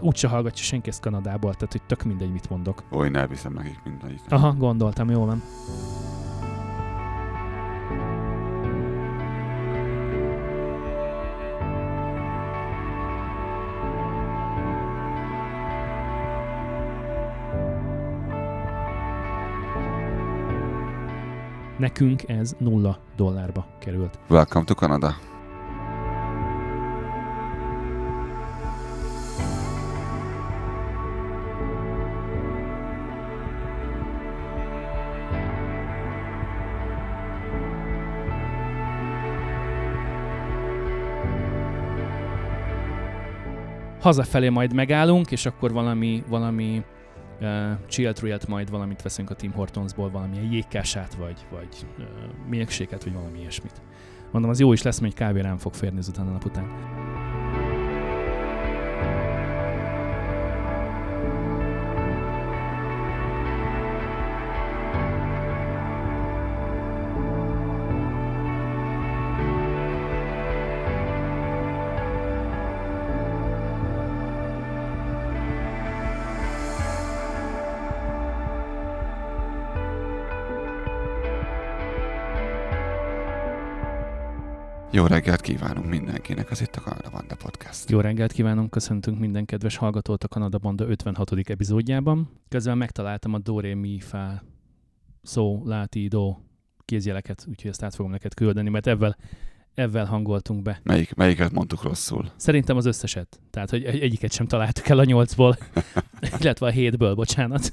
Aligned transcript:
úgyse 0.00 0.28
hallgatja 0.28 0.64
senki 0.64 0.88
ezt 0.88 1.00
Kanadából, 1.00 1.54
tehát 1.54 1.72
hogy 1.72 1.82
tök 1.82 2.02
mindegy, 2.02 2.32
mit 2.32 2.50
mondok. 2.50 2.82
Ó, 2.92 3.04
én 3.04 3.16
elviszem 3.16 3.52
nekik 3.52 3.80
mindegyik. 3.84 4.20
Aha, 4.28 4.52
gondoltam, 4.52 5.10
jól 5.10 5.26
van. 5.26 5.42
Nekünk 21.78 22.28
ez 22.28 22.54
nulla 22.58 22.98
dollárba 23.16 23.66
került. 23.78 24.18
Welcome 24.28 24.64
to 24.64 24.74
Canada. 24.74 25.29
Hazafelé 44.00 44.48
majd 44.48 44.74
megállunk, 44.74 45.30
és 45.30 45.46
akkor 45.46 45.72
valami, 45.72 46.22
valami 46.28 46.84
uh, 47.40 47.70
chill 47.88 48.12
majd 48.48 48.70
valamit 48.70 49.02
veszünk 49.02 49.30
a 49.30 49.34
Tim 49.34 49.52
Hortonsból, 49.52 50.10
valamilyen 50.10 50.52
jégkását, 50.52 51.14
vagy, 51.14 51.46
vagy 51.50 51.68
uh, 51.98 52.04
milkshake 52.48 52.96
vagy 53.04 53.12
valami 53.12 53.38
ilyesmit. 53.38 53.82
Mondom, 54.32 54.50
az 54.50 54.60
jó 54.60 54.72
is 54.72 54.82
lesz, 54.82 54.98
mert 54.98 55.12
egy 55.12 55.18
kávé 55.18 55.40
rám 55.40 55.56
fog 55.56 55.74
férni 55.74 55.98
azután 55.98 56.26
a 56.26 56.30
nap 56.30 56.44
után. 56.44 56.68
Jó 85.00 85.06
reggelt 85.06 85.40
kívánunk 85.40 85.88
mindenkinek, 85.88 86.50
az 86.50 86.60
itt 86.60 86.76
a 86.76 86.80
Kanada 86.80 87.10
Banda 87.10 87.36
Podcast. 87.36 87.90
Jó 87.90 88.00
reggelt 88.00 88.32
kívánunk, 88.32 88.70
köszöntünk 88.70 89.18
minden 89.18 89.44
kedves 89.44 89.76
hallgatót 89.76 90.24
a 90.24 90.28
Kanada 90.28 90.58
Banda 90.58 90.88
56. 90.88 91.32
epizódjában. 91.48 92.30
Közben 92.48 92.78
megtaláltam 92.78 93.34
a 93.34 93.38
do, 93.38 93.60
re, 93.60 93.74
mi, 93.74 94.00
fa, 94.00 94.42
szó, 95.22 95.62
láti, 95.64 96.08
do 96.08 96.36
kézjeleket, 96.84 97.44
úgyhogy 97.48 97.70
ezt 97.70 97.82
át 97.82 97.94
fogom 97.94 98.10
neked 98.10 98.34
küldeni, 98.34 98.68
mert 98.68 98.86
ebben 98.86 99.16
ebben 99.74 100.06
hangoltunk 100.06 100.62
be. 100.62 100.80
Melyik, 100.82 101.14
melyiket 101.14 101.52
mondtuk 101.52 101.82
rosszul? 101.82 102.30
Szerintem 102.36 102.76
az 102.76 102.86
összeset. 102.86 103.40
Tehát, 103.50 103.70
hogy 103.70 103.84
egy- 103.84 104.00
egyiket 104.00 104.32
sem 104.32 104.46
találtuk 104.46 104.88
el 104.88 104.98
a 104.98 105.04
nyolcból, 105.04 105.56
illetve 106.40 106.66
a 106.66 106.70
hétből, 106.70 107.14
bocsánat. 107.14 107.72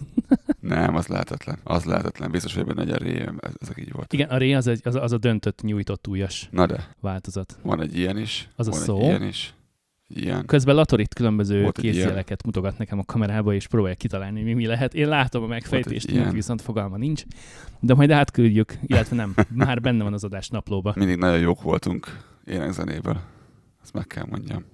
Nem, 0.68 0.96
az 0.96 1.08
lehetetlen. 1.08 1.60
Az 1.64 1.84
lehetetlen. 1.84 2.32
Biztos, 2.32 2.56
hogy 2.56 2.66
benne 2.66 2.82
egy 2.82 2.90
a 2.90 2.96
ré, 2.98 3.22
ez, 3.40 3.54
ezek 3.60 3.78
így 3.80 3.92
volt. 3.92 4.14
Igen, 4.14 4.30
a 4.30 4.38
ré 4.38 4.54
az, 4.54 4.68
egy, 4.68 4.82
az, 4.84 4.96
a- 4.96 5.04
az 5.04 5.12
a 5.12 5.18
döntött, 5.18 5.62
nyújtott 5.62 6.08
újas 6.08 6.48
Na 6.52 6.66
de, 6.66 6.88
változat. 7.02 7.60
van 7.64 7.82
egy 7.82 7.98
ilyen 7.98 8.18
is. 8.18 8.50
Az 8.56 8.68
a 8.68 8.72
van 8.72 8.80
szó. 8.80 8.98
egy 9.00 9.04
ilyen 9.06 9.24
is. 9.24 9.52
Ilyen. 10.10 10.46
Közben 10.46 10.76
Latorit 10.76 11.14
különböző 11.14 11.70
kézjeleket 11.72 12.44
mutogat 12.46 12.78
nekem 12.78 13.00
a 13.00 13.04
kamerába, 13.04 13.54
és 13.54 13.68
próbálja 13.68 13.96
kitalálni, 13.96 14.42
mi, 14.42 14.54
mi 14.54 14.66
lehet. 14.66 14.94
Én 14.94 15.08
látom 15.08 15.44
a 15.44 15.48
megfejtést, 15.48 16.12
neki 16.14 16.34
viszont 16.36 16.62
fogalma 16.62 16.98
nincs. 16.98 17.24
De 17.80 17.94
majd 17.94 18.12
átküldjük, 18.12 18.78
illetve 18.86 19.16
nem, 19.16 19.34
már 19.54 19.82
benne 19.82 20.04
van 20.04 20.14
az 20.14 20.24
adás 20.24 20.50
naplóba. 20.50 20.94
Mindig 20.96 21.18
nagyon 21.18 21.40
jók 21.40 21.62
voltunk 21.62 22.24
énekzenéből. 22.46 23.20
Ezt 23.84 23.94
meg 23.94 24.08
kell 24.08 24.26
mondjam. 24.30 24.66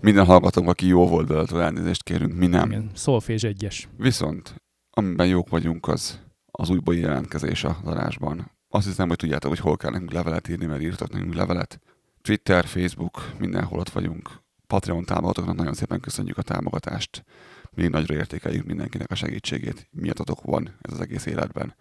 Minden 0.00 0.24
hallgatónk, 0.24 0.68
aki 0.68 0.86
jó 0.86 1.06
volt 1.08 1.26
belőle, 1.26 1.64
elnézést 1.64 2.02
kérünk, 2.02 2.34
mi 2.34 2.46
nem. 2.46 2.70
Igen, 2.70 2.90
szolfés 2.94 3.42
egyes. 3.42 3.88
Viszont, 3.96 4.54
amiben 4.90 5.26
jók 5.26 5.48
vagyunk, 5.48 5.88
az 5.88 6.20
az 6.50 6.70
újból 6.70 6.96
jelentkezés 6.96 7.64
az 7.64 7.74
adásban. 7.84 8.50
Azt 8.68 8.86
hiszem, 8.86 9.08
hogy 9.08 9.16
tudjátok, 9.16 9.50
hogy 9.50 9.58
hol 9.58 9.76
kell 9.76 9.90
nekünk 9.90 10.12
levelet 10.12 10.48
írni, 10.48 10.66
mert 10.66 10.82
írtak 10.82 11.12
nekünk 11.12 11.34
levelet. 11.34 11.80
Twitter, 12.22 12.66
Facebook, 12.66 13.32
mindenhol 13.38 13.78
ott 13.78 13.88
vagyunk. 13.88 14.30
Patreon 14.66 15.04
támogatóknak 15.04 15.56
nagyon 15.56 15.74
szépen 15.74 16.00
köszönjük 16.00 16.38
a 16.38 16.42
támogatást. 16.42 17.24
Még 17.70 17.88
nagyra 17.88 18.14
értékeljük 18.14 18.64
mindenkinek 18.66 19.10
a 19.10 19.14
segítségét. 19.14 19.88
Miattatok 19.90 20.42
van 20.42 20.76
ez 20.80 20.92
az 20.92 21.00
egész 21.00 21.26
életben. 21.26 21.74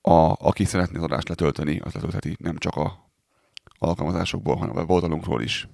A, 0.00 0.46
aki 0.46 0.64
szeretné 0.64 0.96
az 0.96 1.02
adást 1.02 1.28
letölteni, 1.28 1.78
az 1.78 1.92
letöltheti 1.92 2.36
nem 2.38 2.56
csak 2.56 2.76
a 2.76 3.10
alkalmazásokból, 3.78 4.56
hanem 4.56 4.76
a 4.76 4.78
weboldalonkról 4.78 5.42
is. 5.42 5.68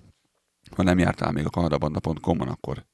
Ha 0.76 0.82
nem 0.82 0.98
jártál 0.98 1.32
még 1.32 1.44
a 1.44 1.50
kanadabanda.com-on, 1.50 2.48
akkor 2.48 2.86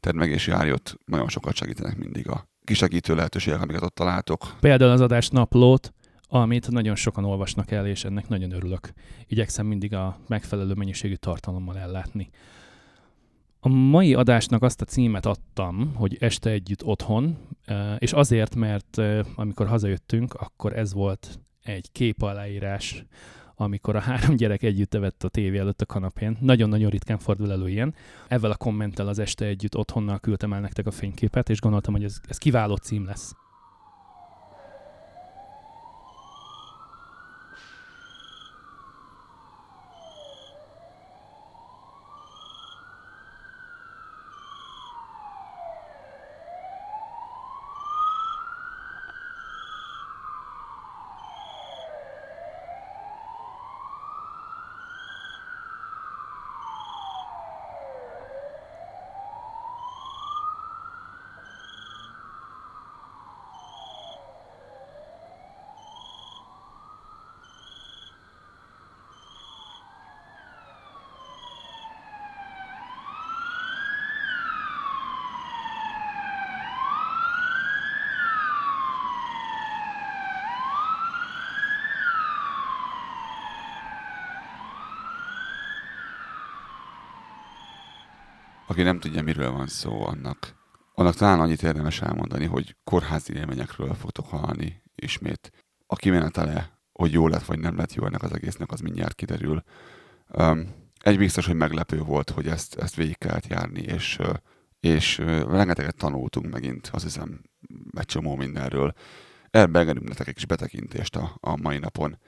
tedd 0.00 0.14
meg 0.14 0.30
és 0.30 0.46
járj 0.46 0.72
ott. 0.72 0.98
Nagyon 1.04 1.28
sokat 1.28 1.54
segítenek 1.54 1.96
mindig 1.96 2.28
a 2.28 2.51
kisegítő 2.64 3.14
lehetőségek, 3.14 3.62
amiket 3.62 3.82
ott 3.82 3.94
találtok. 3.94 4.56
Például 4.60 4.90
az 4.90 5.00
adás 5.00 5.28
naplót, 5.28 5.92
amit 6.28 6.70
nagyon 6.70 6.94
sokan 6.94 7.24
olvasnak 7.24 7.70
el, 7.70 7.86
és 7.86 8.04
ennek 8.04 8.28
nagyon 8.28 8.52
örülök. 8.52 8.92
Igyekszem 9.26 9.66
mindig 9.66 9.94
a 9.94 10.18
megfelelő 10.28 10.74
mennyiségű 10.74 11.14
tartalommal 11.14 11.78
ellátni. 11.78 12.30
A 13.60 13.68
mai 13.68 14.14
adásnak 14.14 14.62
azt 14.62 14.80
a 14.80 14.84
címet 14.84 15.26
adtam, 15.26 15.94
hogy 15.94 16.16
Este 16.20 16.50
együtt 16.50 16.84
otthon, 16.84 17.38
és 17.98 18.12
azért, 18.12 18.54
mert 18.54 19.00
amikor 19.34 19.66
hazajöttünk, 19.66 20.34
akkor 20.34 20.76
ez 20.76 20.92
volt 20.92 21.40
egy 21.62 21.92
kép 21.92 22.22
aláírás, 22.22 23.04
amikor 23.56 23.96
a 23.96 24.00
három 24.00 24.36
gyerek 24.36 24.62
együtt 24.62 24.94
evett 24.94 25.22
a 25.22 25.28
tévé 25.28 25.58
előtt 25.58 25.80
a 25.80 25.86
kanapén. 25.86 26.36
Nagyon-nagyon 26.40 26.90
ritkán 26.90 27.18
fordul 27.18 27.52
elő 27.52 27.68
ilyen. 27.68 27.94
Ezzel 28.28 28.50
a 28.50 28.56
kommenttel 28.56 29.08
az 29.08 29.18
Este 29.18 29.44
együtt 29.44 29.76
otthonnal 29.76 30.18
küldtem 30.18 30.52
el 30.52 30.60
nektek 30.60 30.86
a 30.86 30.90
fényképet, 30.90 31.50
és 31.50 31.60
gondoltam, 31.60 31.92
hogy 31.92 32.04
ez, 32.04 32.20
ez 32.28 32.38
kiváló 32.38 32.76
cím 32.76 33.04
lesz. 33.04 33.34
Aki 88.72 88.82
nem 88.82 89.00
tudja, 89.00 89.22
miről 89.22 89.50
van 89.50 89.66
szó, 89.66 90.06
annak, 90.06 90.54
annak 90.94 91.14
talán 91.14 91.40
annyit 91.40 91.62
érdemes 91.62 92.00
elmondani, 92.00 92.46
hogy 92.46 92.76
kórházi 92.84 93.34
élményekről 93.34 93.94
fogtok 93.94 94.26
hallani 94.26 94.82
ismét. 94.94 95.50
A 95.86 95.96
kimenetele, 95.96 96.78
hogy 96.92 97.12
jó 97.12 97.28
lett 97.28 97.44
vagy 97.44 97.58
nem 97.58 97.76
lett 97.76 97.94
jó 97.94 98.06
ennek 98.06 98.22
az 98.22 98.32
egésznek, 98.32 98.70
az 98.70 98.80
mindjárt 98.80 99.14
kiderül. 99.14 99.62
Um, 100.28 100.74
egy 101.00 101.18
biztos, 101.18 101.46
hogy 101.46 101.54
meglepő 101.54 101.98
volt, 101.98 102.30
hogy 102.30 102.46
ezt, 102.46 102.74
ezt 102.74 102.94
végig 102.94 103.18
kellett 103.18 103.46
járni, 103.46 103.80
és, 103.80 104.18
és 104.80 105.18
rengeteget 105.48 105.96
tanultunk 105.96 106.50
megint, 106.52 106.90
azt 106.92 107.04
hiszem, 107.04 107.40
egy 107.96 108.06
csomó 108.06 108.36
mindenről. 108.36 108.92
Elbeengedünk 109.50 110.08
nektek 110.08 110.28
egy 110.28 110.34
kis 110.34 110.46
betekintést 110.46 111.16
a, 111.16 111.36
a 111.40 111.56
mai 111.56 111.78
napon. 111.78 112.18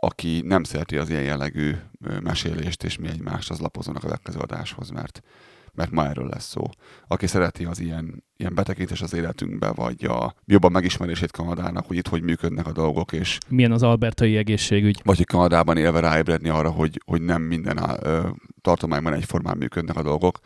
Aki 0.00 0.40
nem 0.44 0.62
szereti 0.62 0.96
az 0.96 1.08
ilyen 1.08 1.22
jellegű 1.22 1.74
mesélést 2.20 2.84
és 2.84 2.98
mi 2.98 3.08
egymást, 3.08 3.50
az 3.50 3.58
lapozzanak 3.58 4.02
a 4.02 4.06
következő 4.06 4.38
adáshoz, 4.38 4.90
mert 4.90 5.22
mert 5.74 5.90
ma 5.90 6.06
erről 6.06 6.26
lesz 6.28 6.48
szó. 6.48 6.62
Aki 7.06 7.26
szereti 7.26 7.64
az 7.64 7.80
ilyen, 7.80 8.24
ilyen 8.36 8.54
betekintés 8.54 9.00
az 9.00 9.14
életünkbe, 9.14 9.72
vagy 9.72 10.04
a 10.04 10.34
jobban 10.44 10.72
megismerését 10.72 11.30
Kanadának, 11.30 11.86
hogy 11.86 11.96
itt 11.96 12.08
hogy 12.08 12.22
működnek 12.22 12.66
a 12.66 12.72
dolgok, 12.72 13.12
és 13.12 13.38
Milyen 13.48 13.72
az 13.72 13.82
albertai 13.82 14.36
egészségügy? 14.36 15.00
vagy 15.04 15.16
hogy 15.16 15.26
Kanadában 15.26 15.76
élve 15.76 16.00
ráébredni 16.00 16.48
arra, 16.48 16.70
hogy, 16.70 17.00
hogy 17.04 17.22
nem 17.22 17.42
minden 17.42 17.78
á- 17.78 18.04
ö, 18.04 18.28
tartományban 18.60 19.12
egyformán 19.12 19.56
működnek 19.56 19.96
a 19.96 20.02
dolgok, 20.02 20.38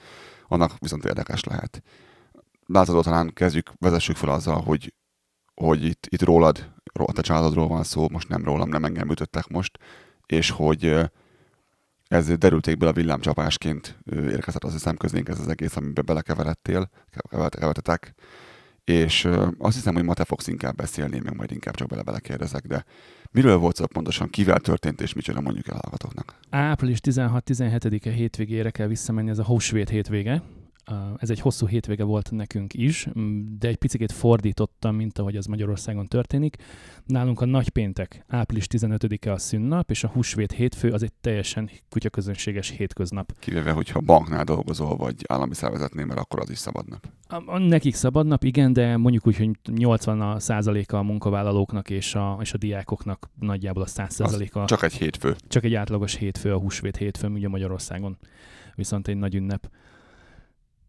annak 0.48 0.72
viszont 0.78 1.04
érdekes 1.04 1.44
lehet. 1.44 1.82
Látható 2.66 3.00
talán 3.00 3.32
kezdjük, 3.34 3.72
vezessük 3.78 4.16
fel 4.16 4.28
azzal, 4.30 4.60
hogy, 4.60 4.94
hogy 5.54 5.84
itt, 5.84 6.06
itt 6.08 6.22
rólad, 6.22 6.72
a 6.92 7.12
te 7.12 7.22
családodról 7.22 7.68
van 7.68 7.82
szó, 7.84 8.08
most 8.08 8.28
nem 8.28 8.44
rólam, 8.44 8.68
nem 8.68 8.84
engem 8.84 9.10
ütöttek 9.10 9.48
most, 9.48 9.78
és 10.26 10.50
hogy 10.50 10.96
ez 12.08 12.38
derültékből 12.38 12.88
a 12.88 12.92
villámcsapásként 12.92 13.98
érkezett, 14.12 14.64
azt 14.64 14.72
hiszem 14.72 14.96
közénk 14.96 15.28
ez 15.28 15.40
az 15.40 15.48
egész, 15.48 15.76
amiben 15.76 16.04
belekeveredtél, 16.06 16.90
keveretetek, 17.28 18.14
és 18.84 19.28
azt 19.58 19.74
hiszem, 19.76 19.94
hogy 19.94 20.04
ma 20.04 20.14
te 20.14 20.24
fogsz 20.24 20.46
inkább 20.46 20.76
beszélni, 20.76 21.20
meg 21.24 21.36
majd 21.36 21.52
inkább 21.52 21.74
csak 21.74 22.04
bele 22.04 22.20
kérdezek, 22.20 22.66
de 22.66 22.84
miről 23.30 23.56
volt 23.56 23.76
szó 23.76 23.86
pontosan, 23.86 24.30
kivel 24.30 24.60
történt, 24.60 25.00
és 25.00 25.12
micsoda 25.12 25.40
mondjuk 25.40 25.68
el 25.68 25.78
hallgatóknak? 25.82 26.38
Április 26.50 26.98
16-17-e 27.02 28.10
hétvégére 28.10 28.70
kell 28.70 28.86
visszamenni, 28.86 29.30
ez 29.30 29.38
a 29.38 29.44
Húsvét 29.44 29.88
hétvége, 29.88 30.42
ez 31.16 31.30
egy 31.30 31.40
hosszú 31.40 31.66
hétvége 31.66 32.04
volt 32.04 32.30
nekünk 32.30 32.74
is, 32.74 33.08
de 33.58 33.68
egy 33.68 33.76
picit 33.76 34.12
fordítottam, 34.12 34.96
mint 34.96 35.18
ahogy 35.18 35.36
az 35.36 35.46
Magyarországon 35.46 36.06
történik. 36.06 36.56
Nálunk 37.04 37.40
a 37.40 37.44
nagypéntek, 37.44 38.24
április 38.28 38.66
15-e 38.70 39.32
a 39.32 39.38
szünnap, 39.38 39.90
és 39.90 40.04
a 40.04 40.08
húsvét 40.08 40.52
hétfő 40.52 40.90
az 40.90 41.02
egy 41.02 41.12
teljesen 41.20 41.70
kutyaközönséges 41.90 42.68
hétköznap. 42.68 43.32
Kivéve, 43.38 43.70
hogyha 43.70 44.00
banknál 44.00 44.44
dolgozol, 44.44 44.96
vagy 44.96 45.24
állami 45.28 45.54
szervezetnél, 45.54 46.04
mert 46.04 46.20
akkor 46.20 46.40
az 46.40 46.50
is 46.50 46.58
szabadnap. 46.58 47.08
A, 47.28 47.42
a, 47.46 47.58
nekik 47.58 47.94
szabadnap, 47.94 48.44
igen, 48.44 48.72
de 48.72 48.96
mondjuk 48.96 49.26
úgy, 49.26 49.36
hogy 49.36 49.50
80 49.74 50.20
a 50.20 50.40
százaléka 50.40 50.98
a 50.98 51.02
munkavállalóknak 51.02 51.90
és 51.90 52.14
a, 52.14 52.38
és 52.40 52.52
a 52.52 52.58
diákoknak 52.58 53.30
nagyjából 53.40 53.82
a 53.82 53.86
100 53.86 54.14
százaléka. 54.14 54.64
Csak 54.64 54.82
egy 54.82 54.92
hétfő. 54.92 55.36
Csak 55.48 55.64
egy 55.64 55.74
átlagos 55.74 56.14
hétfő, 56.14 56.52
a 56.52 56.58
húsvét 56.58 56.96
hétfő, 56.96 57.28
ugye 57.28 57.48
Magyarországon. 57.48 58.18
Viszont 58.74 59.08
egy 59.08 59.16
nagy 59.16 59.34
ünnep. 59.34 59.70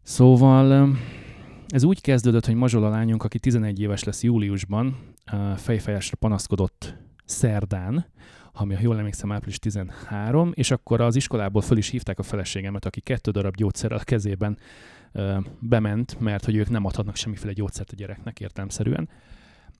Szóval 0.07 0.97
ez 1.67 1.83
úgy 1.83 2.01
kezdődött, 2.01 2.45
hogy 2.45 2.55
Mazsola 2.55 2.89
lányunk, 2.89 3.23
aki 3.23 3.39
11 3.39 3.79
éves 3.79 4.03
lesz 4.03 4.23
júliusban, 4.23 4.97
fejfájásra 5.55 6.17
panaszkodott 6.17 6.95
szerdán, 7.25 8.05
ami, 8.53 8.73
ha 8.73 8.81
jól 8.81 8.97
emlékszem, 8.97 9.31
április 9.31 9.59
13, 9.59 10.51
és 10.53 10.71
akkor 10.71 11.01
az 11.01 11.15
iskolából 11.15 11.61
föl 11.61 11.77
is 11.77 11.89
hívták 11.89 12.19
a 12.19 12.23
feleségemet, 12.23 12.85
aki 12.85 13.01
kettő 13.01 13.31
darab 13.31 13.55
gyógyszerrel 13.55 13.97
a 13.97 14.03
kezében 14.03 14.57
bement, 15.59 16.19
mert 16.19 16.45
hogy 16.45 16.55
ők 16.55 16.69
nem 16.69 16.85
adhatnak 16.85 17.15
semmiféle 17.15 17.53
gyógyszert 17.53 17.91
a 17.91 17.95
gyereknek 17.95 18.39
értelmszerűen. 18.39 19.09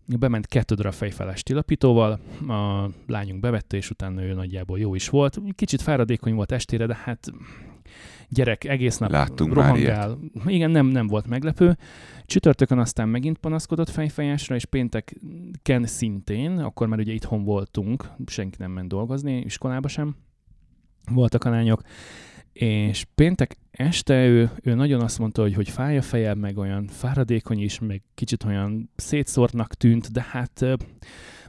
Bement 0.06 0.48
kettő 0.48 0.76
darab 0.76 0.94
fejfájás 0.94 1.44
tilapítóval, 1.44 2.20
a 2.48 2.90
lányunk 3.08 3.40
bevette, 3.40 3.78
és 3.78 3.90
utána 3.90 4.24
ő 4.24 4.34
nagyjából 4.34 4.80
jó 4.80 4.96
is 4.96 5.10
volt. 5.10 5.40
Kicsit 5.56 5.82
fáradékony 5.82 6.34
volt 6.34 6.52
estére, 6.52 6.86
de 6.86 6.98
hát 7.04 7.32
gyerek 8.30 8.64
egész 8.64 8.98
nap 8.98 9.12
Láttunk 9.12 9.54
rohangál. 9.54 10.18
Igen, 10.46 10.72
nem, 10.72 10.86
nem 10.86 11.08
volt 11.08 11.28
meglepő. 11.28 11.78
Csütörtökön 12.26 12.80
aztán 12.80 13.10
megint 13.10 13.38
panaszkodott 13.38 13.90
fejfájásra, 13.90 14.56
és 14.56 14.66
pénteken 14.66 15.86
szintén, 15.86 16.58
akkor 16.58 16.88
már 16.88 17.00
ugye 17.00 17.14
itthon 17.14 17.44
voltunk, 17.44 18.10
senki 18.26 18.56
nem 18.60 18.72
ment 18.72 18.88
dolgozni, 18.88 19.38
iskolába 19.38 19.88
sem 19.88 20.16
voltak 21.12 21.44
a 21.44 21.50
lányok, 21.50 21.82
és 22.54 23.06
péntek 23.16 23.58
este 23.72 24.28
ő, 24.28 24.52
ő 24.64 24.74
nagyon 24.74 25.02
azt 25.02 25.20
mondta, 25.20 25.42
hogy, 25.42 25.54
hogy 25.54 25.70
fáj 25.70 25.98
a 25.98 26.02
feje, 26.02 26.34
meg 26.34 26.58
olyan 26.58 26.88
fáradékony 26.88 27.62
is, 27.62 27.80
meg 27.80 28.02
kicsit 28.14 28.44
olyan 28.44 28.90
szétszórtnak 28.96 29.74
tűnt, 29.74 30.12
de 30.12 30.26
hát 30.30 30.66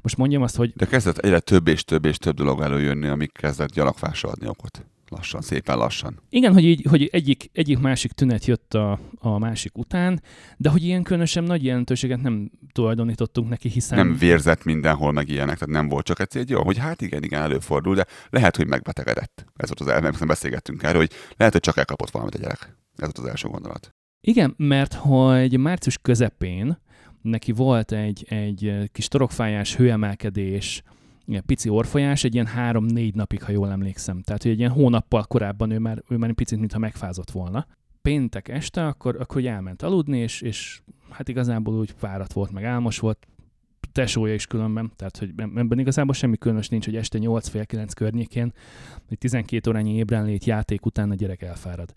most 0.02 0.16
mondjam 0.16 0.42
azt, 0.42 0.56
hogy... 0.56 0.72
De 0.76 0.86
kezdett 0.86 1.18
egyre 1.18 1.40
több 1.40 1.68
és 1.68 1.84
több 1.84 2.04
és 2.04 2.16
több 2.16 2.36
dolog 2.36 2.60
előjönni, 2.60 3.06
amik 3.06 3.32
kezdett 3.32 3.72
gyalakfásra 3.72 4.28
adni 4.28 4.48
okot 4.48 4.86
lassan, 5.08 5.40
szépen 5.40 5.76
lassan. 5.76 6.20
Igen, 6.28 6.52
hogy, 6.52 6.64
így, 6.64 6.86
hogy 6.88 7.08
egyik, 7.12 7.50
egyik 7.52 7.78
másik 7.78 8.12
tünet 8.12 8.44
jött 8.44 8.74
a, 8.74 9.00
a 9.18 9.38
másik 9.38 9.78
után, 9.78 10.22
de 10.56 10.68
hogy 10.68 10.84
ilyen 10.84 11.02
különösen 11.02 11.44
nagy 11.44 11.64
jelentőséget 11.64 12.22
nem 12.22 12.50
tulajdonítottunk 12.72 13.48
neki, 13.48 13.68
hiszen... 13.68 13.98
Nem 13.98 14.16
vérzett 14.18 14.64
mindenhol 14.64 15.12
meg 15.12 15.28
ilyenek, 15.28 15.58
tehát 15.58 15.74
nem 15.74 15.88
volt 15.88 16.04
csak 16.04 16.34
egy 16.34 16.50
jó, 16.50 16.62
hogy 16.62 16.78
hát 16.78 17.02
igen, 17.02 17.22
igen, 17.22 17.42
előfordul, 17.42 17.94
de 17.94 18.06
lehet, 18.30 18.56
hogy 18.56 18.66
megbetegedett. 18.66 19.44
Ez 19.56 19.68
volt 19.68 19.80
az 19.80 20.04
első, 20.04 20.24
beszélgettünk 20.26 20.82
erről, 20.82 21.00
hogy 21.00 21.10
lehet, 21.36 21.52
hogy 21.52 21.62
csak 21.62 21.76
elkapott 21.76 22.10
valamit 22.10 22.34
a 22.34 22.38
gyerek. 22.38 22.76
Ez 22.96 23.04
volt 23.04 23.18
az 23.18 23.24
első 23.24 23.48
gondolat. 23.48 23.94
Igen, 24.20 24.54
mert 24.56 24.94
hogy 24.94 25.58
március 25.58 25.98
közepén 26.02 26.78
neki 27.22 27.52
volt 27.52 27.92
egy, 27.92 28.24
egy 28.28 28.90
kis 28.92 29.08
torokfájás, 29.08 29.76
hőemelkedés, 29.76 30.82
ilyen 31.26 31.42
pici 31.46 31.68
orfolyás, 31.68 32.24
egy 32.24 32.34
ilyen 32.34 32.46
három-négy 32.46 33.14
napig, 33.14 33.42
ha 33.42 33.52
jól 33.52 33.70
emlékszem. 33.70 34.22
Tehát, 34.22 34.42
hogy 34.42 34.50
egy 34.50 34.58
ilyen 34.58 34.70
hónappal 34.70 35.24
korábban 35.24 35.70
ő 35.70 35.78
már, 35.78 36.02
ő 36.08 36.16
már 36.16 36.28
egy 36.28 36.34
picit, 36.34 36.58
mintha 36.58 36.78
megfázott 36.78 37.30
volna. 37.30 37.66
Péntek 38.02 38.48
este, 38.48 38.86
akkor, 38.86 39.16
akkor 39.20 39.44
elment 39.44 39.82
aludni, 39.82 40.18
és, 40.18 40.40
és 40.40 40.82
hát 41.10 41.28
igazából 41.28 41.74
úgy 41.74 41.94
fáradt 41.96 42.32
volt, 42.32 42.52
meg 42.52 42.64
álmos 42.64 42.98
volt, 42.98 43.26
tesója 43.92 44.34
is 44.34 44.46
különben, 44.46 44.92
tehát 44.96 45.16
hogy 45.16 45.32
ebben 45.36 45.78
igazából 45.78 46.14
semmi 46.14 46.36
különös 46.36 46.68
nincs, 46.68 46.84
hogy 46.84 46.96
este 46.96 47.18
8 47.18 47.48
fél 47.48 47.64
9 47.64 47.92
környékén, 47.92 48.52
hogy 49.08 49.18
12 49.18 49.70
órányi 49.70 49.94
ébrenlét 49.94 50.44
játék 50.44 50.86
után 50.86 51.10
a 51.10 51.14
gyerek 51.14 51.42
elfárad. 51.42 51.94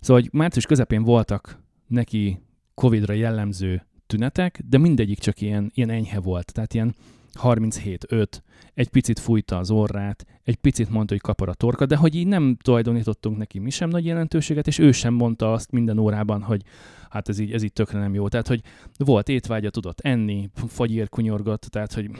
Szóval, 0.00 0.22
hogy 0.22 0.32
március 0.32 0.66
közepén 0.66 1.02
voltak 1.02 1.62
neki 1.86 2.40
Covid-ra 2.74 3.12
jellemző 3.12 3.86
tünetek, 4.06 4.60
de 4.68 4.78
mindegyik 4.78 5.18
csak 5.18 5.40
ilyen, 5.40 5.70
ilyen 5.74 5.90
enyhe 5.90 6.20
volt. 6.20 6.52
Tehát 6.52 6.74
ilyen 6.74 6.94
37-5, 7.42 8.26
egy 8.74 8.88
picit 8.88 9.18
fújta 9.18 9.58
az 9.58 9.70
orrát, 9.70 10.26
egy 10.42 10.56
picit 10.56 10.90
mondta, 10.90 11.12
hogy 11.12 11.22
kapar 11.22 11.48
a 11.48 11.54
torka, 11.54 11.86
de 11.86 11.96
hogy 11.96 12.14
így 12.14 12.26
nem 12.26 12.56
tulajdonítottunk 12.62 13.36
neki 13.36 13.58
mi 13.58 13.70
sem 13.70 13.88
nagy 13.88 14.04
jelentőséget, 14.04 14.66
és 14.66 14.78
ő 14.78 14.92
sem 14.92 15.14
mondta 15.14 15.52
azt 15.52 15.70
minden 15.70 15.98
órában, 15.98 16.42
hogy 16.42 16.62
hát 17.10 17.28
ez 17.28 17.38
így, 17.38 17.52
ez 17.52 17.62
így 17.62 17.72
tökre 17.72 17.98
nem 17.98 18.14
jó. 18.14 18.28
Tehát, 18.28 18.48
hogy 18.48 18.62
volt 18.96 19.28
étvágya, 19.28 19.70
tudott 19.70 20.00
enni, 20.00 20.50
fagyér 20.66 21.08
kunyorgott, 21.08 21.62
tehát, 21.62 21.92
hogy 21.92 22.10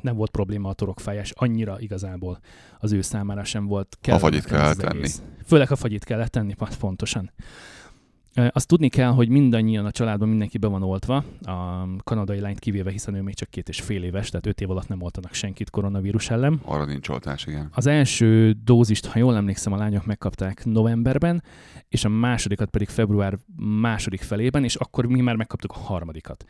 nem 0.00 0.16
volt 0.16 0.30
probléma 0.30 0.68
a 0.68 0.72
torokfájás 0.72 1.30
annyira 1.30 1.80
igazából 1.80 2.40
az 2.78 2.92
ő 2.92 3.00
számára 3.00 3.44
sem 3.44 3.66
volt. 3.66 3.98
A 4.08 4.18
fagyit 4.18 4.44
kell 4.44 4.74
tenni. 4.74 5.08
Főleg 5.46 5.70
a 5.70 5.76
fagyit 5.76 6.04
kellett 6.04 6.30
tenni, 6.30 6.54
pontosan. 6.78 7.30
Azt 8.34 8.66
tudni 8.66 8.88
kell, 8.88 9.10
hogy 9.10 9.28
mindannyian 9.28 9.84
a 9.84 9.90
családban 9.90 10.28
mindenki 10.28 10.58
be 10.58 10.66
van 10.66 10.82
oltva, 10.82 11.24
a 11.42 11.86
kanadai 12.04 12.40
lányt 12.40 12.58
kivéve, 12.58 12.90
hiszen 12.90 13.14
ő 13.14 13.22
még 13.22 13.34
csak 13.34 13.50
két 13.50 13.68
és 13.68 13.80
fél 13.80 14.02
éves, 14.02 14.28
tehát 14.28 14.46
öt 14.46 14.60
év 14.60 14.70
alatt 14.70 14.88
nem 14.88 15.02
oltanak 15.02 15.34
senkit 15.34 15.70
koronavírus 15.70 16.30
ellen. 16.30 16.60
Arra 16.64 16.84
nincs 16.84 17.08
oltás, 17.08 17.46
igen. 17.46 17.68
Az 17.74 17.86
első 17.86 18.56
dózist, 18.64 19.06
ha 19.06 19.18
jól 19.18 19.36
emlékszem, 19.36 19.72
a 19.72 19.76
lányok 19.76 20.06
megkapták 20.06 20.64
novemberben, 20.64 21.42
és 21.88 22.04
a 22.04 22.08
másodikat 22.08 22.70
pedig 22.70 22.88
február 22.88 23.38
második 23.56 24.20
felében, 24.20 24.64
és 24.64 24.74
akkor 24.74 25.06
mi 25.06 25.20
már 25.20 25.36
megkaptuk 25.36 25.72
a 25.72 25.78
harmadikat. 25.78 26.44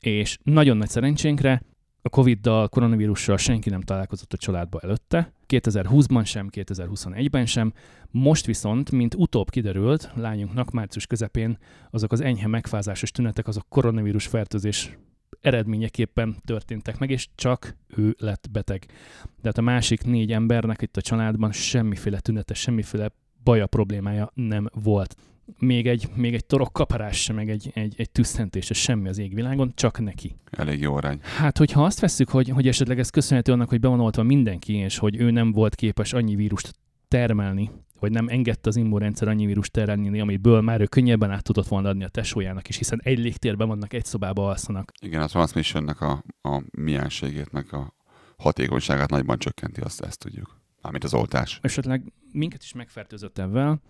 És 0.00 0.38
nagyon 0.42 0.76
nagy 0.76 0.88
szerencsénkre 0.88 1.62
a 2.02 2.08
Covid-dal, 2.08 2.68
koronavírussal 2.68 3.36
senki 3.36 3.70
nem 3.70 3.80
találkozott 3.80 4.32
a 4.32 4.36
családba 4.36 4.80
előtte, 4.80 5.32
2020-ban 5.48 6.26
sem, 6.26 6.48
2021-ben 6.50 7.46
sem. 7.46 7.72
Most 8.10 8.46
viszont, 8.46 8.90
mint 8.90 9.14
utóbb 9.14 9.50
kiderült, 9.50 10.10
lányunknak 10.14 10.70
március 10.70 11.06
közepén 11.06 11.58
azok 11.90 12.12
az 12.12 12.20
enyhe 12.20 12.46
megfázásos 12.46 13.10
tünetek, 13.10 13.48
azok 13.48 13.64
koronavírus 13.68 14.26
fertőzés 14.26 14.98
eredményeképpen 15.40 16.36
történtek 16.44 16.98
meg, 16.98 17.10
és 17.10 17.28
csak 17.34 17.76
ő 17.96 18.14
lett 18.18 18.48
beteg. 18.50 18.86
De 19.22 19.48
hát 19.48 19.58
a 19.58 19.62
másik 19.62 20.04
négy 20.04 20.32
embernek 20.32 20.82
itt 20.82 20.96
a 20.96 21.00
családban 21.00 21.52
semmiféle 21.52 22.20
tünete, 22.20 22.54
semmiféle 22.54 23.10
baja, 23.44 23.66
problémája 23.66 24.30
nem 24.34 24.68
volt 24.72 25.16
még 25.58 25.86
egy, 25.86 26.08
még 26.14 26.34
egy 26.34 26.44
torok 26.44 26.72
kaparás 26.72 27.22
sem, 27.22 27.36
meg 27.36 27.50
egy, 27.50 27.70
egy, 27.74 27.94
egy 27.96 28.10
tüsszentése, 28.10 28.74
semmi 28.74 29.08
az 29.08 29.18
égvilágon, 29.18 29.72
csak 29.74 30.00
neki. 30.00 30.36
Elég 30.50 30.80
jó 30.80 30.94
arány. 30.94 31.18
Hát, 31.36 31.58
hogyha 31.58 31.84
azt 31.84 32.00
vesszük, 32.00 32.28
hogy, 32.28 32.48
hogy 32.48 32.68
esetleg 32.68 32.98
ez 32.98 33.10
köszönhető 33.10 33.52
annak, 33.52 33.68
hogy 33.68 33.80
be 33.80 33.88
van 33.88 34.00
oltva 34.00 34.22
mindenki, 34.22 34.74
és 34.74 34.98
hogy 34.98 35.16
ő 35.16 35.30
nem 35.30 35.52
volt 35.52 35.74
képes 35.74 36.12
annyi 36.12 36.34
vírust 36.34 36.74
termelni, 37.08 37.70
vagy 38.00 38.10
nem 38.10 38.28
engedte 38.28 38.68
az 38.68 38.76
immunrendszer 38.76 39.28
annyi 39.28 39.46
vírust 39.46 39.72
termelni, 39.72 40.20
amiből 40.20 40.60
már 40.60 40.80
ő 40.80 40.86
könnyebben 40.86 41.30
át 41.30 41.42
tudott 41.42 41.68
volna 41.68 41.88
adni 41.88 42.04
a 42.04 42.08
tesójának 42.08 42.68
is, 42.68 42.76
hiszen 42.76 43.00
egy 43.02 43.18
légtérben 43.18 43.68
vannak, 43.68 43.92
egy 43.92 44.04
szobába 44.04 44.48
alszanak. 44.48 44.92
Igen, 45.00 45.22
a 45.22 45.26
transmissionnek 45.26 46.00
a, 46.00 46.24
a 46.42 46.62
mienségét, 46.70 47.52
meg 47.52 47.72
a 47.72 47.94
hatékonyságát 48.36 49.10
nagyban 49.10 49.38
csökkenti, 49.38 49.80
azt 49.80 50.00
ezt 50.00 50.18
tudjuk. 50.18 50.60
Mármint 50.82 51.04
az 51.04 51.14
oltás. 51.14 51.58
Esetleg 51.62 52.12
minket 52.32 52.62
is 52.62 52.72
megfertőzött 52.72 53.38
ebben, 53.38 53.80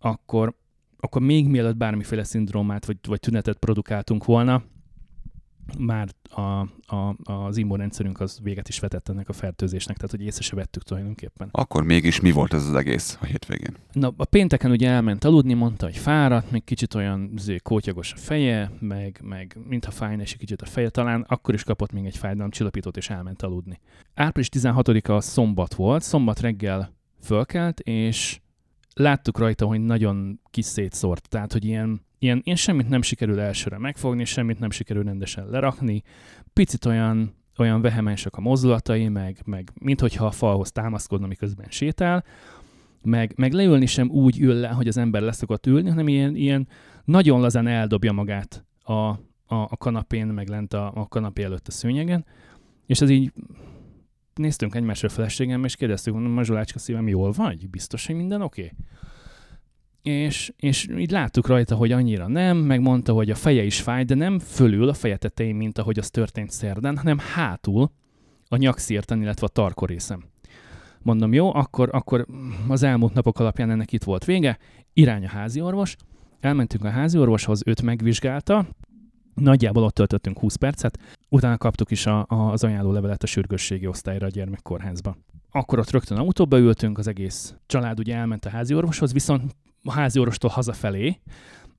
akkor 0.00 0.54
akkor 1.00 1.22
még 1.22 1.48
mielőtt 1.48 1.76
bármiféle 1.76 2.24
szindrómát 2.24 2.84
vagy, 2.86 2.96
vagy 3.08 3.20
tünetet 3.20 3.56
produkáltunk 3.56 4.24
volna, 4.24 4.62
már 5.78 6.08
a, 6.30 6.40
a, 6.94 7.16
az 7.24 7.56
immunrendszerünk 7.56 8.20
az 8.20 8.38
véget 8.42 8.68
is 8.68 8.78
vetett 8.78 9.08
ennek 9.08 9.28
a 9.28 9.32
fertőzésnek, 9.32 9.96
tehát 9.96 10.10
hogy 10.10 10.22
észre 10.22 10.42
se 10.42 10.56
vettük 10.56 10.82
tulajdonképpen. 10.82 11.48
Akkor 11.50 11.82
mégis 11.82 12.20
mi 12.20 12.30
volt 12.30 12.54
ez 12.54 12.66
az 12.66 12.74
egész 12.74 13.18
a 13.20 13.24
hétvégén? 13.24 13.76
Na, 13.92 14.14
a 14.16 14.24
pénteken 14.24 14.70
ugye 14.70 14.88
elment 14.88 15.24
aludni, 15.24 15.54
mondta, 15.54 15.86
hogy 15.86 15.96
fáradt, 15.96 16.50
még 16.50 16.64
kicsit 16.64 16.94
olyan 16.94 17.32
zé, 17.36 17.56
kótyagos 17.56 18.12
a 18.12 18.16
feje, 18.16 18.70
meg, 18.80 19.20
meg 19.22 19.56
mintha 19.68 19.90
fájna 19.90 20.22
egy 20.22 20.36
kicsit 20.36 20.62
a 20.62 20.66
feje, 20.66 20.88
talán 20.88 21.24
akkor 21.28 21.54
is 21.54 21.64
kapott 21.64 21.92
még 21.92 22.04
egy 22.04 22.16
fájdalomcsillapítót, 22.16 22.96
és 22.96 23.10
elment 23.10 23.42
aludni. 23.42 23.80
Április 24.14 24.48
16-a 24.52 25.20
szombat 25.20 25.74
volt, 25.74 26.02
szombat 26.02 26.40
reggel 26.40 26.92
fölkelt, 27.20 27.80
és 27.80 28.40
láttuk 28.98 29.38
rajta, 29.38 29.66
hogy 29.66 29.80
nagyon 29.80 30.40
kis 30.50 30.64
szétszórt, 30.64 31.28
tehát, 31.28 31.52
hogy 31.52 31.64
ilyen, 31.64 32.00
ilyen, 32.18 32.40
ilyen 32.44 32.56
semmit 32.56 32.88
nem 32.88 33.02
sikerül 33.02 33.40
elsőre 33.40 33.78
megfogni, 33.78 34.24
semmit 34.24 34.58
nem 34.58 34.70
sikerül 34.70 35.02
rendesen 35.02 35.48
lerakni, 35.48 36.02
picit 36.52 36.84
olyan, 36.84 37.34
olyan 37.56 37.80
vehemensek 37.80 38.36
a 38.36 38.40
mozdulatai, 38.40 39.08
meg, 39.08 39.40
meg 39.44 39.70
minthogyha 39.74 40.26
a 40.26 40.30
falhoz 40.30 40.72
támaszkodna, 40.72 41.26
miközben 41.26 41.66
sétál, 41.70 42.24
meg, 43.02 43.32
meg 43.36 43.52
leülni 43.52 43.86
sem 43.86 44.10
úgy 44.10 44.40
ül 44.40 44.54
le, 44.54 44.68
hogy 44.68 44.88
az 44.88 44.96
ember 44.96 45.22
leszokott 45.22 45.66
ülni, 45.66 45.88
hanem 45.88 46.08
ilyen, 46.08 46.36
ilyen 46.36 46.68
nagyon 47.04 47.40
lazán 47.40 47.66
eldobja 47.66 48.12
magát 48.12 48.64
a, 48.82 48.92
a, 48.92 49.18
a 49.46 49.76
kanapén, 49.76 50.26
meg 50.26 50.48
lent 50.48 50.74
a, 50.74 50.92
a 50.94 51.08
kanapé 51.08 51.42
előtt 51.42 51.68
a 51.68 51.70
szőnyegen, 51.70 52.24
és 52.86 53.00
az 53.00 53.10
így 53.10 53.32
néztünk 54.38 54.74
egymásra 54.74 55.08
feleségem, 55.08 55.64
és 55.64 55.76
kérdeztük, 55.76 56.12
mondom, 56.12 56.32
Mazsolácska 56.32 56.78
szívem, 56.78 57.08
jól 57.08 57.32
vagy? 57.32 57.70
Biztos, 57.70 58.06
hogy 58.06 58.16
minden 58.16 58.42
oké? 58.42 58.60
Okay? 58.60 58.76
És, 60.02 60.52
és 60.56 60.88
így 60.98 61.10
láttuk 61.10 61.46
rajta, 61.46 61.74
hogy 61.74 61.92
annyira 61.92 62.28
nem, 62.28 62.56
megmondta, 62.56 63.12
hogy 63.12 63.30
a 63.30 63.34
feje 63.34 63.64
is 63.64 63.80
fáj, 63.80 64.04
de 64.04 64.14
nem 64.14 64.38
fölül 64.38 64.88
a 64.88 64.94
feje 64.94 65.16
tetején, 65.16 65.54
mint 65.54 65.78
ahogy 65.78 65.98
az 65.98 66.10
történt 66.10 66.50
szerdán, 66.50 66.96
hanem 66.96 67.18
hátul 67.18 67.90
a 68.48 68.56
nyakszírten, 68.56 69.22
illetve 69.22 69.46
a 69.46 69.50
tarkorészem. 69.50 70.24
Mondom, 71.02 71.32
jó, 71.32 71.54
akkor, 71.54 71.88
akkor 71.92 72.26
az 72.68 72.82
elmúlt 72.82 73.14
napok 73.14 73.40
alapján 73.40 73.70
ennek 73.70 73.92
itt 73.92 74.04
volt 74.04 74.24
vége, 74.24 74.58
irány 74.92 75.24
a 75.24 75.28
házi 75.28 75.60
orvos, 75.60 75.96
elmentünk 76.40 76.84
a 76.84 76.90
házi 76.90 77.18
orvoshoz, 77.18 77.62
őt 77.66 77.82
megvizsgálta, 77.82 78.66
Nagyjából 79.38 79.82
ott 79.82 79.94
töltöttünk 79.94 80.38
20 80.38 80.54
percet, 80.54 80.98
utána 81.28 81.56
kaptuk 81.56 81.90
is 81.90 82.06
a, 82.06 82.26
a, 82.28 82.34
az 82.34 82.64
ajánlólevelet 82.64 83.22
a 83.22 83.26
sürgősségi 83.26 83.86
osztályra 83.86 84.26
a 84.26 84.30
gyermekkórházba. 84.30 85.16
Akkor 85.50 85.78
ott 85.78 85.90
rögtön 85.90 86.18
autóba 86.18 86.58
ültünk, 86.58 86.98
az 86.98 87.06
egész 87.06 87.54
család 87.66 87.98
ugye 87.98 88.16
elment 88.16 88.44
a 88.44 88.50
házi 88.50 88.74
orvoshoz, 88.74 89.12
viszont 89.12 89.56
a 89.82 89.92
házi 89.92 90.18
orvostól 90.18 90.50
hazafelé, 90.50 91.20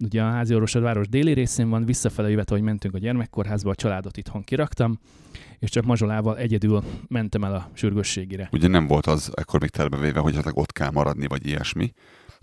ugye 0.04 0.22
a 0.22 0.30
házi 0.30 0.54
orvos 0.54 0.76
a 0.76 0.80
város 0.80 1.08
déli 1.08 1.34
részén 1.34 1.70
van, 1.70 1.86
visszafele 1.86 2.30
jövet, 2.30 2.50
hogy 2.50 2.62
mentünk 2.62 2.94
a 2.94 2.98
gyermekkórházba, 2.98 3.70
a 3.70 3.76
családot 3.76 4.18
itthon 4.18 4.44
kiraktam, 4.44 5.00
és 5.60 5.70
csak 5.70 5.86
mazsolával 5.86 6.38
egyedül 6.38 6.84
mentem 7.08 7.44
el 7.44 7.56
a 7.56 7.70
sürgősségire. 7.74 8.50
Ugye 8.52 8.68
nem 8.68 8.88
volt 8.88 9.06
az 9.06 9.32
ekkor 9.36 9.60
még 9.60 9.70
terbevéve, 9.70 10.20
hogy 10.20 10.40
ott 10.54 10.72
kell 10.72 10.92
maradni, 10.92 11.28
vagy 11.28 11.48
ilyesmi. 11.48 11.94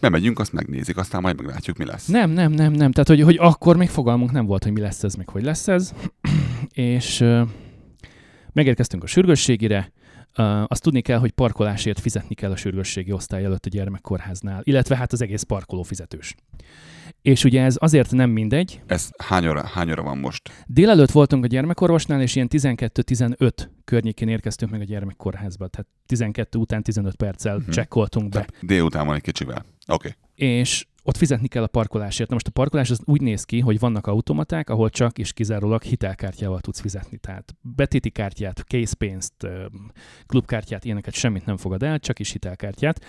Bemegyünk, 0.01 0.39
azt 0.39 0.53
megnézik, 0.53 0.97
aztán 0.97 1.21
majd 1.21 1.37
meglátjuk, 1.37 1.77
mi 1.77 1.85
lesz. 1.85 2.07
Nem, 2.07 2.31
nem, 2.31 2.53
nem, 2.53 2.73
nem. 2.73 2.93
Tehát, 2.93 3.09
hogy, 3.09 3.23
hogy 3.23 3.37
akkor 3.41 3.77
még 3.77 3.89
fogalmunk 3.89 4.33
nem 4.33 4.47
volt, 4.47 4.63
hogy 4.63 4.73
mi 4.73 4.81
lesz 4.81 5.03
ez, 5.03 5.15
meg 5.15 5.29
hogy 5.29 5.43
lesz 5.43 5.69
ez. 5.69 5.93
és 6.73 7.25
megérkeztünk 8.53 9.03
a 9.03 9.07
sürgősségire, 9.07 9.93
azt 10.67 10.83
tudni 10.83 11.01
kell, 11.01 11.19
hogy 11.19 11.31
parkolásért 11.31 12.01
fizetni 12.01 12.35
kell 12.35 12.51
a 12.51 12.57
sürgősségi 12.57 13.13
osztály 13.13 13.45
előtt 13.45 13.67
a 13.67 13.69
gyermekkórháznál, 13.69 14.61
illetve 14.65 14.97
hát 14.97 15.13
az 15.13 15.23
egész 15.23 15.43
parkoló 15.43 15.83
fizetős. 15.83 16.35
És 17.23 17.45
ugye 17.45 17.63
ez 17.63 17.77
azért 17.79 18.11
nem 18.11 18.31
mindegy. 18.31 18.81
Ez 18.87 19.11
hány 19.23 19.49
óra, 19.49 19.67
hány 19.67 19.91
óra 19.91 20.03
van 20.03 20.19
most? 20.19 20.65
Délelőtt 20.67 21.11
voltunk 21.11 21.45
a 21.45 21.47
gyermekorvosnál, 21.47 22.21
és 22.21 22.35
ilyen 22.35 22.49
12-15 22.51 23.51
környékén 23.85 24.29
érkeztünk 24.29 24.71
meg 24.71 24.81
a 24.81 24.85
gyermekkórházba. 24.85 25.69
Tehát 25.69 25.87
12 26.07 26.59
után 26.59 26.83
15 26.83 27.15
perccel 27.15 27.57
uh-huh. 27.57 27.75
csekkoltunk 27.75 28.29
be. 28.29 28.39
Tehát 28.39 28.67
délután 28.67 29.07
van 29.07 29.15
egy 29.15 29.23
kicsivel. 29.23 29.65
Oké. 29.87 30.17
Okay. 30.37 30.49
És 30.49 30.87
ott 31.07 31.17
fizetni 31.17 31.49
kell 31.49 31.63
a 31.63 31.67
parkolásért. 31.67 32.29
Na 32.29 32.35
most 32.35 32.47
a 32.47 32.51
parkolás 32.51 32.91
az 32.91 33.01
úgy 33.05 33.21
néz 33.21 33.45
ki, 33.45 33.61
hogy 33.61 33.79
vannak 33.79 34.07
automaták, 34.07 34.71
ahol 34.71 34.91
csak 34.91 35.19
és 35.19 35.33
kizárólag 35.33 35.83
hitelkártyával 35.83 36.61
tudsz 36.61 36.81
fizetni. 36.81 37.19
Tehát 37.19 37.57
betéti 37.61 38.11
kártyát, 38.11 38.65
készpénzt, 38.65 39.49
klubkártyát, 40.27 40.85
ilyeneket 40.85 41.15
semmit 41.15 41.47
nem 41.47 41.57
fogad 41.57 41.83
el, 41.83 41.99
csak 41.99 42.19
is 42.19 42.33
hitelkártyát 42.33 43.05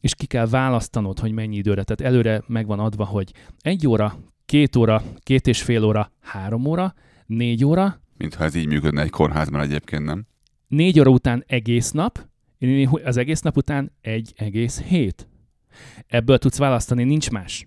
és 0.00 0.14
ki 0.14 0.26
kell 0.26 0.46
választanod, 0.46 1.18
hogy 1.18 1.32
mennyi 1.32 1.56
időre. 1.56 1.82
Tehát 1.82 2.12
előre 2.12 2.42
megvan 2.46 2.78
adva, 2.78 3.04
hogy 3.04 3.32
egy 3.60 3.86
óra, 3.86 4.18
két 4.46 4.76
óra, 4.76 5.02
két 5.18 5.46
és 5.46 5.62
fél 5.62 5.84
óra, 5.84 6.12
három 6.20 6.64
óra, 6.64 6.94
négy 7.26 7.64
óra. 7.64 8.00
Mintha 8.16 8.44
ez 8.44 8.54
így 8.54 8.66
működne 8.66 9.02
egy 9.02 9.10
kórházban 9.10 9.60
egyébként, 9.60 10.04
nem? 10.04 10.26
Négy 10.68 11.00
óra 11.00 11.10
után 11.10 11.44
egész 11.46 11.90
nap, 11.90 12.26
az 13.04 13.16
egész 13.16 13.40
nap 13.40 13.56
után 13.56 13.92
egy 14.00 14.32
egész 14.36 14.80
hét. 14.80 15.26
Ebből 16.06 16.38
tudsz 16.38 16.58
választani, 16.58 17.04
nincs 17.04 17.30
más. 17.30 17.66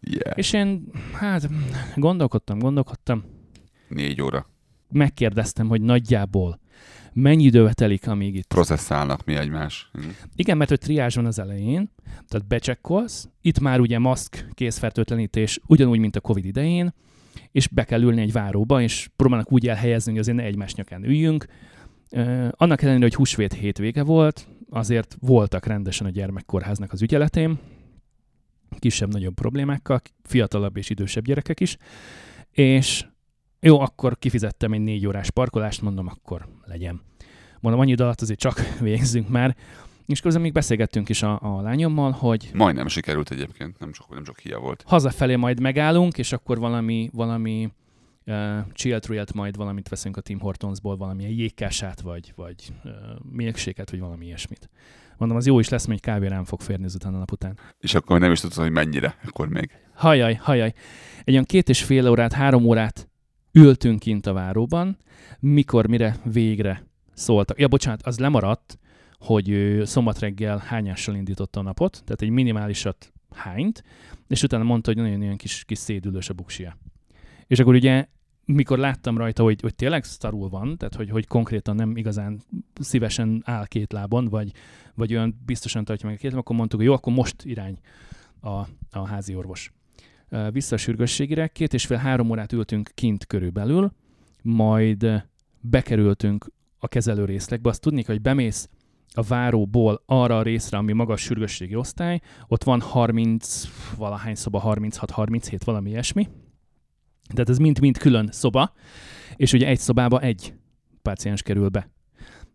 Yeah. 0.00 0.38
És 0.38 0.52
én, 0.52 0.90
hát, 1.12 1.48
gondolkodtam, 1.96 2.58
gondolkodtam. 2.58 3.24
Négy 3.88 4.22
óra. 4.22 4.46
Megkérdeztem, 4.88 5.68
hogy 5.68 5.80
nagyjából 5.80 6.60
mennyi 7.12 7.44
időbe 7.44 7.72
telik, 7.72 8.08
amíg 8.08 8.34
itt... 8.34 8.46
Processzálnak 8.46 9.24
mi 9.24 9.34
egymás. 9.34 9.90
Mm. 9.98 10.08
Igen, 10.34 10.56
mert 10.56 10.70
hogy 10.70 10.78
triázs 10.78 11.14
van 11.14 11.26
az 11.26 11.38
elején, 11.38 11.90
tehát 12.28 12.46
becsekkolsz, 12.46 13.28
itt 13.40 13.60
már 13.60 13.80
ugye 13.80 13.98
maszk, 13.98 14.48
készfertőtlenítés, 14.52 15.60
ugyanúgy, 15.66 15.98
mint 15.98 16.16
a 16.16 16.20
Covid 16.20 16.44
idején, 16.44 16.94
és 17.52 17.68
be 17.68 17.84
kell 17.84 18.02
ülni 18.02 18.20
egy 18.20 18.32
váróba, 18.32 18.82
és 18.82 19.10
próbálnak 19.16 19.52
úgy 19.52 19.68
elhelyezni, 19.68 20.10
hogy 20.10 20.20
azért 20.20 20.36
ne 20.36 20.42
egymás 20.42 20.74
nyakán 20.74 21.04
üljünk. 21.04 21.46
Uh, 22.10 22.48
annak 22.50 22.82
ellenére, 22.82 23.04
hogy 23.04 23.14
húsvét 23.14 23.52
hétvége 23.52 24.02
volt, 24.02 24.48
azért 24.70 25.16
voltak 25.20 25.66
rendesen 25.66 26.06
a 26.06 26.10
gyermekkórháznak 26.10 26.92
az 26.92 27.02
ügyeletém, 27.02 27.58
kisebb-nagyobb 28.78 29.34
problémákkal, 29.34 30.00
fiatalabb 30.22 30.76
és 30.76 30.90
idősebb 30.90 31.24
gyerekek 31.24 31.60
is, 31.60 31.76
és 32.50 33.04
jó, 33.60 33.80
akkor 33.80 34.18
kifizettem 34.18 34.72
egy 34.72 34.80
négy 34.80 35.06
órás 35.06 35.30
parkolást, 35.30 35.82
mondom, 35.82 36.06
akkor 36.06 36.48
legyen. 36.64 37.00
Mondom, 37.60 37.80
annyi 37.80 37.94
alatt 37.94 38.20
azért 38.20 38.38
csak 38.38 38.60
végzünk 38.80 39.28
már. 39.28 39.56
És 40.06 40.20
közben 40.20 40.42
még 40.42 40.52
beszélgettünk 40.52 41.08
is 41.08 41.22
a, 41.22 41.38
a 41.42 41.60
lányommal, 41.60 42.10
hogy... 42.10 42.50
Majdnem 42.54 42.88
sikerült 42.88 43.30
egyébként, 43.30 43.78
nem 43.78 43.92
csak, 43.92 44.14
nem 44.14 44.24
csak 44.24 44.38
hia 44.38 44.58
volt. 44.58 44.84
Hazafelé 44.86 45.36
majd 45.36 45.60
megállunk, 45.60 46.18
és 46.18 46.32
akkor 46.32 46.58
valami, 46.58 47.10
valami 47.12 47.70
uh, 48.30 48.72
chill 48.72 48.98
trail 48.98 49.24
majd 49.34 49.56
valamit 49.56 49.88
veszünk 49.88 50.16
a 50.16 50.20
Tim 50.20 50.38
Hortonsból, 50.38 50.96
valamilyen 50.96 51.32
jégkását, 51.32 52.00
vagy, 52.00 52.32
vagy 52.36 52.72
uh, 52.84 52.92
milkshake 53.30 53.84
vagy 53.90 54.00
valami 54.00 54.26
ilyesmit. 54.26 54.68
Mondom, 55.16 55.38
az 55.38 55.46
jó 55.46 55.58
is 55.58 55.68
lesz, 55.68 55.86
mert 55.86 55.98
egy 55.98 56.12
kávé 56.12 56.28
nem 56.28 56.44
fog 56.44 56.60
férni 56.60 56.84
azután 56.84 57.14
a 57.14 57.18
nap 57.18 57.32
után. 57.32 57.58
És 57.78 57.94
akkor 57.94 58.20
nem 58.20 58.32
is 58.32 58.40
tudod, 58.40 58.56
hogy 58.56 58.70
mennyire, 58.70 59.16
akkor 59.24 59.48
még. 59.48 59.70
Hajaj, 59.94 60.34
hajaj. 60.34 60.72
Egy 61.24 61.32
olyan 61.32 61.44
két 61.44 61.68
és 61.68 61.84
fél 61.84 62.08
órát, 62.08 62.32
három 62.32 62.64
órát 62.64 63.08
ültünk 63.52 63.98
kint 63.98 64.26
a 64.26 64.32
váróban, 64.32 64.96
mikor, 65.40 65.86
mire 65.86 66.16
végre 66.24 66.86
szóltak. 67.12 67.60
Ja, 67.60 67.68
bocsánat, 67.68 68.02
az 68.02 68.18
lemaradt, 68.18 68.78
hogy 69.18 69.80
szombat 69.84 70.18
reggel 70.18 70.62
hányással 70.66 71.14
indította 71.14 71.60
a 71.60 71.62
napot, 71.62 72.02
tehát 72.04 72.22
egy 72.22 72.30
minimálisat 72.30 73.12
hányt, 73.34 73.84
és 74.28 74.42
utána 74.42 74.64
mondta, 74.64 74.92
hogy 74.92 75.02
nagyon-nagyon 75.02 75.36
kis, 75.36 75.64
kis 75.64 75.78
szédülős 75.78 76.28
a 76.28 76.34
buksia. 76.34 76.76
És 77.46 77.58
akkor 77.58 77.74
ugye, 77.74 78.06
mikor 78.54 78.78
láttam 78.78 79.18
rajta, 79.18 79.42
hogy, 79.42 79.60
hogy 79.60 79.74
tényleg 79.74 80.04
szarul 80.04 80.48
van, 80.48 80.76
tehát 80.76 80.94
hogy, 80.94 81.10
hogy 81.10 81.26
konkrétan 81.26 81.74
nem 81.74 81.96
igazán 81.96 82.40
szívesen 82.80 83.42
áll 83.44 83.66
két 83.66 83.92
lábon, 83.92 84.28
vagy, 84.28 84.52
vagy 84.94 85.14
olyan 85.14 85.40
biztosan 85.46 85.84
tartja 85.84 86.06
meg 86.06 86.16
a 86.16 86.18
két 86.18 86.30
lábon, 86.30 86.44
akkor 86.44 86.56
mondtuk, 86.56 86.78
hogy 86.78 86.88
jó, 86.88 86.94
akkor 86.94 87.12
most 87.12 87.44
irány 87.44 87.78
a, 88.40 88.48
a 88.90 89.06
házi 89.06 89.34
orvos 89.34 89.72
vissza 90.52 90.74
a 90.74 90.78
sürgősségire. 90.78 91.46
Két 91.48 91.74
és 91.74 91.86
fél-három 91.86 92.30
órát 92.30 92.52
ültünk 92.52 92.90
kint 92.94 93.26
körülbelül, 93.26 93.92
majd 94.42 95.26
bekerültünk 95.60 96.46
a 96.78 96.88
kezelő 96.88 97.24
részlegbe. 97.24 97.68
Azt 97.68 97.80
tudnék, 97.80 98.06
hogy 98.06 98.20
bemész 98.20 98.68
a 99.12 99.22
váróból 99.22 100.02
arra 100.06 100.38
a 100.38 100.42
részre, 100.42 100.78
ami 100.78 100.92
magas 100.92 101.20
sürgősségi 101.20 101.74
osztály, 101.74 102.20
ott 102.48 102.64
van 102.64 102.80
30, 102.80 103.68
valahány 103.96 104.34
szoba, 104.34 104.62
36-37, 104.64 105.60
valami 105.64 105.90
ilyesmi. 105.90 106.28
Tehát 107.30 107.48
ez 107.48 107.58
mind-mind 107.58 107.98
külön 107.98 108.28
szoba, 108.32 108.72
és 109.36 109.52
ugye 109.52 109.66
egy 109.66 109.78
szobába 109.78 110.20
egy 110.20 110.54
páciens 111.02 111.42
kerül 111.42 111.68
be. 111.68 111.90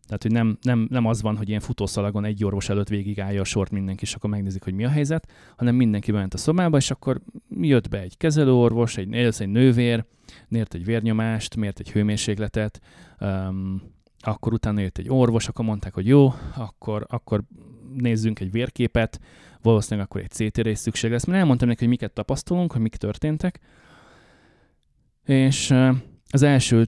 Tehát, 0.05 0.21
hogy 0.21 0.31
nem, 0.31 0.57
nem, 0.61 0.87
nem 0.89 1.05
az 1.05 1.21
van, 1.21 1.37
hogy 1.37 1.47
ilyen 1.49 1.59
futószalagon 1.59 2.25
egy 2.25 2.43
orvos 2.43 2.69
előtt 2.69 2.87
végigállja 2.87 3.41
a 3.41 3.43
sort 3.43 3.71
mindenki, 3.71 4.03
és 4.03 4.13
akkor 4.13 4.29
megnézik, 4.29 4.63
hogy 4.63 4.73
mi 4.73 4.85
a 4.85 4.89
helyzet, 4.89 5.31
hanem 5.57 5.75
mindenki 5.75 6.11
bement 6.11 6.33
a 6.33 6.37
szobába, 6.37 6.77
és 6.77 6.91
akkor 6.91 7.21
jött 7.49 7.89
be 7.89 8.01
egy 8.01 8.17
kezelőorvos, 8.17 8.97
egy, 8.97 9.13
egy 9.13 9.49
nővér, 9.49 10.05
mért 10.47 10.73
egy 10.73 10.85
vérnyomást, 10.85 11.55
mért 11.55 11.79
egy 11.79 11.91
hőmérsékletet, 11.91 12.81
um, 13.19 13.81
akkor 14.19 14.53
utána 14.53 14.81
jött 14.81 14.97
egy 14.97 15.09
orvos, 15.09 15.47
akkor 15.47 15.65
mondták, 15.65 15.93
hogy 15.93 16.07
jó, 16.07 16.33
akkor, 16.55 17.05
akkor 17.09 17.43
nézzünk 17.93 18.39
egy 18.39 18.51
vérképet, 18.51 19.19
valószínűleg 19.61 20.05
akkor 20.09 20.21
egy 20.21 20.31
CT-re 20.31 20.69
is 20.69 20.77
szükség 20.77 21.11
lesz. 21.11 21.25
Mert 21.25 21.39
elmondtam 21.39 21.67
neki, 21.67 21.79
hogy 21.79 21.89
miket 21.89 22.13
tapasztalunk, 22.13 22.71
hogy 22.71 22.81
mik 22.81 22.95
történtek. 22.95 23.59
És 25.25 25.73
az 26.29 26.41
első 26.41 26.87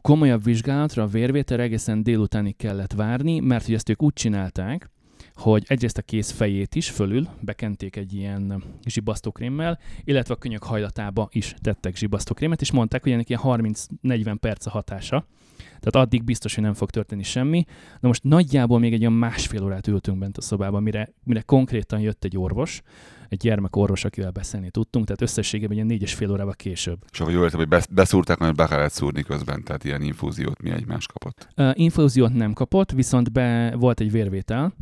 komolyabb 0.00 0.44
vizsgálatra, 0.44 1.02
a 1.02 1.06
vérvétel 1.06 1.60
egészen 1.60 2.02
délutánig 2.02 2.56
kellett 2.56 2.92
várni, 2.92 3.40
mert 3.40 3.64
hogy 3.64 3.74
ezt 3.74 3.88
ők 3.88 4.02
úgy 4.02 4.12
csinálták, 4.12 4.90
hogy 5.34 5.64
egyrészt 5.66 5.98
a 5.98 6.02
kéz 6.02 6.30
fejét 6.30 6.74
is 6.74 6.90
fölül 6.90 7.28
bekenték 7.40 7.96
egy 7.96 8.12
ilyen 8.14 8.64
zsibasztókrémmel, 8.84 9.78
illetve 10.04 10.34
a 10.34 10.36
könyök 10.36 10.62
hajlatába 10.62 11.28
is 11.32 11.54
tettek 11.60 11.96
zsibasztókrémet, 11.96 12.60
és 12.60 12.70
mondták, 12.70 13.02
hogy 13.02 13.12
ennek 13.12 13.28
ilyen 13.28 13.40
30-40 13.44 14.36
perc 14.40 14.66
a 14.66 14.70
hatása. 14.70 15.26
Tehát 15.64 16.06
addig 16.06 16.24
biztos, 16.24 16.54
hogy 16.54 16.64
nem 16.64 16.74
fog 16.74 16.90
történni 16.90 17.22
semmi. 17.22 17.64
Na 18.00 18.08
most 18.08 18.22
nagyjából 18.24 18.78
még 18.78 18.92
egy 18.92 19.00
olyan 19.00 19.12
másfél 19.12 19.64
órát 19.64 19.86
ültünk 19.86 20.18
bent 20.18 20.36
a 20.36 20.40
szobában, 20.40 20.82
mire, 20.82 21.12
mire 21.24 21.40
konkrétan 21.40 22.00
jött 22.00 22.24
egy 22.24 22.36
orvos, 22.38 22.82
egy 23.28 23.38
gyermekorvos, 23.38 24.04
akivel 24.04 24.30
beszélni 24.30 24.70
tudtunk, 24.70 25.04
tehát 25.04 25.22
összességében 25.22 25.74
ilyen 25.74 25.86
négy 25.86 26.02
és 26.02 26.14
fél 26.14 26.30
órával 26.30 26.54
később. 26.54 27.04
És 27.12 27.20
ahogy 27.20 27.32
jól 27.32 27.44
értem, 27.44 27.58
hogy 27.58 27.82
beszúrták, 27.90 28.38
mert 28.38 28.56
be 28.56 28.66
kellett 28.66 28.92
szúrni 28.92 29.22
közben, 29.22 29.64
tehát 29.64 29.84
ilyen 29.84 30.02
infúziót 30.02 30.62
mi 30.62 30.70
egymás 30.70 31.06
kapott? 31.06 31.48
Uh, 31.56 31.70
infúziót 31.74 32.32
nem 32.32 32.52
kapott, 32.52 32.90
viszont 32.90 33.32
be 33.32 33.74
volt 33.76 34.00
egy 34.00 34.10
vérvétel, 34.10 34.74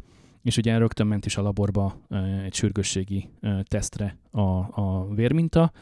és 0.43 0.57
ugye 0.57 0.79
rögtön 0.79 1.07
ment 1.07 1.27
is 1.27 1.37
a 1.37 1.43
laborba 1.43 1.97
egy 2.45 2.55
sürgősségi 2.55 3.29
tesztre 3.63 4.17
a, 4.31 4.41
a 4.81 5.09
vérminta, 5.15 5.73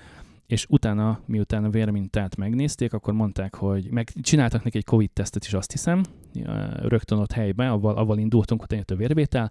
és 0.49 0.67
utána, 0.69 1.21
miután 1.27 1.65
a 1.65 1.71
vérmintát 1.71 2.37
megnézték, 2.37 2.93
akkor 2.93 3.15
mondták, 3.15 3.55
hogy 3.55 3.91
meg 3.91 4.11
csináltak 4.21 4.65
neki 4.65 4.77
egy 4.77 4.85
Covid-tesztet 4.85 5.45
is, 5.45 5.53
azt 5.55 5.73
hiszem, 5.73 6.03
rögtön 6.77 7.19
ott 7.19 7.33
helyben, 7.33 7.69
avval, 7.69 7.97
avval 7.97 8.19
indultunk, 8.19 8.61
hogy 8.61 8.77
jött 8.77 8.91
a 8.91 8.97
vérvétel, 8.97 9.51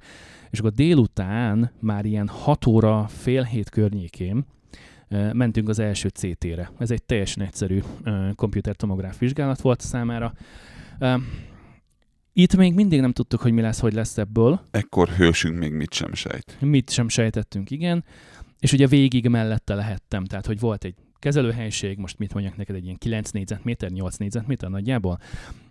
és 0.50 0.60
akkor 0.60 0.72
délután 0.72 1.72
már 1.80 2.06
ilyen 2.06 2.28
6 2.28 2.66
óra, 2.66 3.08
fél 3.08 3.44
hét 3.44 3.70
környékén 3.70 4.46
mentünk 5.34 5.70
az 5.70 5.80
első 5.80 6.10
CT-re. 6.10 6.72
Ez 6.78 6.92
egy 6.92 7.04
teljesen 7.04 7.44
egyszerű 7.44 7.82
komputertomográf 8.36 9.18
vizsgálat 9.18 9.62
volt 9.62 9.82
számára. 9.82 10.34
Itt 12.34 12.56
még 12.56 12.74
mindig 12.74 13.02
nem 13.02 13.12
tudtuk, 13.12 13.42
hogy 13.42 13.52
mi 13.52 13.62
lesz, 13.62 13.80
hogy 13.80 13.94
lesz 13.94 14.18
ebből. 14.18 14.62
Ekkor 14.72 15.10
hősünk 15.10 15.58
még 15.58 15.72
mit 15.72 15.94
sem 15.94 16.14
sejt. 16.14 16.58
Mit 16.60 16.90
sem 16.90 17.08
sejtettünk, 17.10 17.72
igen. 17.72 18.04
És 18.60 18.72
ugye 18.74 18.88
végig 18.88 19.28
mellette 19.28 19.76
lehettem, 19.76 20.26
tehát 20.26 20.46
hogy 20.46 20.60
volt 20.60 20.84
egy 20.84 20.96
kezelőhelység, 21.20 21.98
most 21.98 22.18
mit 22.18 22.34
mondjak 22.34 22.58
neked, 22.58 22.76
egy 22.76 22.84
ilyen 22.84 22.98
9 22.98 23.30
négyzetméter, 23.30 23.90
8 23.90 24.18
négyzetméter 24.18 24.70
nagyjából. 24.70 25.20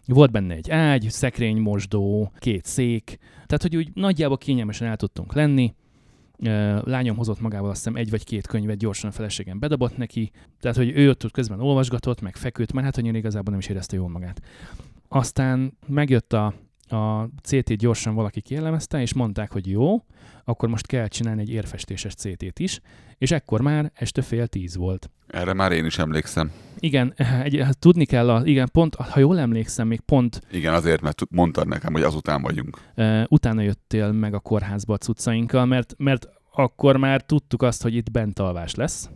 Volt 0.07 0.31
benne 0.31 0.55
egy 0.55 0.71
ágy, 0.71 1.07
szekrény, 1.11 1.57
mosdó, 1.57 2.33
két 2.39 2.65
szék, 2.65 3.19
tehát 3.33 3.63
hogy 3.63 3.77
úgy 3.77 3.91
nagyjából 3.95 4.39
kényelmesen 4.39 4.89
el 4.89 4.97
tudtunk 4.97 5.35
lenni. 5.35 5.75
Lányom 6.83 7.17
hozott 7.17 7.41
magával 7.41 7.71
azt 7.71 7.79
hiszem 7.79 7.97
egy 7.97 8.11
vagy 8.11 8.25
két 8.25 8.47
könyvet, 8.47 8.79
gyorsan 8.79 9.11
a 9.11 9.13
feleségem 9.13 9.59
bedobott 9.59 9.97
neki, 9.97 10.31
tehát 10.61 10.77
hogy 10.77 10.93
ő 10.95 11.09
ott 11.09 11.31
közben 11.31 11.61
olvasgatott, 11.61 12.21
meg 12.21 12.37
feküdt, 12.37 12.73
mert 12.73 12.85
hát 12.85 12.95
hogy 12.95 13.15
igazából 13.15 13.51
nem 13.51 13.59
is 13.59 13.69
érezte 13.69 13.97
jól 13.97 14.09
magát. 14.09 14.43
Aztán 15.09 15.79
megjött 15.87 16.33
a, 16.33 16.55
a 16.89 17.29
CT 17.43 17.77
gyorsan 17.77 18.15
valaki 18.15 18.41
kielemezte, 18.41 19.01
és 19.01 19.15
mondták, 19.15 19.53
hogy 19.53 19.71
jó, 19.71 20.03
akkor 20.49 20.69
most 20.69 20.87
kell 20.87 21.09
csinálni 21.09 21.41
egy 21.41 21.51
érfestéses 21.51 22.15
CT-t 22.15 22.59
is, 22.59 22.81
és 23.19 23.31
ekkor 23.31 23.61
már 23.61 23.91
este 23.95 24.23
fél 24.23 24.47
tíz 24.47 24.77
volt. 24.77 25.11
Erre 25.27 25.53
már 25.53 25.73
én 25.73 25.85
is 25.85 25.99
emlékszem. 25.99 26.51
Igen, 26.79 27.15
egy, 27.43 27.61
hát 27.61 27.79
tudni 27.79 28.05
kell, 28.05 28.31
a, 28.31 28.43
igen, 28.45 28.69
pont, 28.73 28.95
ha 28.95 29.21
jól 29.21 29.39
emlékszem, 29.39 29.87
még 29.87 30.01
pont... 30.01 30.41
Igen, 30.51 30.75
azért, 30.75 31.01
mert 31.01 31.23
mondtad 31.31 31.69
nekem, 31.69 31.93
hogy 31.93 32.03
azután 32.03 32.43
vagyunk. 32.43 32.81
Uh, 32.97 33.23
utána 33.29 33.63
jöttél 33.63 34.13
meg 34.13 34.35
a 34.35 34.39
kórházba 34.39 34.95
a 34.95 34.99
cuccainkkal, 34.99 35.65
mert, 35.65 35.95
mert 35.99 36.29
akkor 36.53 36.97
már 36.97 37.23
tudtuk 37.23 37.63
azt, 37.63 37.83
hogy 37.83 37.95
itt 37.95 38.11
bent 38.11 38.39
alvás 38.39 38.75
lesz, 38.75 39.11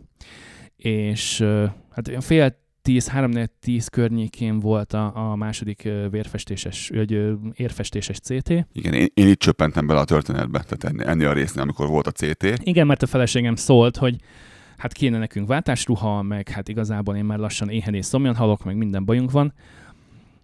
és 0.76 1.40
uh, 1.40 1.70
hát 1.90 2.24
fél 2.24 2.59
10, 2.82 3.08
3 3.08 3.32
10 3.60 3.88
környékén 3.88 4.58
volt 4.58 4.92
a, 4.92 5.30
a 5.30 5.36
második 5.36 5.88
vérfestéses, 6.10 6.90
vagy 6.94 7.22
érfestéses 7.54 8.18
CT. 8.18 8.48
Igen, 8.72 8.92
én, 8.92 9.06
én 9.14 9.28
itt 9.28 9.38
csöppentem 9.38 9.86
bele 9.86 10.00
a 10.00 10.04
történetbe, 10.04 10.64
tehát 10.68 11.00
enni 11.00 11.24
a 11.24 11.32
résznél, 11.32 11.62
amikor 11.62 11.88
volt 11.88 12.06
a 12.06 12.10
CT. 12.10 12.44
Igen, 12.62 12.86
mert 12.86 13.02
a 13.02 13.06
feleségem 13.06 13.54
szólt, 13.54 13.96
hogy 13.96 14.16
hát 14.76 14.92
kéne 14.92 15.18
nekünk 15.18 15.48
váltásruha, 15.48 16.22
meg 16.22 16.48
hát 16.48 16.68
igazából 16.68 17.16
én 17.16 17.24
már 17.24 17.38
lassan 17.38 17.68
éhen 17.68 17.94
és 17.94 18.06
szomjan 18.06 18.36
halok, 18.36 18.64
meg 18.64 18.76
minden 18.76 19.04
bajunk 19.04 19.30
van 19.30 19.54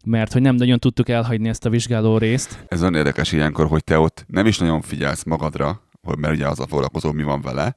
mert 0.06 0.32
hogy 0.32 0.42
nem 0.42 0.54
nagyon 0.54 0.78
tudtuk 0.78 1.08
elhagyni 1.08 1.48
ezt 1.48 1.64
a 1.64 1.70
vizsgáló 1.70 2.18
részt. 2.18 2.64
Ez 2.68 2.80
olyan 2.80 2.94
érdekes 2.94 3.32
ilyenkor, 3.32 3.66
hogy 3.66 3.84
te 3.84 3.98
ott 3.98 4.24
nem 4.28 4.46
is 4.46 4.58
nagyon 4.58 4.80
figyelsz 4.80 5.24
magadra, 5.24 5.82
mert 6.18 6.34
ugye 6.34 6.46
az 6.46 6.60
a 6.60 6.66
foglalkozó, 6.66 7.12
mi 7.12 7.22
van 7.22 7.40
vele, 7.40 7.76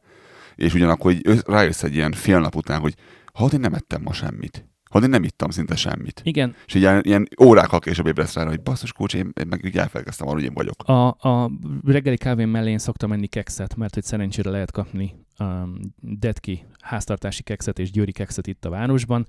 és 0.55 0.73
ugyanakkor 0.73 1.15
hogy 1.23 1.39
rájössz 1.45 1.83
egy 1.83 1.95
ilyen 1.95 2.11
fél 2.11 2.39
nap 2.39 2.55
után, 2.55 2.79
hogy 2.79 2.93
ha 3.33 3.45
én 3.53 3.59
nem 3.59 3.73
ettem 3.73 4.01
ma 4.01 4.13
semmit. 4.13 4.67
Ha 4.89 4.99
én 4.99 5.09
nem 5.09 5.23
ittam 5.23 5.49
szinte 5.49 5.75
semmit. 5.75 6.21
Igen. 6.23 6.55
És 6.65 6.73
így 6.73 6.81
ilyen, 6.81 7.01
ilyen 7.03 7.27
órákkal 7.43 7.79
később 7.79 8.07
ébresz 8.07 8.33
rá, 8.33 8.45
hogy 8.45 8.61
basszus 8.61 8.93
kulcs, 8.93 9.13
én, 9.13 9.31
én 9.39 9.47
meg 9.47 9.65
így 9.65 9.77
elfelkeztem 9.77 10.27
arra, 10.27 10.35
hogy 10.35 10.45
én 10.45 10.53
vagyok. 10.53 10.83
A, 10.83 11.07
a 11.07 11.51
reggeli 11.83 12.17
kávén 12.17 12.47
mellé 12.47 12.71
én 12.71 12.77
szoktam 12.77 13.09
menni 13.09 13.27
kekszet, 13.27 13.75
mert 13.75 13.93
hogy 13.93 14.03
szerencsére 14.03 14.49
lehet 14.49 14.71
kapni 14.71 15.15
um, 15.39 15.79
Detki 16.01 16.65
háztartási 16.81 17.43
kekszet 17.43 17.79
és 17.79 17.91
győri 17.91 18.11
kekszet 18.11 18.47
itt 18.47 18.65
a 18.65 18.69
városban, 18.69 19.27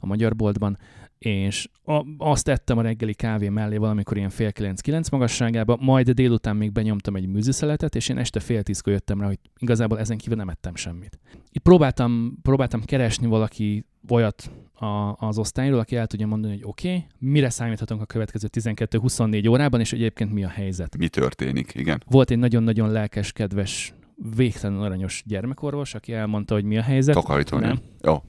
a 0.00 0.06
magyar 0.06 0.36
boltban, 0.36 0.78
és 1.18 1.68
a, 1.84 2.04
azt 2.18 2.44
tettem 2.44 2.78
a 2.78 2.82
reggeli 2.82 3.14
kávé 3.14 3.48
mellé 3.48 3.76
valamikor 3.76 4.16
ilyen 4.16 4.30
fél 4.30 4.52
kilenc-kilenc 4.52 5.08
magasságában, 5.08 5.78
majd 5.80 6.10
délután 6.10 6.56
még 6.56 6.72
benyomtam 6.72 7.16
egy 7.16 7.26
műzőszeletet, 7.26 7.94
és 7.94 8.08
én 8.08 8.18
este 8.18 8.40
fél 8.40 8.62
tízkor 8.62 8.92
jöttem 8.92 9.20
rá, 9.20 9.26
hogy 9.26 9.38
igazából 9.58 9.98
ezen 9.98 10.16
kívül 10.16 10.36
nem 10.36 10.48
ettem 10.48 10.74
semmit. 10.74 11.18
Itt 11.52 11.62
próbáltam, 11.62 12.38
próbáltam 12.42 12.84
keresni 12.84 13.26
valaki 13.26 13.84
olyat 14.08 14.50
a, 14.74 15.14
az 15.26 15.38
osztályról, 15.38 15.78
aki 15.78 15.96
el 15.96 16.06
tudja 16.06 16.26
mondani, 16.26 16.52
hogy 16.52 16.62
oké, 16.64 16.88
okay, 16.88 17.06
mire 17.18 17.50
számíthatunk 17.50 18.00
a 18.00 18.06
következő 18.06 18.48
12-24 18.52 19.50
órában, 19.50 19.80
és 19.80 19.92
egyébként 19.92 20.32
mi 20.32 20.44
a 20.44 20.48
helyzet. 20.48 20.96
Mi 20.96 21.08
történik, 21.08 21.74
igen. 21.74 22.02
Volt 22.06 22.30
egy 22.30 22.38
nagyon-nagyon 22.38 22.90
lelkes, 22.90 23.32
kedves 23.32 23.94
végtelenül 24.36 24.82
aranyos 24.82 25.22
gyermekorvos, 25.26 25.94
aki 25.94 26.12
elmondta, 26.12 26.54
hogy 26.54 26.64
mi 26.64 26.78
a 26.78 26.82
helyzet. 26.82 27.14
Takarítani. 27.14 27.66
Nem. 27.66 27.78
Jó. 28.00 28.22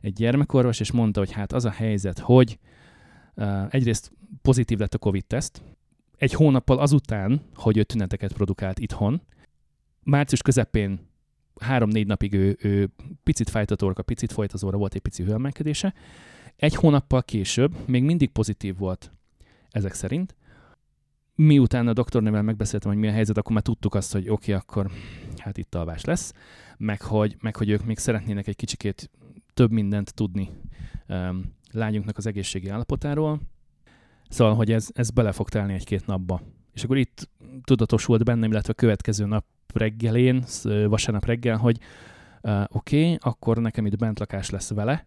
Egy 0.00 0.12
gyermekorvos, 0.12 0.80
és 0.80 0.92
mondta, 0.92 1.20
hogy 1.20 1.32
hát 1.32 1.52
az 1.52 1.64
a 1.64 1.70
helyzet, 1.70 2.18
hogy 2.18 2.58
uh, 3.34 3.74
egyrészt 3.74 4.12
pozitív 4.42 4.78
lett 4.78 4.94
a 4.94 4.98
COVID-teszt, 4.98 5.62
egy 6.16 6.32
hónappal 6.32 6.78
azután, 6.78 7.40
hogy 7.54 7.76
ő 7.76 7.82
tüneteket 7.82 8.32
produkált 8.32 8.78
itthon, 8.78 9.22
március 10.02 10.42
közepén 10.42 11.08
három-négy 11.60 12.06
napig 12.06 12.34
ő, 12.34 12.56
ő 12.60 12.88
picit 13.22 13.50
fájt 13.50 13.70
a 13.70 13.76
torka, 13.76 14.02
picit 14.02 14.32
folyt 14.32 14.52
az 14.52 14.64
óra, 14.64 14.76
volt 14.76 14.94
egy 14.94 15.00
pici 15.00 15.22
hőemelkedése. 15.22 15.94
Egy 16.56 16.74
hónappal 16.74 17.22
később 17.22 17.74
még 17.86 18.02
mindig 18.02 18.30
pozitív 18.30 18.76
volt 18.76 19.12
ezek 19.70 19.94
szerint, 19.94 20.36
miután 21.34 21.88
a 21.88 21.92
doktornővel 21.92 22.42
megbeszéltem, 22.42 22.90
hogy 22.90 23.00
mi 23.00 23.08
a 23.08 23.12
helyzet, 23.12 23.36
akkor 23.36 23.52
már 23.52 23.62
tudtuk 23.62 23.94
azt, 23.94 24.12
hogy 24.12 24.28
oké, 24.28 24.32
okay, 24.32 24.54
akkor 24.54 24.90
hát 25.46 25.58
itt 25.58 25.74
alvás 25.74 26.04
lesz, 26.04 26.32
meg 26.76 27.02
hogy, 27.02 27.36
meg 27.40 27.56
hogy 27.56 27.70
ők 27.70 27.84
még 27.84 27.98
szeretnének 27.98 28.46
egy 28.46 28.56
kicsikét 28.56 29.10
több 29.54 29.70
mindent 29.70 30.14
tudni 30.14 30.50
um, 31.08 31.54
lányunknak 31.72 32.16
az 32.16 32.26
egészségi 32.26 32.68
állapotáról. 32.68 33.40
Szóval, 34.28 34.54
hogy 34.54 34.72
ez, 34.72 34.88
ez 34.94 35.10
bele 35.10 35.32
fog 35.32 35.48
telni 35.48 35.74
egy-két 35.74 36.06
napba. 36.06 36.42
És 36.72 36.84
akkor 36.84 36.96
itt 36.96 37.30
tudatosult 37.64 38.24
bennem, 38.24 38.50
illetve 38.50 38.72
a 38.72 38.80
következő 38.80 39.24
nap 39.24 39.44
reggelén, 39.74 40.44
vasárnap 40.62 41.24
reggel, 41.24 41.56
hogy 41.56 41.78
uh, 42.42 42.64
oké, 42.68 43.02
okay, 43.02 43.18
akkor 43.20 43.58
nekem 43.58 43.86
itt 43.86 43.96
bent 43.96 44.18
lakás 44.18 44.50
lesz 44.50 44.70
vele, 44.70 45.06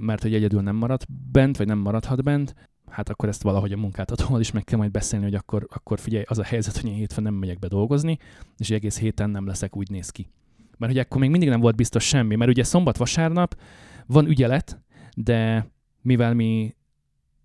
mert 0.00 0.22
hogy 0.22 0.34
egyedül 0.34 0.60
nem 0.60 0.76
marad 0.76 1.02
bent, 1.32 1.56
vagy 1.56 1.66
nem 1.66 1.78
maradhat 1.78 2.22
bent, 2.22 2.54
hát 2.90 3.08
akkor 3.08 3.28
ezt 3.28 3.42
valahogy 3.42 3.72
a 3.72 3.76
munkáltatóval 3.76 4.40
is 4.40 4.50
meg 4.50 4.64
kell 4.64 4.78
majd 4.78 4.90
beszélni, 4.90 5.24
hogy 5.24 5.34
akkor, 5.34 5.66
akkor 5.70 5.98
figyelj, 5.98 6.24
az 6.26 6.38
a 6.38 6.44
helyzet, 6.44 6.76
hogy 6.76 6.90
én 6.90 6.96
hétfőn 6.96 7.24
nem 7.24 7.34
megyek 7.34 7.58
be 7.58 7.68
dolgozni, 7.68 8.18
és 8.56 8.70
egész 8.70 8.98
héten 8.98 9.30
nem 9.30 9.46
leszek, 9.46 9.76
úgy 9.76 9.90
néz 9.90 10.10
ki. 10.10 10.30
Mert 10.78 10.92
hogy 10.92 11.00
akkor 11.00 11.20
még 11.20 11.30
mindig 11.30 11.48
nem 11.48 11.60
volt 11.60 11.76
biztos 11.76 12.06
semmi, 12.06 12.34
mert 12.36 12.50
ugye 12.50 12.64
szombat-vasárnap 12.64 13.56
van 14.06 14.26
ügyelet, 14.26 14.80
de 15.16 15.70
mivel 16.02 16.34
mi 16.34 16.74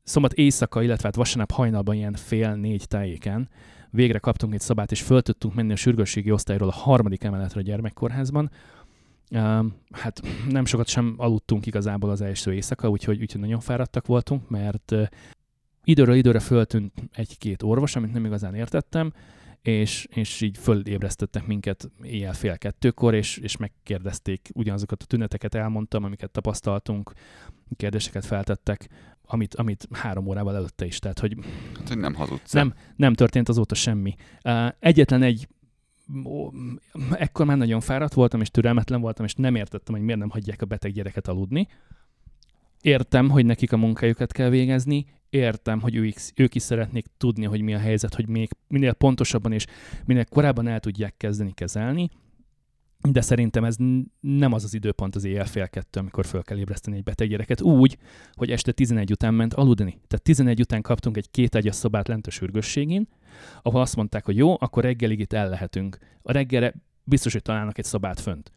szombat 0.04 0.34
éjszaka, 0.34 0.82
illetve 0.82 1.04
hát 1.04 1.16
vasárnap 1.16 1.52
hajnalban 1.52 1.96
ilyen 1.96 2.14
fél 2.14 2.56
négy 2.56 2.88
tájéken 2.88 3.50
végre 3.90 4.20
kaptunk 4.20 4.54
egy 4.54 4.60
szabát, 4.60 4.92
és 4.92 5.02
föl 5.02 5.22
tudtunk 5.22 5.54
menni 5.54 5.72
a 5.72 5.76
sürgősségi 5.76 6.32
osztályról 6.32 6.68
a 6.68 6.72
harmadik 6.72 7.24
emeletre 7.24 7.60
a 7.60 7.64
gyermekkórházban, 7.64 8.52
hát 9.92 10.22
nem 10.50 10.66
sokat 10.66 10.88
sem 10.88 11.14
aludtunk 11.18 11.66
igazából 11.66 12.10
az 12.10 12.22
első 12.22 12.54
éjszaka, 12.54 12.90
úgyhogy, 12.90 13.22
úgyhogy 13.22 13.42
nagyon 13.42 13.60
fáradtak 13.60 14.06
voltunk, 14.06 14.50
mert 14.50 14.96
időről 15.84 16.16
időre 16.16 16.40
föltűnt 16.40 16.94
egy-két 17.14 17.64
orvos, 17.64 17.96
amit 17.96 18.14
nem 18.14 18.26
igazán 18.26 18.56
értettem, 18.56 19.14
és, 19.62 20.08
és 20.10 20.42
így 20.42 20.58
fölébresztettek 20.58 21.46
minket 21.46 21.92
éjjel 22.02 22.34
fél 22.34 22.58
kettőkor, 22.58 23.14
és, 23.14 23.38
és 23.38 23.58
megkérdezték 23.58 24.50
ugyanazokat 24.54 25.04
a 25.04 25.06
tüneteket, 25.06 25.56
elmondtam, 25.56 26.04
amiket 26.04 26.32
tapasztaltunk, 26.32 27.14
kérdéseket 27.76 28.26
feltettek, 28.26 28.90
amit, 29.26 29.56
amit 29.56 29.88
három 29.92 30.28
órával 30.28 30.56
előtte 30.56 30.86
is. 30.86 31.00
Tehát, 31.00 31.20
hogy, 31.20 31.36
hát, 31.78 31.88
hogy 31.88 31.98
nem 31.98 32.14
hazudsz. 32.14 32.52
Nem, 32.52 32.74
nem 32.96 33.14
történt 33.14 33.50
azóta 33.50 33.76
semmi. 33.76 34.16
Egyetlen 34.80 35.22
egy 35.22 35.48
ekkor 37.12 37.46
már 37.46 37.58
nagyon 37.58 37.82
fáradt 37.82 38.14
voltam, 38.14 38.42
és 38.42 38.50
türelmetlen 38.50 39.02
voltam, 39.02 39.26
és 39.26 39.34
nem 39.34 39.56
értettem, 39.56 39.96
hogy 39.96 40.04
miért 40.04 40.20
nem 40.20 40.30
hagyják 40.30 40.62
a 40.62 40.66
beteg 40.66 40.92
gyereket 40.92 41.28
aludni. 41.28 41.68
értem, 42.82 43.30
hogy 43.30 43.46
nekik 43.46 43.72
a 43.72 43.78
munkájukat 43.78 44.32
kell 44.32 44.50
végezni, 44.50 45.06
értem, 45.30 45.82
hogy 45.82 45.96
ők, 45.96 46.16
ők 46.36 46.56
is 46.56 46.62
szeretnék 46.62 47.06
tudni, 47.18 47.46
hogy 47.46 47.62
mi 47.62 47.74
a 47.74 47.80
helyzet, 47.80 48.16
hogy 48.16 48.28
még 48.28 48.50
minél 48.68 48.94
pontosabban 48.94 49.52
és 49.52 49.66
minél 50.06 50.26
korábban 50.26 50.68
el 50.68 50.80
tudják 50.80 51.18
kezdeni 51.18 51.54
kezelni, 51.54 52.10
de 53.02 53.22
szerintem 53.22 53.64
ez 53.64 53.76
nem 54.20 54.54
az 54.54 54.64
az 54.64 54.74
időpont 54.74 55.16
az 55.16 55.24
éjjel 55.24 55.46
fél 55.46 55.68
kettő, 55.68 56.00
amikor 56.00 56.26
föl 56.26 56.44
kell 56.44 56.58
ébreszteni 56.58 56.98
egy 56.98 57.04
beteg 57.04 57.30
gyereket 57.30 57.62
úgy, 57.62 57.98
hogy 58.34 58.52
este 58.52 58.72
11 58.72 59.12
után 59.12 59.34
ment 59.34 59.54
aludni. 59.54 60.00
Tehát 60.08 60.24
11 60.24 60.60
után 60.60 60.82
kaptunk 60.82 61.18
egy 61.18 61.32
két 61.32 61.56
ágyas 61.56 61.76
szobát 61.76 62.08
lent 62.08 62.28
a 62.28 62.32
sürgősségén, 62.32 63.08
ahol 63.62 63.82
azt 63.82 63.96
mondták, 63.96 64.26
hogy 64.26 64.38
jó, 64.38 64.56
akkor 64.60 64.84
reggelig 64.84 65.20
itt 65.20 65.34
el 65.34 65.50
lehetünk. 65.50 65.98
A 66.22 66.32
reggelre 66.32 66.74
biztos, 67.04 67.34
hogy 67.34 67.42
találnak 67.42 67.78
egy 67.78 67.86
szobát 67.86 68.20
fönt. 68.20 68.52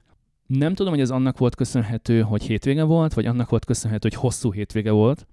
Nem 0.46 0.74
tudom, 0.74 0.92
hogy 0.92 1.02
ez 1.02 1.10
annak 1.10 1.38
volt 1.38 1.54
köszönhető, 1.54 2.20
hogy 2.20 2.42
hétvége 2.42 2.82
volt, 2.82 3.14
vagy 3.14 3.26
annak 3.26 3.50
volt 3.50 3.64
köszönhető, 3.64 4.08
hogy 4.08 4.20
hosszú 4.20 4.52
hétvége 4.52 4.90
volt, 4.90 5.26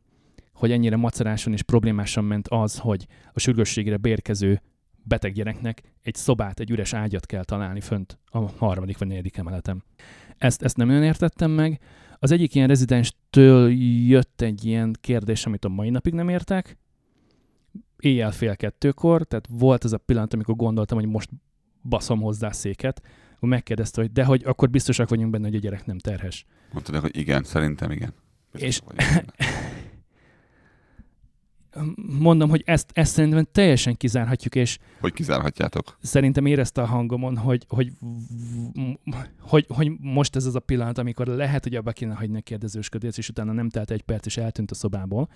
hogy 0.54 0.72
ennyire 0.72 0.96
maceráson 0.96 1.54
és 1.54 1.62
problémásan 1.62 2.24
ment 2.24 2.48
az, 2.48 2.78
hogy 2.78 3.08
a 3.34 3.40
sürgősségre 3.40 3.98
bérkező 3.98 4.62
beteg 5.08 5.34
gyereknek 5.34 5.82
egy 6.02 6.16
szobát, 6.16 6.60
egy 6.60 6.70
üres 6.70 6.94
ágyat 6.94 7.26
kell 7.26 7.44
találni 7.44 7.82
fönt 7.82 8.20
a 8.26 8.40
harmadik 8.40 8.98
vagy 8.98 9.08
negyedik 9.08 9.38
emeletem. 9.38 9.84
Ezt, 10.38 10.62
ezt 10.62 10.78
nem 10.78 10.90
olyan 10.90 11.04
értettem 11.04 11.52
meg. 11.52 11.80
Az 12.20 12.32
egyik 12.32 12.56
ilyen 12.56 12.68
rezidenstől 12.68 13.72
jött 14.08 14.42
egy 14.42 14.66
ilyen 14.66 14.96
kérdés, 15.02 15.46
amit 15.46 15.66
a 15.66 15.70
mai 15.70 15.90
napig 15.90 16.14
nem 16.14 16.30
értek. 16.30 16.78
Éjjel 18.00 18.32
fél 18.32 18.56
kettőkor, 18.56 19.24
tehát 19.24 19.48
volt 19.50 19.84
ez 19.84 19.94
a 19.94 19.98
pillanat, 19.98 20.34
amikor 20.34 20.56
gondoltam, 20.56 20.98
hogy 20.98 21.08
most 21.08 21.30
baszom 21.84 22.22
hozzá 22.22 22.52
széket, 22.52 23.02
akkor 23.36 23.50
megkérdezte, 23.50 24.02
hogy 24.02 24.12
de 24.12 24.24
hogy 24.24 24.44
akkor 24.46 24.70
biztosak 24.70 25.10
vagyunk 25.10 25.32
benne, 25.32 25.46
hogy 25.46 25.56
a 25.56 25.60
gyerek 25.60 25.86
nem 25.86 25.98
terhes. 25.98 26.46
Mondtad, 26.72 26.96
hogy 26.96 27.18
igen, 27.18 27.44
szerintem 27.44 27.92
igen. 27.92 28.14
Biztos 28.52 28.68
és 28.68 28.82
mondom, 32.20 32.50
hogy 32.50 32.64
ezt, 32.66 32.90
ezt 32.94 33.14
szerintem 33.14 33.48
teljesen 33.52 33.96
kizárhatjuk, 33.96 34.56
és... 34.56 34.78
Hogy 35.00 35.14
kizárhatjátok? 35.14 35.98
Szerintem 36.02 36.46
érezte 36.46 36.82
a 36.82 36.86
hangomon, 36.86 37.38
hogy, 37.38 37.66
hogy, 37.68 37.92
hogy, 39.40 39.66
hogy 39.70 39.92
most 40.00 40.36
ez 40.36 40.46
az 40.46 40.56
a 40.56 40.60
pillanat, 40.60 40.98
amikor 40.98 41.28
lehet, 41.28 41.64
hogy 41.64 41.76
abba 41.76 41.92
kéne 41.92 42.14
hagyni 42.14 42.38
a 42.38 42.42
kérdezősködést, 42.42 43.18
és 43.18 43.30
utána 43.30 43.52
nem 43.52 43.70
telt 43.70 43.92
egy 43.92 44.02
perc, 44.02 44.26
és 44.26 44.38
eltűnt 44.38 44.72
a 44.72 44.76
szobából. 44.76 45.30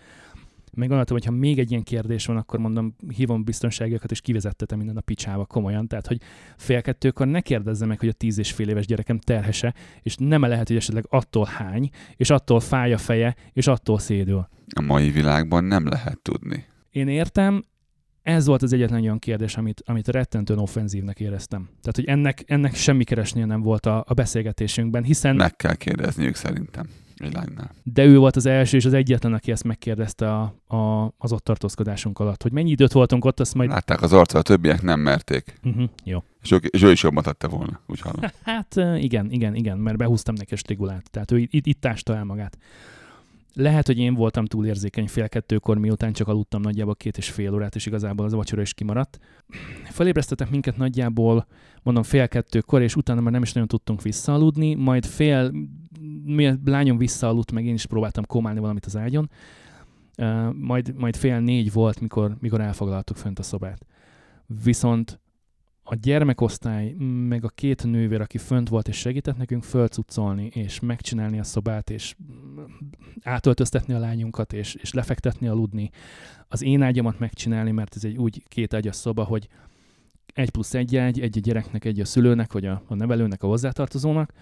Még 0.73 0.87
gondoltam, 0.87 1.15
hogy 1.15 1.25
ha 1.25 1.31
még 1.31 1.59
egy 1.59 1.71
ilyen 1.71 1.83
kérdés 1.83 2.25
van, 2.25 2.37
akkor 2.37 2.59
mondom, 2.59 2.95
hívom 3.15 3.43
biztonságokat, 3.43 4.11
és 4.11 4.21
kivezettetem 4.21 4.77
minden 4.77 4.97
a 4.97 5.01
picsába 5.01 5.45
komolyan. 5.45 5.87
Tehát, 5.87 6.07
hogy 6.07 6.21
fél 6.57 6.81
kettőkor 6.81 7.27
ne 7.27 7.41
kérdezze 7.41 7.85
meg, 7.85 7.99
hogy 7.99 8.09
a 8.09 8.13
tíz 8.13 8.37
és 8.37 8.51
fél 8.51 8.69
éves 8.69 8.85
gyerekem 8.85 9.19
terhese, 9.19 9.73
és 10.01 10.15
nem 10.19 10.41
lehet, 10.41 10.67
hogy 10.67 10.77
esetleg 10.77 11.05
attól 11.09 11.45
hány, 11.45 11.89
és 12.15 12.29
attól 12.29 12.59
fáj 12.59 12.93
a 12.93 12.97
feje, 12.97 13.35
és 13.53 13.67
attól 13.67 13.99
szédül. 13.99 14.47
A 14.75 14.81
mai 14.81 15.09
világban 15.09 15.63
nem 15.63 15.87
lehet 15.87 16.19
tudni. 16.21 16.65
Én 16.89 17.07
értem, 17.07 17.63
ez 18.21 18.45
volt 18.45 18.61
az 18.61 18.73
egyetlen 18.73 19.01
olyan 19.01 19.19
kérdés, 19.19 19.57
amit, 19.57 19.81
amit 19.85 20.07
rettentően 20.07 20.59
offenzívnek 20.59 21.19
éreztem. 21.19 21.63
Tehát, 21.65 21.95
hogy 21.95 22.05
ennek, 22.05 22.43
ennek 22.45 22.75
semmi 22.75 23.03
keresnél 23.03 23.45
nem 23.45 23.61
volt 23.61 23.85
a, 23.85 24.03
a 24.07 24.13
beszélgetésünkben, 24.13 25.03
hiszen... 25.03 25.35
Meg 25.35 25.55
kell 25.55 25.75
kérdezniük 25.75 26.35
szerintem 26.35 26.89
egy 27.25 27.33
lánynál. 27.33 27.71
De 27.83 28.05
ő 28.05 28.17
volt 28.17 28.35
az 28.35 28.45
első 28.45 28.77
és 28.77 28.85
az 28.85 28.93
egyetlen, 28.93 29.33
aki 29.33 29.51
ezt 29.51 29.63
megkérdezte 29.63 30.33
a, 30.33 30.75
a, 30.75 31.13
az 31.17 31.31
ott 31.31 31.43
tartózkodásunk 31.43 32.19
alatt. 32.19 32.41
Hogy 32.41 32.51
mennyi 32.51 32.69
időt 32.69 32.91
voltunk 32.91 33.25
ott, 33.25 33.39
azt 33.39 33.53
majd... 33.53 33.69
Látták 33.69 34.01
az 34.01 34.13
arccal, 34.13 34.39
a 34.39 34.43
többiek 34.43 34.81
nem 34.81 34.99
merték. 34.99 35.59
Uh-huh, 35.63 35.89
jó. 36.03 36.23
És 36.41 36.51
ő, 36.51 36.55
és 36.55 36.81
ő 36.81 36.91
is 36.91 37.03
jobban 37.03 37.23
tette 37.23 37.47
volna, 37.47 37.81
úgy 37.87 37.99
hallom. 37.99 38.31
Hát 38.43 38.75
igen, 38.75 39.31
igen, 39.31 39.55
igen, 39.55 39.77
mert 39.77 39.97
behúztam 39.97 40.35
neki 40.35 40.53
a 40.53 40.57
strigulát. 40.57 41.11
Tehát 41.11 41.31
ő 41.31 41.37
itt, 41.37 41.65
itt 41.65 41.81
tásta 41.81 42.15
el 42.15 42.23
magát. 42.23 42.57
Lehet, 43.53 43.87
hogy 43.87 43.97
én 43.97 44.13
voltam 44.13 44.45
túlérzékeny 44.45 45.07
fél 45.07 45.29
kettőkor, 45.29 45.77
miután 45.77 46.13
csak 46.13 46.27
aludtam 46.27 46.61
nagyjából 46.61 46.95
két 46.95 47.17
és 47.17 47.29
fél 47.29 47.53
órát, 47.53 47.75
és 47.75 47.85
igazából 47.85 48.25
az 48.25 48.33
a 48.33 48.37
vacsora 48.37 48.61
is 48.61 48.73
kimaradt. 48.73 49.19
Felébresztettek 49.83 50.49
minket 50.49 50.77
nagyjából, 50.77 51.47
mondom, 51.83 52.03
fél 52.03 52.27
kettőkor, 52.27 52.81
és 52.81 52.95
utána 52.95 53.21
már 53.21 53.31
nem 53.31 53.41
is 53.41 53.53
nagyon 53.53 53.67
tudtunk 53.67 54.01
visszaaludni, 54.01 54.73
majd 54.73 55.05
fél, 55.05 55.51
mi 56.23 56.53
lányom 56.65 56.97
visszaaludt, 56.97 57.51
meg 57.51 57.65
én 57.65 57.73
is 57.73 57.85
próbáltam 57.85 58.25
komálni 58.25 58.59
valamit 58.59 58.85
az 58.85 58.97
ágyon, 58.97 59.29
majd, 60.53 60.93
majd 60.97 61.15
fél 61.15 61.39
négy 61.39 61.71
volt, 61.71 61.99
mikor, 61.99 62.35
mikor 62.39 62.61
elfoglaltuk 62.61 63.17
fönt 63.17 63.39
a 63.39 63.43
szobát. 63.43 63.85
Viszont 64.63 65.19
a 65.91 65.95
gyermekosztály, 65.95 66.91
meg 67.27 67.43
a 67.43 67.49
két 67.49 67.83
nővér, 67.83 68.21
aki 68.21 68.37
fönt 68.37 68.69
volt 68.69 68.87
és 68.87 68.97
segített 68.97 69.37
nekünk 69.37 69.63
fölcuccolni, 69.63 70.45
és 70.45 70.79
megcsinálni 70.79 71.39
a 71.39 71.43
szobát, 71.43 71.89
és 71.89 72.15
átöltöztetni 73.21 73.93
a 73.93 73.99
lányunkat, 73.99 74.53
és, 74.53 74.75
és 74.75 74.93
lefektetni, 74.93 75.47
aludni, 75.47 75.89
az 76.47 76.61
én 76.61 76.81
ágyamat 76.81 77.19
megcsinálni, 77.19 77.71
mert 77.71 77.95
ez 77.95 78.03
egy 78.03 78.17
úgy 78.17 78.43
két 78.47 78.73
ágyas 78.73 78.95
szoba, 78.95 79.23
hogy 79.23 79.47
egy 80.33 80.49
plusz 80.49 80.73
egy 80.73 80.95
ágy, 80.95 81.19
egy 81.19 81.37
a 81.37 81.41
gyereknek, 81.41 81.85
egy 81.85 81.99
a 81.99 82.05
szülőnek, 82.05 82.53
vagy 82.53 82.65
a, 82.65 82.81
a 82.87 82.95
nevelőnek, 82.95 83.43
a 83.43 83.47
hozzátartozónak. 83.47 84.33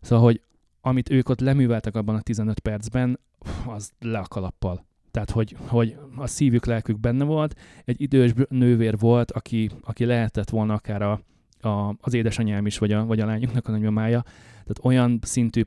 Szóval, 0.00 0.24
hogy 0.24 0.42
amit 0.80 1.10
ők 1.10 1.28
ott 1.28 1.40
leműveltek 1.40 1.94
abban 1.94 2.14
a 2.14 2.20
15 2.20 2.60
percben, 2.60 3.20
az 3.66 3.92
le 3.98 4.18
a 4.18 4.26
kalappal. 4.28 4.86
Tehát, 5.18 5.32
hogy, 5.32 5.56
hogy 5.66 5.96
a 6.16 6.26
szívük, 6.26 6.66
lelkük 6.66 7.00
benne 7.00 7.24
volt. 7.24 7.54
Egy 7.84 8.00
idős 8.00 8.32
nővér 8.48 8.98
volt, 8.98 9.30
aki, 9.30 9.70
aki 9.80 10.04
lehetett 10.04 10.50
volna 10.50 10.74
akár 10.74 11.02
a, 11.02 11.20
a, 11.68 11.96
az 12.00 12.14
édesanyám 12.14 12.66
is, 12.66 12.78
vagy 12.78 12.92
a, 12.92 13.04
vagy 13.04 13.20
a 13.20 13.26
lányunknak 13.26 13.68
a 13.68 13.70
nagymamája. 13.70 14.22
Tehát 14.50 14.80
olyan 14.82 15.18
szintű 15.22 15.62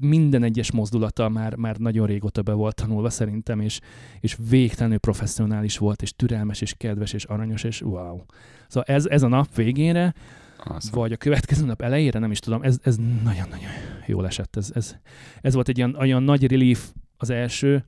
minden 0.00 0.42
egyes 0.42 0.72
mozdulata 0.72 1.28
már, 1.28 1.56
már 1.56 1.76
nagyon 1.76 2.06
régóta 2.06 2.42
be 2.42 2.52
volt 2.52 2.74
tanulva 2.74 3.10
szerintem, 3.10 3.60
és, 3.60 3.80
és 4.20 4.36
végtelenül 4.48 4.98
professzionális 4.98 5.78
volt, 5.78 6.02
és 6.02 6.12
türelmes, 6.16 6.60
és 6.60 6.74
kedves, 6.76 7.12
és 7.12 7.24
aranyos, 7.24 7.64
és 7.64 7.82
wow. 7.82 8.20
Szóval 8.68 8.94
ez, 8.94 9.06
ez 9.06 9.22
a 9.22 9.28
nap 9.28 9.54
végére, 9.54 10.14
awesome. 10.58 10.96
vagy 10.96 11.12
a 11.12 11.16
következő 11.16 11.64
nap 11.64 11.82
elejére, 11.82 12.18
nem 12.18 12.30
is 12.30 12.38
tudom, 12.38 12.62
ez, 12.62 12.78
ez 12.82 12.96
nagyon-nagyon 13.24 13.70
jól 14.06 14.26
esett. 14.26 14.56
Ez, 14.56 14.70
ez, 14.74 14.96
ez 15.40 15.54
volt 15.54 15.68
egy 15.68 15.78
olyan, 15.78 15.94
olyan 15.94 16.22
nagy 16.22 16.50
relief 16.50 16.92
az 17.16 17.30
első, 17.30 17.84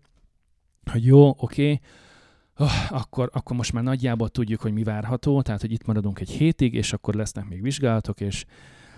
hogy 0.90 1.04
jó, 1.04 1.28
oké, 1.28 1.72
okay, 1.72 1.80
oh, 2.56 2.92
akkor, 2.92 3.30
akkor 3.32 3.56
most 3.56 3.72
már 3.72 3.82
nagyjából 3.82 4.28
tudjuk, 4.28 4.60
hogy 4.60 4.72
mi 4.72 4.82
várható, 4.82 5.42
tehát 5.42 5.60
hogy 5.60 5.72
itt 5.72 5.86
maradunk 5.86 6.20
egy 6.20 6.30
hétig, 6.30 6.74
és 6.74 6.92
akkor 6.92 7.14
lesznek 7.14 7.48
még 7.48 7.62
vizsgálatok, 7.62 8.20
és 8.20 8.44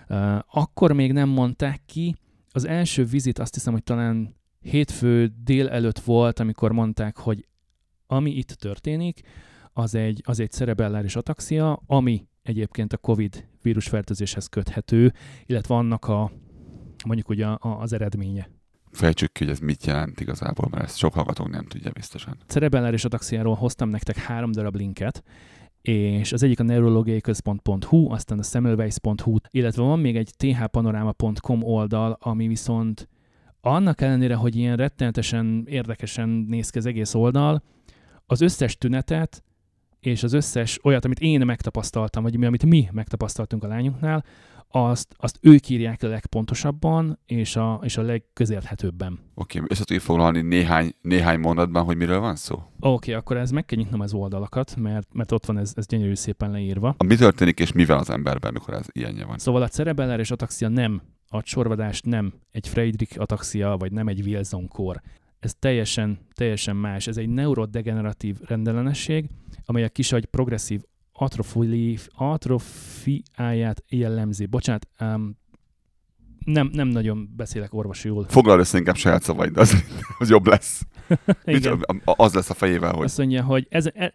uh, 0.09 0.39
akkor 0.47 0.93
még 0.93 1.13
nem 1.13 1.29
mondták 1.29 1.83
ki. 1.87 2.17
Az 2.51 2.67
első 2.67 3.05
vizit 3.05 3.39
azt 3.39 3.55
hiszem, 3.55 3.73
hogy 3.73 3.83
talán 3.83 4.35
hétfő 4.61 5.33
dél 5.45 5.69
előtt 5.69 5.99
volt, 5.99 6.41
amikor 6.41 6.73
mondták, 6.73 7.17
hogy 7.17 7.47
ami 8.07 8.31
itt 8.31 8.51
történik, 8.51 9.21
az 9.73 9.95
egy, 9.95 10.23
az 10.25 10.41
egy 10.41 10.51
cerebelláris 10.51 11.17
ataxia, 11.17 11.83
ami 11.87 12.27
egyébként 12.43 12.93
a 12.93 12.97
COVID 12.97 13.49
vírusfertőzéshez 13.63 14.47
köthető, 14.47 15.13
illetve 15.47 15.75
annak 15.75 16.09
a 16.09 16.33
mondjuk 17.05 17.29
ugye 17.29 17.47
az 17.59 17.93
eredménye 17.93 18.51
fejtsük 18.93 19.33
ki, 19.33 19.45
hogy 19.45 19.53
ez 19.53 19.59
mit 19.59 19.87
jelent 19.87 20.21
igazából, 20.21 20.69
mert 20.71 20.85
ezt 20.85 20.97
sok 20.97 21.15
hallgatónk 21.15 21.51
nem 21.51 21.67
tudja 21.67 21.91
biztosan. 21.91 22.37
Cerebelláris 22.47 23.05
ataxiáról 23.05 23.55
hoztam 23.55 23.89
nektek 23.89 24.17
három 24.17 24.53
darab 24.53 24.77
linket, 24.77 25.23
és 25.83 26.33
az 26.33 26.43
egyik 26.43 26.61
a 26.61 26.63
neurologiai-központ.hu, 26.63 28.11
aztán 28.11 28.39
a 28.39 28.43
semmelweis.hu, 28.43 29.37
illetve 29.51 29.83
van 29.83 29.99
még 29.99 30.17
egy 30.17 30.31
thpanorama.com 30.37 31.63
oldal, 31.63 32.17
ami 32.21 32.47
viszont 32.47 33.09
annak 33.61 34.01
ellenére, 34.01 34.35
hogy 34.35 34.57
ilyen 34.57 34.77
rettenetesen 34.77 35.65
érdekesen 35.69 36.29
néz 36.29 36.71
ki 36.71 36.79
az 36.79 36.87
egész 36.87 37.15
oldal, 37.15 37.63
az 38.27 38.41
összes 38.41 38.77
tünetet 38.77 39.45
és 40.01 40.23
az 40.23 40.33
összes 40.33 40.79
olyat, 40.85 41.05
amit 41.05 41.21
én 41.21 41.47
megtapasztaltam, 41.47 42.23
vagy 42.23 42.39
mi, 42.39 42.47
amit 42.47 42.65
mi 42.65 42.89
megtapasztaltunk 42.93 43.65
a 43.65 43.67
lányunknál, 43.67 44.25
azt, 44.73 45.15
azt 45.17 45.39
ők 45.41 45.69
írják 45.69 46.03
a 46.03 46.07
legpontosabban, 46.07 47.19
és 47.27 47.57
a, 47.57 47.81
és 47.83 47.97
a 47.97 48.03
legközérthetőbben. 48.03 49.19
Oké, 49.35 49.59
okay, 49.59 49.69
össze 49.71 49.85
tudjuk 49.85 50.05
foglalni 50.05 50.41
néhány, 50.41 50.93
néhány 51.01 51.39
mondatban, 51.39 51.85
hogy 51.85 51.97
miről 51.97 52.21
van 52.21 52.37
szó? 52.37 52.55
Oké, 52.55 52.67
okay, 52.81 53.15
akkor 53.15 53.37
ez 53.37 53.51
meg 53.51 53.65
kell 53.65 53.79
nyitnom 53.79 54.01
az 54.01 54.13
oldalakat, 54.13 54.77
mert, 54.77 55.15
mert 55.15 55.33
ott 55.33 55.47
van 55.47 55.59
ez, 55.59 55.73
ez 55.77 55.87
gyönyörű 55.87 56.15
szépen 56.15 56.51
leírva. 56.51 56.95
A 56.97 57.05
mi 57.05 57.17
történik 57.17 57.61
és 57.61 57.73
mivel 57.73 57.99
az 57.99 58.11
emberben, 58.11 58.53
mikor 58.53 58.75
ez 58.75 58.87
ilyenje 58.93 59.25
van? 59.25 59.39
Szóval 59.39 59.63
a 59.63 59.69
cerebelláris 59.69 60.31
ataxia 60.31 60.69
nem, 60.69 61.03
a 61.29 61.43
csorvadás 61.43 62.01
nem 62.01 62.33
egy 62.51 62.69
Friedrich 62.69 63.21
ataxia, 63.21 63.77
vagy 63.77 63.93
nem 63.93 64.09
egy 64.09 64.21
Wilson 64.21 64.69
kór. 64.69 65.01
Ez 65.39 65.55
teljesen, 65.59 66.19
teljesen 66.35 66.77
más. 66.77 67.07
Ez 67.07 67.17
egy 67.17 67.29
neurodegeneratív 67.29 68.37
rendellenesség, 68.41 69.29
amely 69.65 69.85
a 69.85 69.89
kisagy 69.89 70.25
progresszív 70.25 70.81
atrofili, 71.13 71.99
atrofiáját 72.15 73.85
jellemzi. 73.89 74.47
Bocsánat, 74.47 74.89
um, 75.01 75.41
nem, 76.45 76.71
nem 76.73 76.89
nagyon 76.89 77.29
beszélek 77.37 77.75
orvosi 77.75 78.09
jól. 78.09 78.25
Foglal 78.29 78.59
össze 78.59 78.79
inkább 78.79 78.97
saját 78.97 79.23
szavaid, 79.23 79.57
az, 79.57 79.85
az 80.19 80.31
jobb 80.31 80.47
lesz. 80.47 80.87
Igen. 81.45 81.85
az 82.05 82.35
lesz 82.35 82.51
a 82.51 82.55
fejével, 82.55 82.93
hogy... 82.93 83.05
Azt 83.05 83.19
mondja, 83.19 83.43
hogy 83.43 83.67
ez, 83.71 83.87
e, 83.95 84.15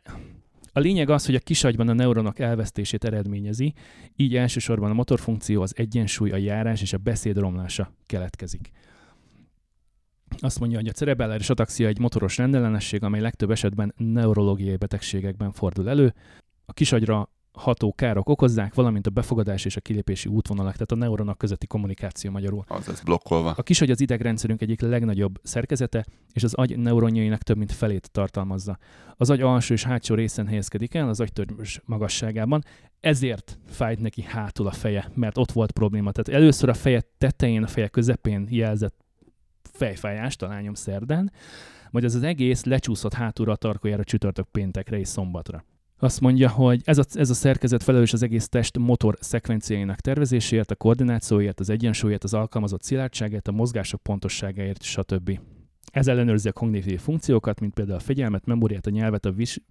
a 0.71 0.79
lényeg 0.79 1.09
az, 1.09 1.25
hogy 1.25 1.35
a 1.35 1.39
kisagyban 1.39 1.87
a 1.87 1.93
neuronok 1.93 2.39
elvesztését 2.39 3.03
eredményezi, 3.03 3.73
így 4.15 4.35
elsősorban 4.35 4.89
a 4.89 4.93
motorfunkció, 4.93 5.61
az 5.61 5.73
egyensúly, 5.77 6.31
a 6.31 6.35
járás 6.35 6.81
és 6.81 6.93
a 6.93 6.97
beszéd 6.97 7.37
romlása 7.37 7.91
keletkezik. 8.05 8.71
Azt 10.39 10.59
mondja, 10.59 10.77
hogy 10.77 10.87
a 10.87 10.91
cerebelláris 10.91 11.49
ataxia 11.49 11.87
egy 11.87 11.99
motoros 11.99 12.37
rendellenesség, 12.37 13.03
amely 13.03 13.21
legtöbb 13.21 13.51
esetben 13.51 13.93
neurológiai 13.97 14.75
betegségekben 14.75 15.51
fordul 15.51 15.89
elő. 15.89 16.13
A 16.69 16.73
kisagyra 16.73 17.29
ható 17.57 17.93
károk 17.93 18.29
okozzák, 18.29 18.73
valamint 18.73 19.07
a 19.07 19.09
befogadás 19.09 19.65
és 19.65 19.75
a 19.75 19.81
kilépési 19.81 20.29
útvonalak, 20.29 20.73
tehát 20.73 20.91
a 20.91 20.95
neuronok 20.95 21.37
közötti 21.37 21.67
kommunikáció 21.67 22.31
magyarul. 22.31 22.63
Az 22.67 22.89
ez 22.89 23.01
blokkolva. 23.01 23.53
A 23.57 23.63
kisagy 23.63 23.91
az 23.91 24.01
idegrendszerünk 24.01 24.61
egyik 24.61 24.81
legnagyobb 24.81 25.39
szerkezete, 25.43 26.05
és 26.33 26.43
az 26.43 26.53
agy 26.53 26.77
neuronjainak 26.77 27.41
több 27.41 27.57
mint 27.57 27.71
felét 27.71 28.11
tartalmazza. 28.11 28.77
Az 29.15 29.29
agy 29.29 29.41
alsó 29.41 29.73
és 29.73 29.83
hátsó 29.83 30.15
részen 30.15 30.47
helyezkedik 30.47 30.93
el, 30.93 31.09
az 31.09 31.19
agytörzs 31.19 31.79
magasságában, 31.85 32.63
ezért 32.99 33.59
fájt 33.67 33.99
neki 33.99 34.21
hátul 34.21 34.67
a 34.67 34.71
feje, 34.71 35.11
mert 35.13 35.37
ott 35.37 35.51
volt 35.51 35.71
probléma. 35.71 36.11
Tehát 36.11 36.41
először 36.41 36.69
a 36.69 36.73
feje 36.73 37.01
tetején, 37.17 37.63
a 37.63 37.67
feje 37.67 37.87
közepén 37.87 38.47
jelzett 38.49 39.05
fejfájást 39.71 40.41
a 40.41 40.47
lányom 40.47 40.73
szerdán, 40.73 41.31
majd 41.91 42.05
ez 42.05 42.15
az 42.15 42.23
egész 42.23 42.63
lecsúszott 42.63 43.13
hátulra 43.13 43.51
a 43.51 43.55
tarkójára 43.55 44.03
csütörtök 44.03 44.47
péntekre 44.51 44.99
és 44.99 45.07
szombatra. 45.07 45.63
Azt 45.99 46.21
mondja, 46.21 46.49
hogy 46.49 46.81
ez 46.83 46.97
a, 46.97 47.03
ez 47.13 47.29
a 47.29 47.33
szerkezet 47.33 47.83
felelős 47.83 48.13
az 48.13 48.23
egész 48.23 48.47
test 48.47 48.77
motor 48.77 49.17
szekvenciáinak 49.19 49.99
tervezéséért, 49.99 50.71
a 50.71 50.75
koordinációért, 50.75 51.59
az 51.59 51.69
egyensúlyért, 51.69 52.23
az 52.23 52.33
alkalmazott 52.33 52.83
szilárdságért, 52.83 53.47
a 53.47 53.51
mozgások 53.51 54.01
pontosságáért, 54.01 54.83
stb. 54.83 55.39
Ez 55.91 56.07
ellenőrzi 56.07 56.49
a 56.49 56.51
kognitív 56.51 56.99
funkciókat, 56.99 57.59
mint 57.59 57.73
például 57.73 57.97
a 57.97 58.01
fegyelmet, 58.01 58.45
memóriát, 58.45 58.85
a 58.85 58.89
nyelvet, 58.89 59.25
a, 59.25 59.31
vis, 59.31 59.61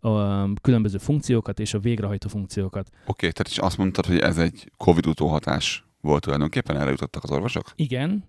a 0.00 0.52
különböző 0.52 0.98
funkciókat 0.98 1.60
és 1.60 1.74
a 1.74 1.78
végrehajtó 1.78 2.28
funkciókat. 2.28 2.88
Oké, 2.88 3.00
okay, 3.06 3.32
tehát 3.32 3.48
is 3.48 3.58
azt 3.58 3.78
mondtad, 3.78 4.06
hogy 4.06 4.18
ez 4.18 4.38
egy 4.38 4.70
Covid 4.76 5.06
utóhatás 5.06 5.84
volt 6.00 6.22
tulajdonképpen, 6.22 6.76
erre 6.76 6.90
jutottak 6.90 7.24
az 7.24 7.30
orvosok? 7.30 7.72
Igen, 7.74 8.24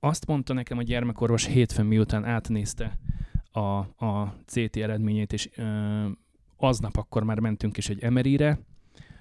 azt 0.00 0.26
mondta 0.26 0.52
nekem 0.52 0.78
a 0.78 0.82
gyermekorvos 0.82 1.46
hétfőn, 1.46 1.86
miután 1.86 2.24
átnézte 2.24 2.98
a, 3.58 3.78
a 4.06 4.34
CT 4.46 4.76
eredményét, 4.76 5.32
és 5.32 5.48
ö, 5.56 5.64
aznap 6.56 6.96
akkor 6.96 7.22
már 7.22 7.38
mentünk 7.38 7.76
is 7.76 7.88
egy 7.88 8.10
MRI-re, 8.10 8.58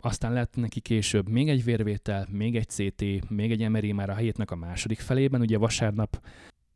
aztán 0.02 0.34
lett 0.34 0.56
neki 0.56 0.80
később 0.80 1.30
még 1.30 1.50
egy 1.50 1.64
vérvétel, 1.64 2.28
még 2.32 2.56
egy 2.56 2.70
CT, 2.70 3.30
még 3.30 3.52
egy 3.52 3.70
MRI 3.70 3.92
már 3.92 4.10
a 4.10 4.16
hétnek 4.16 4.52
a 4.52 4.56
második 4.56 5.00
felében. 5.00 5.42
Ugye 5.42 5.58
vasárnap 5.58 6.22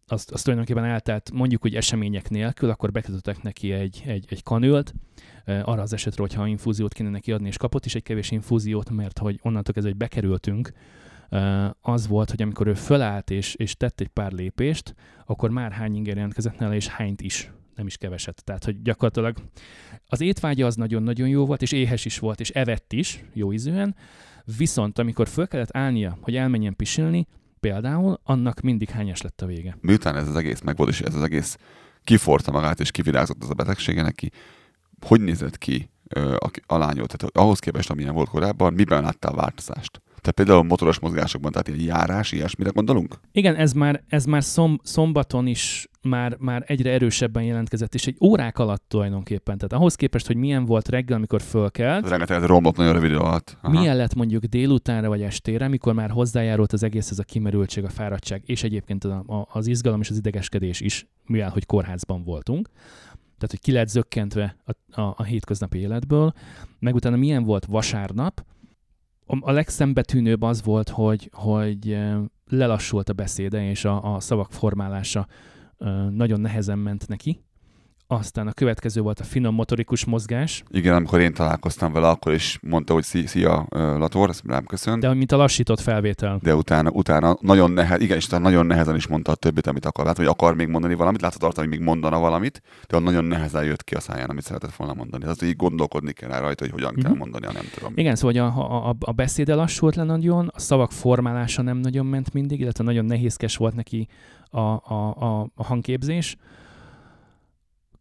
azt, 0.08 0.32
azt 0.32 0.44
tulajdonképpen 0.44 0.86
eltelt 0.86 1.32
mondjuk, 1.32 1.62
hogy 1.62 1.76
események 1.76 2.30
nélkül, 2.30 2.70
akkor 2.70 2.92
bekötöttek 2.92 3.42
neki 3.42 3.72
egy, 3.72 4.04
egy, 4.06 4.26
egy 4.30 4.44
kanült, 4.44 4.94
arra 5.46 5.82
az 5.82 5.94
esetre, 5.94 6.22
hogyha 6.22 6.48
infúziót 6.48 6.94
kéne 6.94 7.10
neki 7.10 7.32
adni, 7.32 7.48
és 7.48 7.58
kapott 7.58 7.86
is 7.86 7.96
egy 7.96 8.04
kevés 8.04 8.32
infúziót, 8.32 8.90
mert 8.90 9.18
hogy 9.18 9.40
onnantól 9.42 9.74
kezdve, 9.74 9.92
hogy 9.92 10.00
bekerültünk, 10.00 10.72
az 11.82 12.08
volt, 12.08 12.30
hogy 12.30 12.42
amikor 12.42 12.68
ő 12.68 12.74
fölállt 12.74 13.30
és, 13.30 13.56
és 13.56 13.76
tett 13.76 14.00
egy 14.00 14.08
pár 14.08 14.32
lépést, 14.32 14.96
akkor 15.26 15.50
már 15.50 15.72
hány 15.72 15.96
inger 15.96 16.16
jelentkezett 16.16 16.58
nála, 16.58 16.76
és 16.76 16.88
hányt 16.88 17.22
is 17.22 17.52
nem 17.76 17.86
is 17.86 17.98
keveset. 17.98 18.44
Tehát, 18.44 18.64
hogy 18.64 18.82
gyakorlatilag 18.82 19.38
az 20.06 20.22
étvágya 20.22 20.66
az 20.66 20.76
nagyon-nagyon 20.76 21.28
jó 21.28 21.46
volt, 21.46 21.62
és 21.62 21.72
éhes 21.72 22.06
is 22.06 22.20
volt, 22.20 22.40
és 22.40 22.50
evett 22.50 22.94
is, 22.94 23.24
jó 23.34 23.54
ízűen, 23.54 23.96
viszont 24.58 25.00
amikor 25.00 25.28
föl 25.28 25.48
kellett 25.48 25.76
állnia, 25.78 26.18
hogy 26.22 26.36
elmenjen 26.36 26.76
pisilni, 26.76 27.28
például, 27.60 28.20
annak 28.24 28.62
mindig 28.62 28.90
hányas 28.90 29.22
lett 29.22 29.42
a 29.42 29.46
vége. 29.46 29.78
Miután 29.82 30.16
ez 30.16 30.28
az 30.28 30.36
egész 30.36 30.62
megvolt, 30.62 30.90
és 30.90 31.02
ez 31.02 31.16
az 31.16 31.24
egész 31.24 31.58
kiforta 32.04 32.52
magát, 32.52 32.80
és 32.80 32.92
kivirágzott 32.92 33.44
az 33.44 33.50
a 33.50 33.54
betegsége 33.54 34.02
neki, 34.02 34.32
hogy 35.06 35.22
nézett 35.22 35.58
ki 35.58 35.90
a, 36.14 36.52
a 36.66 36.78
lányot? 36.78 37.18
Tehát 37.18 37.38
ahhoz 37.38 37.60
képest, 37.60 37.90
amilyen 37.90 38.14
volt 38.14 38.30
korábban, 38.30 38.74
miben 38.74 39.04
látta 39.04 39.28
a 39.28 39.36
változást? 39.36 40.02
Tehát 40.22 40.36
például 40.36 40.64
motoros 40.64 41.00
mozgásokban, 41.00 41.52
tehát 41.52 41.68
ilyen 41.68 41.80
járás, 41.80 42.32
ilyesmire 42.32 42.70
gondolunk? 42.70 43.20
Igen, 43.32 43.56
ez 43.56 43.74
már, 43.74 44.04
ez 44.08 44.26
már 44.26 44.44
szom, 44.44 44.80
szombaton 44.84 45.48
is 45.48 45.90
már, 46.02 46.36
már 46.40 46.64
egyre 46.66 46.92
erősebben 46.92 47.44
jelentkezett, 47.44 47.94
és 47.94 48.08
egy 48.08 48.18
órák 48.22 48.60
alatt 48.60 48.84
tulajdonképpen. 48.88 49.58
Tehát 49.58 49.74
ahhoz 49.74 49.96
képest, 49.96 50.28
hogy 50.28 50.36
milyen 50.36 50.66
volt 50.66 50.90
reggel, 50.90 51.18
amikor 51.18 51.42
fölkelt. 51.42 52.10
Rengeteg 52.10 52.44
romlott 52.44 52.76
nagyon 52.76 52.94
rövid 52.94 53.14
alatt. 53.14 53.58
Aha. 53.62 53.80
Milyen 53.80 53.96
lett 53.96 54.16
mondjuk 54.16 54.44
délutánra 54.44 55.08
vagy 55.08 55.22
estére, 55.22 55.68
mikor 55.68 55.94
már 55.94 56.10
hozzájárult 56.10 56.74
az 56.74 56.84
egész 56.84 57.10
ez 57.10 57.20
a 57.20 57.24
kimerültség, 57.24 57.84
a 57.84 57.90
fáradtság, 57.90 58.42
és 58.46 58.64
egyébként 58.64 59.08
az 59.52 59.68
izgalom 59.68 60.02
és 60.02 60.10
az 60.10 60.18
idegeskedés 60.18 60.82
is, 60.82 61.08
mivel 61.26 61.50
hogy 61.50 61.66
kórházban 61.66 62.24
voltunk 62.24 62.70
tehát 63.42 63.56
hogy 63.56 63.60
ki 63.60 63.72
lett 63.72 63.88
zökkentve 63.88 64.56
a, 64.66 65.02
a, 65.02 65.14
a 65.18 65.24
hétköznapi 65.24 65.78
életből, 65.78 66.34
meg 66.80 66.96
utána 66.96 67.16
milyen 67.16 67.44
volt 67.44 67.66
vasárnap, 67.66 68.46
a 69.26 69.52
legszembetűnőbb 69.52 70.42
az 70.42 70.64
volt, 70.64 70.90
hogy, 70.90 71.30
hogy 71.34 71.98
lelassult 72.48 73.10
a 73.10 73.14
beszéde, 73.14 73.70
és 73.70 73.86
a, 73.86 74.16
a 74.16 74.20
szavak 74.20 74.52
formálása 74.52 75.28
nagyon 76.10 76.42
nehezen 76.42 76.78
ment 76.78 77.08
neki, 77.08 77.44
aztán 78.12 78.48
a 78.48 78.52
következő 78.52 79.02
volt 79.02 79.20
a 79.20 79.24
finom 79.24 79.56
motorikus 79.56 80.06
mozgás. 80.06 80.64
Igen, 80.70 80.96
amikor 80.96 81.20
én 81.20 81.34
találkoztam 81.34 81.94
vele, 81.94 82.08
akkor 82.08 82.34
is 82.34 82.60
mondta, 82.62 82.94
hogy 82.94 83.04
szia, 83.04 83.68
Lator, 83.70 84.30
ezt 84.30 84.44
rám 84.46 84.66
köszön. 84.66 85.00
De 85.00 85.14
mint 85.14 85.32
a 85.32 85.38
lassított 85.38 85.80
felvétel. 85.80 86.40
De 86.42 86.56
utána, 86.56 86.90
utána 86.90 87.38
nagyon 87.42 87.72
nehez, 87.72 88.02
igen, 88.02 88.18
és 88.18 88.26
utána 88.26 88.44
nagyon 88.44 88.66
nehezen 88.66 88.96
is 88.96 89.08
mondta 89.08 89.32
a 89.32 89.36
többit, 89.36 89.68
amit 89.68 89.86
akar. 89.86 90.06
Lát, 90.06 90.18
hogy 90.18 90.26
akar 90.26 90.56
még 90.56 90.68
mondani 90.68 90.94
valamit, 90.94 91.22
látod 91.22 91.44
arra, 91.44 91.54
hogy 91.56 91.68
még 91.68 91.80
mondana 91.80 92.20
valamit, 92.20 92.62
de 92.88 93.00
nagyon 93.00 93.24
nehezen 93.24 93.64
jött 93.64 93.84
ki 93.84 93.96
a 93.96 94.00
száján, 94.00 94.30
amit 94.30 94.44
szeretett 94.44 94.76
volna 94.76 94.94
mondani. 94.94 95.24
Tehát 95.24 95.42
így 95.42 95.56
gondolkodni 95.56 96.12
kell 96.12 96.40
rajta, 96.40 96.64
hogy 96.64 96.74
hogyan 96.74 96.88
uh-huh. 96.88 97.04
kell 97.04 97.12
mhm. 97.12 97.20
mondani, 97.20 97.46
nem 97.54 97.66
tudom. 97.74 97.94
Igen, 97.96 98.16
szóval 98.16 98.44
a, 98.44 98.74
a, 98.74 98.90
a, 98.90 98.96
a 99.00 99.12
beszéde 99.12 99.56
lassult 99.56 99.96
le 99.96 100.04
nagyon, 100.04 100.52
a 100.54 100.60
szavak 100.60 100.92
formálása 100.92 101.62
nem 101.62 101.78
nagyon 101.78 102.06
ment 102.06 102.34
mindig, 102.34 102.60
illetve 102.60 102.84
nagyon 102.84 103.06
nehézkes 103.06 103.58
volt 103.58 103.76
neki 103.76 104.08
a, 104.50 104.60
a, 104.60 105.16
a, 105.20 105.50
a 105.56 105.64
hangképzés 105.64 106.38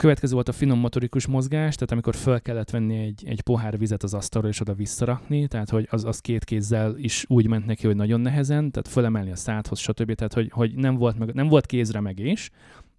következő 0.01 0.35
volt 0.35 0.49
a 0.49 0.53
finom 0.53 0.79
motorikus 0.79 1.27
mozgás, 1.27 1.75
tehát 1.75 1.93
amikor 1.93 2.15
fel 2.15 2.41
kellett 2.41 2.71
venni 2.71 2.99
egy, 2.99 3.23
egy 3.27 3.41
pohár 3.41 3.79
vizet 3.79 4.03
az 4.03 4.15
asztalra 4.15 4.49
és 4.49 4.61
oda 4.61 4.75
visszarakni, 4.75 5.49
tehát 5.49 5.71
hogy 5.71 5.89
az, 5.91 6.05
az 6.05 6.19
két 6.19 6.45
kézzel 6.45 6.95
is 6.97 7.25
úgy 7.29 7.47
ment 7.47 7.67
neki, 7.67 7.87
hogy 7.87 7.97
nagyon 7.97 8.21
nehezen, 8.21 8.71
tehát 8.71 8.89
fölemelni 8.89 9.31
a 9.31 9.37
szádhoz, 9.37 9.79
stb. 9.79 10.15
Tehát, 10.15 10.33
hogy, 10.33 10.51
hogy 10.53 10.75
nem, 10.75 10.97
volt 10.97 11.19
meg, 11.19 11.35
nem 11.35 11.49
volt 11.49 11.67
kézre 11.67 12.01
meg 12.01 12.19
is, 12.19 12.51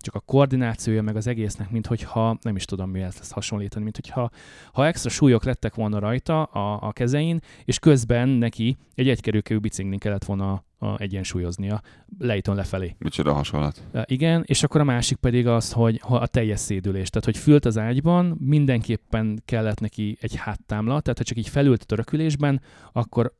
csak 0.01 0.15
a 0.15 0.19
koordinációja 0.19 1.01
meg 1.01 1.15
az 1.15 1.27
egésznek, 1.27 1.69
mint 1.69 1.87
hogyha, 1.87 2.37
nem 2.41 2.55
is 2.55 2.65
tudom 2.65 2.89
mihez 2.89 3.17
ezt 3.19 3.31
hasonlítani, 3.31 3.83
mint 3.83 3.95
hogyha 3.95 4.29
ha 4.71 4.85
extra 4.85 5.09
súlyok 5.09 5.43
lettek 5.43 5.75
volna 5.75 5.99
rajta 5.99 6.43
a, 6.43 6.87
a 6.87 6.91
kezein, 6.91 7.39
és 7.65 7.79
közben 7.79 8.29
neki 8.29 8.77
egy 8.95 9.09
egykerülkevű 9.09 9.59
biciklin 9.59 9.99
kellett 9.99 10.25
volna 10.25 10.63
a, 10.77 11.01
egyensúlyoznia, 11.01 11.81
lejtön 12.19 12.55
lefelé. 12.55 12.95
Micsoda 12.99 13.33
hasonlat. 13.33 13.87
Igen, 14.05 14.43
és 14.45 14.63
akkor 14.63 14.81
a 14.81 14.83
másik 14.83 15.17
pedig 15.17 15.47
az, 15.47 15.71
hogy 15.71 16.01
a 16.07 16.27
teljes 16.27 16.59
szédülés, 16.59 17.09
tehát 17.09 17.25
hogy 17.25 17.37
fült 17.37 17.65
az 17.65 17.77
ágyban, 17.77 18.37
mindenképpen 18.39 19.41
kellett 19.45 19.79
neki 19.79 20.17
egy 20.21 20.35
háttámla, 20.35 20.99
tehát 21.01 21.17
ha 21.17 21.23
csak 21.23 21.37
így 21.37 21.49
felült 21.49 21.81
a 21.81 21.85
törökülésben, 21.85 22.61
akkor 22.91 23.33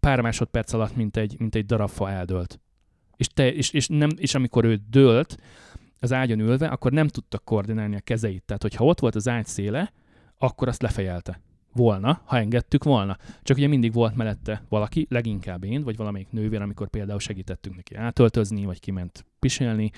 pár 0.00 0.20
másodperc 0.20 0.72
alatt, 0.72 0.96
mint 0.96 1.16
egy, 1.16 1.34
mint 1.38 1.54
egy 1.54 1.66
darab 1.66 1.88
fa 1.88 2.10
eldőlt. 2.10 2.60
És, 3.16 3.26
te, 3.28 3.52
és, 3.52 3.70
és, 3.70 3.88
nem, 3.88 4.10
és 4.16 4.34
amikor 4.34 4.64
ő 4.64 4.80
dőlt, 4.90 5.36
az 6.00 6.12
ágyon 6.12 6.40
ülve, 6.40 6.66
akkor 6.66 6.92
nem 6.92 7.08
tudta 7.08 7.38
koordinálni 7.38 7.96
a 7.96 8.00
kezeit. 8.00 8.42
Tehát, 8.42 8.62
hogyha 8.62 8.84
ott 8.84 9.00
volt 9.00 9.14
az 9.14 9.28
ágy 9.28 9.46
széle, 9.46 9.92
akkor 10.38 10.68
azt 10.68 10.82
lefejelte. 10.82 11.40
Volna, 11.72 12.22
ha 12.24 12.38
engedtük 12.38 12.84
volna. 12.84 13.16
Csak 13.42 13.56
ugye 13.56 13.66
mindig 13.66 13.92
volt 13.92 14.16
mellette 14.16 14.62
valaki, 14.68 15.06
leginkább 15.10 15.64
én, 15.64 15.82
vagy 15.82 15.96
valamelyik 15.96 16.30
nővér, 16.30 16.60
amikor 16.60 16.88
például 16.88 17.18
segítettünk 17.18 17.76
neki 17.76 17.94
átöltözni, 17.94 18.64
vagy 18.64 18.80
kiment 18.80 19.26
pisilni, 19.38 19.90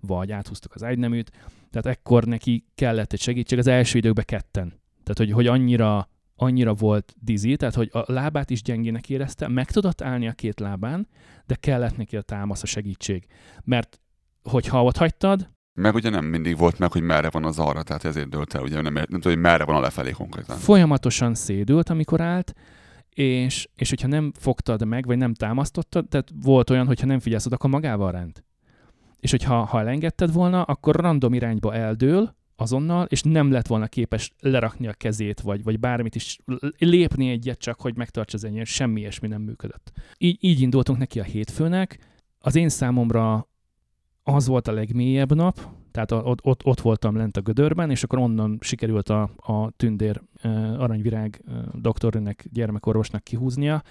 vagy 0.00 0.32
áthúztuk 0.32 0.74
az 0.74 0.84
ágyneműt. 0.84 1.30
Tehát 1.70 1.98
ekkor 1.98 2.24
neki 2.24 2.64
kellett 2.74 3.12
egy 3.12 3.20
segítség 3.20 3.58
az 3.58 3.66
első 3.66 3.98
időkben 3.98 4.24
ketten. 4.24 4.68
Tehát, 5.02 5.18
hogy, 5.18 5.32
hogy 5.32 5.46
annyira 5.46 6.08
annyira 6.40 6.74
volt 6.74 7.14
dizi, 7.20 7.56
tehát 7.56 7.74
hogy 7.74 7.88
a 7.92 8.12
lábát 8.12 8.50
is 8.50 8.62
gyengének 8.62 9.10
érezte, 9.10 9.48
meg 9.48 9.70
tudott 9.70 10.00
állni 10.02 10.28
a 10.28 10.32
két 10.32 10.60
lábán, 10.60 11.08
de 11.46 11.54
kellett 11.54 11.96
neki 11.96 12.16
a 12.16 12.22
támasz, 12.22 12.62
a 12.62 12.66
segítség. 12.66 13.26
Mert 13.64 14.00
hogyha 14.42 14.84
ott 14.84 14.96
hagytad, 14.96 15.48
meg 15.78 15.94
ugye 15.94 16.10
nem 16.10 16.24
mindig 16.24 16.56
volt 16.56 16.78
meg, 16.78 16.92
hogy 16.92 17.02
merre 17.02 17.30
van 17.30 17.44
az 17.44 17.58
arra, 17.58 17.82
tehát 17.82 18.04
ezért 18.04 18.28
dőlt 18.28 18.54
el, 18.54 18.62
ugye 18.62 18.80
nem, 18.80 18.92
nem 18.92 19.04
tudom, 19.04 19.32
hogy 19.32 19.38
merre 19.38 19.64
van 19.64 19.76
a 19.76 19.80
lefelé 19.80 20.10
konkrétan. 20.10 20.56
Folyamatosan 20.56 21.34
szédült, 21.34 21.88
amikor 21.88 22.20
állt, 22.20 22.54
és, 23.10 23.68
és 23.74 23.88
hogyha 23.88 24.08
nem 24.08 24.32
fogtad 24.38 24.86
meg, 24.86 25.06
vagy 25.06 25.16
nem 25.16 25.34
támasztottad, 25.34 26.08
tehát 26.08 26.30
volt 26.42 26.70
olyan, 26.70 26.86
hogyha 26.86 27.06
nem 27.06 27.18
figyelsz 27.18 27.46
akkor 27.46 27.70
magával 27.70 28.12
rend. 28.12 28.42
És 29.20 29.30
hogyha 29.30 29.64
ha 29.64 29.80
elengedted 29.80 30.32
volna, 30.32 30.62
akkor 30.62 30.94
random 30.94 31.34
irányba 31.34 31.74
eldől, 31.74 32.36
azonnal, 32.56 33.06
és 33.08 33.22
nem 33.22 33.50
lett 33.50 33.66
volna 33.66 33.86
képes 33.86 34.32
lerakni 34.40 34.86
a 34.86 34.92
kezét, 34.92 35.40
vagy, 35.40 35.62
vagy 35.62 35.80
bármit 35.80 36.14
is, 36.14 36.38
lépni 36.78 37.30
egyet 37.30 37.58
csak, 37.58 37.80
hogy 37.80 37.96
megtartsa 37.96 38.36
az 38.36 38.44
enyém, 38.44 38.64
semmi 38.64 39.00
ilyesmi 39.00 39.28
nem 39.28 39.42
működött. 39.42 39.92
Így, 40.18 40.36
így 40.40 40.60
indultunk 40.60 40.98
neki 40.98 41.20
a 41.20 41.22
hétfőnek. 41.22 41.98
Az 42.38 42.56
én 42.56 42.68
számomra 42.68 43.48
az 44.28 44.46
volt 44.46 44.68
a 44.68 44.72
legmélyebb 44.72 45.34
nap, 45.34 45.60
tehát 45.90 46.12
ott, 46.12 46.44
ott, 46.44 46.64
ott 46.64 46.80
voltam 46.80 47.16
lent 47.16 47.36
a 47.36 47.40
gödörben, 47.40 47.90
és 47.90 48.02
akkor 48.02 48.18
onnan 48.18 48.58
sikerült 48.60 49.08
a, 49.08 49.30
a 49.36 49.70
tündér 49.70 50.22
aranyvirág 50.78 51.42
doktornak, 51.74 52.42
gyermekorvosnak 52.52 53.24
kihúznia, 53.24 53.82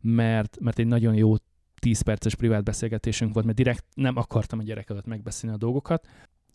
mert, 0.00 0.56
mert 0.60 0.78
egy 0.78 0.86
nagyon 0.86 1.14
jó 1.14 1.34
10 1.80 2.00
perces 2.00 2.34
privát 2.34 2.64
beszélgetésünk 2.64 3.32
volt, 3.32 3.44
mert 3.44 3.56
direkt 3.56 3.84
nem 3.94 4.16
akartam 4.16 4.58
a 4.58 4.62
gyerek 4.62 4.90
előtt 4.90 5.06
megbeszélni 5.06 5.56
a 5.56 5.58
dolgokat. 5.58 6.06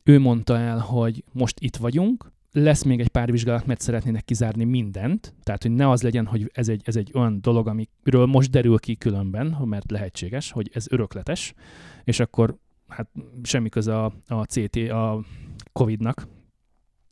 Ő 0.04 0.19
mondta 0.19 0.58
el, 0.58 0.80
hogy 0.80 1.23
most 1.32 1.60
itt 1.60 1.75
vagyunk, 1.75 2.32
lesz 2.52 2.84
még 2.84 2.99
egy 2.99 3.08
pár 3.08 3.32
vizsgálat, 3.32 3.65
mert 3.65 3.82
szeretnének 3.82 4.25
kizárni 4.25 4.63
mindent, 4.63 5.34
tehát 5.43 5.62
hogy 5.62 5.71
ne 5.71 5.89
az 5.89 6.02
legyen, 6.02 6.25
hogy 6.25 6.52
ez 6.54 6.69
egy, 6.69 6.82
ez 6.86 6.95
egy 6.95 7.12
olyan 7.13 7.41
dolog, 7.41 7.67
amiről 7.67 8.25
most 8.25 8.52
derül 8.52 8.80
ki 8.80 8.95
különben, 8.95 9.58
mert 9.65 9.91
lehetséges, 9.91 10.52
hogy 10.52 10.69
ez 10.73 10.86
örökletes, 10.89 11.54
és 12.04 12.19
akkor 12.19 12.58
hát 12.89 13.10
semmi 13.43 13.69
köze 13.69 14.04
a, 14.04 14.13
a 14.28 14.43
CT, 14.43 14.75
a 14.75 15.23
COVID-nak 15.73 16.28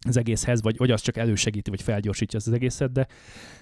az 0.07 0.17
egészhez, 0.17 0.61
vagy, 0.61 0.77
vagy 0.77 0.91
az 0.91 1.01
csak 1.01 1.17
elősegíti, 1.17 1.69
vagy 1.69 1.81
felgyorsítja 1.81 2.39
az 2.39 2.51
egészet, 2.51 2.91
de 2.91 3.07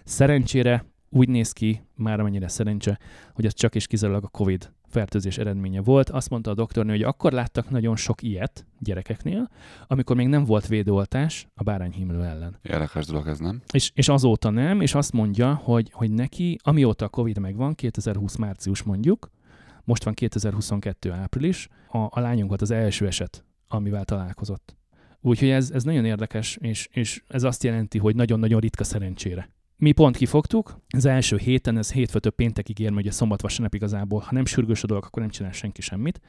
szerencsére 0.04 0.86
úgy 1.10 1.30
néz 1.30 1.52
ki, 1.52 1.82
már 1.96 2.20
amennyire 2.20 2.48
szerencse, 2.48 3.00
hogy 3.34 3.46
ez 3.46 3.54
csak 3.54 3.76
és 3.76 3.88
kizárólag 3.88 4.24
a 4.24 4.28
COVID 4.28 4.72
fertőzés 4.88 5.38
eredménye 5.38 5.82
volt. 5.82 6.10
Azt 6.10 6.30
mondta 6.30 6.52
a 6.52 6.54
doktornő, 6.54 6.92
hogy 6.92 7.04
akkor 7.04 7.32
láttak 7.32 7.70
nagyon 7.70 7.96
sok 7.96 8.22
ilyet 8.22 8.66
gyerekeknél, 8.80 9.50
amikor 9.88 10.16
még 10.16 10.28
nem 10.28 10.44
volt 10.44 10.68
védőoltás 10.68 11.48
a 11.54 11.64
bárányhimlő 11.64 12.24
ellen. 12.24 12.60
Érdekes 12.62 13.06
dolog 13.06 13.28
ez, 13.28 13.40
nem? 13.40 13.62
És, 13.74 13.92
és 13.94 14.10
azóta 14.10 14.50
nem, 14.50 14.82
és 14.82 14.94
azt 14.94 15.12
mondja, 15.12 15.54
hogy, 15.54 15.90
hogy 15.94 16.12
neki, 16.12 16.58
amióta 16.64 17.06
a 17.06 17.10
Covid 17.10 17.40
megvan, 17.40 17.76
2020 17.76 18.36
március 18.36 18.84
mondjuk, 18.84 19.30
most 19.86 20.04
van 20.04 20.14
2022 20.14 21.12
április, 21.12 21.68
a, 21.90 21.98
a 21.98 22.20
lányunk 22.20 22.48
volt 22.48 22.62
az 22.62 22.72
első 22.72 23.08
eset, 23.08 23.46
amivel 23.68 24.06
találkozott. 24.06 24.76
Úgyhogy 25.22 25.50
ez, 25.50 25.72
ez 25.72 25.84
nagyon 25.84 26.06
érdekes, 26.06 26.58
és, 26.62 26.88
és 26.92 27.24
ez 27.28 27.44
azt 27.44 27.64
jelenti, 27.64 27.98
hogy 27.98 28.16
nagyon-nagyon 28.16 28.60
ritka 28.60 28.84
szerencsére. 28.84 29.50
Mi 29.78 29.92
pont 29.92 30.18
kifogtuk, 30.18 30.80
az 30.90 31.06
első 31.06 31.38
héten, 31.38 31.78
ez 31.78 31.92
hétfőtől 31.92 32.32
péntekig 32.32 32.80
ér, 32.80 32.92
ugye 32.92 33.12
szombat 33.12 33.42
vasárnap 33.42 33.74
igazából, 33.74 34.20
ha 34.20 34.34
nem 34.34 34.46
sürgős 34.46 34.84
a 34.84 34.88
dolog, 34.88 35.06
akkor 35.06 35.22
nem 35.22 35.32
csinál 35.32 35.52
senki 35.52 35.82
semmit. 35.82 36.22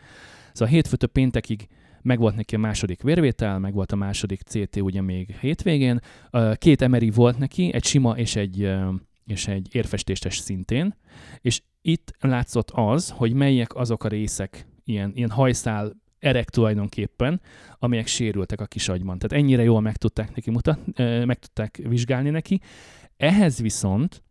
Szóval 0.52 0.74
hétfőtől 0.74 1.08
péntekig 1.08 1.68
megvolt 2.02 2.36
neki 2.36 2.54
a 2.54 2.58
második 2.58 3.02
vérvétel, 3.02 3.58
meg 3.58 3.74
volt 3.74 3.92
a 3.92 3.96
második 3.96 4.40
CT 4.40 4.76
ugye 4.76 5.00
még 5.00 5.36
hétvégén. 5.40 6.00
Két 6.54 6.82
emeri 6.82 7.10
volt 7.10 7.38
neki, 7.38 7.72
egy 7.72 7.84
sima 7.84 8.16
és 8.16 8.36
egy, 8.36 8.74
és 9.26 9.48
egy 9.48 9.68
érfestéstes 9.72 10.36
szintén, 10.36 10.94
és 11.40 11.62
itt 11.86 12.14
látszott 12.20 12.70
az, 12.70 13.10
hogy 13.10 13.32
melyek 13.32 13.74
azok 13.74 14.04
a 14.04 14.08
részek, 14.08 14.66
ilyen, 14.84 15.12
ilyen 15.14 15.30
hajszál 15.30 15.96
erek 16.18 16.50
tulajdonképpen, 16.50 17.40
amelyek 17.78 18.06
sérültek 18.06 18.60
a 18.60 18.66
kis 18.66 18.88
agyban. 18.88 19.18
Tehát 19.18 19.44
ennyire 19.44 19.62
jól 19.62 19.80
meg 19.80 19.96
tudták 19.96 20.34
neki 20.34 20.50
mutatni, 20.50 21.24
meg 21.24 21.38
tudták 21.38 21.80
vizsgálni 21.88 22.30
neki. 22.30 22.60
Ehhez 23.16 23.60
viszont 23.60 24.22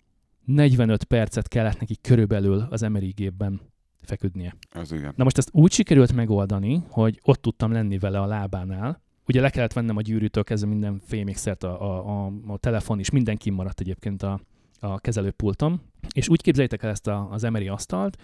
45 0.46 1.04
percet 1.04 1.48
kellett 1.48 1.80
neki 1.80 1.98
körülbelül 2.02 2.68
az 2.70 2.82
MRI 2.82 3.10
gépben 3.10 3.62
feküdnie. 4.02 4.56
Az 4.72 4.91
igen. 4.91 5.13
Na 5.15 5.24
most 5.24 5.38
ezt 5.38 5.50
úgy 5.52 5.72
sikerült 5.72 6.13
megoldani, 6.13 6.84
hogy 6.89 7.20
ott 7.24 7.41
tudtam 7.41 7.72
lenni 7.72 7.98
vele 7.98 8.20
a 8.20 8.26
lábánál. 8.26 9.02
Ugye 9.28 9.41
le 9.41 9.50
kellett 9.50 9.74
vennem 9.74 9.98
a 9.98 10.02
gyűrűtől 10.02 10.44
kezdve 10.44 10.70
minden 10.70 11.02
fémékszert, 11.06 11.63
a, 11.63 11.82
a, 11.82 12.26
a, 12.26 12.32
a 12.48 12.58
telefon 12.58 13.00
is, 13.00 13.10
mindenki 13.10 13.50
maradt 13.50 13.80
egyébként 13.80 14.24
a, 14.24 14.39
a 14.79 14.99
kezelőpultom. 14.99 15.81
És 16.13 16.29
úgy 16.29 16.41
képzeljétek 16.41 16.83
el 16.83 16.89
ezt 16.89 17.07
a, 17.07 17.27
az 17.31 17.43
emeri 17.43 17.67
asztalt, 17.67 18.21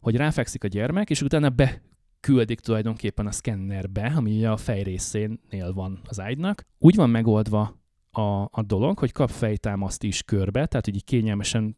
hogy 0.00 0.16
ráfekszik 0.16 0.64
a 0.64 0.68
gyermek, 0.68 1.10
és 1.10 1.22
utána 1.22 1.50
beküldik 1.50 2.60
tulajdonképpen 2.60 3.26
a 3.26 3.32
szkennerbe, 3.32 4.12
ami 4.16 4.44
a 4.44 4.56
fejrészénél 4.56 5.72
van 5.74 6.00
az 6.04 6.20
ágynak. 6.20 6.66
Úgy 6.78 6.94
van 6.94 7.10
megoldva 7.10 7.80
a, 8.10 8.42
a 8.50 8.62
dolog, 8.66 8.98
hogy 8.98 9.12
kap 9.12 9.30
fejtámaszt 9.30 10.02
is 10.02 10.22
körbe, 10.22 10.66
tehát 10.66 10.84
hogy 10.84 11.04
kényelmesen, 11.04 11.76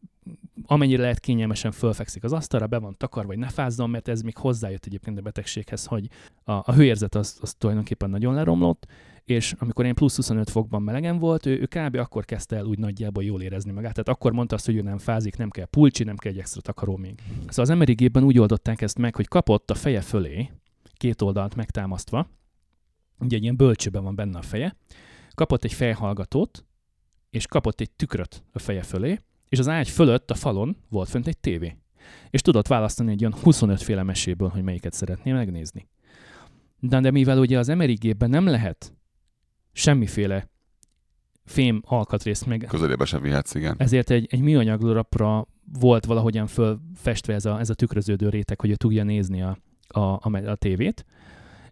amennyire 0.65 1.01
lehet 1.01 1.19
kényelmesen 1.19 1.71
fölfekszik 1.71 2.23
az 2.23 2.33
asztalra, 2.33 2.67
be 2.67 2.77
van 2.77 2.95
takarva, 2.97 3.27
vagy 3.27 3.37
ne 3.37 3.49
fázzon, 3.49 3.89
mert 3.89 4.07
ez 4.07 4.21
még 4.21 4.37
hozzájött 4.37 4.85
egyébként 4.85 5.17
a 5.17 5.21
betegséghez, 5.21 5.85
hogy 5.85 6.07
a, 6.43 6.51
a 6.51 6.73
hőérzet 6.73 7.15
az, 7.15 7.37
az 7.41 7.53
tulajdonképpen 7.53 8.09
nagyon 8.09 8.33
leromlott, 8.33 8.85
és 9.25 9.55
amikor 9.57 9.85
én 9.85 9.93
plusz 9.93 10.15
25 10.15 10.49
fokban 10.49 10.81
melegen 10.81 11.19
volt, 11.19 11.45
ő, 11.45 11.59
ő 11.59 11.65
kb. 11.65 11.95
akkor 11.95 12.25
kezdte 12.25 12.55
el 12.55 12.65
úgy 12.65 12.79
nagyjából 12.79 13.23
jól 13.23 13.41
érezni 13.41 13.71
magát. 13.71 13.93
Tehát 13.93 14.09
akkor 14.09 14.31
mondta 14.31 14.55
azt, 14.55 14.65
hogy 14.65 14.75
ő 14.75 14.81
nem 14.81 14.97
fázik, 14.97 15.37
nem 15.37 15.49
kell 15.49 15.65
pulcsi, 15.65 16.03
nem 16.03 16.15
kell 16.15 16.31
egy 16.31 16.39
extra 16.39 16.61
takaró 16.61 16.97
még. 16.97 17.19
Szóval 17.39 17.63
az 17.65 17.69
emberi 17.69 17.93
gépben 17.93 18.23
úgy 18.23 18.39
oldották 18.39 18.81
ezt 18.81 18.97
meg, 18.97 19.15
hogy 19.15 19.27
kapott 19.27 19.71
a 19.71 19.75
feje 19.75 20.01
fölé, 20.01 20.51
két 20.93 21.21
oldalt 21.21 21.55
megtámasztva, 21.55 22.27
ugye 23.19 23.35
egy 23.35 23.41
ilyen 23.41 23.55
bölcsőben 23.55 24.03
van 24.03 24.15
benne 24.15 24.37
a 24.37 24.41
feje, 24.41 24.75
kapott 25.33 25.63
egy 25.63 25.73
fejhallgatót, 25.73 26.65
és 27.29 27.47
kapott 27.47 27.81
egy 27.81 27.91
tükröt 27.91 28.43
a 28.51 28.59
feje 28.59 28.81
fölé, 28.81 29.21
és 29.49 29.59
az 29.59 29.67
ágy 29.67 29.89
fölött 29.89 30.31
a 30.31 30.35
falon 30.35 30.77
volt 30.89 31.09
fönt 31.09 31.27
egy 31.27 31.37
tévé. 31.37 31.77
És 32.29 32.41
tudott 32.41 32.67
választani 32.67 33.11
egy 33.11 33.25
olyan 33.25 33.37
25 33.41 33.81
féle 33.81 34.03
meséből, 34.03 34.49
hogy 34.49 34.63
melyiket 34.63 34.93
szeretné 34.93 35.31
megnézni. 35.31 35.87
De, 36.79 36.99
de 36.99 37.11
mivel 37.11 37.39
ugye 37.39 37.59
az 37.59 37.67
MRI 37.67 37.93
gépben 37.93 38.29
nem 38.29 38.45
lehet 38.45 38.93
semmiféle 39.75 40.49
fém 41.45 41.81
alkatrészt 41.85 42.45
meg... 42.45 42.65
Közelébe 42.67 43.05
sem 43.05 43.21
vihetsz, 43.21 43.55
igen. 43.55 43.75
Ezért 43.77 44.09
egy, 44.09 44.27
egy 44.29 44.41
műanyaglapra 44.41 45.47
volt 45.79 46.05
valahogyan 46.05 46.47
fölfestve 46.47 47.33
ez 47.33 47.45
a, 47.45 47.59
ez 47.59 47.69
a 47.69 47.73
tükröződő 47.73 48.29
réteg, 48.29 48.59
hogy 48.59 48.69
ő 48.69 48.75
tudja 48.75 49.03
nézni 49.03 49.41
a, 49.41 49.57
a, 49.87 49.99
a, 49.99 50.29
a 50.45 50.55
tévét, 50.55 51.05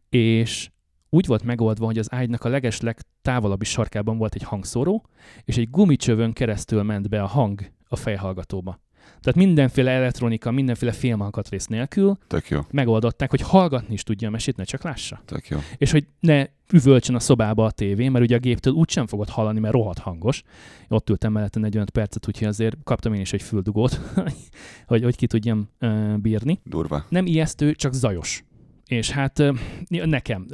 és 0.10 0.70
úgy 1.10 1.26
volt 1.26 1.44
megoldva, 1.44 1.86
hogy 1.86 1.98
az 1.98 2.14
ágynak 2.14 2.44
a 2.44 2.50
legesleg 2.50 3.00
távolabbi 3.22 3.66
sarkában 3.66 4.18
volt 4.18 4.36
egy 4.36 4.44
hangszóró, 4.44 5.06
és 5.44 5.58
egy 5.58 5.70
gumicsövön 5.70 6.34
keresztül 6.34 6.84
ment 6.84 7.10
be 7.10 7.22
a 7.22 7.28
hang 7.28 7.72
a 7.88 7.96
fejhallgatóba. 7.96 8.80
Tehát 9.24 9.48
mindenféle 9.48 9.92
elektronika, 9.92 10.52
mindenféle 10.52 10.92
filmalkatrész 10.92 11.66
nélkül 11.66 12.18
Tök 12.28 12.48
jó. 12.48 12.60
megoldották, 12.72 13.30
hogy 13.30 13.42
hallgatni 13.42 13.94
is 13.94 14.04
tudja 14.04 14.28
a 14.28 14.32
mesét, 14.32 14.58
ne 14.58 14.64
csak 14.64 14.84
lássa. 14.84 15.22
Tök 15.26 15.48
jó. 15.48 15.58
És 15.78 15.92
hogy 15.92 16.08
ne 16.20 16.46
üvölcsön 16.72 17.16
a 17.16 17.20
szobába 17.20 17.66
a 17.66 17.72
tévé, 17.72 18.10
mert 18.10 18.26
ugye 18.26 18.36
a 18.36 18.40
géptől 18.40 18.74
úgysem 18.74 19.08
fogod 19.08 19.30
hallani, 19.30 19.60
mert 19.60 19.74
rohadt 19.74 20.00
hangos. 20.00 20.44
Ott 20.88 21.10
ültem 21.10 21.32
mellette 21.32 21.60
45 21.60 21.90
percet, 21.90 22.28
úgyhogy 22.28 22.48
azért 22.48 22.78
kaptam 22.84 23.14
én 23.14 23.22
is 23.22 23.34
egy 23.34 23.42
füldugót, 23.42 24.00
hogy, 24.88 25.04
hogy 25.04 25.16
ki 25.16 25.28
tudjam 25.28 25.70
uh, 25.82 26.18
bírni. 26.18 26.60
Durva. 26.64 27.06
Nem 27.10 27.26
ijesztő, 27.26 27.74
csak 27.74 27.94
zajos. 27.94 28.44
És 28.88 29.10
hát 29.10 29.44
nekem, 29.88 30.46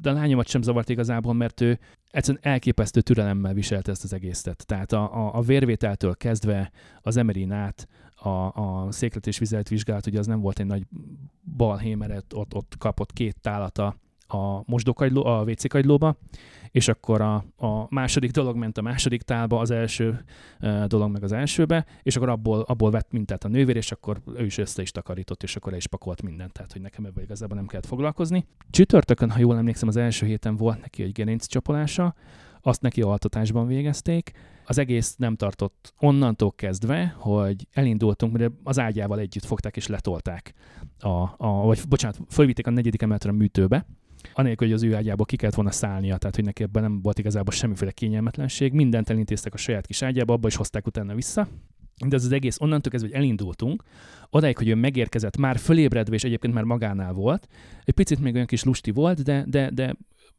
de 0.00 0.10
a 0.10 0.12
lányomat 0.12 0.48
sem 0.48 0.62
zavart 0.62 0.88
igazából, 0.88 1.34
mert 1.34 1.60
ő 1.60 1.78
egyszerűen 2.10 2.42
elképesztő 2.44 3.00
türelemmel 3.00 3.54
viselte 3.54 3.90
ezt 3.90 4.04
az 4.04 4.12
egészet. 4.12 4.66
Tehát 4.66 4.92
a, 4.92 5.26
a, 5.26 5.34
a 5.34 5.40
vérvételtől 5.40 6.14
kezdve 6.14 6.70
az 7.02 7.16
emerin 7.16 7.52
át, 7.52 7.88
a, 8.24 8.52
a 8.54 8.92
széklet 8.92 9.26
és 9.26 9.38
vizelet 9.38 9.68
vizsgálat, 9.68 10.06
ugye 10.06 10.18
az 10.18 10.26
nem 10.26 10.40
volt 10.40 10.58
egy 10.58 10.66
nagy 10.66 10.86
balhé, 11.56 11.94
mert 11.94 12.32
ott, 12.32 12.54
ott 12.54 12.74
kapott 12.78 13.12
két 13.12 13.36
tálat 13.40 13.78
a, 13.78 13.96
a 14.26 14.62
mosdókagyló, 14.66 15.24
a 15.24 15.42
WC 15.42 15.68
kagylóba, 15.68 16.16
és 16.70 16.88
akkor 16.88 17.20
a, 17.20 17.34
a 17.56 17.86
második 17.88 18.30
dolog 18.30 18.56
ment 18.56 18.78
a 18.78 18.82
második 18.82 19.22
tálba, 19.22 19.58
az 19.58 19.70
első 19.70 20.24
dolog 20.86 21.10
meg 21.10 21.22
az 21.22 21.32
elsőbe, 21.32 21.86
és 22.02 22.16
akkor 22.16 22.28
abból, 22.28 22.60
abból 22.60 22.90
vett 22.90 23.12
mintát 23.12 23.44
a 23.44 23.48
nővér, 23.48 23.76
és 23.76 23.92
akkor 23.92 24.20
ő 24.36 24.44
is 24.44 24.58
össze 24.58 24.82
is 24.82 24.90
takarított, 24.90 25.42
és 25.42 25.56
akkor 25.56 25.70
le 25.70 25.78
is 25.78 25.86
pakolt 25.86 26.22
mindent, 26.22 26.52
tehát 26.52 26.72
hogy 26.72 26.80
nekem 26.80 27.04
ebből 27.04 27.24
igazából 27.24 27.56
nem 27.56 27.66
kellett 27.66 27.86
foglalkozni. 27.86 28.46
Csütörtökön, 28.70 29.30
ha 29.30 29.38
jól 29.38 29.56
emlékszem, 29.56 29.88
az 29.88 29.96
első 29.96 30.26
héten 30.26 30.56
volt 30.56 30.80
neki 30.80 31.02
egy 31.02 31.12
gerinc 31.12 31.46
csapolása, 31.46 32.14
azt 32.60 32.80
neki 32.80 33.02
altatásban 33.02 33.66
végezték. 33.66 34.32
Az 34.66 34.78
egész 34.78 35.16
nem 35.16 35.36
tartott 35.36 35.94
onnantól 35.98 36.52
kezdve, 36.52 37.14
hogy 37.18 37.66
elindultunk, 37.72 38.38
mert 38.38 38.52
az 38.62 38.78
ágyával 38.78 39.18
együtt 39.18 39.44
fogták 39.44 39.76
és 39.76 39.86
letolták, 39.86 40.54
a, 40.98 41.08
a, 41.36 41.62
vagy 41.64 41.80
bocsánat, 41.88 42.18
fölvitték 42.28 42.66
a 42.66 42.70
negyedik 42.70 43.02
emeletre 43.02 43.30
a 43.30 43.34
műtőbe, 43.34 43.86
anélkül, 44.34 44.66
hogy 44.66 44.76
az 44.76 44.82
ő 44.82 44.94
ágyából 44.94 45.26
ki 45.26 45.36
kellett 45.36 45.54
volna 45.54 45.70
szállnia, 45.70 46.16
tehát 46.16 46.34
hogy 46.34 46.44
neki 46.44 46.62
ebben 46.62 46.82
nem 46.82 47.00
volt 47.02 47.18
igazából 47.18 47.52
semmiféle 47.52 47.90
kényelmetlenség, 47.90 48.72
mindent 48.72 49.10
elintéztek 49.10 49.54
a 49.54 49.56
saját 49.56 49.86
kis 49.86 50.02
ágyába, 50.02 50.32
abba 50.32 50.48
is 50.48 50.56
hozták 50.56 50.86
utána 50.86 51.14
vissza, 51.14 51.48
de 52.06 52.16
ez 52.16 52.24
az 52.24 52.32
egész 52.32 52.60
onnantól 52.60 52.90
kezdve, 52.90 53.10
hogy 53.10 53.18
elindultunk, 53.18 53.82
odáig, 54.30 54.56
hogy 54.56 54.68
ő 54.68 54.74
megérkezett, 54.74 55.36
már 55.36 55.58
fölébredve, 55.58 56.14
és 56.14 56.24
egyébként 56.24 56.54
már 56.54 56.64
magánál 56.64 57.12
volt. 57.12 57.48
Egy 57.84 57.94
picit 57.94 58.20
még 58.20 58.34
olyan 58.34 58.46
kis 58.46 58.64
lusti 58.64 58.90
volt, 58.90 59.22
de, 59.22 59.44
de, 59.48 59.70
de 59.70 59.96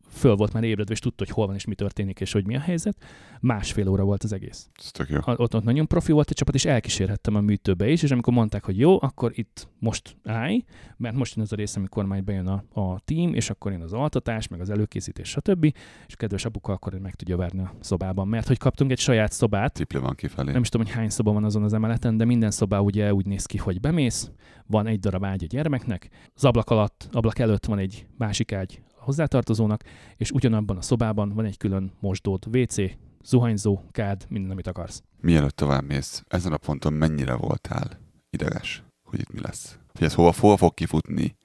föl 0.10 0.36
volt 0.36 0.54
már 0.54 0.64
ébredve, 0.64 0.94
és 0.94 1.00
tudta, 1.00 1.24
hogy 1.26 1.34
hol 1.34 1.46
van 1.46 1.56
és 1.56 1.66
mi 1.66 1.76
történik, 1.76 2.20
és 2.20 2.32
hogy 2.32 2.46
mi 2.46 2.56
a 2.56 2.60
helyzet. 2.60 2.98
Másfél 3.42 3.88
óra 3.88 4.04
volt 4.04 4.24
az 4.24 4.34
egész. 4.34 4.70
Ez 4.80 4.92
tök 4.92 5.10
jó. 5.10 5.20
Ott, 5.26 5.56
ott 5.56 5.64
nagyon 5.64 5.88
profi 5.88 6.12
volt 6.12 6.30
a 6.30 6.34
csapat, 6.34 6.56
és 6.56 6.66
elkísérhettem 6.66 7.36
a 7.36 7.42
műtőbe 7.42 7.90
is, 7.90 8.04
és 8.04 8.12
amikor 8.12 8.34
mondták, 8.34 8.66
hogy 8.66 8.80
jó, 8.80 9.02
akkor 9.02 9.32
itt 9.36 9.68
most 9.80 10.18
állj, 10.24 10.64
mert 10.98 11.16
most 11.16 11.36
jön 11.36 11.46
az 11.46 11.52
a 11.52 11.56
rész, 11.56 11.76
amikor 11.76 12.06
majd 12.06 12.24
bejön 12.24 12.48
a, 12.48 12.64
a 12.82 13.00
team, 13.00 13.34
és 13.34 13.50
akkor 13.50 13.72
jön 13.72 13.82
az 13.82 13.94
altatás, 13.94 14.48
meg 14.48 14.60
az 14.60 14.70
előkészítés, 14.70 15.30
stb. 15.30 15.64
És 16.08 16.14
a 16.14 16.18
kedves 16.18 16.46
apuka 16.46 16.74
akkor 16.74 16.94
meg 16.94 17.16
tudja 17.16 17.38
várni 17.38 17.60
a 17.60 17.74
szobában, 17.80 18.28
mert 18.28 18.48
hogy 18.48 18.58
kaptunk 18.58 18.92
egy 18.92 19.00
saját 19.00 19.32
szobát. 19.32 19.76
Cipli 19.76 20.00
van 20.00 20.16
kifelé. 20.16 20.52
Nem 20.52 20.62
is 20.62 20.70
tudom, 20.70 20.86
hogy 20.86 20.96
hány 20.96 21.10
szoba 21.10 21.32
van 21.32 21.44
azon 21.44 21.64
az 21.64 21.74
emeleten, 21.74 22.18
de 22.18 22.26
minden 22.26 22.52
szobá 22.52 22.80
ugye 22.80 23.14
úgy 23.14 23.26
néz 23.26 23.46
ki, 23.46 23.58
hogy 23.58 23.80
bemész, 23.80 24.32
van 24.68 24.88
egy 24.88 25.00
darab 25.00 25.26
ágy 25.26 25.44
a 25.44 25.48
gyermeknek, 25.48 26.10
az 26.36 26.46
ablak 26.46 26.70
alatt, 26.70 27.10
ablak 27.12 27.40
előtt 27.40 27.66
van 27.66 27.80
egy 27.80 28.06
másik 28.18 28.52
ágy 28.52 28.82
hozzátartozónak, 29.06 29.84
és 30.18 30.32
ugyanabban 30.32 30.78
a 30.78 30.82
szobában 30.82 31.34
van 31.34 31.46
egy 31.46 31.58
külön 31.58 31.92
mosdót, 32.00 32.46
WC, 32.46 32.76
zuhanyzó, 33.24 33.80
kád, 33.92 34.26
minden, 34.30 34.52
amit 34.52 34.68
akarsz. 34.68 35.04
Mielőtt 35.22 35.56
tovább 35.56 35.84
mész, 35.84 36.24
ezen 36.28 36.54
a 36.54 36.58
ponton 36.58 36.94
mennyire 36.94 37.36
voltál 37.36 38.00
ideges? 38.30 38.86
hogy 39.16 39.20
itt 39.20 39.34
mi 39.34 39.40
lesz. 39.42 39.78
Hogy 39.94 40.04
ez 40.04 40.14
hova, 40.14 40.34
hova 40.40 40.58
fog 40.58 40.74
kifutni, 40.74 41.36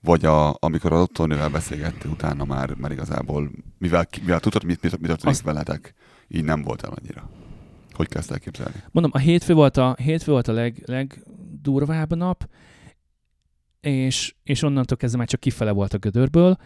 vagy 0.00 0.24
a, 0.24 0.56
amikor 0.58 0.92
a 0.92 0.98
doktornővel 0.98 1.48
beszélgettél 1.48 2.10
utána 2.10 2.44
már, 2.44 2.74
már 2.74 2.90
igazából, 2.90 3.50
mivel, 3.78 4.06
mivel 4.20 4.40
tudod, 4.40 4.64
mit, 4.64 4.82
mit, 4.82 4.98
mit 4.98 5.06
történik 5.06 5.34
Azt... 5.34 5.42
veletek, 5.42 5.94
így 6.28 6.44
nem 6.44 6.62
volt 6.62 6.82
el 6.82 6.92
annyira. 7.00 7.30
Hogy 7.92 8.08
kezdte 8.08 8.32
elképzelni? 8.32 8.82
Mondom, 8.90 9.12
a 9.14 9.18
hétfő 9.18 9.54
volt 9.54 9.76
a, 9.76 9.96
hétfő 10.02 10.32
volt 10.32 10.48
a 10.48 10.52
leg, 10.52 10.82
legdurvább 10.84 12.16
nap, 12.16 12.48
és, 13.90 14.34
és 14.42 14.62
onnantól 14.62 14.96
kezdve 14.96 15.18
már 15.18 15.28
csak 15.28 15.40
kifele 15.40 15.70
volt 15.70 15.94
a 15.94 15.98
gödörből. 15.98 16.56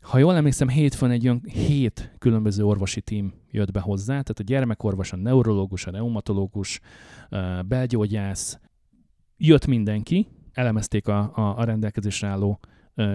Ha 0.00 0.18
jól 0.18 0.34
emlékszem, 0.34 0.68
hétfőn 0.68 1.10
egy 1.10 1.24
olyan 1.24 1.40
hét 1.44 2.14
különböző 2.18 2.64
orvosi 2.64 3.00
tím 3.00 3.32
jött 3.50 3.70
be 3.70 3.80
hozzá, 3.80 4.06
tehát 4.06 4.38
a 4.38 4.42
gyermekorvos, 4.42 5.12
a 5.12 5.16
neurológus, 5.16 5.86
a 5.86 5.90
reumatológus, 5.90 6.80
belgyógyász, 7.66 8.58
jött 9.36 9.66
mindenki, 9.66 10.26
elemezték 10.52 11.08
a, 11.08 11.36
a, 11.36 11.58
a 11.58 11.64
rendelkezésre 11.64 12.28
álló 12.28 12.60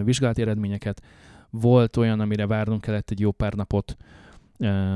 vizsgálati 0.04 0.42
eredményeket. 0.42 1.02
Volt 1.50 1.98
olyan, 1.98 2.20
amire 2.20 2.48
várnunk 2.48 2.82
kellett 2.82 3.10
egy 3.10 3.20
jó 3.20 3.32
pár 3.32 3.54
napot, 3.54 3.98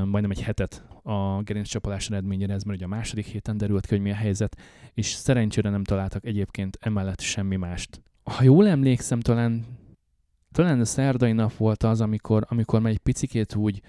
majdnem 0.04 0.30
egy 0.30 0.42
hetet 0.42 0.84
a 1.02 1.42
gerinccsapolás 1.42 2.10
eredményére, 2.10 2.54
ez 2.54 2.62
mert 2.62 2.76
ugye 2.76 2.86
a 2.86 2.96
második 2.96 3.26
héten 3.26 3.56
derült 3.56 3.86
ki, 3.86 3.94
hogy 3.94 4.04
mi 4.04 4.10
a 4.10 4.14
helyzet, 4.14 4.56
és 4.94 5.06
szerencsére 5.06 5.70
nem 5.70 5.84
találtak 5.84 6.24
egyébként 6.24 6.78
emellett 6.80 7.20
semmi 7.20 7.56
mást. 7.56 8.02
Ha 8.24 8.42
jól 8.42 8.68
emlékszem, 8.68 9.20
talán 9.20 9.64
talán 10.54 10.80
a 10.80 10.84
szerdai 10.84 11.32
nap 11.32 11.56
volt 11.56 11.82
az, 11.82 12.00
amikor, 12.00 12.46
amikor 12.48 12.80
már 12.80 12.92
egy 12.92 12.98
picikét 12.98 13.54
úgy, 13.54 13.80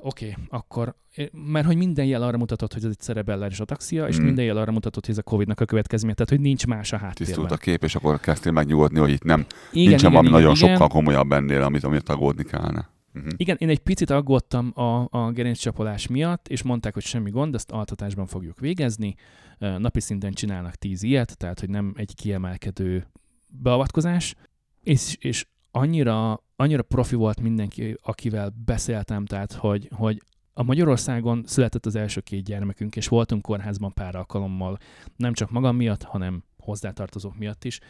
oké, 0.00 0.30
okay, 0.30 0.44
akkor, 0.48 0.94
mert 1.32 1.66
hogy 1.66 1.76
minden 1.76 2.04
jel 2.04 2.22
arra 2.22 2.36
mutatott, 2.36 2.72
hogy 2.72 2.84
ez 2.84 2.90
egy 2.90 2.98
cerebelláris 2.98 3.60
ataxia, 3.60 4.08
és 4.08 4.20
mm. 4.20 4.24
minden 4.24 4.44
jel 4.44 4.56
arra 4.56 4.72
mutatott, 4.72 5.04
hogy 5.04 5.14
ez 5.14 5.20
a 5.20 5.30
Covid-nak 5.30 5.60
a 5.60 5.64
következménye, 5.64 6.14
tehát 6.14 6.30
hogy 6.30 6.40
nincs 6.40 6.66
más 6.66 6.92
a 6.92 6.96
háttérben. 6.96 7.26
Tisztult 7.26 7.50
a 7.50 7.56
kép, 7.56 7.84
és 7.84 7.94
akkor 7.94 8.20
kezdtél 8.20 8.52
megnyugodni, 8.52 8.98
hogy 8.98 9.10
itt 9.10 9.22
nem, 9.22 9.40
igen, 9.40 9.88
nincsen 9.88 9.98
igen, 9.98 10.10
valami 10.10 10.28
igen, 10.28 10.40
nagyon 10.40 10.56
igen. 10.56 10.70
sokkal 10.70 10.88
komolyabb 10.88 11.32
ennél, 11.32 11.62
amit, 11.62 11.84
amit 11.84 12.08
aggódni 12.08 12.44
kellene. 12.44 12.88
Uh-huh. 13.14 13.32
Igen, 13.36 13.56
én 13.60 13.68
egy 13.68 13.78
picit 13.78 14.10
aggódtam 14.10 14.72
a, 14.74 15.08
a 15.10 15.30
gerinccsapolás 15.30 16.06
miatt, 16.06 16.48
és 16.48 16.62
mondták, 16.62 16.94
hogy 16.94 17.02
semmi 17.02 17.30
gond, 17.30 17.54
ezt 17.54 17.70
altatásban 17.70 18.26
fogjuk 18.26 18.58
végezni. 18.58 19.14
Napi 19.58 20.00
szinten 20.00 20.32
csinálnak 20.32 20.74
tíz 20.74 21.02
ilyet, 21.02 21.36
tehát 21.36 21.60
hogy 21.60 21.68
nem 21.68 21.94
egy 21.96 22.14
kiemelkedő 22.14 23.06
beavatkozás, 23.48 24.34
és, 24.82 25.16
és 25.20 25.46
annyira, 25.70 26.42
annyira 26.56 26.82
profi 26.82 27.14
volt 27.14 27.40
mindenki, 27.40 27.96
akivel 28.02 28.54
beszéltem, 28.64 29.26
tehát 29.26 29.52
hogy, 29.52 29.88
hogy 29.94 30.22
a 30.52 30.62
Magyarországon 30.62 31.42
született 31.46 31.86
az 31.86 31.94
első 31.94 32.20
két 32.20 32.44
gyermekünk, 32.44 32.96
és 32.96 33.08
voltunk 33.08 33.42
kórházban 33.42 33.92
pár 33.92 34.14
alkalommal, 34.14 34.78
nem 35.16 35.32
csak 35.32 35.50
magam 35.50 35.76
miatt, 35.76 36.02
hanem 36.02 36.44
hozzátartozók 36.58 37.38
miatt 37.38 37.64
is, 37.64 37.80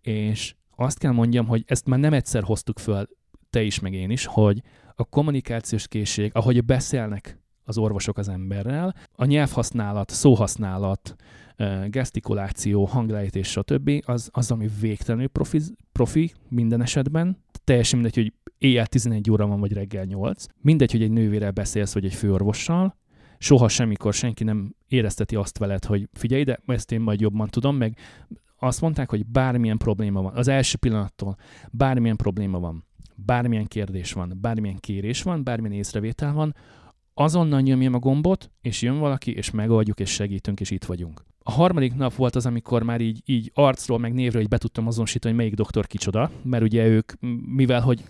és 0.00 0.54
azt 0.76 0.98
kell 0.98 1.12
mondjam, 1.12 1.46
hogy 1.46 1.64
ezt 1.66 1.86
már 1.86 1.98
nem 1.98 2.12
egyszer 2.12 2.42
hoztuk 2.42 2.78
föl, 2.78 3.08
te 3.50 3.62
is, 3.62 3.80
meg 3.80 3.92
én 3.92 4.10
is, 4.10 4.24
hogy 4.24 4.62
a 4.94 5.04
kommunikációs 5.04 5.88
készség, 5.88 6.30
ahogy 6.34 6.64
beszélnek 6.64 7.38
az 7.64 7.78
orvosok 7.78 8.18
az 8.18 8.28
emberrel, 8.28 8.94
a 9.12 9.24
nyelvhasználat, 9.24 10.10
szóhasználat, 10.10 11.16
gesztikuláció, 11.86 12.84
hanglejtés, 12.84 13.48
stb. 13.48 13.90
Az, 14.06 14.28
az 14.32 14.50
ami 14.50 14.68
végtelenül 14.80 15.28
profi, 15.28 15.60
profi 15.92 16.32
minden 16.48 16.82
esetben. 16.82 17.38
Teljesen 17.64 17.98
mindegy, 17.98 18.22
hogy 18.22 18.32
éjjel 18.58 18.86
11 18.86 19.30
óra 19.30 19.46
van, 19.46 19.60
vagy 19.60 19.72
reggel 19.72 20.04
8. 20.04 20.44
Mindegy, 20.60 20.92
hogy 20.92 21.02
egy 21.02 21.10
nővérrel 21.10 21.50
beszélsz, 21.50 21.94
vagy 21.94 22.04
egy 22.04 22.14
főorvossal. 22.14 22.96
Soha 23.38 23.68
semmikor 23.68 24.14
senki 24.14 24.44
nem 24.44 24.74
érezteti 24.88 25.36
azt 25.36 25.58
veled, 25.58 25.84
hogy 25.84 26.08
figyelj, 26.12 26.44
de 26.44 26.60
ezt 26.66 26.92
én 26.92 27.00
majd 27.00 27.20
jobban 27.20 27.48
tudom, 27.48 27.76
meg 27.76 27.96
azt 28.58 28.80
mondták, 28.80 29.10
hogy 29.10 29.26
bármilyen 29.26 29.76
probléma 29.76 30.22
van, 30.22 30.34
az 30.34 30.48
első 30.48 30.76
pillanattól 30.76 31.36
bármilyen 31.70 32.16
probléma 32.16 32.58
van, 32.58 32.84
bármilyen 33.26 33.66
kérdés 33.66 34.12
van, 34.12 34.38
bármilyen 34.40 34.78
kérés 34.80 35.22
van, 35.22 35.44
bármilyen 35.44 35.78
észrevétel 35.78 36.32
van, 36.32 36.54
azonnal 37.14 37.60
nyomjam 37.60 37.94
a 37.94 37.98
gombot, 37.98 38.50
és 38.60 38.82
jön 38.82 38.98
valaki, 38.98 39.34
és 39.34 39.50
megoldjuk, 39.50 40.00
és 40.00 40.10
segítünk, 40.10 40.60
és 40.60 40.70
itt 40.70 40.84
vagyunk. 40.84 41.24
A 41.50 41.52
harmadik 41.52 41.94
nap 41.94 42.14
volt 42.14 42.36
az, 42.36 42.46
amikor 42.46 42.82
már 42.82 43.00
így, 43.00 43.22
így 43.24 43.50
arcról, 43.54 43.98
meg 43.98 44.12
névről 44.12 44.42
így 44.42 44.48
be 44.48 44.58
tudtam 44.58 44.86
azonosítani, 44.86 45.34
hogy 45.34 45.42
melyik 45.42 45.58
doktor 45.58 45.86
kicsoda, 45.86 46.30
mert 46.42 46.62
ugye 46.62 46.86
ők, 46.86 47.12
mivel 47.46 47.80
hogy 47.80 48.04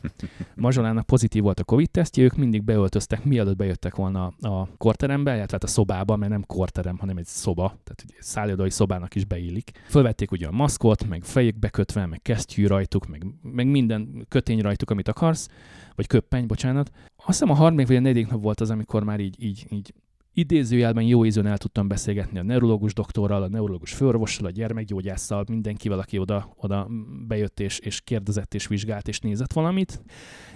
Mazsolának 0.54 1.06
pozitív 1.06 1.42
volt 1.42 1.60
a 1.60 1.64
Covid-tesztje, 1.64 2.24
ők 2.24 2.36
mindig 2.36 2.62
beöltöztek, 2.62 3.24
mielőtt 3.24 3.56
bejöttek 3.56 3.94
volna 3.94 4.26
a 4.40 4.68
korterembe, 4.76 5.34
illetve 5.34 5.52
hát 5.52 5.64
a 5.64 5.66
szobába, 5.66 6.16
mert 6.16 6.30
nem 6.30 6.44
korterem, 6.46 6.98
hanem 6.98 7.16
egy 7.16 7.26
szoba, 7.26 7.66
tehát 7.66 8.04
egy 8.06 8.14
szállodai 8.18 8.70
szobának 8.70 9.14
is 9.14 9.24
beillik. 9.24 9.70
Fölvették 9.88 10.30
ugye 10.30 10.46
a 10.46 10.52
maszkot, 10.52 11.08
meg 11.08 11.24
fejükbe 11.24 11.68
kötve, 11.68 12.06
meg 12.06 12.22
kesztyű 12.22 12.66
rajtuk, 12.66 13.06
meg, 13.06 13.26
meg 13.42 13.66
minden 13.66 14.26
kötény 14.28 14.60
rajtuk, 14.60 14.90
amit 14.90 15.08
akarsz, 15.08 15.48
vagy 15.94 16.06
köppeny, 16.06 16.46
bocsánat. 16.46 16.90
Azt 17.16 17.26
hiszem 17.26 17.50
a 17.50 17.54
harmadik 17.54 17.86
vagy 17.86 17.96
a 17.96 18.00
negyedik 18.00 18.30
nap 18.30 18.42
volt 18.42 18.60
az, 18.60 18.70
amikor 18.70 19.04
már 19.04 19.20
így, 19.20 19.42
így, 19.42 19.66
így 19.70 19.92
idézőjelben 20.34 21.04
jó 21.04 21.24
ízön 21.24 21.46
el 21.46 21.58
tudtam 21.58 21.88
beszélgetni 21.88 22.38
a 22.38 22.42
neurológus 22.42 22.94
doktorral, 22.94 23.42
a 23.42 23.48
neurológus 23.48 23.92
főorvossal, 23.92 24.46
a 24.46 24.50
gyermekgyógyásszal, 24.50 25.44
mindenkivel, 25.48 25.98
aki 25.98 26.18
oda, 26.18 26.54
oda 26.56 26.88
bejött 27.26 27.60
és, 27.60 27.78
és 27.78 28.00
kérdezett 28.00 28.54
és 28.54 28.66
vizsgált 28.66 29.08
és 29.08 29.20
nézett 29.20 29.52
valamit, 29.52 30.02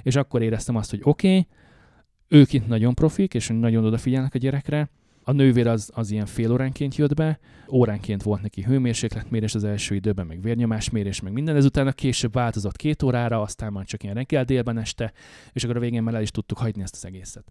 és 0.02 0.16
akkor 0.16 0.42
éreztem 0.42 0.76
azt, 0.76 0.90
hogy 0.90 1.00
oké, 1.02 1.28
okay, 1.28 1.46
ők 2.28 2.52
itt 2.52 2.66
nagyon 2.66 2.94
profik, 2.94 3.34
és 3.34 3.48
nagyon 3.48 3.84
odafigyelnek 3.84 4.34
a 4.34 4.38
gyerekre, 4.38 4.90
a 5.26 5.32
nővér 5.32 5.66
az, 5.66 5.90
az 5.94 6.10
ilyen 6.10 6.26
fél 6.26 6.52
óránként 6.52 6.96
jött 6.96 7.14
be, 7.14 7.38
óránként 7.70 8.22
volt 8.22 8.42
neki 8.42 8.62
hőmérsékletmérés 8.62 9.54
az 9.54 9.64
első 9.64 9.94
időben, 9.94 10.26
meg 10.26 10.42
vérnyomásmérés, 10.42 11.20
meg 11.20 11.32
minden, 11.32 11.56
ezután 11.56 11.86
a 11.86 11.92
később 11.92 12.32
változott 12.32 12.76
két 12.76 13.02
órára, 13.02 13.40
aztán 13.40 13.72
már 13.72 13.84
csak 13.84 14.02
ilyen 14.02 14.14
reggel 14.14 14.44
délben 14.44 14.78
este, 14.78 15.12
és 15.52 15.64
akkor 15.64 15.76
a 15.76 15.80
végén 15.80 16.02
már 16.02 16.14
el 16.14 16.22
is 16.22 16.30
tudtuk 16.30 16.58
hagyni 16.58 16.82
ezt 16.82 16.94
az 16.94 17.04
egészet 17.04 17.44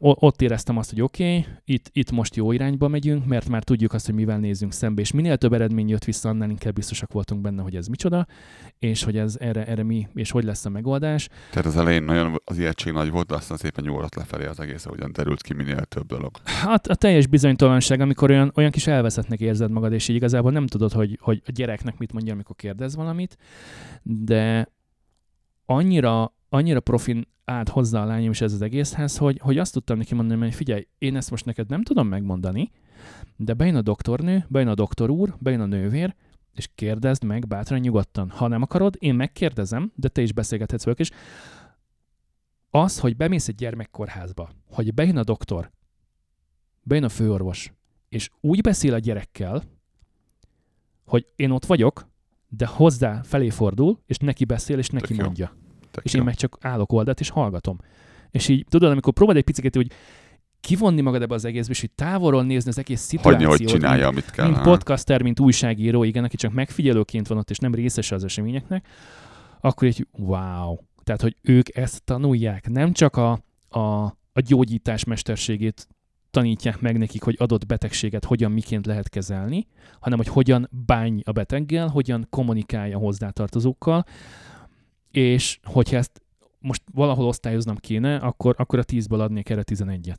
ott 0.00 0.42
éreztem 0.42 0.76
azt, 0.76 0.90
hogy 0.90 1.00
oké, 1.00 1.38
okay, 1.38 1.52
itt, 1.64 1.90
itt 1.92 2.10
most 2.10 2.36
jó 2.36 2.52
irányba 2.52 2.88
megyünk, 2.88 3.26
mert 3.26 3.48
már 3.48 3.64
tudjuk 3.64 3.92
azt, 3.92 4.06
hogy 4.06 4.14
mivel 4.14 4.38
nézzünk 4.38 4.72
szembe, 4.72 5.00
és 5.00 5.10
minél 5.10 5.36
több 5.36 5.52
eredmény 5.52 5.88
jött 5.88 6.04
vissza, 6.04 6.28
annál 6.28 6.50
inkább 6.50 6.74
biztosak 6.74 7.12
voltunk 7.12 7.40
benne, 7.40 7.62
hogy 7.62 7.76
ez 7.76 7.86
micsoda, 7.86 8.26
és 8.78 9.04
hogy 9.04 9.16
ez 9.16 9.36
erre, 9.40 9.66
erre 9.66 9.82
mi, 9.82 10.08
és 10.14 10.30
hogy 10.30 10.44
lesz 10.44 10.64
a 10.64 10.68
megoldás. 10.68 11.28
Tehát 11.50 11.66
az 11.66 11.76
elején 11.76 12.02
nagyon 12.02 12.40
az 12.44 12.58
ijegység 12.58 12.92
nagy 12.92 13.10
volt, 13.10 13.26
de 13.26 13.34
aztán 13.34 13.56
szépen 13.56 13.84
nyugodott 13.84 14.14
lefelé 14.14 14.46
az 14.46 14.60
egész, 14.60 14.86
ahogyan 14.86 15.12
derült 15.12 15.42
ki 15.42 15.54
minél 15.54 15.84
több 15.84 16.06
dolog. 16.06 16.30
Hát 16.44 16.86
a 16.86 16.94
teljes 16.94 17.26
bizonytalanság, 17.26 18.00
amikor 18.00 18.30
olyan, 18.30 18.52
olyan 18.54 18.70
kis 18.70 18.86
elveszettnek 18.86 19.40
érzed 19.40 19.70
magad, 19.70 19.92
és 19.92 20.08
így 20.08 20.16
igazából 20.16 20.50
nem 20.50 20.66
tudod, 20.66 20.92
hogy, 20.92 21.18
hogy 21.20 21.42
a 21.46 21.50
gyereknek 21.52 21.98
mit 21.98 22.12
mondja, 22.12 22.32
amikor 22.32 22.56
kérdez 22.56 22.96
valamit, 22.96 23.36
de 24.02 24.68
annyira, 25.64 26.34
annyira 26.50 26.80
profin 26.80 27.26
állt 27.44 27.68
hozzá 27.68 28.02
a 28.02 28.06
lányom 28.06 28.30
is 28.30 28.40
ez 28.40 28.52
az 28.52 28.62
egészhez, 28.62 29.16
hogy, 29.16 29.38
hogy 29.42 29.58
azt 29.58 29.72
tudtam 29.72 29.98
neki 29.98 30.14
mondani, 30.14 30.40
hogy 30.40 30.54
figyelj, 30.54 30.86
én 30.98 31.16
ezt 31.16 31.30
most 31.30 31.44
neked 31.44 31.68
nem 31.68 31.82
tudom 31.82 32.08
megmondani, 32.08 32.70
de 33.36 33.54
bejön 33.54 33.76
a 33.76 33.82
doktornő, 33.82 34.46
bejön 34.48 34.68
a 34.68 34.74
doktor 34.74 35.10
úr, 35.10 35.36
bejön 35.38 35.60
a 35.60 35.66
nővér, 35.66 36.14
és 36.54 36.68
kérdezd 36.74 37.24
meg 37.24 37.46
bátran 37.46 37.78
nyugodtan. 37.78 38.30
Ha 38.30 38.48
nem 38.48 38.62
akarod, 38.62 38.96
én 38.98 39.14
megkérdezem, 39.14 39.92
de 39.94 40.08
te 40.08 40.22
is 40.22 40.32
beszélgethetsz 40.32 40.84
velük, 40.84 40.98
és 40.98 41.10
az, 42.70 42.98
hogy 42.98 43.16
bemész 43.16 43.48
egy 43.48 43.54
gyermekkorházba, 43.54 44.50
hogy 44.70 44.94
bejön 44.94 45.16
a 45.16 45.24
doktor, 45.24 45.70
bejön 46.82 47.04
a 47.04 47.08
főorvos, 47.08 47.72
és 48.08 48.30
úgy 48.40 48.60
beszél 48.60 48.94
a 48.94 48.98
gyerekkel, 48.98 49.62
hogy 51.04 51.26
én 51.36 51.50
ott 51.50 51.66
vagyok, 51.66 52.08
de 52.48 52.66
hozzá 52.66 53.22
felé 53.22 53.50
fordul, 53.50 53.98
és 54.06 54.16
neki 54.16 54.44
beszél, 54.44 54.78
és 54.78 54.88
neki 54.88 55.14
Tök 55.14 55.24
mondja. 55.24 55.52
Jó. 55.54 55.59
Tök 55.90 56.04
és 56.04 56.12
jó. 56.12 56.18
én 56.18 56.24
meg 56.24 56.34
csak 56.34 56.58
állok 56.60 56.92
oldalt, 56.92 57.20
és 57.20 57.30
hallgatom. 57.30 57.78
És 58.30 58.48
így, 58.48 58.66
tudod, 58.68 58.90
amikor 58.90 59.12
próbáld 59.12 59.38
egy 59.38 59.44
picit, 59.44 59.74
hogy 59.74 59.90
kivonni 60.60 61.00
magad 61.00 61.22
ebbe 61.22 61.34
az 61.34 61.44
egészbe, 61.44 61.72
és 61.72 61.80
hogy 61.80 61.90
távolról 61.90 62.44
nézni 62.44 62.70
az 62.70 62.78
egész 62.78 63.00
szituációt. 63.00 63.50
Hagyni, 63.50 63.64
hogy 63.64 63.72
csinálja, 63.72 64.10
mint, 64.10 64.18
amit 64.18 64.30
kell. 64.30 64.48
Mint 64.48 64.62
podcaster, 64.62 65.22
mint 65.22 65.40
újságíró, 65.40 66.02
igen, 66.02 66.24
aki 66.24 66.36
csak 66.36 66.52
megfigyelőként 66.52 67.28
van 67.28 67.38
ott, 67.38 67.50
és 67.50 67.58
nem 67.58 67.74
részese 67.74 68.14
az 68.14 68.24
eseményeknek, 68.24 68.86
akkor 69.60 69.88
egy 69.88 70.06
wow. 70.12 70.76
Tehát, 71.04 71.20
hogy 71.20 71.36
ők 71.42 71.76
ezt 71.76 72.04
tanulják. 72.04 72.68
Nem 72.68 72.92
csak 72.92 73.16
a, 73.16 73.42
a, 73.68 73.80
a 74.32 74.40
gyógyítás 74.46 75.04
mesterségét 75.04 75.88
tanítják 76.30 76.80
meg 76.80 76.98
nekik, 76.98 77.22
hogy 77.22 77.36
adott 77.38 77.66
betegséget 77.66 78.24
hogyan, 78.24 78.52
miként 78.52 78.86
lehet 78.86 79.08
kezelni, 79.08 79.66
hanem 80.00 80.18
hogy 80.18 80.28
hogyan 80.28 80.68
bánj 80.86 81.20
a 81.24 81.32
beteggel, 81.32 81.88
hogyan 81.88 82.26
kommunikálja 82.30 82.98
hozzátartozókkal, 82.98 84.04
és 85.10 85.58
hogyha 85.62 85.96
ezt 85.96 86.22
most 86.58 86.82
valahol 86.92 87.26
osztályoznom 87.26 87.76
kéne, 87.76 88.16
akkor, 88.16 88.54
akkor 88.58 88.78
a 88.78 88.84
10-ből 88.84 89.20
adnék 89.20 89.48
erre 89.48 89.62
11-et. 89.66 90.18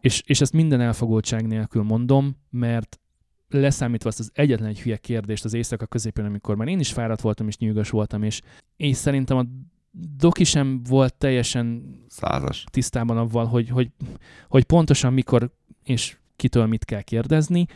És, 0.00 0.22
és 0.26 0.40
ezt 0.40 0.52
minden 0.52 0.80
elfogultság 0.80 1.46
nélkül 1.46 1.82
mondom, 1.82 2.36
mert 2.50 3.00
leszámítva 3.48 4.08
azt 4.08 4.18
az 4.18 4.30
egyetlen 4.34 4.68
egy 4.68 4.80
hülye 4.80 4.96
kérdést 4.96 5.44
az 5.44 5.54
éjszaka 5.54 5.86
középén, 5.86 6.24
amikor 6.24 6.56
már 6.56 6.68
én 6.68 6.78
is 6.78 6.92
fáradt 6.92 7.20
voltam 7.20 7.48
és 7.48 7.58
nyűgös 7.58 7.90
voltam, 7.90 8.22
és, 8.22 8.40
és 8.76 8.96
szerintem 8.96 9.36
a 9.36 9.44
Doki 10.16 10.44
sem 10.44 10.82
volt 10.82 11.14
teljesen 11.14 11.94
Százas. 12.08 12.64
tisztában 12.70 13.16
avval, 13.16 13.46
hogy, 13.46 13.68
hogy, 13.68 13.90
hogy 14.48 14.64
pontosan 14.64 15.12
mikor 15.12 15.50
és 15.84 16.16
kitől 16.36 16.66
mit 16.66 16.84
kell 16.84 17.02
kérdezni, 17.02 17.66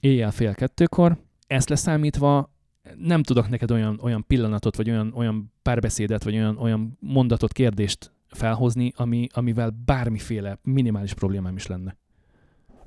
éjjel 0.00 0.30
fél 0.30 0.54
kettőkor. 0.54 1.16
Ezt 1.46 1.68
leszámítva 1.68 2.52
nem 2.96 3.22
tudok 3.22 3.48
neked 3.48 3.70
olyan, 3.70 3.98
olyan 4.02 4.24
pillanatot, 4.26 4.76
vagy 4.76 4.90
olyan, 4.90 5.12
olyan 5.14 5.52
párbeszédet, 5.62 6.24
vagy 6.24 6.34
olyan, 6.34 6.56
olyan 6.56 6.96
mondatot, 7.00 7.52
kérdést 7.52 8.12
felhozni, 8.28 8.92
ami, 8.96 9.26
amivel 9.32 9.76
bármiféle 9.84 10.58
minimális 10.62 11.14
problémám 11.14 11.56
is 11.56 11.66
lenne. 11.66 11.96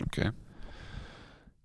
Oké. 0.03 0.19
Okay. 0.19 0.31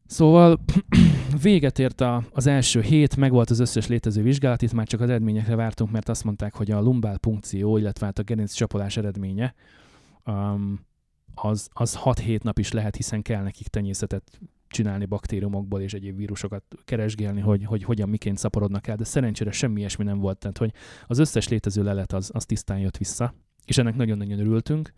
Szóval 0.07 0.61
véget 1.43 1.79
ért 1.79 2.01
a, 2.01 2.25
az 2.33 2.47
első 2.47 2.81
hét, 2.81 3.17
meg 3.17 3.31
volt 3.31 3.51
az 3.51 3.59
összes 3.59 3.87
létező 3.87 4.23
vizsgálat, 4.23 4.63
itt 4.63 4.73
már 4.73 4.87
csak 4.87 5.01
az 5.01 5.09
eredményekre 5.09 5.55
vártunk, 5.55 5.91
mert 5.91 6.09
azt 6.09 6.25
mondták, 6.25 6.55
hogy 6.55 6.71
a 6.71 6.81
lumbál 6.81 7.19
punkció, 7.19 7.77
illetve 7.77 8.07
hát 8.07 8.19
a 8.19 8.23
gerinc 8.23 8.53
csapolás 8.53 8.97
eredménye 8.97 9.55
um, 10.25 10.87
az, 11.35 11.69
az 11.73 11.99
6-7 12.05 12.43
nap 12.43 12.59
is 12.59 12.73
lehet, 12.73 12.97
hiszen 12.97 13.23
kell 13.23 13.43
nekik 13.43 13.69
tenyészetet 13.69 14.41
csinálni 14.69 15.05
baktériumokból 15.05 15.81
és 15.81 15.95
egyéb 15.95 16.17
vírusokat 16.17 16.63
keresgélni, 16.85 17.41
hogy, 17.41 17.65
hogy 17.65 17.85
hogyan, 17.85 18.09
miként 18.09 18.39
szaporodnak 18.39 18.87
el, 18.87 18.97
de 18.97 19.05
szerencsére 19.05 19.51
semmi 19.51 19.79
ilyesmi 19.79 20.05
nem 20.05 20.19
volt, 20.19 20.39
tehát 20.39 20.59
hogy 20.59 20.73
az 21.07 21.19
összes 21.19 21.49
létező 21.49 21.83
lelet 21.83 22.13
az, 22.13 22.31
az 22.35 22.45
tisztán 22.45 22.79
jött 22.79 22.97
vissza, 22.97 23.35
és 23.65 23.79
ennek 23.79 23.97
nagyon-nagyon 23.97 24.39
örültünk, 24.39 24.93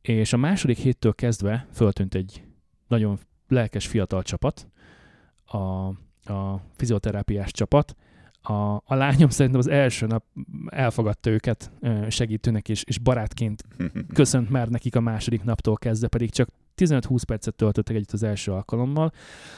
és 0.00 0.32
a 0.32 0.36
második 0.36 0.76
héttől 0.76 1.14
kezdve 1.14 1.66
föltűnt 1.72 2.14
egy 2.14 2.42
nagyon 2.88 3.18
lelkes 3.48 3.86
fiatal 3.86 4.22
csapat, 4.22 4.68
a, 5.44 5.58
a 6.32 6.62
fizioterápiás 6.76 7.50
csapat, 7.50 7.96
a, 8.42 8.52
a 8.74 8.94
lányom 8.94 9.28
szerintem 9.28 9.60
az 9.60 9.68
első 9.68 10.06
nap 10.06 10.24
elfogadta 10.66 11.30
őket 11.30 11.70
segítőnek, 12.08 12.68
és, 12.68 12.84
és 12.84 12.98
barátként 12.98 13.64
köszönt 14.14 14.50
már 14.50 14.68
nekik 14.68 14.96
a 14.96 15.00
második 15.00 15.42
naptól 15.42 15.76
kezdve, 15.76 16.08
pedig 16.08 16.30
csak 16.30 16.48
15-20 16.84 17.22
percet 17.26 17.54
töltöttek 17.54 17.96
együtt 17.96 18.12
az 18.12 18.22
első 18.22 18.52
alkalommal. 18.52 19.12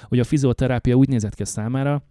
Ugye 0.08 0.20
a 0.20 0.24
fizioterápia 0.24 0.94
úgy 0.94 1.08
nézett 1.08 1.34
ki 1.34 1.44
számára, 1.44 2.02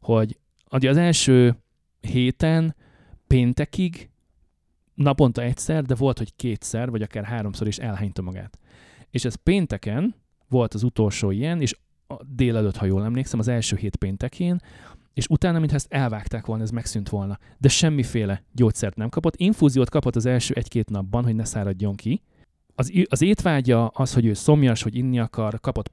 hogy 0.00 0.38
az 0.68 0.96
első 0.96 1.56
héten 2.00 2.76
péntekig 3.26 4.10
naponta 4.94 5.42
egyszer, 5.42 5.84
de 5.84 5.94
volt, 5.94 6.18
hogy 6.18 6.36
kétszer, 6.36 6.90
vagy 6.90 7.02
akár 7.02 7.24
háromszor 7.24 7.66
is 7.66 7.78
elhányta 7.78 8.22
magát. 8.22 8.58
És 9.10 9.24
ez 9.24 9.34
pénteken 9.34 10.14
volt 10.48 10.74
az 10.74 10.82
utolsó 10.82 11.30
ilyen, 11.30 11.60
és 11.60 11.78
délelőtt, 12.26 12.76
ha 12.76 12.86
jól 12.86 13.04
emlékszem, 13.04 13.38
az 13.38 13.48
első 13.48 13.76
hét 13.76 13.96
péntekén, 13.96 14.60
és 15.14 15.26
utána, 15.28 15.58
mintha 15.58 15.76
ezt 15.76 15.92
elvágták 15.92 16.46
volna, 16.46 16.62
ez 16.62 16.70
megszűnt 16.70 17.08
volna. 17.08 17.38
De 17.58 17.68
semmiféle 17.68 18.42
gyógyszert 18.52 18.96
nem 18.96 19.08
kapott. 19.08 19.36
Infúziót 19.36 19.90
kapott 19.90 20.16
az 20.16 20.26
első 20.26 20.54
egy-két 20.54 20.90
napban, 20.90 21.24
hogy 21.24 21.34
ne 21.34 21.44
száradjon 21.44 21.94
ki. 21.94 22.22
Az, 22.78 22.92
az 23.08 23.22
étvágya 23.22 23.86
az, 23.86 24.14
hogy 24.14 24.26
ő 24.26 24.34
szomjas, 24.34 24.82
hogy 24.82 24.94
inni 24.96 25.18
akar, 25.18 25.60
kapott 25.60 25.90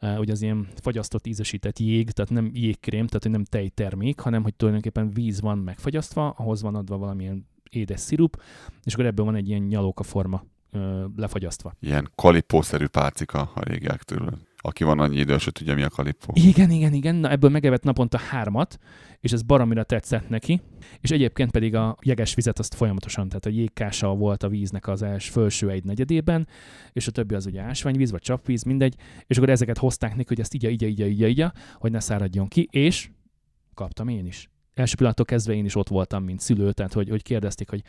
uh, 0.00 0.18
ugye 0.18 0.32
az 0.32 0.42
ilyen 0.42 0.68
fagyasztott 0.80 1.26
ízesített 1.26 1.78
jég, 1.78 2.10
tehát 2.10 2.30
nem 2.30 2.50
jégkrém, 2.52 3.06
tehát 3.06 3.36
nem 3.36 3.44
tejtermék, 3.44 4.20
hanem 4.20 4.42
hogy 4.42 4.54
tulajdonképpen 4.54 5.10
víz 5.10 5.40
van 5.40 5.58
megfagyasztva, 5.58 6.30
ahhoz 6.30 6.62
van 6.62 6.74
adva 6.74 6.98
valamilyen 6.98 7.46
édes 7.70 8.00
szirup, 8.00 8.42
és 8.84 8.92
akkor 8.92 9.06
ebből 9.06 9.24
van 9.24 9.34
egy 9.34 9.48
ilyen 9.48 9.62
nyalóka 9.62 10.02
forma 10.02 10.44
lefagyasztva. 11.16 11.72
Ilyen 11.80 12.10
kalipószerű 12.14 12.86
pálcika 12.86 13.50
a 13.54 13.64
régiaktől. 13.64 14.38
Aki 14.66 14.84
van 14.84 15.00
annyi 15.00 15.16
idős, 15.16 15.44
hogy 15.44 15.52
tudja, 15.52 15.74
mi 15.74 15.82
a 15.82 15.88
kalipó. 15.88 16.32
Igen, 16.32 16.70
igen, 16.70 16.92
igen. 16.92 17.14
Na, 17.14 17.30
ebből 17.30 17.50
megevett 17.50 17.82
naponta 17.82 18.18
hármat, 18.18 18.78
és 19.20 19.32
ez 19.32 19.42
baromira 19.42 19.82
tetszett 19.82 20.28
neki. 20.28 20.60
És 21.00 21.10
egyébként 21.10 21.50
pedig 21.50 21.74
a 21.74 21.96
jeges 22.02 22.34
vizet 22.34 22.58
azt 22.58 22.74
folyamatosan, 22.74 23.28
tehát 23.28 23.46
a 23.46 23.48
jégkása 23.48 24.14
volt 24.14 24.42
a 24.42 24.48
víznek 24.48 24.88
az 24.88 25.02
els 25.02 25.28
felső 25.28 25.70
egy 25.70 25.84
negyedében, 25.84 26.48
és 26.92 27.06
a 27.06 27.10
többi 27.10 27.34
az 27.34 27.46
ugye 27.46 27.60
ásványvíz, 27.60 28.10
vagy 28.10 28.20
csapvíz, 28.20 28.62
mindegy. 28.62 28.94
És 29.26 29.36
akkor 29.36 29.48
ezeket 29.48 29.78
hozták 29.78 30.10
neki, 30.10 30.28
hogy 30.28 30.40
ezt 30.40 30.54
így, 30.54 30.64
így, 30.64 30.82
így, 30.82 31.00
így, 31.00 31.20
így, 31.20 31.44
hogy 31.78 31.90
ne 31.90 32.00
száradjon 32.00 32.48
ki, 32.48 32.68
és 32.70 33.10
kaptam 33.74 34.08
én 34.08 34.26
is. 34.26 34.50
Első 34.74 34.94
pillanattól 34.94 35.26
kezdve 35.26 35.54
én 35.54 35.64
is 35.64 35.76
ott 35.76 35.88
voltam, 35.88 36.24
mint 36.24 36.40
szülő, 36.40 36.72
tehát 36.72 36.92
hogy, 36.92 37.08
hogy 37.08 37.22
kérdezték, 37.22 37.70
hogy 37.70 37.82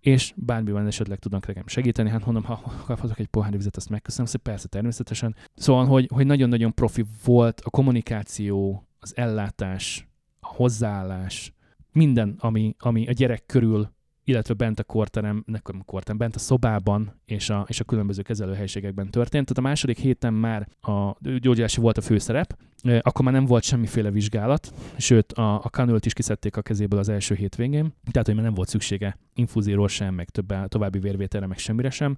és 0.00 0.32
bármiben 0.36 0.86
esetleg 0.86 1.18
tudnak 1.18 1.46
nekem 1.46 1.66
segíteni, 1.66 2.10
hát 2.10 2.24
mondom, 2.24 2.44
ha 2.44 2.62
kaphatok 2.86 3.18
egy 3.18 3.26
pohár 3.26 3.52
vizet, 3.52 3.76
azt 3.76 3.90
megköszönöm 3.90 4.26
szépen, 4.26 4.52
persze 4.52 4.68
természetesen. 4.68 5.36
Szóval, 5.54 5.86
hogy, 5.86 6.08
hogy 6.14 6.26
nagyon-nagyon 6.26 6.74
profi 6.74 7.04
volt 7.24 7.60
a 7.60 7.70
kommunikáció, 7.70 8.86
az 8.98 9.16
ellátás, 9.16 10.08
a 10.40 10.46
hozzáállás, 10.46 11.52
minden, 11.92 12.36
ami, 12.38 12.74
ami 12.78 13.08
a 13.08 13.12
gyerek 13.12 13.46
körül 13.46 13.96
illetve 14.28 14.54
bent 14.54 14.78
a 14.78 14.84
korterem, 14.84 15.42
nekem 15.46 15.82
korterem, 15.84 16.18
bent 16.18 16.34
a 16.34 16.38
szobában 16.38 17.20
és 17.24 17.50
a, 17.50 17.64
és 17.68 17.80
a 17.80 17.84
különböző 17.84 18.22
kezelőhelyiségekben 18.22 19.10
történt. 19.10 19.46
Tehát 19.46 19.58
a 19.58 19.68
második 19.68 19.98
héten 19.98 20.34
már 20.34 20.68
a 20.80 21.16
gyógyulási 21.20 21.80
volt 21.80 21.98
a 21.98 22.00
főszerep, 22.00 22.58
akkor 23.00 23.24
már 23.24 23.34
nem 23.34 23.44
volt 23.44 23.62
semmiféle 23.62 24.10
vizsgálat, 24.10 24.72
sőt 24.96 25.32
a, 25.32 25.54
a 25.54 25.68
kanült 25.70 26.06
is 26.06 26.12
kiszedték 26.12 26.56
a 26.56 26.62
kezéből 26.62 26.98
az 26.98 27.08
első 27.08 27.34
hétvégén, 27.34 27.94
tehát 28.10 28.26
hogy 28.26 28.34
már 28.34 28.44
nem 28.44 28.54
volt 28.54 28.68
szüksége 28.68 29.18
infúzióról 29.34 29.88
sem, 29.88 30.14
meg 30.14 30.28
többá, 30.30 30.66
további 30.66 30.98
vérvételre, 30.98 31.46
meg 31.46 31.58
semmire 31.58 31.90
sem. 31.90 32.16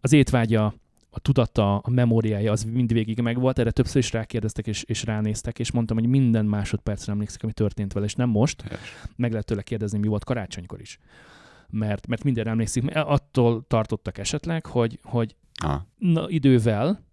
Az 0.00 0.12
étvágya 0.12 0.74
a 1.10 1.20
tudata, 1.20 1.78
a 1.78 1.90
memóriája 1.90 2.52
az 2.52 2.64
mindvégig 2.64 3.20
megvolt, 3.20 3.58
erre 3.58 3.70
többször 3.70 3.96
is 3.96 4.12
rákérdeztek 4.12 4.66
és, 4.66 4.82
és 4.82 5.04
ránéztek, 5.04 5.58
és 5.58 5.72
mondtam, 5.72 5.96
hogy 5.96 6.08
minden 6.08 6.44
másodpercre 6.44 7.12
emlékszik, 7.12 7.42
ami 7.42 7.52
történt 7.52 7.92
vele, 7.92 8.06
és 8.06 8.14
nem 8.14 8.28
most. 8.28 8.64
Meg 9.16 9.30
lehet 9.30 9.46
tőle 9.46 9.62
kérdezni, 9.62 9.98
mi 9.98 10.08
volt 10.08 10.24
karácsonykor 10.24 10.80
is 10.80 10.98
mert, 11.70 12.06
mert 12.06 12.24
minden 12.24 12.46
emlékszik, 12.46 12.82
mert 12.82 12.96
attól 12.96 13.64
tartottak 13.66 14.18
esetleg, 14.18 14.66
hogy, 14.66 14.98
hogy 15.02 15.36
na, 15.96 16.28
idővel 16.28 17.04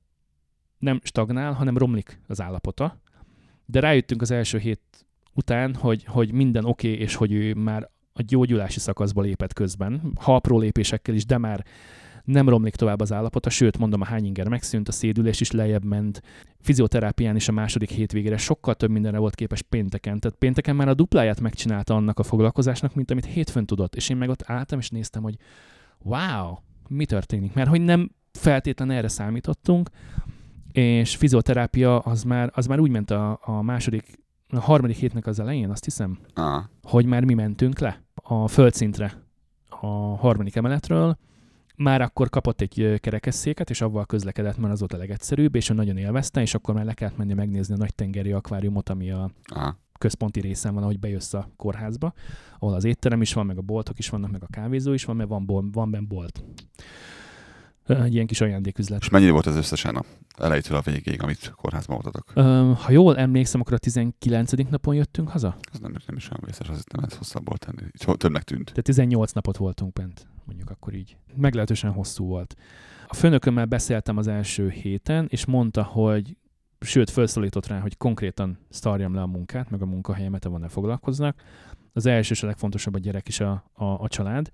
nem 0.77 0.99
stagnál, 1.03 1.53
hanem 1.53 1.77
romlik 1.77 2.21
az 2.27 2.41
állapota. 2.41 3.01
De 3.65 3.79
rájöttünk 3.79 4.21
az 4.21 4.31
első 4.31 4.57
hét 4.57 4.81
után, 5.33 5.75
hogy, 5.75 6.03
hogy 6.03 6.31
minden 6.31 6.65
oké, 6.65 6.91
okay, 6.91 7.01
és 7.01 7.15
hogy 7.15 7.31
ő 7.31 7.53
már 7.53 7.89
a 8.13 8.21
gyógyulási 8.21 8.79
szakaszba 8.79 9.21
lépett 9.21 9.53
közben, 9.53 10.11
ha 10.21 10.35
apró 10.35 10.59
lépésekkel 10.59 11.15
is, 11.15 11.25
de 11.25 11.37
már 11.37 11.65
nem 12.27 12.49
romlik 12.49 12.75
tovább 12.75 13.01
az 13.01 13.13
állapota, 13.13 13.49
sőt, 13.49 13.77
mondom, 13.77 14.01
a 14.01 14.05
hányinger 14.05 14.47
megszűnt, 14.47 14.87
a 14.87 14.91
szédülés 14.91 15.41
is 15.41 15.51
lejjebb 15.51 15.83
ment, 15.83 16.21
fizioterápián 16.59 17.35
is 17.35 17.47
a 17.47 17.51
második 17.51 17.89
hétvégére 17.89 18.37
sokkal 18.37 18.75
több 18.75 18.89
mindenre 18.89 19.17
volt 19.17 19.35
képes 19.35 19.61
pénteken. 19.61 20.19
Tehát 20.19 20.37
pénteken 20.37 20.75
már 20.75 20.87
a 20.87 20.93
dupláját 20.93 21.41
megcsinálta 21.41 21.95
annak 21.95 22.19
a 22.19 22.23
foglalkozásnak, 22.23 22.95
mint 22.95 23.11
amit 23.11 23.25
hétfőn 23.25 23.65
tudott. 23.65 23.95
És 23.95 24.09
én 24.09 24.17
meg 24.17 24.29
ott 24.29 24.43
álltam 24.45 24.79
és 24.79 24.89
néztem, 24.89 25.23
hogy 25.23 25.37
wow, 25.97 26.55
mi 26.87 27.05
történik? 27.05 27.53
Mert 27.53 27.69
hogy 27.69 27.81
nem 27.81 28.11
feltétlenül 28.31 28.95
erre 28.95 29.07
számítottunk, 29.07 29.89
és 30.71 31.15
fizioterápia 31.15 31.99
az 31.99 32.23
már, 32.23 32.51
az 32.53 32.65
már 32.65 32.79
úgy 32.79 32.91
ment 32.91 33.11
a, 33.11 33.39
a 33.41 33.61
második, 33.61 34.19
a 34.47 34.59
harmadik 34.59 34.95
hétnek 34.95 35.27
az 35.27 35.39
elején, 35.39 35.69
azt 35.69 35.83
hiszem, 35.83 36.19
ah. 36.33 36.63
hogy 36.83 37.05
már 37.05 37.23
mi 37.23 37.33
mentünk 37.33 37.79
le 37.79 38.03
a 38.15 38.47
földszintre 38.47 39.25
a 39.69 39.87
harmadik 40.17 40.55
emeletről, 40.55 41.17
már 41.77 42.01
akkor 42.01 42.29
kapott 42.29 42.61
egy 42.61 42.99
kerekesszéket, 42.99 43.69
és 43.69 43.81
avval 43.81 44.05
közlekedett, 44.05 44.57
mert 44.57 44.73
az 44.73 44.79
volt 44.79 44.93
a 44.93 44.97
legegyszerűbb, 44.97 45.55
és 45.55 45.69
ő 45.69 45.73
nagyon 45.73 45.97
élvezte, 45.97 46.41
és 46.41 46.53
akkor 46.53 46.73
már 46.73 46.85
le 46.85 46.93
kellett 46.93 47.17
menni 47.17 47.33
megnézni 47.33 47.73
a 47.73 47.77
nagy 47.77 47.95
tengeri 47.95 48.31
akváriumot, 48.31 48.89
ami 48.89 49.11
a 49.11 49.31
Aha. 49.53 49.79
központi 49.97 50.39
részen 50.39 50.73
van, 50.73 50.83
ahogy 50.83 50.99
bejössz 50.99 51.33
a 51.33 51.49
kórházba, 51.55 52.13
ahol 52.59 52.73
az 52.75 52.83
étterem 52.83 53.21
is 53.21 53.33
van, 53.33 53.45
meg 53.45 53.57
a 53.57 53.61
boltok 53.61 53.99
is 53.99 54.09
vannak, 54.09 54.31
meg 54.31 54.43
a 54.43 54.47
kávézó 54.49 54.93
is 54.93 55.05
van, 55.05 55.15
mert 55.15 55.29
van, 55.29 55.45
bol, 55.45 55.69
van 55.71 55.91
benne 55.91 56.05
bolt. 56.05 56.43
Egy 57.87 58.13
ilyen 58.13 58.27
kis 58.27 58.41
ajándéküzlet. 58.41 59.01
És 59.01 59.09
mennyi 59.09 59.29
volt 59.29 59.45
az 59.45 59.55
összesen 59.55 59.95
a 59.95 60.03
elejétől 60.37 60.77
a 60.77 60.81
végéig, 60.81 61.23
amit 61.23 61.53
kórházban 61.55 62.01
voltatok? 62.03 62.45
ha 62.79 62.91
jól 62.91 63.17
emlékszem, 63.17 63.61
akkor 63.61 63.73
a 63.73 63.77
19. 63.77 64.51
napon 64.69 64.95
jöttünk 64.95 65.29
haza? 65.29 65.57
Ez 65.73 65.79
nem, 65.79 65.91
nem 66.07 66.15
is 66.15 66.29
olyan 66.29 66.43
vészes, 66.45 66.69
az 66.69 66.83
nem 66.93 67.03
ez 67.03 67.17
hosszabb 67.17 67.47
volt. 67.47 67.67
Többnek 68.17 68.43
tűnt. 68.43 68.65
Tehát 68.65 68.83
18 68.83 69.31
napot 69.31 69.57
voltunk 69.57 69.93
bent 69.93 70.27
mondjuk 70.47 70.69
akkor 70.69 70.93
így. 70.93 71.17
Meglehetősen 71.35 71.91
hosszú 71.91 72.25
volt. 72.25 72.55
A 73.07 73.13
főnökömmel 73.13 73.65
beszéltem 73.65 74.17
az 74.17 74.27
első 74.27 74.69
héten, 74.69 75.27
és 75.29 75.45
mondta, 75.45 75.83
hogy 75.83 76.37
sőt, 76.79 77.09
felszólított 77.09 77.67
rá, 77.67 77.79
hogy 77.79 77.97
konkrétan 77.97 78.57
szarjam 78.69 79.13
le 79.13 79.21
a 79.21 79.27
munkát, 79.27 79.69
meg 79.69 79.81
a 79.81 79.85
munkahelyemet, 79.85 80.45
ahol 80.45 80.59
ne 80.59 80.67
foglalkoznak. 80.67 81.41
Az 81.93 82.05
első 82.05 82.33
és 82.33 82.43
a 82.43 82.45
legfontosabb 82.45 82.95
a 82.95 82.99
gyerek 82.99 83.27
is 83.27 83.39
a, 83.39 83.71
a, 83.73 83.85
a 83.85 84.07
család, 84.07 84.51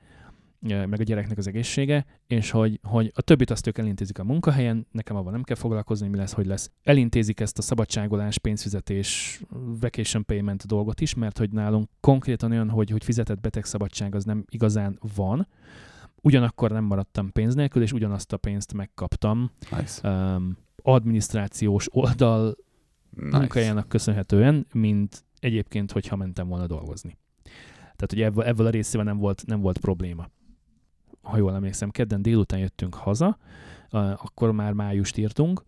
meg 0.63 0.99
a 0.99 1.03
gyereknek 1.03 1.37
az 1.37 1.47
egészsége, 1.47 2.05
és 2.27 2.51
hogy, 2.51 2.79
hogy 2.83 3.11
a 3.15 3.21
többit 3.21 3.49
azt 3.49 3.67
ők 3.67 3.77
elintézik 3.77 4.19
a 4.19 4.23
munkahelyen, 4.23 4.87
nekem 4.91 5.15
avval 5.15 5.31
nem 5.31 5.43
kell 5.43 5.55
foglalkozni, 5.55 6.07
mi 6.07 6.17
lesz, 6.17 6.33
hogy 6.33 6.45
lesz. 6.45 6.71
Elintézik 6.83 7.39
ezt 7.39 7.57
a 7.57 7.61
szabadságolás, 7.61 8.37
pénzfizetés, 8.37 9.41
vacation 9.79 10.25
payment 10.25 10.65
dolgot 10.65 11.01
is, 11.01 11.13
mert 11.13 11.37
hogy 11.37 11.51
nálunk 11.51 11.89
konkrétan 11.99 12.51
olyan, 12.51 12.69
hogy, 12.69 12.89
hogy 12.89 13.03
fizetett 13.03 13.39
betegszabadság 13.39 14.15
az 14.15 14.23
nem 14.23 14.45
igazán 14.49 14.99
van, 15.15 15.47
ugyanakkor 16.21 16.71
nem 16.71 16.83
maradtam 16.83 17.31
pénz 17.31 17.55
nélkül, 17.55 17.81
és 17.81 17.91
ugyanazt 17.91 18.33
a 18.33 18.37
pénzt 18.37 18.73
megkaptam 18.73 19.51
nice. 19.71 20.09
um, 20.09 20.57
adminisztrációs 20.81 21.87
oldal 21.91 22.55
nice. 23.09 23.37
munkájának 23.37 23.87
köszönhetően, 23.87 24.67
mint 24.73 25.25
egyébként, 25.39 25.91
hogyha 25.91 26.15
mentem 26.15 26.47
volna 26.47 26.67
dolgozni. 26.67 27.17
Tehát, 27.81 28.09
hogy 28.09 28.21
ebből, 28.21 28.43
ebből 28.43 28.65
a 28.65 28.69
részével 28.69 29.05
nem 29.05 29.17
volt, 29.17 29.45
nem 29.45 29.61
volt 29.61 29.77
probléma 29.77 30.29
ha 31.23 31.37
jól 31.37 31.53
emlékszem, 31.55 31.89
kedden 31.89 32.21
délután 32.21 32.59
jöttünk 32.59 32.95
haza, 32.95 33.37
akkor 33.89 34.51
már 34.51 34.73
májust 34.73 35.17
írtunk, 35.17 35.63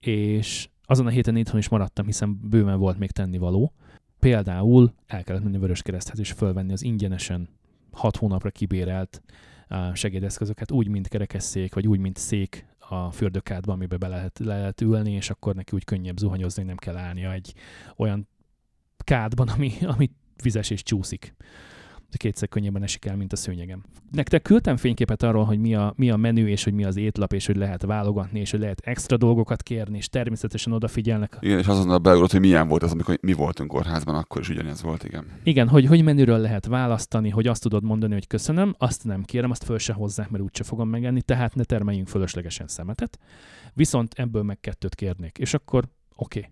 és 0.00 0.68
azon 0.84 1.06
a 1.06 1.10
héten 1.10 1.36
itthon 1.36 1.58
is 1.58 1.68
maradtam, 1.68 2.06
hiszen 2.06 2.40
bőven 2.42 2.78
volt 2.78 2.98
még 2.98 3.10
tennivaló. 3.10 3.72
Például 4.18 4.92
el 5.06 5.24
kellett 5.24 5.42
menni 5.42 5.58
Vöröskereszthez 5.58 6.18
és 6.18 6.32
fölvenni 6.32 6.72
az 6.72 6.82
ingyenesen 6.82 7.48
hat 7.92 8.16
hónapra 8.16 8.50
kibérelt 8.50 9.22
segédeszközöket, 9.92 10.70
úgy, 10.70 10.88
mint 10.88 11.08
kerekesszék, 11.08 11.74
vagy 11.74 11.86
úgy, 11.86 11.98
mint 11.98 12.16
szék 12.16 12.66
a 12.78 13.10
fürdőkádba, 13.10 13.72
amiben 13.72 13.98
be 13.98 14.08
lehet, 14.08 14.38
le 14.38 14.58
lehet 14.58 14.80
ülni, 14.80 15.12
és 15.12 15.30
akkor 15.30 15.54
neki 15.54 15.74
úgy 15.74 15.84
könnyebb 15.84 16.18
zuhanyozni, 16.18 16.62
nem 16.62 16.76
kell 16.76 16.96
állnia 16.96 17.32
egy 17.32 17.54
olyan 17.96 18.28
kádban, 19.04 19.48
ami, 19.48 19.72
ami 19.86 20.10
vizes 20.42 20.70
és 20.70 20.82
csúszik 20.82 21.34
kétszer 22.16 22.48
könnyebben 22.48 22.82
esik 22.82 23.04
el, 23.04 23.16
mint 23.16 23.32
a 23.32 23.36
szőnyegem. 23.36 23.82
Nektek 24.10 24.42
küldtem 24.42 24.76
fényképet 24.76 25.22
arról, 25.22 25.44
hogy 25.44 25.58
mi 25.58 25.74
a, 25.74 25.92
mi 25.96 26.10
a 26.10 26.16
menü, 26.16 26.46
és 26.46 26.64
hogy 26.64 26.72
mi 26.72 26.84
az 26.84 26.96
étlap, 26.96 27.32
és 27.32 27.46
hogy 27.46 27.56
lehet 27.56 27.82
válogatni, 27.82 28.40
és 28.40 28.50
hogy 28.50 28.60
lehet 28.60 28.80
extra 28.84 29.16
dolgokat 29.16 29.62
kérni, 29.62 29.96
és 29.96 30.08
természetesen 30.08 30.72
odafigyelnek. 30.72 31.36
Igen, 31.40 31.58
és 31.58 31.66
azonnal 31.66 31.98
beugrott, 31.98 32.30
hogy 32.30 32.40
milyen 32.40 32.68
volt 32.68 32.82
az, 32.82 32.92
amikor 32.92 33.18
mi 33.20 33.32
voltunk 33.32 33.70
kórházban, 33.70 34.14
akkor 34.14 34.40
is 34.40 34.48
ugyanez 34.48 34.82
volt, 34.82 35.04
igen. 35.04 35.24
Igen, 35.42 35.68
hogy, 35.68 35.86
hogy 35.86 36.02
menüről 36.02 36.38
lehet 36.38 36.66
választani, 36.66 37.28
hogy 37.28 37.46
azt 37.46 37.62
tudod 37.62 37.84
mondani, 37.84 38.12
hogy 38.12 38.26
köszönöm, 38.26 38.74
azt 38.78 39.04
nem 39.04 39.22
kérem, 39.22 39.50
azt 39.50 39.64
föl 39.64 39.78
se 39.78 39.92
hozzák, 39.92 40.30
mert 40.30 40.42
úgyse 40.42 40.64
fogom 40.64 40.88
megenni, 40.88 41.22
tehát 41.22 41.54
ne 41.54 41.64
termeljünk 41.64 42.08
fölöslegesen 42.08 42.66
szemetet. 42.66 43.18
Viszont 43.74 44.14
ebből 44.16 44.42
meg 44.42 44.60
kettőt 44.60 44.94
kérnék, 44.94 45.38
és 45.38 45.54
akkor 45.54 45.84
oké, 46.16 46.38
okay, 46.38 46.50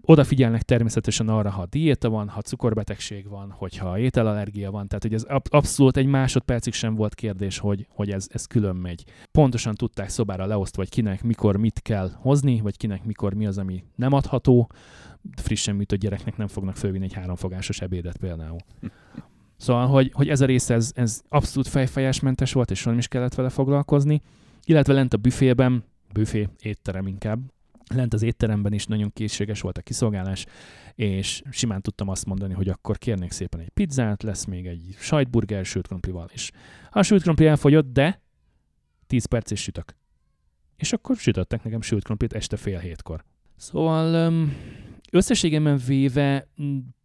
Odafigyelnek 0.00 0.62
természetesen 0.62 1.28
arra, 1.28 1.50
ha 1.50 1.66
diéta 1.66 2.08
van, 2.08 2.28
ha 2.28 2.40
cukorbetegség 2.40 3.28
van, 3.28 3.50
hogyha 3.50 3.98
ételallergia 3.98 4.70
van, 4.70 4.88
tehát 4.88 5.02
hogy 5.02 5.14
ez 5.14 5.24
abszolút 5.48 5.96
egy 5.96 6.06
másodpercig 6.06 6.72
sem 6.72 6.94
volt 6.94 7.14
kérdés, 7.14 7.58
hogy, 7.58 7.86
hogy 7.90 8.10
ez, 8.10 8.26
ez 8.32 8.46
külön 8.46 8.76
megy. 8.76 9.04
Pontosan 9.30 9.74
tudták 9.74 10.08
szobára 10.08 10.46
leosztva, 10.46 10.82
hogy 10.82 10.90
kinek 10.90 11.22
mikor 11.22 11.56
mit 11.56 11.80
kell 11.82 12.10
hozni, 12.14 12.60
vagy 12.60 12.76
kinek 12.76 13.04
mikor 13.04 13.34
mi 13.34 13.46
az, 13.46 13.58
ami 13.58 13.84
nem 13.94 14.12
adható. 14.12 14.70
Frissen 15.36 15.76
műtött 15.76 16.00
gyereknek 16.00 16.36
nem 16.36 16.48
fognak 16.48 16.76
fölvinni 16.76 17.04
egy 17.04 17.12
háromfogásos 17.12 17.80
ebédet 17.80 18.16
például. 18.16 18.58
Szóval, 19.60 19.86
hogy, 19.86 20.10
hogy 20.14 20.28
ez 20.28 20.40
a 20.40 20.46
rész, 20.46 20.70
ez, 20.70 20.92
ez 20.94 21.22
abszolút 21.28 21.68
fejfejásmentes 21.68 22.52
volt, 22.52 22.70
és 22.70 22.84
nem 22.84 22.98
is 22.98 23.08
kellett 23.08 23.34
vele 23.34 23.48
foglalkozni. 23.48 24.22
Illetve 24.64 24.92
lent 24.92 25.14
a 25.14 25.16
büfében, 25.16 25.84
büfé, 26.12 26.48
étterem 26.60 27.06
inkább, 27.06 27.40
lent 27.94 28.14
az 28.14 28.22
étteremben 28.22 28.72
is 28.72 28.86
nagyon 28.86 29.10
készséges 29.12 29.60
volt 29.60 29.78
a 29.78 29.82
kiszolgálás, 29.82 30.46
és 30.94 31.42
simán 31.50 31.82
tudtam 31.82 32.08
azt 32.08 32.26
mondani, 32.26 32.54
hogy 32.54 32.68
akkor 32.68 32.98
kérnék 32.98 33.30
szépen 33.30 33.60
egy 33.60 33.68
pizzát, 33.68 34.22
lesz 34.22 34.44
még 34.44 34.66
egy 34.66 34.94
sajtburger 34.98 35.64
sült 35.64 35.86
krumplival 35.86 36.28
is. 36.32 36.50
A 36.90 37.02
sült 37.02 37.22
krumpli 37.22 37.46
elfogyott, 37.46 37.92
de 37.92 38.22
10 39.06 39.24
perc 39.24 39.50
és 39.50 39.60
sütök. 39.62 39.96
És 40.76 40.92
akkor 40.92 41.16
sütöttek 41.16 41.62
nekem 41.62 41.80
sült 41.80 42.04
krumplit 42.04 42.32
este 42.32 42.56
fél 42.56 42.78
hétkor. 42.78 43.24
Szóval 43.56 44.32
összességében 45.10 45.80
véve 45.86 46.48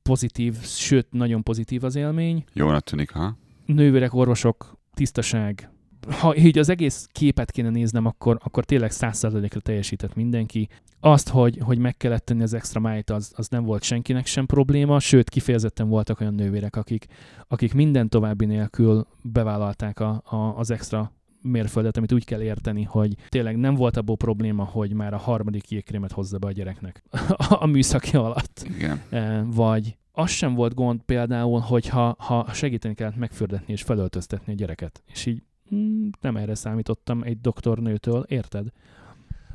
pozitív, 0.02 0.58
sőt, 0.62 1.08
nagyon 1.12 1.44
pozitív 1.44 1.84
az 1.84 1.96
élmény. 1.96 2.44
Jónak 2.54 2.84
tűnik, 2.84 3.12
ha? 3.12 3.38
Nővérek, 3.66 4.14
orvosok, 4.14 4.78
tisztaság, 4.94 5.70
ha 6.10 6.36
így 6.36 6.58
az 6.58 6.70
egész 6.70 7.08
képet 7.12 7.52
kéne 7.52 7.70
néznem, 7.70 8.06
akkor, 8.06 8.38
akkor 8.44 8.66
tényleg 8.66 8.92
százszerzalékra 8.92 9.60
teljesített 9.60 10.16
mindenki. 10.16 10.70
Azt, 11.00 11.30
hogy, 11.30 11.58
hogy 11.62 11.78
meg 11.78 11.98
kellett 11.98 12.26
tenni 12.26 12.42
az 12.42 12.54
extra 12.54 12.80
májt, 12.80 13.10
az, 13.10 13.32
az 13.36 13.48
nem 13.48 13.64
volt 13.64 13.84
senkinek 13.84 14.26
sem 14.26 14.46
probléma, 14.46 15.00
sőt, 15.00 15.30
kifejezetten 15.30 15.88
voltak 15.88 16.20
olyan 16.20 16.34
nővérek, 16.34 16.76
akik, 16.76 17.06
akik 17.48 17.74
minden 17.74 18.10
további 18.10 18.46
nélkül 18.46 19.08
bevállalták 19.22 20.00
a, 20.00 20.22
a, 20.26 20.36
az 20.36 20.72
extra 20.72 21.12
mérföldet, 21.42 21.98
amit 21.98 22.12
úgy 22.12 22.26
kell 22.26 22.42
érteni, 22.42 22.84
hogy 22.84 23.16
tényleg 23.30 23.58
nem 23.58 23.76
volt 23.76 23.98
abból 23.98 24.18
probléma, 24.18 24.64
hogy 24.64 24.94
már 24.94 25.14
a 25.14 25.18
harmadik 25.18 25.70
jégkrémet 25.70 26.12
hozza 26.12 26.38
be 26.38 26.48
a 26.48 26.52
gyereknek 26.52 27.04
a 27.60 27.66
műszaki 27.66 28.16
alatt. 28.16 28.66
Igen. 28.76 29.02
E, 29.10 29.44
vagy 29.44 29.98
az 30.12 30.30
sem 30.30 30.54
volt 30.54 30.74
gond 30.74 31.02
például, 31.02 31.60
hogyha 31.60 32.16
ha 32.20 32.48
segíteni 32.54 32.94
kellett 32.94 33.16
megfürdetni 33.16 33.74
és 33.74 33.82
felöltöztetni 33.82 34.54
a 34.54 34.56
gyereket. 34.56 35.04
És 35.12 35.26
így 35.26 35.44
Hmm, 35.70 36.10
nem 36.22 36.38
erre 36.38 36.56
számítottam 36.56 37.24
egy 37.24 37.42
doktornőtől, 37.42 38.24
érted? 38.28 38.68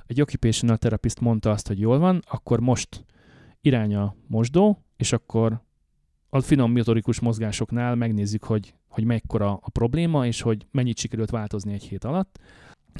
Egy 0.06 0.20
occupational 0.20 0.76
therapist 0.76 1.20
mondta 1.20 1.50
azt, 1.50 1.66
hogy 1.66 1.80
jól 1.80 1.98
van, 1.98 2.22
akkor 2.28 2.60
most 2.60 3.04
irány 3.60 3.94
a 3.94 4.14
mosdó, 4.26 4.82
és 4.96 5.12
akkor 5.12 5.62
a 6.28 6.40
finom 6.40 6.72
motorikus 6.72 7.20
mozgásoknál 7.20 7.94
megnézzük, 7.94 8.44
hogy, 8.44 8.74
hogy 8.88 9.04
mekkora 9.04 9.58
a 9.62 9.70
probléma, 9.70 10.26
és 10.26 10.40
hogy 10.40 10.66
mennyit 10.70 10.98
sikerült 10.98 11.30
változni 11.30 11.72
egy 11.72 11.82
hét 11.82 12.04
alatt. 12.04 12.38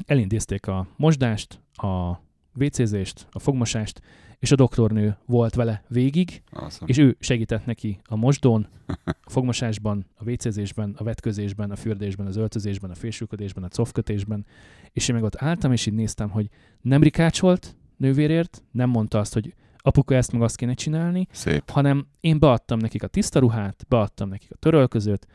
Elindízték 0.05 0.67
a 0.67 0.87
mosdást, 0.95 1.61
a 1.73 2.19
vécézést, 2.53 3.27
a 3.31 3.39
fogmosást, 3.39 4.01
és 4.39 4.51
a 4.51 4.55
doktornő 4.55 5.17
volt 5.25 5.55
vele 5.55 5.83
végig, 5.87 6.41
awesome. 6.51 6.89
és 6.89 6.97
ő 6.97 7.17
segített 7.19 7.65
neki 7.65 7.99
a 8.03 8.15
mosdón, 8.15 8.67
a 9.05 9.29
fogmosásban, 9.29 10.05
a 10.15 10.23
vécézésben, 10.23 10.95
a 10.97 11.03
vetközésben, 11.03 11.71
a 11.71 11.75
fürdésben, 11.75 12.27
az 12.27 12.35
öltözésben, 12.35 12.89
a 12.89 12.95
fésülködésben, 12.95 13.63
a 13.63 13.67
cofkötésben, 13.67 14.45
és 14.91 15.07
én 15.07 15.15
meg 15.15 15.23
ott 15.23 15.41
álltam, 15.41 15.71
és 15.71 15.85
így 15.85 15.93
néztem, 15.93 16.29
hogy 16.29 16.49
nem 16.81 17.03
rikácsolt 17.03 17.75
nővérért, 17.97 18.63
nem 18.71 18.89
mondta 18.89 19.19
azt, 19.19 19.33
hogy 19.33 19.53
apuka 19.77 20.15
ezt 20.15 20.31
meg 20.31 20.41
azt 20.41 20.55
kéne 20.55 20.73
csinálni, 20.73 21.27
Szép. 21.31 21.69
hanem 21.69 22.07
én 22.19 22.39
beadtam 22.39 22.79
nekik 22.79 23.03
a 23.03 23.07
tiszta 23.07 23.39
ruhát, 23.39 23.85
beadtam 23.87 24.29
nekik 24.29 24.51
a 24.51 24.55
törölközőt, 24.55 25.27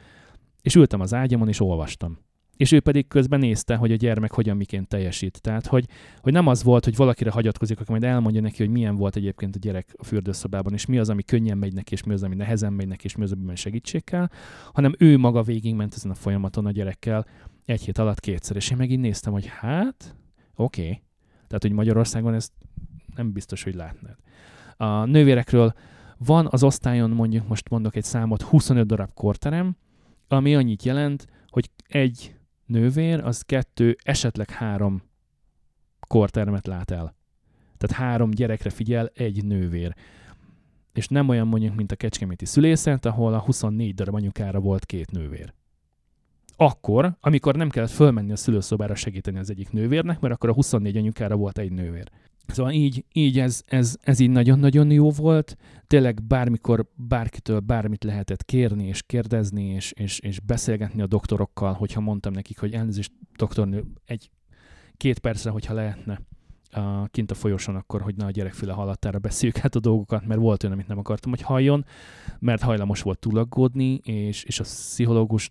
és 0.62 0.74
ültem 0.74 1.00
az 1.00 1.14
ágyamon, 1.14 1.48
és 1.48 1.60
olvastam 1.60 2.18
és 2.56 2.72
ő 2.72 2.80
pedig 2.80 3.06
közben 3.08 3.38
nézte, 3.38 3.76
hogy 3.76 3.92
a 3.92 3.96
gyermek 3.96 4.32
hogyan 4.32 4.56
miként 4.56 4.88
teljesít. 4.88 5.40
Tehát, 5.40 5.66
hogy, 5.66 5.86
hogy 6.20 6.32
nem 6.32 6.46
az 6.46 6.62
volt, 6.62 6.84
hogy 6.84 6.96
valakire 6.96 7.30
hagyatkozik, 7.30 7.80
aki 7.80 7.90
majd 7.90 8.04
elmondja 8.04 8.40
neki, 8.40 8.62
hogy 8.62 8.72
milyen 8.72 8.96
volt 8.96 9.16
egyébként 9.16 9.56
a 9.56 9.58
gyerek 9.58 9.94
a 9.96 10.04
fürdőszobában, 10.04 10.72
és 10.72 10.86
mi 10.86 10.98
az, 10.98 11.08
ami 11.08 11.22
könnyen 11.22 11.58
megy 11.58 11.72
neki, 11.72 11.92
és 11.92 12.02
mi 12.02 12.12
az, 12.12 12.22
ami 12.22 12.34
nehezen 12.34 12.72
megy 12.72 12.88
neki, 12.88 13.04
és 13.04 13.16
mi 13.16 13.22
az, 13.22 13.32
amiben 13.32 13.56
segítség 13.56 14.04
kell, 14.04 14.28
hanem 14.72 14.94
ő 14.98 15.18
maga 15.18 15.42
végigment 15.42 15.94
ezen 15.94 16.10
a 16.10 16.14
folyamaton 16.14 16.66
a 16.66 16.70
gyerekkel 16.70 17.26
egy 17.64 17.82
hét 17.82 17.98
alatt 17.98 18.20
kétszer. 18.20 18.56
És 18.56 18.70
én 18.70 18.76
megint 18.76 19.02
néztem, 19.02 19.32
hogy 19.32 19.46
hát, 19.46 20.16
oké. 20.54 20.82
Okay. 20.82 21.02
Tehát, 21.46 21.62
hogy 21.62 21.72
Magyarországon 21.72 22.34
ezt 22.34 22.52
nem 23.16 23.32
biztos, 23.32 23.62
hogy 23.62 23.74
látnád. 23.74 24.16
A 24.76 25.04
nővérekről 25.04 25.72
van 26.18 26.48
az 26.50 26.62
osztályon, 26.62 27.10
mondjuk 27.10 27.48
most 27.48 27.68
mondok 27.68 27.96
egy 27.96 28.04
számot, 28.04 28.42
25 28.42 28.86
darab 28.86 29.12
korterem, 29.14 29.76
ami 30.28 30.54
annyit 30.54 30.82
jelent, 30.82 31.26
hogy 31.48 31.70
egy 31.88 32.34
nővér, 32.66 33.20
az 33.20 33.42
kettő, 33.42 33.96
esetleg 34.02 34.50
három 34.50 35.02
kortermet 36.08 36.66
lát 36.66 36.90
el. 36.90 37.14
Tehát 37.76 38.04
három 38.04 38.30
gyerekre 38.30 38.70
figyel 38.70 39.10
egy 39.14 39.44
nővér. 39.44 39.94
És 40.92 41.08
nem 41.08 41.28
olyan 41.28 41.46
mondjuk, 41.46 41.74
mint 41.74 41.92
a 41.92 41.96
kecskeméti 41.96 42.44
szülészet, 42.44 43.04
ahol 43.04 43.34
a 43.34 43.40
24 43.40 43.94
darab 43.94 44.14
anyukára 44.14 44.60
volt 44.60 44.86
két 44.86 45.10
nővér. 45.10 45.54
Akkor, 46.56 47.16
amikor 47.20 47.56
nem 47.56 47.68
kellett 47.68 47.90
fölmenni 47.90 48.32
a 48.32 48.36
szülőszobára 48.36 48.94
segíteni 48.94 49.38
az 49.38 49.50
egyik 49.50 49.70
nővérnek, 49.70 50.20
mert 50.20 50.34
akkor 50.34 50.48
a 50.48 50.54
24 50.54 50.96
anyukára 50.96 51.36
volt 51.36 51.58
egy 51.58 51.72
nővér. 51.72 52.10
Szóval 52.46 52.72
így, 52.72 53.04
így 53.12 53.38
ez, 53.38 53.62
ez, 53.66 53.96
ez 54.02 54.18
így 54.18 54.30
nagyon-nagyon 54.30 54.90
jó 54.90 55.10
volt. 55.10 55.56
Tényleg 55.86 56.22
bármikor 56.22 56.86
bárkitől 56.94 57.60
bármit 57.60 58.04
lehetett 58.04 58.44
kérni 58.44 58.86
és 58.86 59.02
kérdezni, 59.02 59.64
és, 59.64 59.92
és, 59.92 60.18
és 60.18 60.40
beszélgetni 60.40 61.02
a 61.02 61.06
doktorokkal, 61.06 61.72
hogyha 61.72 62.00
mondtam 62.00 62.32
nekik, 62.32 62.58
hogy 62.58 62.72
elnézést, 62.72 63.12
doktornő, 63.36 63.84
egy 64.06 64.30
két 64.96 65.18
percre, 65.18 65.50
hogyha 65.50 65.74
lehetne 65.74 66.20
a, 66.70 67.06
kint 67.06 67.30
a 67.30 67.34
folyosón, 67.34 67.76
akkor 67.76 68.00
hogy 68.00 68.16
ne 68.16 68.24
a 68.24 68.30
gyerekfüle 68.30 68.72
hallattára 68.72 69.18
beszéljük 69.18 69.58
hát 69.58 69.74
a 69.74 69.80
dolgokat, 69.80 70.26
mert 70.26 70.40
volt 70.40 70.62
olyan, 70.62 70.74
amit 70.74 70.88
nem 70.88 70.98
akartam, 70.98 71.30
hogy 71.30 71.40
halljon, 71.40 71.84
mert 72.38 72.62
hajlamos 72.62 73.02
volt 73.02 73.18
túlaggódni, 73.18 73.94
és, 73.94 74.44
és 74.44 74.60
a 74.60 74.62
pszichológus 74.62 75.50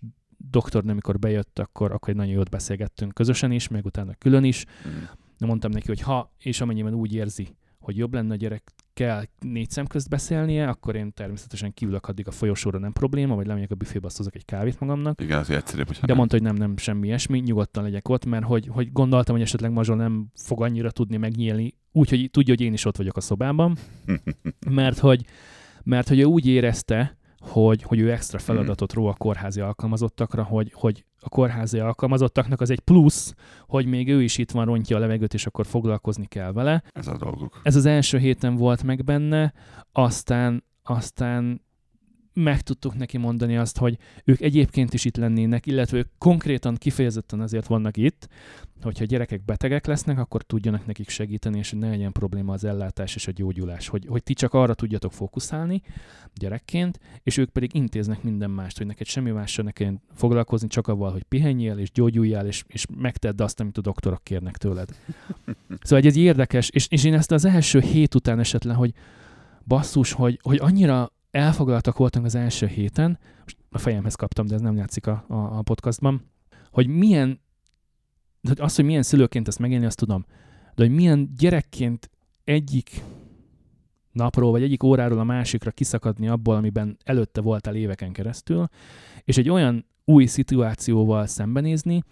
doktor, 0.50 0.82
amikor 0.86 1.18
bejött, 1.18 1.58
akkor, 1.58 1.92
akkor 1.92 2.08
egy 2.08 2.16
nagyon 2.16 2.32
jót 2.32 2.50
beszélgettünk 2.50 3.14
közösen 3.14 3.50
is, 3.50 3.68
meg 3.68 3.84
utána 3.84 4.14
külön 4.18 4.44
is. 4.44 4.64
Mm 4.88 5.02
mondtam 5.46 5.70
neki, 5.70 5.86
hogy 5.86 6.00
ha 6.00 6.32
és 6.38 6.60
amennyiben 6.60 6.94
úgy 6.94 7.14
érzi, 7.14 7.56
hogy 7.80 7.96
jobb 7.96 8.14
lenne 8.14 8.32
a 8.32 8.36
gyerek 8.36 8.72
kell 8.94 9.24
négy 9.40 9.70
szem 9.70 9.86
közt 9.86 10.08
beszélnie, 10.08 10.68
akkor 10.68 10.96
én 10.96 11.12
természetesen 11.12 11.72
kiülök 11.72 12.06
addig 12.06 12.26
a 12.28 12.30
folyosóra, 12.30 12.78
nem 12.78 12.92
probléma, 12.92 13.34
vagy 13.34 13.46
lemegyek 13.46 13.70
a 13.70 13.74
büfébe, 13.74 14.06
azt 14.06 14.16
hozok 14.16 14.34
egy 14.34 14.44
kávét 14.44 14.80
magamnak. 14.80 15.20
Igen, 15.20 15.38
az 15.38 15.50
egyszerűbb, 15.50 15.90
De 15.90 15.98
nem. 16.00 16.16
mondta, 16.16 16.36
hogy 16.36 16.44
nem, 16.44 16.54
nem, 16.54 16.76
semmi 16.76 17.06
ilyesmi, 17.06 17.38
nyugodtan 17.38 17.82
legyek 17.82 18.08
ott, 18.08 18.24
mert 18.24 18.44
hogy, 18.44 18.66
hogy 18.66 18.92
gondoltam, 18.92 19.34
hogy 19.34 19.44
esetleg 19.44 19.72
Mazsol 19.72 19.96
nem 19.96 20.26
fog 20.34 20.62
annyira 20.62 20.90
tudni 20.90 21.16
megnyílni, 21.16 21.74
úgyhogy 21.92 22.30
tudja, 22.30 22.54
hogy 22.54 22.64
én 22.64 22.72
is 22.72 22.84
ott 22.84 22.96
vagyok 22.96 23.16
a 23.16 23.20
szobában, 23.20 23.76
mert 24.70 24.98
hogy, 24.98 25.24
mert 25.82 26.08
hogy 26.08 26.18
ő 26.18 26.24
úgy 26.24 26.46
érezte, 26.46 27.16
hogy, 27.48 27.82
hogy 27.82 27.98
ő 27.98 28.12
extra 28.12 28.38
hmm. 28.38 28.46
feladatot 28.46 28.92
ró 28.92 29.06
a 29.06 29.14
kórházi 29.14 29.60
alkalmazottakra, 29.60 30.42
hogy, 30.42 30.72
hogy 30.74 31.04
a 31.20 31.28
kórházi 31.28 31.78
alkalmazottaknak 31.78 32.60
az 32.60 32.70
egy 32.70 32.80
plusz, 32.80 33.34
hogy 33.66 33.86
még 33.86 34.08
ő 34.08 34.22
is 34.22 34.38
itt 34.38 34.50
van, 34.50 34.64
rontja 34.64 34.96
a 34.96 35.00
levegőt, 35.00 35.34
és 35.34 35.46
akkor 35.46 35.66
foglalkozni 35.66 36.26
kell 36.26 36.52
vele. 36.52 36.82
Ez 36.92 37.06
a 37.06 37.16
dolguk. 37.16 37.60
Ez 37.62 37.76
az 37.76 37.86
első 37.86 38.18
héten 38.18 38.54
volt 38.54 38.82
meg 38.82 39.04
benne, 39.04 39.52
aztán, 39.92 40.64
aztán 40.82 41.62
meg 42.34 42.60
tudtuk 42.60 42.94
neki 42.94 43.18
mondani 43.18 43.56
azt, 43.56 43.78
hogy 43.78 43.98
ők 44.24 44.40
egyébként 44.40 44.94
is 44.94 45.04
itt 45.04 45.16
lennének, 45.16 45.66
illetve 45.66 45.96
ők 45.96 46.08
konkrétan 46.18 46.74
kifejezetten 46.74 47.40
azért 47.40 47.66
vannak 47.66 47.96
itt, 47.96 48.28
hogyha 48.82 49.04
gyerekek 49.04 49.44
betegek 49.44 49.86
lesznek, 49.86 50.18
akkor 50.18 50.42
tudjanak 50.42 50.86
nekik 50.86 51.08
segíteni, 51.08 51.58
és 51.58 51.70
ne 51.70 51.88
legyen 51.88 52.12
probléma 52.12 52.52
az 52.52 52.64
ellátás 52.64 53.14
és 53.14 53.26
a 53.26 53.32
gyógyulás, 53.32 53.88
hogy, 53.88 54.06
hogy 54.06 54.22
ti 54.22 54.34
csak 54.34 54.54
arra 54.54 54.74
tudjatok 54.74 55.12
fókuszálni 55.12 55.82
gyerekként, 56.34 56.98
és 57.22 57.36
ők 57.36 57.50
pedig 57.50 57.74
intéznek 57.74 58.22
minden 58.22 58.50
mást, 58.50 58.76
hogy 58.78 58.86
neked 58.86 59.06
semmi 59.06 59.30
mással 59.30 59.64
ne 59.64 59.70
kelljen 59.70 60.02
foglalkozni, 60.14 60.68
csak 60.68 60.88
avval, 60.88 61.12
hogy 61.12 61.22
pihenjél 61.22 61.78
és 61.78 61.90
gyógyuljál, 61.90 62.46
és, 62.46 62.64
és 62.66 62.86
megtedd 62.96 63.42
azt, 63.42 63.60
amit 63.60 63.78
a 63.78 63.80
doktorok 63.80 64.24
kérnek 64.24 64.56
tőled. 64.56 64.88
Szóval 65.80 66.04
egy 66.04 66.16
érdekes, 66.16 66.68
és, 66.68 66.86
és 66.90 67.04
én 67.04 67.14
ezt 67.14 67.32
az 67.32 67.44
első 67.44 67.80
hét 67.80 68.14
után 68.14 68.38
esetlen, 68.38 68.76
hogy 68.76 68.92
basszus, 69.66 70.12
hogy, 70.12 70.38
hogy 70.42 70.58
annyira 70.60 71.12
elfoglaltak 71.34 71.96
voltunk 71.96 72.24
az 72.24 72.34
első 72.34 72.66
héten, 72.66 73.18
most 73.42 73.56
a 73.70 73.78
fejemhez 73.78 74.14
kaptam, 74.14 74.46
de 74.46 74.54
ez 74.54 74.60
nem 74.60 74.76
játszik 74.76 75.06
a, 75.06 75.24
a, 75.28 75.34
a 75.34 75.62
podcastban, 75.62 76.30
hogy 76.70 76.86
milyen, 76.86 77.40
hogy 78.48 78.60
az, 78.60 78.74
hogy 78.74 78.84
milyen 78.84 79.02
szülőként 79.02 79.48
ezt 79.48 79.58
megélni, 79.58 79.84
azt 79.86 79.96
tudom, 79.96 80.24
de 80.74 80.84
hogy 80.84 80.94
milyen 80.94 81.34
gyerekként 81.36 82.10
egyik 82.44 83.02
napról, 84.12 84.50
vagy 84.50 84.62
egyik 84.62 84.82
óráról 84.82 85.18
a 85.18 85.24
másikra 85.24 85.70
kiszakadni 85.70 86.28
abból, 86.28 86.56
amiben 86.56 86.96
előtte 87.04 87.40
voltál 87.40 87.74
éveken 87.74 88.12
keresztül, 88.12 88.68
és 89.24 89.36
egy 89.36 89.48
olyan 89.48 89.86
új 90.04 90.26
szituációval 90.26 91.26
szembenézni, 91.26 92.02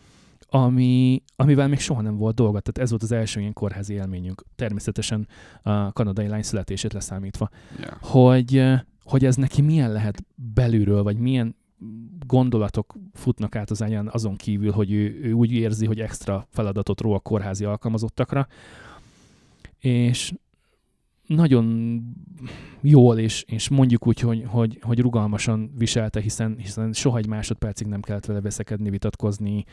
ami, 0.49 1.23
amivel 1.37 1.69
még 1.69 1.81
soha 1.81 2.01
nem 2.01 2.17
volt 2.17 2.35
dolga. 2.35 2.61
Tehát 2.61 2.79
ez 2.79 2.91
volt 2.91 3.03
az 3.03 3.13
első 3.13 3.41
ilyen 3.41 3.53
kórházi 3.53 3.95
élményünk, 3.95 4.45
természetesen 4.57 5.29
a 5.63 5.93
kanadai 5.93 6.27
lány 6.27 6.43
születését 6.43 6.93
leszámítva. 6.93 7.49
Yeah. 7.79 7.95
Hogy, 8.01 8.65
hogy 9.13 9.25
ez 9.25 9.37
neki 9.37 9.63
milyen 9.63 9.93
lehet 9.93 10.25
belülről, 10.35 11.03
vagy 11.03 11.17
milyen 11.17 11.57
gondolatok 12.27 12.95
futnak 13.13 13.57
át 13.57 13.71
az 13.71 13.81
anyán 13.81 14.09
azon 14.13 14.37
kívül, 14.37 14.71
hogy 14.71 14.93
ő, 14.93 15.21
ő 15.23 15.33
úgy 15.33 15.53
érzi, 15.53 15.87
hogy 15.87 16.01
extra 16.01 16.47
feladatot 16.51 17.01
ró 17.01 17.13
a 17.13 17.19
kórházi 17.19 17.65
alkalmazottakra. 17.65 18.47
És 19.79 20.33
nagyon 21.27 21.99
jól, 22.81 23.19
és, 23.19 23.45
és 23.47 23.69
mondjuk 23.69 24.07
úgy, 24.07 24.21
hogy, 24.21 24.45
hogy, 24.47 24.79
hogy 24.83 25.01
rugalmasan 25.01 25.73
viselte, 25.79 26.21
hiszen, 26.21 26.57
hiszen 26.59 26.93
soha 26.93 27.19
egy 27.19 27.27
másodpercig 27.27 27.87
nem 27.87 28.01
kellett 28.01 28.27
vele 28.27 28.41
veszekedni, 28.41 28.91
vitatkozni. 28.91 29.65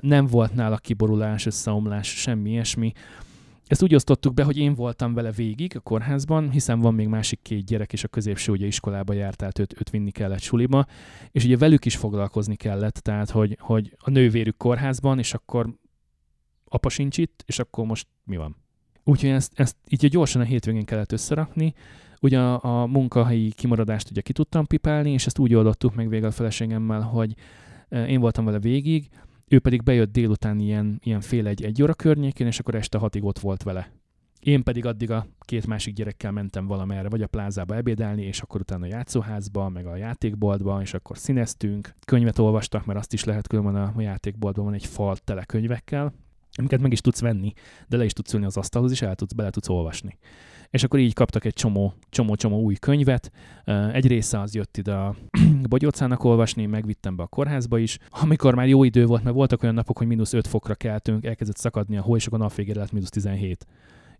Nem 0.00 0.26
volt 0.26 0.54
nála 0.54 0.76
kiborulás, 0.76 1.46
összeomlás, 1.46 2.08
semmi 2.08 2.50
ilyesmi. 2.50 2.92
Ezt 3.70 3.82
úgy 3.82 3.94
osztottuk 3.94 4.34
be, 4.34 4.42
hogy 4.42 4.56
én 4.56 4.74
voltam 4.74 5.14
vele 5.14 5.30
végig 5.30 5.76
a 5.76 5.80
kórházban, 5.80 6.50
hiszen 6.50 6.80
van 6.80 6.94
még 6.94 7.08
másik 7.08 7.38
két 7.42 7.64
gyerek, 7.64 7.92
és 7.92 8.04
a 8.04 8.08
középső 8.08 8.52
ugye 8.52 8.66
iskolába 8.66 9.12
járt, 9.12 9.36
tehát 9.36 9.58
őt, 9.58 9.74
őt 9.80 9.90
vinni 9.90 10.10
kellett 10.10 10.40
suliba, 10.40 10.86
és 11.30 11.44
ugye 11.44 11.56
velük 11.56 11.84
is 11.84 11.96
foglalkozni 11.96 12.56
kellett, 12.56 12.94
tehát 12.94 13.30
hogy, 13.30 13.56
hogy 13.60 13.96
a 13.98 14.10
nővérük 14.10 14.56
kórházban, 14.56 15.18
és 15.18 15.34
akkor 15.34 15.74
apa 16.64 16.88
sincs 16.88 17.18
itt, 17.18 17.42
és 17.46 17.58
akkor 17.58 17.86
most 17.86 18.06
mi 18.24 18.36
van? 18.36 18.56
Úgyhogy 19.04 19.30
ezt, 19.30 19.52
ezt 19.54 19.76
így 19.88 20.08
gyorsan 20.08 20.40
a 20.40 20.44
hétvégén 20.44 20.84
kellett 20.84 21.12
összerakni, 21.12 21.74
ugye 22.20 22.38
a, 22.38 22.82
a 22.82 22.86
munkahelyi 22.86 23.50
kimaradást 23.50 24.10
ugye 24.10 24.20
ki 24.20 24.32
tudtam 24.32 24.66
pipálni, 24.66 25.12
és 25.12 25.26
ezt 25.26 25.38
úgy 25.38 25.54
oldottuk 25.54 25.94
meg 25.94 26.08
végül 26.08 26.26
a 26.26 26.30
feleségemmel, 26.30 27.00
hogy 27.00 27.34
én 27.88 28.20
voltam 28.20 28.44
vele 28.44 28.58
végig, 28.58 29.08
ő 29.52 29.58
pedig 29.58 29.82
bejött 29.82 30.12
délután 30.12 30.58
ilyen, 30.58 31.00
ilyen 31.02 31.20
fél 31.20 31.46
egy-egy 31.46 31.82
óra 31.82 31.94
környékén, 31.94 32.46
és 32.46 32.58
akkor 32.58 32.74
este 32.74 32.98
hatig 32.98 33.24
ott 33.24 33.38
volt 33.38 33.62
vele. 33.62 33.90
Én 34.40 34.62
pedig 34.62 34.86
addig 34.86 35.10
a 35.10 35.26
két 35.40 35.66
másik 35.66 35.94
gyerekkel 35.94 36.30
mentem 36.30 36.66
valamerre, 36.66 37.08
vagy 37.08 37.22
a 37.22 37.26
plázába 37.26 37.76
ebédelni, 37.76 38.22
és 38.22 38.40
akkor 38.40 38.60
utána 38.60 38.84
a 38.84 38.88
játszóházba, 38.88 39.68
meg 39.68 39.86
a 39.86 39.96
játékboltba, 39.96 40.80
és 40.80 40.94
akkor 40.94 41.18
színeztünk, 41.18 41.94
könyvet 42.04 42.38
olvastak, 42.38 42.84
mert 42.84 42.98
azt 42.98 43.12
is 43.12 43.24
lehet 43.24 43.46
különben 43.46 43.74
a 43.74 44.00
játékboltban 44.00 44.64
van 44.64 44.74
egy 44.74 44.86
fal 44.86 45.16
tele 45.16 45.44
könyvekkel, 45.44 46.12
amiket 46.52 46.80
meg 46.80 46.92
is 46.92 47.00
tudsz 47.00 47.20
venni, 47.20 47.52
de 47.88 47.96
le 47.96 48.04
is 48.04 48.12
tudsz 48.12 48.32
ülni 48.32 48.46
az 48.46 48.56
asztalhoz, 48.56 48.90
és 48.90 49.02
el 49.02 49.14
tudsz, 49.14 49.32
bele 49.32 49.50
tudsz 49.50 49.68
olvasni. 49.68 50.18
És 50.70 50.84
akkor 50.84 50.98
így 50.98 51.14
kaptak 51.14 51.44
egy 51.44 51.52
csomó, 51.52 51.94
csomó, 52.10 52.34
csomó 52.34 52.60
új 52.60 52.74
könyvet. 52.74 53.30
Egy 53.92 54.06
része 54.06 54.40
az 54.40 54.54
jött 54.54 54.76
ide 54.76 54.94
a 54.94 55.16
Bogyócának 55.68 56.24
olvasni, 56.24 56.66
megvittem 56.66 57.16
be 57.16 57.22
a 57.22 57.26
kórházba 57.26 57.78
is. 57.78 57.98
Amikor 58.10 58.54
már 58.54 58.68
jó 58.68 58.84
idő 58.84 59.06
volt, 59.06 59.22
mert 59.22 59.34
voltak 59.34 59.62
olyan 59.62 59.74
napok, 59.74 59.98
hogy 59.98 60.06
mínusz 60.06 60.32
5 60.32 60.46
fokra 60.46 60.74
keltünk, 60.74 61.24
elkezdett 61.24 61.56
szakadni 61.56 61.96
a 61.96 62.02
hó, 62.02 62.16
és 62.16 62.26
akkor 62.26 62.38
nap 62.38 62.54
végére 62.54 62.80
lett 62.80 62.92
mínusz 62.92 63.08
17 63.08 63.66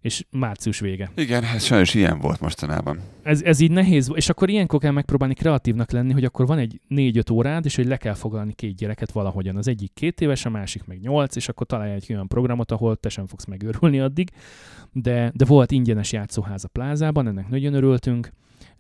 és 0.01 0.25
március 0.31 0.81
vége. 0.81 1.11
Igen, 1.15 1.45
ez 1.45 1.65
sajnos 1.65 1.95
ilyen 1.95 2.19
volt 2.19 2.41
mostanában. 2.41 3.01
Ez, 3.23 3.43
ez 3.43 3.61
így 3.61 3.71
nehéz, 3.71 4.11
és 4.15 4.29
akkor 4.29 4.49
ilyenkor 4.49 4.81
kell 4.81 4.91
megpróbálni 4.91 5.35
kreatívnak 5.35 5.91
lenni, 5.91 6.13
hogy 6.13 6.25
akkor 6.25 6.47
van 6.47 6.59
egy 6.59 6.81
négy-öt 6.89 7.31
órád, 7.31 7.65
és 7.65 7.77
hogy 7.77 7.87
le 7.87 7.97
kell 7.97 8.15
foglalni 8.15 8.53
két 8.53 8.75
gyereket 8.75 9.13
valahogyan. 9.13 9.57
Az 9.57 9.69
egyik 9.69 9.93
két 9.95 10.21
éves, 10.21 10.45
a 10.45 10.51
másik 10.51 10.85
meg 10.85 11.01
nyolc, 11.01 11.37
és 11.37 11.49
akkor 11.49 11.67
találj 11.67 11.93
egy 11.93 12.07
olyan 12.11 12.29
programot, 12.29 12.71
ahol 12.71 12.97
te 12.97 13.09
sem 13.09 13.27
fogsz 13.27 13.45
megőrülni 13.45 14.01
addig. 14.01 14.31
De, 14.93 15.33
de 15.35 15.45
volt 15.45 15.71
ingyenes 15.71 16.13
játszóház 16.13 16.65
a 16.65 16.69
plázában, 16.69 17.27
ennek 17.27 17.49
nagyon 17.49 17.75
örültünk 17.75 18.31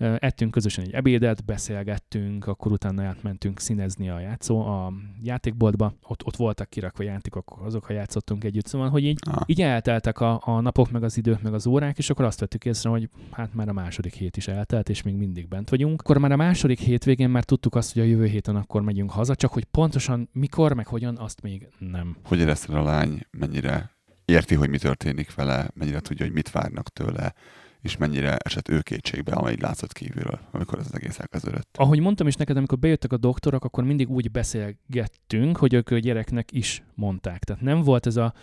ettünk 0.00 0.50
közösen 0.50 0.84
egy 0.84 0.92
ebédet, 0.92 1.44
beszélgettünk, 1.44 2.46
akkor 2.46 2.72
utána 2.72 3.02
átmentünk 3.02 3.60
színezni 3.60 4.08
a 4.08 4.20
játszó, 4.20 4.60
a 4.60 4.92
játékboltba, 5.22 5.94
ott, 6.02 6.26
ott 6.26 6.36
voltak 6.36 6.68
kirakva 6.68 7.02
játékok, 7.02 7.58
azok, 7.62 7.84
ha 7.84 7.92
játszottunk 7.92 8.44
együtt, 8.44 8.66
szóval, 8.66 8.88
hogy 8.88 9.04
így, 9.04 9.18
ah. 9.30 9.40
így 9.46 9.62
elteltek 9.62 10.20
a, 10.20 10.40
a 10.44 10.60
napok, 10.60 10.90
meg 10.90 11.02
az 11.02 11.16
idők, 11.16 11.42
meg 11.42 11.54
az 11.54 11.66
órák, 11.66 11.98
és 11.98 12.10
akkor 12.10 12.24
azt 12.24 12.40
vettük 12.40 12.64
észre, 12.64 12.90
hogy 12.90 13.08
hát 13.30 13.54
már 13.54 13.68
a 13.68 13.72
második 13.72 14.14
hét 14.14 14.36
is 14.36 14.48
eltelt, 14.48 14.88
és 14.88 15.02
még 15.02 15.14
mindig 15.14 15.48
bent 15.48 15.68
vagyunk. 15.68 16.00
Akkor 16.00 16.18
már 16.18 16.32
a 16.32 16.36
második 16.36 16.78
hétvégén 16.78 17.30
már 17.30 17.44
tudtuk 17.44 17.74
azt, 17.74 17.92
hogy 17.92 18.02
a 18.02 18.04
jövő 18.04 18.26
héten 18.26 18.56
akkor 18.56 18.82
megyünk 18.82 19.10
haza, 19.10 19.34
csak 19.34 19.52
hogy 19.52 19.64
pontosan 19.64 20.28
mikor, 20.32 20.72
meg 20.72 20.86
hogyan, 20.86 21.16
azt 21.16 21.42
még 21.42 21.68
nem. 21.78 22.16
Hogy 22.24 22.38
érezted 22.38 22.74
a 22.74 22.82
lány, 22.82 23.26
mennyire 23.30 23.90
érti, 24.24 24.54
hogy 24.54 24.68
mi 24.68 24.78
történik 24.78 25.34
vele, 25.34 25.70
mennyire 25.74 26.00
tudja, 26.00 26.24
hogy 26.24 26.34
mit 26.34 26.50
várnak 26.50 26.88
tőle, 26.88 27.34
és 27.82 27.96
mennyire 27.96 28.36
esett 28.36 28.68
ő 28.68 28.80
kétségbe, 28.80 29.32
amely 29.32 29.56
látszott 29.60 29.92
kívülről, 29.92 30.40
amikor 30.50 30.78
ez 30.78 30.86
az 30.86 30.94
egész 30.94 31.18
elkezdődött. 31.18 31.76
Ahogy 31.78 32.00
mondtam 32.00 32.26
is 32.26 32.34
neked, 32.34 32.56
amikor 32.56 32.78
bejöttek 32.78 33.12
a 33.12 33.16
doktorok, 33.16 33.64
akkor 33.64 33.84
mindig 33.84 34.10
úgy 34.10 34.30
beszélgettünk, 34.30 35.56
hogy 35.56 35.74
ők 35.74 35.90
a 35.90 35.98
gyereknek 35.98 36.52
is 36.52 36.82
mondták. 36.94 37.44
Tehát 37.44 37.62
nem 37.62 37.82
volt 37.82 38.06
ez 38.06 38.16
a 38.16 38.34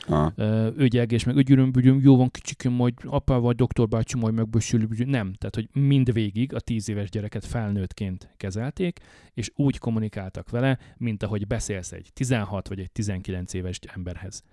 ögyelgés, 0.75 1.23
meg 1.23 1.35
ügyüröm, 1.35 1.71
jó 2.01 2.17
van 2.17 2.29
kicsikem, 2.29 2.71
majd 2.71 2.93
apával, 3.03 3.53
doktorbácsi 3.53 4.17
majd 4.17 4.33
megbeszélő, 4.33 4.87
nem. 5.05 5.33
Tehát, 5.33 5.55
hogy 5.55 5.69
mind 5.73 6.13
végig 6.13 6.53
a 6.53 6.59
tíz 6.59 6.89
éves 6.89 7.09
gyereket 7.09 7.45
felnőttként 7.45 8.29
kezelték, 8.37 8.99
és 9.33 9.51
úgy 9.55 9.77
kommunikáltak 9.77 10.49
vele, 10.49 10.79
mint 10.97 11.23
ahogy 11.23 11.47
beszélsz 11.47 11.91
egy 11.91 12.09
16 12.13 12.67
vagy 12.67 12.79
egy 12.79 12.91
19 12.91 13.53
éves 13.53 13.79
emberhez. 13.93 14.43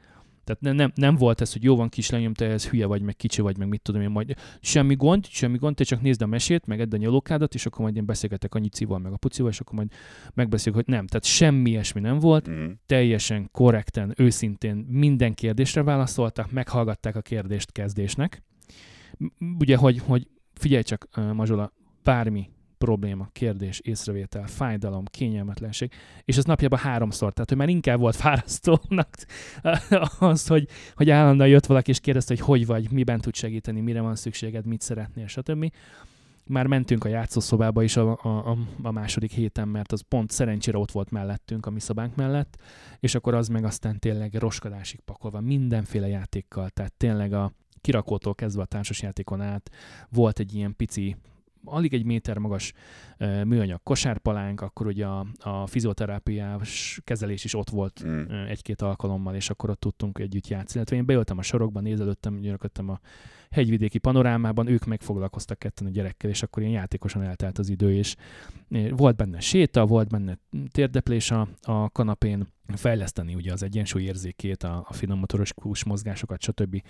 Tehát 0.45 0.61
ne, 0.63 0.73
nem, 0.73 0.93
nem 0.95 1.17
volt 1.17 1.41
ez, 1.41 1.53
hogy 1.53 1.63
jó 1.63 1.77
van 1.77 1.89
kislányom, 1.89 2.35
te 2.35 2.47
ez 2.47 2.69
hülye 2.69 2.87
vagy, 2.87 3.03
meg 3.03 3.17
kicsi 3.17 3.41
vagy, 3.41 3.59
meg 3.59 3.69
mit 3.69 3.83
tudom 3.83 4.01
én, 4.01 4.11
majd 4.11 4.35
semmi 4.61 4.95
gond, 4.95 5.27
semmi 5.27 5.59
gond, 5.59 5.77
te 5.77 5.85
csak 5.85 6.01
nézd 6.01 6.23
a 6.23 6.27
mesét, 6.27 6.67
meg 6.67 6.81
edd 6.81 6.95
a 6.95 6.97
nyalókádat, 6.97 7.55
és 7.55 7.67
akkor 7.67 7.81
majd 7.81 7.97
én 7.97 8.07
beszélgetek 8.07 8.55
annyi 8.55 8.69
cival, 8.69 8.99
meg 8.99 9.13
a 9.13 9.17
pucival, 9.17 9.51
és 9.51 9.61
akkor 9.61 9.75
majd 9.75 9.93
megbeszéljük, 10.35 10.85
hogy 10.85 10.95
nem. 10.95 11.07
Tehát 11.07 11.25
semmi 11.25 11.71
ilyesmi 11.71 12.01
nem 12.01 12.19
volt, 12.19 12.51
mm. 12.51 12.71
teljesen 12.87 13.49
korrekten, 13.53 14.15
őszintén 14.17 14.77
minden 14.77 15.35
kérdésre 15.35 15.83
válaszoltak, 15.83 16.51
meghallgatták 16.51 17.17
a 17.17 17.21
kérdést 17.21 17.73
kezdésnek. 17.73 18.43
Ugye, 19.59 19.77
hogy, 19.77 19.99
hogy 19.99 20.29
figyelj 20.55 20.83
csak, 20.83 21.09
Mazsola, 21.33 21.73
bármi 22.03 22.49
probléma, 22.85 23.29
kérdés, 23.33 23.79
észrevétel, 23.81 24.47
fájdalom, 24.47 25.05
kényelmetlenség, 25.05 25.93
és 26.25 26.37
ez 26.37 26.45
napjában 26.45 26.79
háromszor, 26.79 27.33
tehát 27.33 27.49
hogy 27.49 27.59
már 27.59 27.69
inkább 27.69 27.99
volt 27.99 28.17
fárasztónak 28.17 29.09
az, 30.19 30.47
hogy, 30.47 30.69
hogy 30.95 31.11
állandóan 31.11 31.49
jött 31.49 31.67
valaki 31.67 31.91
és 31.91 32.01
kérdezte, 32.01 32.35
hogy 32.35 32.45
hogy 32.45 32.67
vagy, 32.67 32.91
miben 32.91 33.21
tud 33.21 33.35
segíteni, 33.35 33.81
mire 33.81 34.01
van 34.01 34.17
szükséged, 34.17 34.67
mit 34.67 34.81
szeretnél, 34.81 35.27
stb. 35.27 35.73
Már 36.47 36.67
mentünk 36.67 37.05
a 37.05 37.09
játszószobába 37.09 37.83
is 37.83 37.97
a, 37.97 38.11
a, 38.23 38.57
a 38.83 38.91
második 38.91 39.33
héten, 39.33 39.69
mert 39.69 39.93
az 39.93 40.01
pont 40.09 40.31
szerencsére 40.31 40.79
ott 40.79 40.91
volt 40.91 41.11
mellettünk, 41.11 41.67
a 41.67 41.71
mi 41.71 41.81
szobánk 41.81 42.15
mellett, 42.15 42.57
és 43.01 43.15
akkor 43.15 43.35
az 43.35 43.49
meg 43.49 43.65
aztán 43.65 43.99
tényleg 43.99 44.35
roskadásig 44.35 45.01
pakolva, 45.01 45.41
mindenféle 45.41 46.09
játékkal, 46.09 46.69
tehát 46.69 46.93
tényleg 46.93 47.33
a 47.33 47.53
kirakótól 47.81 48.35
kezdve 48.35 48.63
a 48.63 48.67
társasjátékon 48.67 49.41
át 49.41 49.71
volt 50.09 50.39
egy 50.39 50.55
ilyen 50.55 50.77
pici 50.77 51.17
alig 51.65 51.95
egy 51.95 52.05
méter 52.05 52.39
magas 52.39 52.73
műanyag 53.19 53.81
kosárpalánk, 53.83 54.61
akkor 54.61 54.87
ugye 54.87 55.07
a, 55.07 55.27
a 55.39 55.67
fizioterápiás 55.67 57.01
kezelés 57.05 57.45
is 57.45 57.55
ott 57.55 57.71
volt 57.71 58.05
mm. 58.07 58.31
egy-két 58.31 58.83
alkalommal, 58.83 59.35
és 59.35 59.51
akkor 59.51 59.71
ott 59.71 59.81
tudtunk 59.81 60.19
együtt 60.19 60.49
játszani. 60.49 60.73
Illetve 60.75 60.97
én 60.97 61.07
beültem 61.07 61.39
a 61.39 61.43
sorokban, 61.43 61.83
nézelődtem, 61.83 62.41
gyönyörködtem 62.41 62.89
a 62.89 63.01
hegyvidéki 63.51 63.99
panorámában, 63.99 64.67
ők 64.67 64.85
megfoglalkoztak 64.85 65.59
ketten 65.59 65.87
a 65.87 65.91
gyerekkel, 65.91 66.31
és 66.31 66.43
akkor 66.43 66.63
ilyen 66.63 66.75
játékosan 66.75 67.23
eltelt 67.23 67.59
az 67.59 67.69
idő, 67.69 67.95
és 67.95 68.17
volt 68.91 69.17
benne 69.17 69.41
séta, 69.41 69.87
volt 69.87 70.09
benne 70.09 70.39
térdeplés 70.71 71.31
a, 71.31 71.49
a 71.63 71.91
kanapén, 71.91 72.47
fejleszteni 72.67 73.35
ugye 73.35 73.53
az 73.53 73.63
egyensúlyérzékét, 73.63 74.63
a, 74.63 74.85
a 74.89 74.93
finom 74.93 75.19
motoros 75.19 75.53
mozgásokat, 75.87 76.41
stb. 76.41 76.83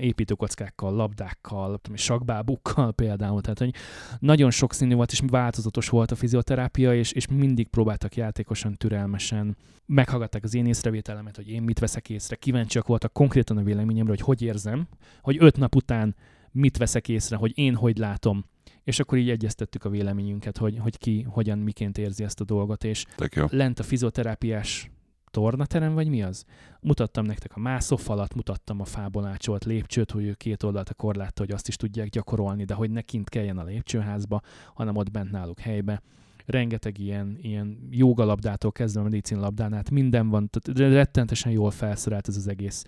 építőkockákkal, 0.00 0.94
labdákkal, 0.94 1.80
sakbábukkal 1.94 2.92
például. 2.92 3.40
Tehát, 3.40 3.58
hogy 3.58 3.74
nagyon 4.18 4.50
sokszínű 4.50 4.94
volt, 4.94 5.12
és 5.12 5.22
változatos 5.26 5.88
volt 5.88 6.10
a 6.10 6.14
fizioterápia, 6.14 6.94
és, 6.94 7.12
és 7.12 7.26
mindig 7.26 7.68
próbáltak 7.68 8.16
játékosan, 8.16 8.76
türelmesen. 8.76 9.56
Meghallgatták 9.86 10.44
az 10.44 10.54
én 10.54 10.66
észrevételemet, 10.66 11.36
hogy 11.36 11.48
én 11.48 11.62
mit 11.62 11.78
veszek 11.78 12.10
észre. 12.10 12.36
Kíváncsiak 12.36 12.86
voltak 12.86 13.12
konkrétan 13.12 13.56
a 13.56 13.62
véleményemre, 13.62 14.10
hogy 14.10 14.20
hogy 14.20 14.42
érzem, 14.42 14.88
hogy 15.20 15.36
öt 15.40 15.56
nap 15.56 15.74
után 15.74 16.14
mit 16.50 16.76
veszek 16.76 17.08
észre, 17.08 17.36
hogy 17.36 17.52
én 17.54 17.74
hogy 17.74 17.98
látom 17.98 18.44
és 18.84 18.98
akkor 18.98 19.18
így 19.18 19.30
egyeztettük 19.30 19.84
a 19.84 19.88
véleményünket, 19.88 20.56
hogy, 20.56 20.78
hogy 20.78 20.98
ki 20.98 21.22
hogyan, 21.22 21.58
miként 21.58 21.98
érzi 21.98 22.24
ezt 22.24 22.40
a 22.40 22.44
dolgot, 22.44 22.84
és 22.84 23.04
lent 23.50 23.78
a 23.78 23.82
fizioterápiás 23.82 24.90
tornaterem, 25.38 25.94
vagy 25.94 26.08
mi 26.08 26.22
az? 26.22 26.44
Mutattam 26.80 27.24
nektek 27.24 27.56
a 27.56 27.60
mászófalat, 27.60 28.34
mutattam 28.34 28.80
a 28.80 28.84
fából 28.84 29.26
ácsolt 29.26 29.64
lépcsőt, 29.64 30.10
hogy 30.10 30.24
ő 30.24 30.32
két 30.32 30.62
oldalt 30.62 30.88
a 30.88 30.94
korlátta, 30.94 31.42
hogy 31.42 31.50
azt 31.50 31.68
is 31.68 31.76
tudják 31.76 32.08
gyakorolni, 32.08 32.64
de 32.64 32.74
hogy 32.74 32.90
ne 32.90 33.00
kint 33.00 33.28
kelljen 33.28 33.58
a 33.58 33.64
lépcsőházba, 33.64 34.40
hanem 34.74 34.96
ott 34.96 35.10
bent 35.10 35.30
náluk 35.30 35.60
helybe. 35.60 36.02
Rengeteg 36.46 36.98
ilyen, 36.98 37.38
ilyen 37.40 37.88
jogalabdától 37.90 38.72
kezdve 38.72 39.00
a 39.00 39.02
medicinlabdán 39.02 39.72
át 39.72 39.90
minden 39.90 40.28
van, 40.28 40.50
tehát 40.50 40.92
rettentesen 40.92 41.52
jól 41.52 41.70
felszerelt 41.70 42.28
ez 42.28 42.36
az 42.36 42.48
egész. 42.48 42.84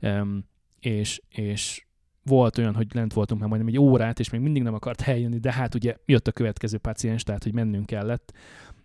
Um, 0.00 0.44
és, 0.80 1.22
és 1.28 1.86
volt 2.22 2.58
olyan, 2.58 2.74
hogy 2.74 2.86
lent 2.94 3.12
voltunk 3.12 3.40
már 3.40 3.48
majdnem 3.48 3.72
egy 3.74 3.78
órát, 3.78 4.18
és 4.18 4.30
még 4.30 4.40
mindig 4.40 4.62
nem 4.62 4.74
akart 4.74 5.00
eljönni, 5.00 5.38
de 5.38 5.52
hát 5.52 5.74
ugye 5.74 5.96
jött 6.04 6.28
a 6.28 6.32
következő 6.32 6.78
paciens, 6.78 7.22
tehát 7.22 7.42
hogy 7.42 7.52
mennünk 7.52 7.86
kellett 7.86 8.32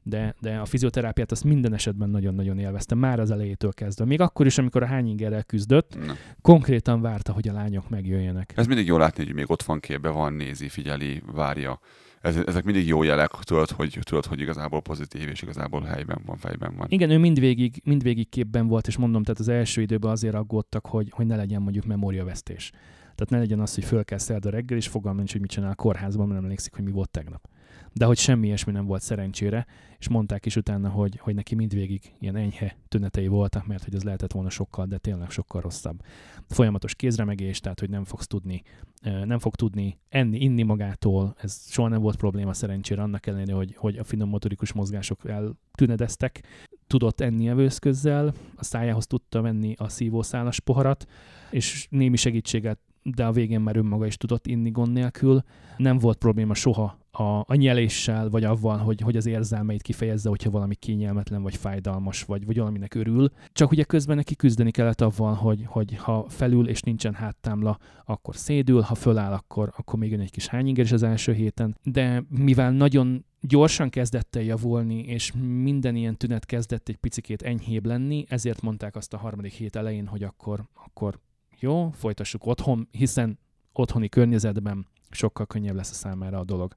de, 0.03 0.35
de 0.39 0.57
a 0.57 0.65
fizioterápiát 0.65 1.31
azt 1.31 1.43
minden 1.43 1.73
esetben 1.73 2.09
nagyon-nagyon 2.09 2.59
élveztem, 2.59 2.97
már 2.97 3.19
az 3.19 3.31
elejétől 3.31 3.73
kezdve. 3.73 4.05
Még 4.05 4.21
akkor 4.21 4.45
is, 4.45 4.57
amikor 4.57 4.83
a 4.83 4.85
hányingerrel 4.85 5.43
küzdött, 5.43 6.05
Na. 6.05 6.13
konkrétan 6.41 7.01
várta, 7.01 7.31
hogy 7.31 7.47
a 7.47 7.53
lányok 7.53 7.89
megjöjjenek. 7.89 8.53
Ez 8.55 8.67
mindig 8.67 8.85
jó 8.85 8.97
látni, 8.97 9.25
hogy 9.25 9.33
még 9.33 9.49
ott 9.49 9.63
van 9.63 9.79
képbe, 9.79 10.09
van, 10.09 10.33
nézi, 10.33 10.69
figyeli, 10.69 11.21
várja. 11.33 11.79
Ez, 12.21 12.35
ezek 12.35 12.63
mindig 12.63 12.87
jó 12.87 13.03
jelek, 13.03 13.29
tudod 13.29 13.69
hogy, 13.69 13.99
tudod, 14.01 14.25
hogy 14.25 14.39
igazából 14.39 14.81
pozitív, 14.81 15.29
és 15.29 15.41
igazából 15.41 15.81
helyben 15.81 16.21
van, 16.25 16.37
fejben 16.37 16.75
van. 16.77 16.87
Igen, 16.89 17.09
ő 17.09 17.17
mindvégig, 17.17 17.81
mindvégig 17.83 18.29
képben 18.29 18.67
volt, 18.67 18.87
és 18.87 18.97
mondom, 18.97 19.23
tehát 19.23 19.39
az 19.39 19.47
első 19.47 19.81
időben 19.81 20.11
azért 20.11 20.35
aggódtak, 20.35 20.85
hogy, 20.85 21.09
hogy 21.11 21.25
ne 21.25 21.35
legyen 21.35 21.61
mondjuk 21.61 21.85
memóriavesztés. 21.85 22.71
Tehát 23.01 23.29
ne 23.29 23.37
legyen 23.37 23.59
az, 23.59 23.75
hogy 23.75 23.83
föl 23.83 24.03
kell 24.03 24.17
szerda 24.17 24.49
reggel, 24.49 24.77
és 24.77 24.87
fogalmam 24.87 25.17
nincs, 25.17 25.31
hogy 25.31 25.41
mit 25.41 25.49
csinál 25.49 25.71
a 25.71 25.75
kórházban, 25.75 26.25
mert 26.25 26.35
nem 26.35 26.43
emlékszik, 26.43 26.75
hogy 26.75 26.83
mi 26.83 26.91
volt 26.91 27.09
tegnap 27.09 27.47
de 27.93 28.05
hogy 28.05 28.17
semmi 28.17 28.45
ilyesmi 28.45 28.71
nem 28.71 28.85
volt 28.85 29.01
szerencsére, 29.01 29.65
és 29.99 30.09
mondták 30.09 30.45
is 30.45 30.55
utána, 30.55 30.89
hogy, 30.89 31.17
hogy 31.17 31.35
neki 31.35 31.55
mindvégig 31.55 32.13
ilyen 32.19 32.35
enyhe 32.35 32.77
tünetei 32.87 33.27
voltak, 33.27 33.67
mert 33.67 33.83
hogy 33.83 33.95
az 33.95 34.03
lehetett 34.03 34.31
volna 34.31 34.49
sokkal, 34.49 34.85
de 34.85 34.97
tényleg 34.97 35.29
sokkal 35.29 35.61
rosszabb. 35.61 36.01
Folyamatos 36.47 36.95
kézremegés, 36.95 37.59
tehát 37.59 37.79
hogy 37.79 37.89
nem 37.89 38.03
fogsz 38.03 38.27
tudni, 38.27 38.61
nem 39.01 39.39
fog 39.39 39.55
tudni 39.55 39.97
enni, 40.09 40.39
inni 40.39 40.63
magától, 40.63 41.35
ez 41.37 41.71
soha 41.71 41.87
nem 41.87 42.01
volt 42.01 42.15
probléma 42.15 42.53
szerencsére, 42.53 43.01
annak 43.01 43.27
ellenére, 43.27 43.53
hogy, 43.53 43.75
hogy 43.75 43.97
a 43.97 44.03
finom 44.03 44.29
motorikus 44.29 44.73
mozgások 44.73 45.29
eltünedeztek, 45.29 46.43
tudott 46.87 47.21
enni 47.21 47.47
evőszközzel, 47.47 48.33
a 48.55 48.63
szájához 48.63 49.07
tudta 49.07 49.41
venni 49.41 49.73
a 49.77 49.89
szívószálas 49.89 50.59
poharat, 50.59 51.05
és 51.51 51.87
némi 51.89 52.15
segítséget 52.15 52.79
de 53.03 53.25
a 53.25 53.31
végén 53.31 53.61
már 53.61 53.77
önmaga 53.77 54.05
is 54.05 54.17
tudott 54.17 54.47
inni 54.47 54.71
gond 54.71 54.93
nélkül. 54.93 55.43
Nem 55.77 55.97
volt 55.97 56.17
probléma 56.17 56.53
soha 56.53 56.97
a, 57.11 57.23
a 57.23 57.55
nyeléssel, 57.55 58.29
vagy 58.29 58.43
avval, 58.43 58.77
hogy, 58.77 59.01
hogy 59.01 59.17
az 59.17 59.25
érzelmeit 59.25 59.81
kifejezze, 59.81 60.29
hogyha 60.29 60.49
valami 60.49 60.75
kényelmetlen, 60.75 61.41
vagy 61.41 61.55
fájdalmas, 61.55 62.23
vagy, 62.23 62.45
vagy 62.45 62.57
valaminek 62.57 62.93
örül. 62.93 63.31
Csak 63.51 63.71
ugye 63.71 63.83
közben 63.83 64.15
neki 64.15 64.35
küzdeni 64.35 64.71
kellett 64.71 65.01
avval, 65.01 65.33
hogy, 65.33 65.63
hogy 65.65 65.95
ha 65.95 66.25
felül 66.29 66.67
és 66.67 66.81
nincsen 66.81 67.13
háttámla, 67.13 67.77
akkor 68.05 68.35
szédül, 68.35 68.81
ha 68.81 68.95
föláll, 68.95 69.33
akkor, 69.33 69.73
akkor 69.77 69.99
még 69.99 70.11
jön 70.11 70.19
egy 70.19 70.31
kis 70.31 70.47
hányinger 70.47 70.83
is 70.83 70.91
az 70.91 71.03
első 71.03 71.33
héten. 71.33 71.77
De 71.83 72.23
mivel 72.29 72.71
nagyon 72.71 73.25
gyorsan 73.41 73.89
kezdett 73.89 74.35
el 74.35 74.43
javulni, 74.43 74.99
és 74.99 75.33
minden 75.61 75.95
ilyen 75.95 76.17
tünet 76.17 76.45
kezdett 76.45 76.89
egy 76.89 76.97
picikét 76.97 77.41
enyhébb 77.41 77.85
lenni, 77.85 78.25
ezért 78.29 78.61
mondták 78.61 78.95
azt 78.95 79.13
a 79.13 79.17
harmadik 79.17 79.53
hét 79.53 79.75
elején, 79.75 80.07
hogy 80.07 80.23
akkor, 80.23 80.63
akkor 80.85 81.19
jó, 81.63 81.89
folytassuk 81.89 82.45
otthon, 82.45 82.87
hiszen 82.91 83.39
otthoni 83.73 84.09
környezetben 84.09 84.87
sokkal 85.09 85.45
könnyebb 85.45 85.75
lesz 85.75 85.91
a 85.91 85.93
számára 85.93 86.39
a 86.39 86.43
dolog. 86.43 86.73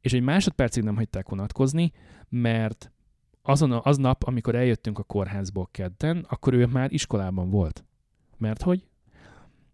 És 0.00 0.12
egy 0.12 0.22
másodpercig 0.22 0.82
nem 0.82 0.96
hagyták 0.96 1.28
vonatkozni, 1.28 1.92
mert 2.28 2.90
azon 3.42 3.72
az 3.72 3.96
nap, 3.96 4.22
amikor 4.22 4.54
eljöttünk 4.54 4.98
a 4.98 5.02
kórházból 5.02 5.68
kedden, 5.70 6.26
akkor 6.28 6.54
ő 6.54 6.66
már 6.66 6.92
iskolában 6.92 7.50
volt. 7.50 7.84
Mert 8.36 8.62
hogy? 8.62 8.86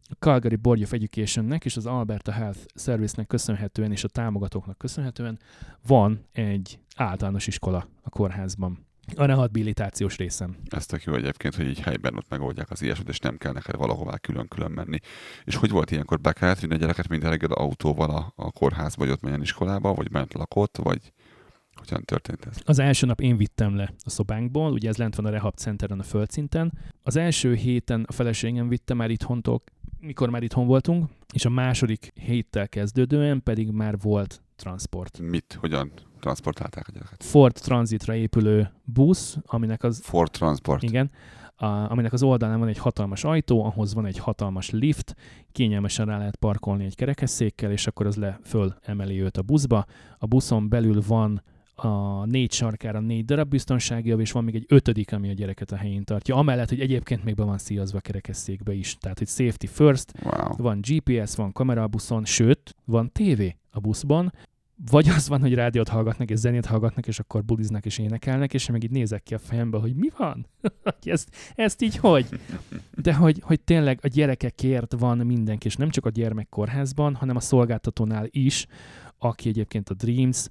A 0.08 0.14
Calgary 0.18 0.56
Board 0.56 0.82
of 0.82 0.92
Educationnek 0.92 1.64
és 1.64 1.76
az 1.76 1.86
Alberta 1.86 2.32
Health 2.32 2.58
Service-nek 2.74 3.26
köszönhetően 3.26 3.90
és 3.90 4.04
a 4.04 4.08
támogatóknak 4.08 4.78
köszönhetően 4.78 5.38
van 5.86 6.24
egy 6.32 6.78
általános 6.96 7.46
iskola 7.46 7.88
a 8.02 8.08
kórházban 8.08 8.86
a 9.16 9.24
rehabilitációs 9.24 10.16
részem. 10.16 10.56
Ez 10.68 10.86
tök 10.86 11.02
jó 11.02 11.14
egyébként, 11.14 11.54
hogy 11.54 11.66
így 11.66 11.80
helyben 11.80 12.16
ott 12.16 12.28
megoldják 12.28 12.70
az 12.70 12.82
ilyesmit, 12.82 13.08
és 13.08 13.18
nem 13.18 13.36
kell 13.36 13.52
neked 13.52 13.76
valahová 13.76 14.16
külön-külön 14.18 14.70
menni. 14.70 14.98
És 15.44 15.54
hogy 15.54 15.70
volt 15.70 15.90
ilyenkor? 15.90 16.20
Be 16.20 16.32
kellett 16.32 16.60
vinni 16.60 16.74
a 16.74 16.78
gyereket 16.78 17.08
minden 17.08 17.30
reggel 17.30 17.52
autóval 17.52 18.10
a, 18.10 18.32
a 18.36 18.52
kórházba, 18.52 19.04
vagy 19.04 19.12
ott 19.12 19.22
menjen 19.22 19.42
iskolába, 19.42 19.94
vagy 19.94 20.10
bent 20.10 20.34
lakott, 20.34 20.76
vagy 20.76 21.12
hogyan 21.74 22.04
történt 22.04 22.44
ez? 22.44 22.56
Az 22.64 22.78
első 22.78 23.06
nap 23.06 23.20
én 23.20 23.36
vittem 23.36 23.76
le 23.76 23.94
a 24.04 24.10
szobánkból, 24.10 24.72
ugye 24.72 24.88
ez 24.88 24.96
lent 24.96 25.14
van 25.14 25.26
a 25.26 25.30
Rehab 25.30 25.56
Centeren 25.56 25.98
a 25.98 26.02
földszinten. 26.02 26.78
Az 27.02 27.16
első 27.16 27.54
héten 27.54 28.04
a 28.08 28.12
feleségem 28.12 28.68
vitte 28.68 28.94
már 28.94 29.10
itthontól, 29.10 29.62
mikor 30.00 30.30
már 30.30 30.42
itthon 30.42 30.66
voltunk, 30.66 31.10
és 31.32 31.44
a 31.44 31.50
második 31.50 32.12
héttel 32.14 32.68
kezdődően 32.68 33.42
pedig 33.42 33.70
már 33.70 33.98
volt 33.98 34.42
transport. 34.56 35.18
Mit? 35.18 35.56
Hogyan 35.60 35.92
transportálták 36.24 36.88
a 36.88 36.92
gyereket? 36.92 37.24
Ford 37.24 37.54
Transitra 37.54 38.14
épülő 38.14 38.70
busz, 38.84 39.36
aminek 39.46 39.82
az... 39.82 40.00
Ford 40.02 40.30
Transport. 40.30 40.82
Igen, 40.82 41.10
a, 41.56 41.66
aminek 41.66 42.12
az 42.12 42.22
oldalán 42.22 42.58
van 42.58 42.68
egy 42.68 42.78
hatalmas 42.78 43.24
ajtó, 43.24 43.64
ahhoz 43.64 43.94
van 43.94 44.06
egy 44.06 44.18
hatalmas 44.18 44.70
lift, 44.70 45.14
kényelmesen 45.52 46.06
rá 46.06 46.18
lehet 46.18 46.36
parkolni 46.36 46.84
egy 46.84 46.94
kerekesszékkel, 46.94 47.70
és 47.70 47.86
akkor 47.86 48.06
az 48.06 48.16
le 48.16 48.38
föl 48.42 48.74
emeli 48.82 49.20
őt 49.20 49.36
a 49.36 49.42
buszba. 49.42 49.84
A 50.18 50.26
buszon 50.26 50.68
belül 50.68 51.02
van 51.06 51.42
a 51.74 52.24
négy 52.24 52.52
sarkára 52.52 53.00
négy 53.00 53.24
darab 53.24 53.48
biztonsági 53.48 54.14
és 54.16 54.32
van 54.32 54.44
még 54.44 54.54
egy 54.54 54.64
ötödik, 54.68 55.12
ami 55.12 55.28
a 55.28 55.32
gyereket 55.32 55.72
a 55.72 55.76
helyén 55.76 56.04
tartja. 56.04 56.36
Amellett, 56.36 56.68
hogy 56.68 56.80
egyébként 56.80 57.24
még 57.24 57.34
be 57.34 57.44
van 57.44 57.58
szíjazva 57.58 57.98
a 57.98 58.00
kerekesszékbe 58.00 58.72
is. 58.72 58.96
Tehát, 58.98 59.18
hogy 59.18 59.28
safety 59.28 59.66
first, 59.66 60.12
wow. 60.22 60.56
van 60.56 60.80
GPS, 60.80 61.34
van 61.34 61.52
kamera 61.52 61.82
a 61.82 61.88
buszon, 61.88 62.24
sőt, 62.24 62.76
van 62.84 63.10
TV 63.12 63.42
a 63.70 63.80
buszban, 63.80 64.32
vagy 64.90 65.08
az 65.08 65.28
van, 65.28 65.40
hogy 65.40 65.54
rádiót 65.54 65.88
hallgatnak, 65.88 66.30
és 66.30 66.38
zenét 66.38 66.66
hallgatnak, 66.66 67.06
és 67.06 67.18
akkor 67.18 67.44
buliznak 67.44 67.86
és 67.86 67.98
énekelnek, 67.98 68.54
és 68.54 68.66
én 68.66 68.72
meg 68.72 68.84
így 68.84 68.90
nézek 68.90 69.22
ki 69.22 69.34
a 69.34 69.38
fejembe, 69.38 69.78
hogy 69.78 69.94
mi 69.94 70.08
van? 70.16 70.46
ezt, 71.02 71.36
ezt 71.54 71.82
így 71.82 71.96
hogy? 71.96 72.26
De 72.94 73.14
hogy, 73.14 73.40
hogy 73.42 73.60
tényleg 73.60 73.98
a 74.02 74.08
gyerekekért 74.08 74.94
van 74.98 75.18
mindenki, 75.18 75.66
és 75.66 75.76
nem 75.76 75.90
csak 75.90 76.06
a 76.06 76.10
gyermekkórházban, 76.10 77.14
hanem 77.14 77.36
a 77.36 77.40
szolgáltatónál 77.40 78.26
is, 78.30 78.66
aki 79.18 79.48
egyébként 79.48 79.88
a 79.88 79.94
Dreams 79.94 80.48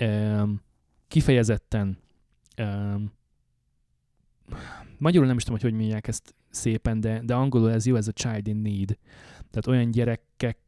um, 0.00 0.60
kifejezetten 1.08 1.98
um, 2.58 3.12
magyarul 4.98 5.26
nem 5.26 5.36
is 5.36 5.42
tudom, 5.42 5.58
hogy 5.60 5.70
hogy 5.70 5.78
mondják 5.80 6.08
ezt 6.08 6.34
szépen, 6.50 7.00
de, 7.00 7.20
de 7.24 7.34
angolul 7.34 7.72
ez 7.72 7.86
jó, 7.86 7.96
ez 7.96 8.08
a 8.08 8.12
child 8.12 8.46
in 8.46 8.56
need. 8.56 8.98
Tehát 9.50 9.66
olyan 9.66 9.90
gyerekek 9.90 10.58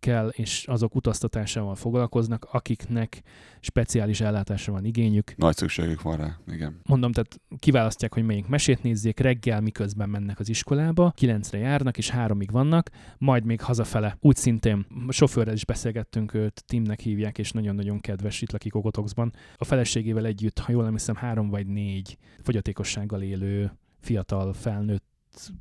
kell 0.00 0.28
és 0.28 0.64
azok 0.66 0.94
utaztatásával 0.94 1.74
foglalkoznak, 1.74 2.48
akiknek 2.52 3.22
speciális 3.60 4.20
ellátásra 4.20 4.72
van 4.72 4.84
igényük. 4.84 5.36
Nagy 5.36 5.56
szükségük 5.56 6.02
van 6.02 6.16
rá, 6.16 6.36
igen. 6.48 6.80
Mondom, 6.84 7.12
tehát 7.12 7.40
kiválasztják, 7.58 8.14
hogy 8.14 8.24
melyik 8.24 8.46
mesét 8.46 8.82
nézzék, 8.82 9.20
reggel 9.20 9.60
miközben 9.60 10.08
mennek 10.08 10.38
az 10.38 10.48
iskolába, 10.48 11.12
kilencre 11.16 11.58
járnak 11.58 11.98
és 11.98 12.10
háromig 12.10 12.50
vannak, 12.50 12.90
majd 13.18 13.44
még 13.44 13.60
hazafele. 13.60 14.16
Úgy 14.20 14.36
szintén 14.36 14.86
a 15.06 15.12
sofőrrel 15.12 15.54
is 15.54 15.64
beszélgettünk, 15.64 16.34
őt 16.34 16.64
Timnek 16.66 17.00
hívják, 17.00 17.38
és 17.38 17.52
nagyon-nagyon 17.52 18.00
kedves 18.00 18.42
itt 18.42 18.52
lakik 18.52 18.74
Ogotoxban. 18.74 19.32
A 19.56 19.64
feleségével 19.64 20.26
együtt, 20.26 20.58
ha 20.58 20.72
jól 20.72 20.82
nem 20.82 20.92
hiszem, 20.92 21.14
három 21.14 21.48
vagy 21.48 21.66
négy 21.66 22.18
fogyatékossággal 22.42 23.22
élő 23.22 23.72
fiatal 24.00 24.52
felnőtt 24.52 25.52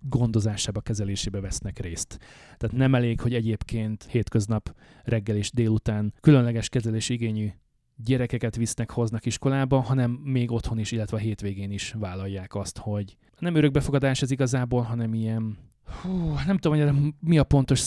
gondozásába, 0.00 0.80
kezelésébe 0.80 1.40
vesznek 1.40 1.78
részt. 1.78 2.18
Tehát 2.56 2.76
nem 2.76 2.94
elég, 2.94 3.20
hogy 3.20 3.34
egyébként 3.34 4.06
hétköznap 4.10 4.74
reggel 5.04 5.36
és 5.36 5.50
délután 5.50 6.14
különleges 6.20 6.68
kezelés 6.68 7.08
igényű 7.08 7.48
gyerekeket 7.96 8.56
visznek, 8.56 8.90
hoznak 8.90 9.26
iskolába, 9.26 9.80
hanem 9.80 10.10
még 10.10 10.50
otthon 10.50 10.78
is, 10.78 10.92
illetve 10.92 11.16
a 11.16 11.20
hétvégén 11.20 11.70
is 11.70 11.94
vállalják 11.98 12.54
azt, 12.54 12.78
hogy 12.78 13.16
nem 13.38 13.54
örökbefogadás 13.54 14.22
ez 14.22 14.30
igazából, 14.30 14.82
hanem 14.82 15.14
ilyen, 15.14 15.58
hú, 16.02 16.34
nem 16.46 16.58
tudom, 16.58 16.78
hogy 16.78 17.14
mi 17.20 17.38
a 17.38 17.44
pontos 17.44 17.80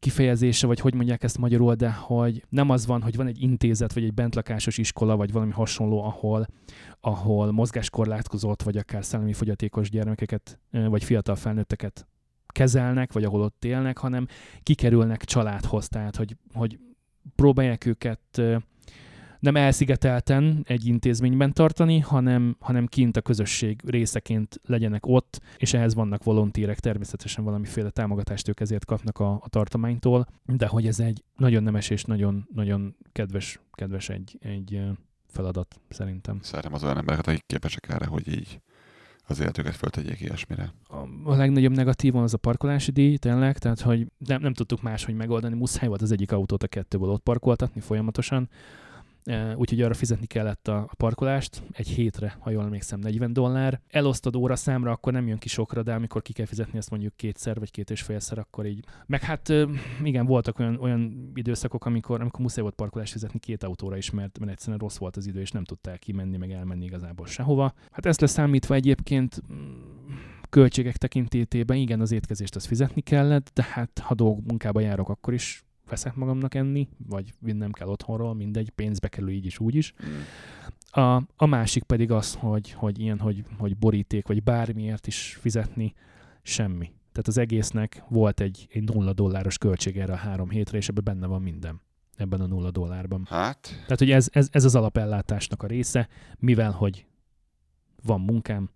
kifejezése, 0.00 0.66
vagy 0.66 0.80
hogy 0.80 0.94
mondják 0.94 1.22
ezt 1.22 1.38
magyarul, 1.38 1.74
de 1.74 1.92
hogy 1.92 2.44
nem 2.48 2.70
az 2.70 2.86
van, 2.86 3.02
hogy 3.02 3.16
van 3.16 3.26
egy 3.26 3.42
intézet, 3.42 3.92
vagy 3.92 4.04
egy 4.04 4.14
bentlakásos 4.14 4.78
iskola, 4.78 5.16
vagy 5.16 5.32
valami 5.32 5.52
hasonló, 5.52 6.02
ahol, 6.02 6.46
ahol 7.00 7.52
mozgáskorlátkozott, 7.52 8.62
vagy 8.62 8.76
akár 8.76 9.04
szellemi 9.04 9.32
fogyatékos 9.32 9.90
gyermekeket, 9.90 10.58
vagy 10.70 11.04
fiatal 11.04 11.36
felnőtteket 11.36 12.06
kezelnek, 12.46 13.12
vagy 13.12 13.24
ahol 13.24 13.40
ott 13.40 13.64
élnek, 13.64 13.98
hanem 13.98 14.26
kikerülnek 14.62 15.24
családhoz, 15.24 15.88
tehát 15.88 16.16
hogy, 16.16 16.36
hogy 16.52 16.78
próbálják 17.36 17.86
őket 17.86 18.42
nem 19.40 19.56
elszigetelten 19.56 20.64
egy 20.66 20.86
intézményben 20.86 21.52
tartani, 21.52 21.98
hanem, 21.98 22.56
hanem 22.60 22.86
kint 22.86 23.16
a 23.16 23.20
közösség 23.20 23.80
részeként 23.86 24.60
legyenek 24.66 25.06
ott, 25.06 25.40
és 25.56 25.74
ehhez 25.74 25.94
vannak 25.94 26.24
volontírek, 26.24 26.80
természetesen 26.80 27.44
valamiféle 27.44 27.90
támogatást 27.90 28.48
ők 28.48 28.60
ezért 28.60 28.84
kapnak 28.84 29.18
a, 29.18 29.32
a 29.32 29.48
tartománytól, 29.48 30.26
de 30.46 30.66
hogy 30.66 30.86
ez 30.86 31.00
egy 31.00 31.24
nagyon 31.36 31.62
nemes 31.62 31.90
és 31.90 32.04
nagyon, 32.04 32.48
nagyon 32.54 32.96
kedves, 33.12 33.60
kedves 33.72 34.08
egy, 34.08 34.38
egy 34.40 34.82
feladat 35.26 35.80
szerintem. 35.88 36.38
Szeretem 36.42 36.74
az 36.74 36.84
olyan 36.84 36.96
embereket, 36.96 37.26
akik 37.26 37.46
képesek 37.46 37.88
erre, 37.88 38.06
hogy 38.06 38.28
így 38.28 38.60
az 39.26 39.40
életüket 39.40 39.76
föltegyék 39.76 40.20
ilyesmire. 40.20 40.72
A, 40.88 40.96
a 41.24 41.36
legnagyobb 41.36 41.72
negatívan 41.72 42.22
az 42.22 42.34
a 42.34 42.38
parkolási 42.38 42.90
díj, 42.90 43.16
tényleg, 43.16 43.58
tehát 43.58 43.80
hogy 43.80 44.06
nem, 44.18 44.40
nem 44.40 44.54
tudtuk 44.54 44.82
máshogy 44.82 45.14
megoldani, 45.14 45.54
muszáj 45.54 45.88
volt 45.88 46.02
az 46.02 46.12
egyik 46.12 46.32
autót 46.32 46.62
a 46.62 46.66
kettőből 46.66 47.08
ott 47.08 47.22
parkoltatni 47.22 47.80
folyamatosan, 47.80 48.48
úgyhogy 49.54 49.82
arra 49.82 49.94
fizetni 49.94 50.26
kellett 50.26 50.68
a, 50.68 50.90
parkolást, 50.96 51.62
egy 51.72 51.88
hétre, 51.88 52.36
ha 52.40 52.50
jól 52.50 52.64
emlékszem, 52.64 53.00
40 53.00 53.32
dollár. 53.32 53.80
Elosztod 53.88 54.36
óra 54.36 54.56
számra, 54.56 54.90
akkor 54.90 55.12
nem 55.12 55.26
jön 55.26 55.38
ki 55.38 55.48
sokra, 55.48 55.82
de 55.82 55.94
amikor 55.94 56.22
ki 56.22 56.32
kell 56.32 56.46
fizetni 56.46 56.78
ezt 56.78 56.90
mondjuk 56.90 57.16
kétszer 57.16 57.58
vagy 57.58 57.70
két 57.70 57.90
és 57.90 58.02
félszer, 58.02 58.38
akkor 58.38 58.66
így. 58.66 58.84
Meg 59.06 59.22
hát 59.22 59.52
igen, 60.02 60.26
voltak 60.26 60.58
olyan, 60.58 60.76
olyan 60.80 61.30
időszakok, 61.34 61.84
amikor, 61.84 62.20
amikor 62.20 62.40
muszáj 62.40 62.62
volt 62.62 62.74
parkolást 62.74 63.12
fizetni 63.12 63.38
két 63.38 63.62
autóra 63.62 63.96
is, 63.96 64.10
mert, 64.10 64.38
mert 64.38 64.50
egyszerűen 64.50 64.78
rossz 64.78 64.96
volt 64.96 65.16
az 65.16 65.26
idő, 65.26 65.40
és 65.40 65.50
nem 65.50 65.64
tudtál 65.64 65.98
kimenni, 65.98 66.36
meg 66.36 66.50
elmenni 66.50 66.84
igazából 66.84 67.26
sehova. 67.26 67.74
Hát 67.90 68.06
ezt 68.06 68.20
leszámítva 68.20 68.74
egyébként 68.74 69.42
mm, 69.52 70.10
költségek 70.50 70.96
tekintetében 70.96 71.76
igen, 71.76 72.00
az 72.00 72.12
étkezést 72.12 72.56
az 72.56 72.64
fizetni 72.64 73.00
kellett, 73.00 73.50
de 73.54 73.66
hát 73.70 73.98
ha 73.98 74.14
dolg 74.14 74.46
munkába 74.46 74.80
járok, 74.80 75.08
akkor 75.08 75.34
is 75.34 75.64
veszek 75.90 76.14
magamnak 76.14 76.54
enni, 76.54 76.88
vagy 77.08 77.32
vinnem 77.38 77.72
kell 77.72 77.88
otthonról, 77.88 78.34
mindegy, 78.34 78.70
pénzbe 78.70 79.08
kerül 79.08 79.28
így 79.30 79.46
is, 79.46 79.58
úgy 79.58 79.74
is. 79.74 79.94
Mm. 80.06 80.20
A, 81.02 81.22
a 81.36 81.46
másik 81.46 81.82
pedig 81.82 82.10
az, 82.10 82.34
hogy, 82.34 82.72
hogy 82.72 82.98
ilyen, 82.98 83.18
hogy, 83.18 83.44
hogy 83.58 83.76
boríték, 83.76 84.26
vagy 84.26 84.42
bármiért 84.42 85.06
is 85.06 85.38
fizetni, 85.40 85.94
semmi. 86.42 86.92
Tehát 87.12 87.28
az 87.28 87.38
egésznek 87.38 88.02
volt 88.08 88.40
egy, 88.40 88.68
egy 88.72 88.82
nulla 88.82 89.12
dolláros 89.12 89.58
költség 89.58 89.98
erre 89.98 90.12
a 90.12 90.16
három 90.16 90.50
hétre, 90.50 90.76
és 90.76 90.88
ebben 90.88 91.04
benne 91.04 91.26
van 91.26 91.42
minden 91.42 91.80
ebben 92.20 92.40
a 92.40 92.46
nulla 92.46 92.70
dollárban. 92.70 93.26
Hát? 93.28 93.68
Tehát, 93.82 93.98
hogy 93.98 94.10
ez, 94.10 94.28
ez, 94.32 94.48
ez 94.50 94.64
az 94.64 94.74
alapellátásnak 94.74 95.62
a 95.62 95.66
része, 95.66 96.08
mivel, 96.38 96.70
hogy 96.70 97.06
van 98.02 98.20
munkám, 98.20 98.70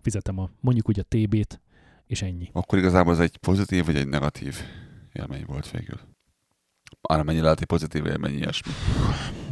fizetem 0.00 0.38
a, 0.38 0.50
mondjuk 0.60 0.88
úgy 0.88 0.98
a 0.98 1.02
TB-t, 1.02 1.60
és 2.06 2.22
ennyi. 2.22 2.50
Akkor 2.52 2.78
igazából 2.78 3.12
ez 3.12 3.20
egy 3.20 3.36
pozitív 3.36 3.84
vagy 3.84 3.96
egy 3.96 4.08
negatív 4.08 4.56
élmény 5.12 5.44
volt 5.46 5.70
végül? 5.70 6.00
Arra 7.02 7.22
mennyi 7.22 7.40
lehet 7.40 7.60
egy 7.60 7.66
pozitív 7.66 8.06
élmény 8.06 8.36
ilyesmi? 8.36 8.72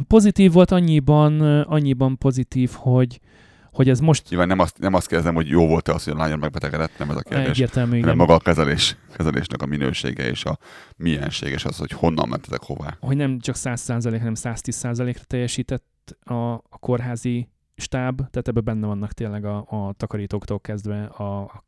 Pozitív 0.07 0.51
volt 0.51 0.71
annyiban, 0.71 1.41
annyiban 1.61 2.17
pozitív, 2.17 2.71
hogy, 2.73 3.19
hogy 3.71 3.89
ez 3.89 3.99
most... 3.99 4.29
Nyilván 4.29 4.47
nem 4.47 4.59
azt, 4.59 4.79
nem 4.79 4.93
azt 4.93 5.07
kérdezem, 5.07 5.35
hogy 5.35 5.47
jó 5.47 5.67
volt-e 5.67 5.93
az, 5.93 6.03
hogy 6.03 6.13
a 6.13 6.17
lányon 6.17 6.39
megbetegedett, 6.39 6.97
nem 6.97 7.09
ez 7.09 7.15
a 7.15 7.21
kérdés. 7.21 7.49
Egyértelmű, 7.49 7.99
hanem 7.99 8.15
maga 8.15 8.33
a 8.33 8.39
kezelés, 8.39 8.97
kezelésnek 9.13 9.61
a 9.61 9.65
minősége 9.65 10.29
és 10.29 10.45
a 10.45 10.57
milyenség, 10.97 11.51
és 11.51 11.65
az, 11.65 11.77
hogy 11.77 11.91
honnan 11.91 12.29
mentetek 12.29 12.63
hová. 12.63 12.97
Hogy 12.99 13.15
nem 13.17 13.39
csak 13.39 13.55
100%, 13.57 14.15
hanem 14.17 14.33
110%-ra 14.35 15.23
teljesített 15.27 16.15
a, 16.23 16.33
a 16.53 16.77
kórházi 16.79 17.49
stáb, 17.75 18.15
tehát 18.17 18.47
ebben 18.47 18.63
benne 18.63 18.87
vannak 18.87 19.11
tényleg 19.11 19.45
a, 19.45 19.65
a 19.69 19.93
takarítóktól 19.97 20.59
kezdve 20.59 21.03
a 21.03 21.63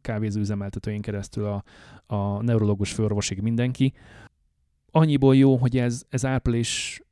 kávézőüzemeltetőjén 0.00 1.00
keresztül 1.00 1.44
a, 1.44 1.64
a 2.14 2.42
neurológus 2.42 2.92
főorvosig 2.92 3.40
mindenki, 3.40 3.92
annyiból 4.94 5.36
jó, 5.36 5.56
hogy 5.56 5.76
ez, 5.78 6.04
ez 6.08 6.24
április 6.24 7.02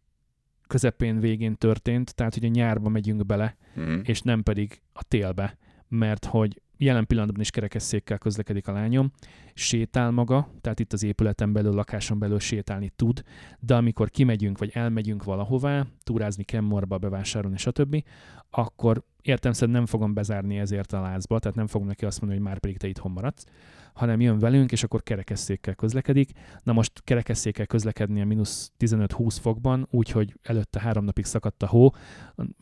közepén 0.67 1.21
végén 1.21 1.57
történt, 1.57 2.15
tehát 2.15 2.35
hogy 2.35 2.45
a 2.45 2.49
nyárba 2.49 2.89
megyünk 2.89 3.27
bele, 3.27 3.57
mm. 3.81 4.01
és 4.03 4.21
nem 4.21 4.43
pedig 4.43 4.83
a 4.93 5.03
télbe, 5.03 5.59
mert 5.89 6.25
hogy 6.25 6.63
jelen 6.77 7.07
pillanatban 7.07 7.41
is 7.41 7.51
kerekesszékkel 7.51 8.19
közlekedik 8.19 8.69
a 8.69 8.73
lányom, 8.73 9.13
sétál 9.55 10.11
maga, 10.11 10.51
tehát 10.61 10.81
itt 10.81 10.93
az 10.93 11.03
épületen 11.03 11.53
belül, 11.53 11.73
lakáson 11.73 12.19
belül 12.19 12.39
sétálni 12.39 12.93
tud, 12.97 13.23
de 13.61 13.75
amikor 13.75 14.11
kimegyünk, 14.11 14.59
vagy 14.59 14.71
elmegyünk 14.75 15.25
valahová, 15.25 15.87
túrázni 16.03 16.45
Kemmorba, 16.45 16.99
bevásárolni, 16.99 17.57
stb., 17.57 18.05
akkor 18.51 19.05
értem 19.23 19.53
szerint 19.53 19.77
nem 19.77 19.87
fogom 19.87 20.15
bezárni 20.15 20.59
ezért 20.59 20.93
a 20.93 21.01
lázba, 21.01 21.39
tehát 21.39 21.57
nem 21.57 21.67
fogom 21.67 21.87
neki 21.87 22.05
azt 22.05 22.21
mondani, 22.21 22.41
hogy 22.41 22.51
már 22.51 22.61
pedig 22.61 22.77
te 22.77 22.87
itthon 22.87 23.13
maradsz, 23.13 23.45
hanem 23.93 24.21
jön 24.21 24.39
velünk, 24.39 24.73
és 24.73 24.83
akkor 24.83 25.03
kerekesszékkel 25.03 25.75
közlekedik. 25.75 26.31
Na 26.63 26.73
most 26.73 27.01
kerekesszékkel 27.05 27.67
közlekedni 27.67 28.21
a 28.21 28.25
mínusz 28.25 28.73
15-20 28.79 29.37
fokban, 29.41 29.87
úgyhogy 29.91 30.39
előtte 30.43 30.81
három 30.81 31.05
napig 31.05 31.25
szakadt 31.25 31.63
a 31.63 31.67
hó, 31.67 31.91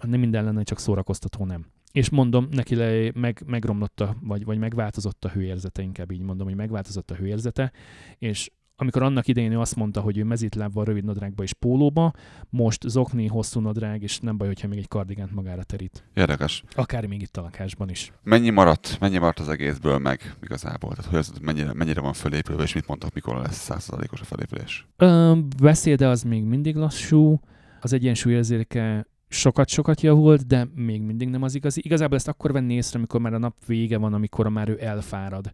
nem 0.02 0.20
minden 0.20 0.44
lenne, 0.44 0.62
csak 0.62 0.78
szórakoztató 0.78 1.44
nem. 1.44 1.66
És 1.92 2.10
mondom, 2.10 2.48
neki 2.50 2.74
le, 2.74 3.10
meg, 3.14 3.42
megromlott 3.46 4.04
vagy, 4.20 4.44
vagy 4.44 4.58
megváltozott 4.58 5.24
a 5.24 5.28
hőérzete, 5.28 5.82
inkább 5.82 6.10
így 6.10 6.22
mondom, 6.22 6.46
hogy 6.46 6.56
megváltozott 6.56 7.10
a 7.10 7.14
hőérzete, 7.14 7.72
és 8.18 8.50
amikor 8.80 9.02
annak 9.02 9.26
idején 9.26 9.52
ő 9.52 9.58
azt 9.58 9.76
mondta, 9.76 10.00
hogy 10.00 10.18
ő 10.18 10.24
mezítlábban, 10.24 10.84
rövid 10.84 11.04
nadrágba 11.04 11.42
és 11.42 11.52
pólóba, 11.52 12.12
most 12.48 12.88
zokni, 12.88 13.26
hosszú 13.26 13.60
nadrág, 13.60 14.02
és 14.02 14.18
nem 14.18 14.36
baj, 14.36 14.46
hogyha 14.46 14.68
még 14.68 14.78
egy 14.78 14.88
kardigánt 14.88 15.34
magára 15.34 15.62
terít. 15.62 16.04
Érdekes. 16.14 16.64
Akár 16.74 17.06
még 17.06 17.22
itt 17.22 17.36
a 17.36 17.40
lakásban 17.40 17.88
is. 17.88 18.12
Mennyi 18.22 18.50
maradt, 18.50 18.96
mennyi 19.00 19.18
maradt 19.18 19.38
az 19.38 19.48
egészből 19.48 19.98
meg 19.98 20.34
igazából? 20.42 20.90
Tehát 20.90 21.10
hogy 21.10 21.18
az, 21.18 21.32
mennyire, 21.40 21.72
mennyire 21.72 22.00
van 22.00 22.12
fölépülve, 22.12 22.62
és 22.62 22.74
mit 22.74 22.86
mondtak, 22.86 23.14
mikor 23.14 23.36
lesz 23.36 23.56
százszerzalékos 23.56 24.20
a 24.20 24.24
felépülés? 24.24 24.86
Ö, 24.96 25.38
beszéde 25.62 26.08
az 26.08 26.22
még 26.22 26.44
mindig 26.44 26.76
lassú, 26.76 27.40
az 27.80 27.92
egyensúlyérzéke 27.92 29.06
sokat-sokat 29.28 30.00
javult, 30.00 30.46
de 30.46 30.68
még 30.74 31.02
mindig 31.02 31.28
nem 31.28 31.42
az 31.42 31.54
igazi. 31.54 31.80
Igazából 31.84 32.16
ezt 32.16 32.28
akkor 32.28 32.52
venni 32.52 32.74
észre, 32.74 32.98
amikor 32.98 33.20
már 33.20 33.34
a 33.34 33.38
nap 33.38 33.54
vége 33.66 33.98
van, 33.98 34.14
amikor 34.14 34.48
már 34.48 34.68
ő 34.68 34.78
elfárad 34.80 35.52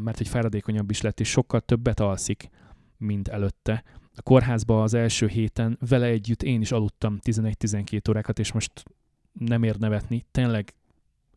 mert 0.00 0.20
egy 0.20 0.28
fáradékonyabb 0.28 0.90
is 0.90 1.00
lett, 1.00 1.20
és 1.20 1.30
sokkal 1.30 1.60
többet 1.60 2.00
alszik, 2.00 2.48
mint 2.96 3.28
előtte. 3.28 3.84
A 4.14 4.22
kórházba 4.22 4.82
az 4.82 4.94
első 4.94 5.26
héten 5.26 5.78
vele 5.88 6.06
együtt 6.06 6.42
én 6.42 6.60
is 6.60 6.72
aludtam 6.72 7.18
11-12 7.22 8.10
órákat, 8.10 8.38
és 8.38 8.52
most 8.52 8.72
nem 9.32 9.62
ér 9.62 9.76
nevetni. 9.76 10.24
Tényleg 10.30 10.74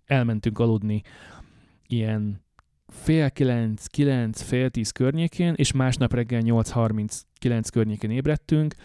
elmentünk 0.06 0.60
aludni 0.60 1.02
ilyen 1.88 2.46
fél 2.88 3.32
kilenc, 3.32 3.86
kilenc, 3.86 4.42
fél 4.42 4.70
tíz 4.70 4.92
környékén, 4.92 5.54
és 5.54 5.72
másnap 5.72 6.14
reggel 6.14 6.42
8.39 6.44 7.68
környékén 7.72 8.12
ébredtünk, 8.12 8.76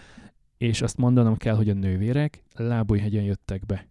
és 0.56 0.82
azt 0.82 0.96
mondanom 0.96 1.36
kell, 1.36 1.54
hogy 1.54 1.68
a 1.68 1.74
nővérek 1.74 2.42
lábújhegyen 2.54 3.22
jöttek 3.22 3.66
be. 3.66 3.88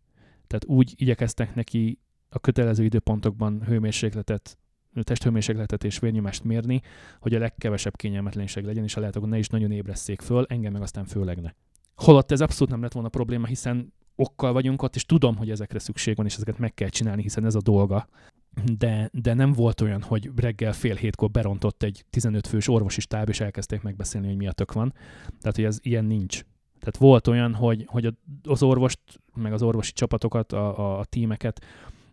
Tehát 0.47 0.65
úgy 0.65 0.93
igyekeztek 0.95 1.55
neki 1.55 1.99
a 2.29 2.39
kötelező 2.39 2.83
időpontokban 2.83 3.63
hőmérsékletet 3.65 4.57
testhőmérsékletet 5.01 5.83
és 5.83 5.99
vérnyomást 5.99 6.43
mérni, 6.43 6.81
hogy 7.19 7.33
a 7.33 7.39
legkevesebb 7.39 7.95
kényelmetlenség 7.95 8.63
legyen, 8.63 8.83
és 8.83 8.95
a 8.95 8.99
lehet, 8.99 9.21
ne 9.21 9.37
is 9.37 9.47
nagyon 9.47 9.71
ébresszék 9.71 10.21
föl, 10.21 10.45
engem 10.49 10.71
meg 10.71 10.81
aztán 10.81 11.05
főleg 11.05 11.41
ne. 11.41 11.51
Holott 11.95 12.31
ez 12.31 12.41
abszolút 12.41 12.69
nem 12.69 12.81
lett 12.81 12.93
volna 12.93 13.09
probléma, 13.09 13.47
hiszen 13.47 13.93
okkal 14.15 14.53
vagyunk 14.53 14.81
ott, 14.81 14.95
és 14.95 15.05
tudom, 15.05 15.35
hogy 15.35 15.49
ezekre 15.49 15.79
szükség 15.79 16.15
van, 16.15 16.25
és 16.25 16.35
ezeket 16.35 16.57
meg 16.57 16.73
kell 16.73 16.89
csinálni, 16.89 17.21
hiszen 17.21 17.45
ez 17.45 17.55
a 17.55 17.61
dolga. 17.61 18.07
De, 18.77 19.09
de 19.13 19.33
nem 19.33 19.51
volt 19.51 19.81
olyan, 19.81 20.01
hogy 20.01 20.29
reggel 20.35 20.73
fél 20.73 20.95
hétkor 20.95 21.31
berontott 21.31 21.83
egy 21.83 22.05
15 22.09 22.47
fős 22.47 22.67
orvosi 22.67 23.01
stáb, 23.01 23.29
és 23.29 23.39
elkezdték 23.39 23.81
megbeszélni, 23.81 24.27
hogy 24.27 24.35
mi 24.35 24.47
a 24.47 24.51
tök 24.51 24.73
van. 24.73 24.93
Tehát, 25.39 25.55
hogy 25.55 25.65
ez 25.65 25.79
ilyen 25.81 26.05
nincs. 26.05 26.41
Tehát 26.79 26.97
volt 26.97 27.27
olyan, 27.27 27.53
hogy, 27.53 27.85
hogy 27.87 28.13
az 28.43 28.63
orvost, 28.63 28.99
meg 29.33 29.53
az 29.53 29.61
orvosi 29.61 29.91
csapatokat, 29.91 30.51
a, 30.51 30.79
a, 30.79 30.99
a 30.99 31.05
tímeket 31.05 31.65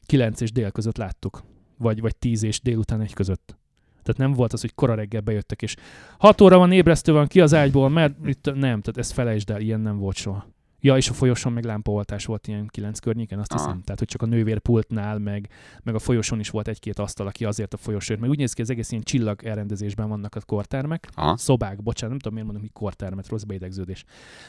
9 0.06 0.40
és 0.40 0.52
dél 0.52 0.70
között 0.70 0.96
láttuk 0.96 1.42
vagy, 1.78 2.00
vagy 2.00 2.16
10 2.16 2.42
és 2.42 2.60
délután 2.60 3.00
egy 3.00 3.14
között. 3.14 3.56
Tehát 4.02 4.30
nem 4.30 4.32
volt 4.32 4.52
az, 4.52 4.60
hogy 4.60 4.74
kora 4.74 4.94
reggel 4.94 5.20
bejöttek, 5.20 5.62
és 5.62 5.76
6 6.18 6.40
óra 6.40 6.58
van 6.58 6.72
ébresztő 6.72 7.12
van 7.12 7.26
ki 7.26 7.40
az 7.40 7.54
ágyból, 7.54 7.88
mert 7.88 8.14
itt 8.24 8.44
nem, 8.44 8.80
tehát 8.80 8.96
ezt 8.96 9.12
felejtsd 9.12 9.50
el, 9.50 9.60
ilyen 9.60 9.80
nem 9.80 9.98
volt 9.98 10.16
soha. 10.16 10.46
Ja, 10.80 10.96
és 10.96 11.08
a 11.08 11.12
folyosón 11.12 11.52
meg 11.52 11.64
lámpaoltás 11.64 12.24
volt 12.24 12.46
ilyen 12.46 12.66
kilenc 12.66 12.98
környéken, 12.98 13.38
azt 13.38 13.52
hiszem. 13.52 13.82
Tehát, 13.82 13.98
hogy 13.98 14.08
csak 14.08 14.22
a 14.22 14.26
nővérpultnál, 14.26 15.18
meg, 15.18 15.48
meg 15.82 15.94
a 15.94 15.98
folyosón 15.98 16.38
is 16.40 16.50
volt 16.50 16.68
egy-két 16.68 16.98
asztal, 16.98 17.26
aki 17.26 17.44
azért 17.44 17.74
a 17.74 17.76
folyosóért. 17.76 18.20
Meg 18.20 18.30
úgy 18.30 18.38
néz 18.38 18.52
ki, 18.52 18.62
az 18.62 18.70
egész 18.70 18.90
ilyen 18.90 19.02
csillag 19.02 19.44
elrendezésben 19.44 20.08
vannak 20.08 20.34
a 20.34 20.40
kortermek. 20.40 21.08
Aha. 21.14 21.36
Szobák, 21.36 21.82
bocsánat, 21.82 22.10
nem 22.10 22.18
tudom 22.18 22.32
miért 22.32 22.46
mondom, 22.46 22.62
hogy 22.62 22.72
kortermet, 22.82 23.28
rossz 23.28 23.42
beidegződés. 23.42 24.04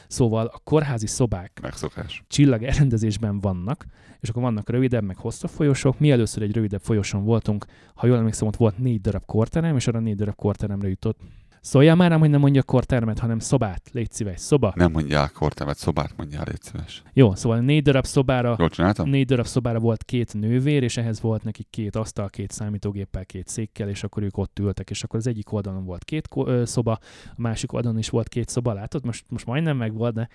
Szóval 0.08 0.46
a 0.46 0.58
kórházi 0.64 1.06
szobák 1.06 1.58
Megszokás. 1.62 2.24
csillag 2.28 2.62
elrendezésben 2.62 3.40
vannak, 3.40 3.86
és 4.20 4.28
akkor 4.28 4.42
vannak 4.42 4.70
rövidebb, 4.70 5.04
meg 5.04 5.16
hosszabb 5.16 5.50
folyosók. 5.50 5.98
Mi 5.98 6.10
először 6.10 6.42
egy 6.42 6.54
rövidebb 6.54 6.80
folyosón 6.80 7.24
voltunk, 7.24 7.64
ha 7.94 8.06
jól 8.06 8.16
emlékszem, 8.16 8.48
ott 8.48 8.56
volt 8.56 8.78
négy 8.78 9.00
darab 9.00 9.24
korterem, 9.26 9.76
és 9.76 9.86
arra 9.86 9.98
négy 10.00 10.16
darab 10.16 10.34
korteremre 10.34 10.88
jutott 10.88 11.18
Szóljál 11.60 11.94
már 11.94 12.10
rám, 12.10 12.20
hogy 12.20 12.30
nem 12.30 12.40
mondja 12.40 12.62
kortermet, 12.62 13.18
hanem 13.18 13.38
szobát. 13.38 13.90
Légy 13.92 14.10
szíves, 14.10 14.40
szoba. 14.40 14.72
Nem 14.76 14.90
mondjál 14.92 15.30
kortemet, 15.30 15.76
szobát 15.76 16.16
mondjál, 16.16 16.44
légy 16.46 16.62
szíves. 16.62 17.02
Jó, 17.12 17.34
szóval 17.34 17.60
négy 17.60 17.82
darab 17.82 18.04
szobára 18.04 18.56
Jól 18.58 18.68
csináltam? 18.68 19.08
négy 19.08 19.26
darab 19.26 19.46
szobára 19.46 19.78
volt 19.78 20.04
két 20.04 20.34
nővér, 20.34 20.82
és 20.82 20.96
ehhez 20.96 21.20
volt 21.20 21.42
nekik 21.44 21.66
két 21.70 21.96
asztal, 21.96 22.28
két 22.28 22.50
számítógéppel, 22.50 23.24
két 23.24 23.48
székkel, 23.48 23.88
és 23.88 24.02
akkor 24.02 24.22
ők 24.22 24.36
ott 24.36 24.58
ültek, 24.58 24.90
és 24.90 25.02
akkor 25.02 25.18
az 25.18 25.26
egyik 25.26 25.52
oldalon 25.52 25.84
volt 25.84 26.04
két 26.04 26.28
szoba, 26.64 26.92
a 27.24 27.34
másik 27.36 27.72
oldalon 27.72 27.98
is 27.98 28.08
volt 28.08 28.28
két 28.28 28.48
szoba, 28.48 28.72
látod? 28.72 29.04
Most, 29.04 29.24
most 29.28 29.46
majdnem 29.46 29.76
meg 29.76 29.94
volt, 29.94 30.14
de 30.14 30.28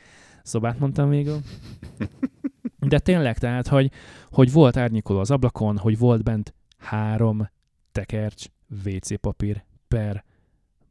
szobát 0.43 0.80
mondtam 0.80 1.09
végül. 1.09 1.39
De 2.80 2.99
tényleg, 2.99 3.38
tehát, 3.38 3.67
hogy, 3.67 3.91
hogy 4.32 4.51
volt 4.51 4.78
árnyékoló 4.78 5.19
az 5.19 5.32
ablakon, 5.32 5.78
hogy 5.78 5.97
volt 5.97 6.23
bent 6.23 6.53
három 6.78 7.49
tekercs 7.91 8.45
WC 8.86 9.19
papír 9.19 9.63
per 9.88 10.23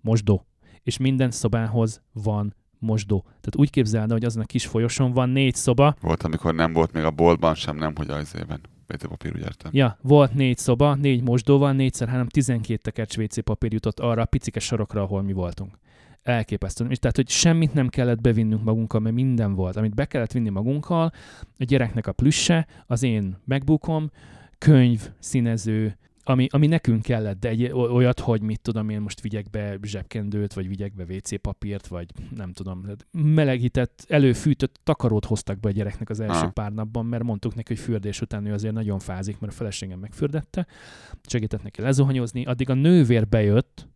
mosdó. 0.05 0.47
És 0.83 0.97
minden 0.97 1.31
szobához 1.31 2.03
van 2.13 2.55
mosdó. 2.79 3.21
Tehát 3.23 3.57
úgy 3.57 3.71
képzeld, 3.71 4.11
el, 4.11 4.17
hogy 4.17 4.25
azon 4.25 4.43
a 4.43 4.47
kis 4.47 4.67
folyosón 4.67 5.13
van 5.13 5.29
négy 5.29 5.55
szoba, 5.55 5.95
Volt, 6.01 6.23
amikor 6.23 6.55
nem 6.55 6.73
volt 6.73 6.93
még 6.93 7.05
a 7.05 7.11
boltban 7.11 7.55
sem, 7.55 7.77
nem, 7.77 7.93
hogy 7.97 8.11
az 8.11 8.35
éven. 8.37 8.61
WC 8.93 9.09
papír, 9.09 9.35
úgy 9.35 9.41
értem. 9.41 9.71
Ja, 9.75 9.99
volt 10.03 10.35
négy 10.35 10.59
szoba, 10.59 10.95
négy 10.95 11.23
mosdóval, 11.23 11.73
négyszer 11.73 12.09
három, 12.09 12.29
12 12.29 12.77
tekercs 12.77 13.17
WC 13.17 13.43
papír 13.43 13.73
jutott 13.73 14.01
arra 14.01 14.23
a 14.23 14.25
picike 14.25 14.61
sarokra, 14.61 15.03
ahol 15.03 15.23
mi 15.23 15.33
voltunk. 15.33 15.79
Elképesztő. 16.23 16.87
És 16.89 16.99
tehát, 16.99 17.17
hogy 17.17 17.29
semmit 17.29 17.75
nem 17.75 17.89
kellett 17.89 18.21
bevinnünk 18.21 18.65
magunkkal, 18.65 19.01
mert 19.01 19.15
minden 19.15 19.55
volt. 19.55 19.77
Amit 19.77 19.95
be 19.95 20.05
kellett 20.05 20.33
vinni 20.33 20.49
magunkkal, 20.49 21.13
a 21.59 21.65
gyereknek 21.65 22.07
a 22.07 22.13
plüsse, 22.13 22.67
az 22.87 23.03
én 23.03 23.37
megbookom, 23.45 24.11
könyv, 24.59 25.11
színező, 25.19 25.97
ami, 26.25 26.47
ami 26.51 26.67
nekünk 26.67 27.03
kellett, 27.03 27.39
de 27.39 27.49
egy, 27.49 27.71
olyat, 27.73 28.21
hogy 28.21 28.43
mit 28.43 28.61
tudom 28.61 28.89
én, 28.89 29.01
most 29.01 29.21
vigyek 29.21 29.51
be 29.51 29.79
zsebkendőt, 29.83 30.53
vagy 30.53 30.69
vigyek 30.69 30.95
be 30.95 31.05
WC 31.05 31.41
papírt, 31.41 31.87
vagy 31.87 32.11
nem 32.35 32.53
tudom, 32.53 32.83
tehát 32.83 33.07
melegített, 33.11 34.05
előfűtött 34.09 34.81
takarót 34.83 35.25
hoztak 35.25 35.61
be 35.61 35.69
a 35.69 35.73
gyereknek 35.73 36.11
az 36.11 36.21
első 36.21 36.47
pár 36.47 36.73
napban, 36.73 37.07
mert 37.07 37.23
mondtuk 37.23 37.55
neki, 37.55 37.75
hogy 37.75 37.83
fürdés 37.83 38.21
után 38.21 38.47
ő 38.47 38.53
azért 38.53 38.75
nagyon 38.75 38.99
fázik, 38.99 39.39
mert 39.39 39.53
a 39.53 39.57
feleségem 39.57 39.99
megfürdette, 39.99 40.67
segített 41.27 41.63
neki 41.63 41.81
lezuhanyozni, 41.81 42.45
addig 42.45 42.71
a 42.71 42.75
nővér 42.75 43.29
bejött, 43.29 43.89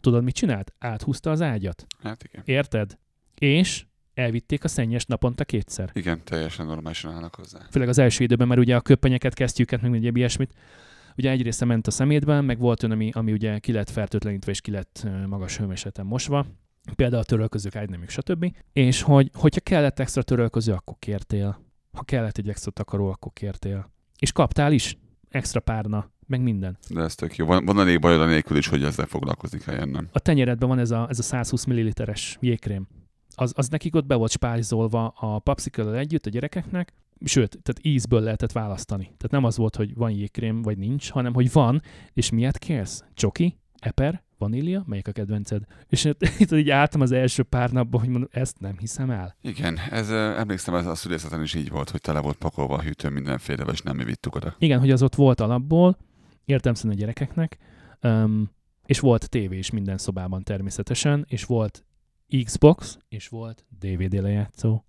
tudod, 0.00 0.22
mit 0.22 0.34
csinált? 0.34 0.74
Áthúzta 0.78 1.30
az 1.30 1.40
ágyat. 1.40 1.86
Hát 2.02 2.24
igen. 2.24 2.42
Érted? 2.44 2.98
És 3.34 3.84
elvitték 4.14 4.64
a 4.64 4.68
szennyes 4.68 5.04
naponta 5.04 5.44
kétszer. 5.44 5.90
Igen, 5.92 6.20
teljesen 6.24 6.66
normálisan 6.66 7.12
állnak 7.12 7.34
hozzá. 7.34 7.58
Főleg 7.70 7.88
az 7.88 7.98
első 7.98 8.24
időben, 8.24 8.48
mert 8.48 8.60
ugye 8.60 8.76
a 8.76 8.80
köpenyeket, 8.80 9.34
kesztyűket, 9.34 9.80
meg 9.80 9.94
egyéb 9.94 10.16
ilyesmit, 10.16 10.54
ugye 11.16 11.30
egy 11.30 11.42
része 11.42 11.64
ment 11.64 11.86
a 11.86 11.90
szemétben, 11.90 12.44
meg 12.44 12.58
volt 12.58 12.82
olyan, 12.82 12.94
ami, 12.94 13.10
ami 13.14 13.32
ugye 13.32 13.58
ki 13.58 13.72
lett 13.72 13.90
fertőtlenítve 13.90 14.50
és 14.50 14.60
ki 14.60 14.70
lett 14.70 15.06
magas 15.26 15.56
hőmérsékleten 15.56 16.06
mosva, 16.06 16.46
például 16.96 17.22
a 17.22 17.24
törölközők, 17.24 17.76
ágyneműk, 17.76 18.08
stb. 18.08 18.56
És 18.72 19.02
hogy, 19.02 19.30
hogyha 19.34 19.60
kellett 19.60 19.98
extra 19.98 20.22
törölköző, 20.22 20.72
akkor 20.72 20.96
kértél. 20.98 21.60
Ha 21.92 22.02
kellett 22.02 22.38
egy 22.38 22.48
extra 22.48 22.70
takaró, 22.70 23.08
akkor 23.08 23.32
kértél. 23.32 23.90
És 24.18 24.32
kaptál 24.32 24.72
is 24.72 24.98
extra 25.28 25.60
párna, 25.60 26.10
meg 26.26 26.40
minden. 26.40 26.78
De 26.88 27.00
ez 27.00 27.14
tök 27.14 27.36
jó. 27.36 27.46
Van, 27.46 27.64
van 27.64 27.80
elég 27.80 28.00
bajod 28.00 28.20
a 28.20 28.26
nélkül 28.26 28.56
is, 28.56 28.66
hogy 28.66 28.84
ezzel 28.84 29.06
foglalkozni 29.06 29.58
kelljen, 29.58 29.88
nem? 29.88 30.08
A 30.12 30.18
tenyeredben 30.18 30.68
van 30.68 30.78
ez 30.78 30.90
a, 30.90 31.06
ez 31.10 31.18
a 31.18 31.22
120 31.22 31.64
ml-es 31.64 32.36
jégkrém. 32.40 32.88
Az, 33.34 33.52
az 33.56 33.68
nekik 33.68 33.94
ott 33.94 34.06
be 34.06 34.14
volt 34.14 34.30
spájzolva 34.30 35.08
a 35.08 35.38
popsicle 35.38 35.98
együtt 35.98 36.26
a 36.26 36.30
gyerekeknek, 36.30 36.92
sőt, 37.24 37.58
tehát 37.62 37.80
ízből 37.82 38.20
lehetett 38.20 38.52
választani. 38.52 39.04
Tehát 39.04 39.30
nem 39.30 39.44
az 39.44 39.56
volt, 39.56 39.76
hogy 39.76 39.94
van 39.94 40.10
jégkrém, 40.10 40.62
vagy 40.62 40.78
nincs, 40.78 41.10
hanem 41.10 41.34
hogy 41.34 41.52
van, 41.52 41.82
és 42.12 42.30
miért 42.30 42.58
kérsz? 42.58 43.04
Csoki? 43.14 43.58
Eper? 43.78 44.22
Vanília? 44.38 44.82
Melyik 44.86 45.08
a 45.08 45.12
kedvenced? 45.12 45.62
És 45.86 46.04
itt, 46.20 46.22
itt 46.38 46.52
így 46.52 46.70
álltam 46.70 47.00
az 47.00 47.12
első 47.12 47.42
pár 47.42 47.70
napban, 47.70 48.00
hogy 48.00 48.08
mondom, 48.08 48.28
ezt 48.32 48.60
nem 48.60 48.78
hiszem 48.78 49.10
el. 49.10 49.36
Igen, 49.40 49.78
ez 49.90 50.10
emlékszem, 50.10 50.74
ez 50.74 50.86
a 50.86 50.94
szülészeten 50.94 51.42
is 51.42 51.54
így 51.54 51.70
volt, 51.70 51.90
hogy 51.90 52.00
tele 52.00 52.20
volt 52.20 52.36
pakolva 52.36 52.74
a 52.74 52.82
hűtő 52.82 53.08
mindenféle, 53.08 53.64
és 53.72 53.80
nem 53.80 53.96
mi 53.96 54.04
vittük 54.04 54.34
oda. 54.34 54.54
Igen, 54.58 54.78
hogy 54.78 54.90
az 54.90 55.02
ott 55.02 55.14
volt 55.14 55.40
alapból, 55.40 55.96
értem 56.44 56.74
a 56.82 56.92
gyerekeknek, 56.92 57.58
um, 58.02 58.50
és 58.86 59.00
volt 59.00 59.28
tévé 59.28 59.58
is 59.58 59.70
minden 59.70 59.98
szobában 59.98 60.42
természetesen, 60.42 61.24
és 61.28 61.44
volt 61.44 61.84
Xbox, 62.44 62.98
és 63.08 63.28
volt 63.28 63.64
DVD 63.78 64.12
lejátszó, 64.20 64.84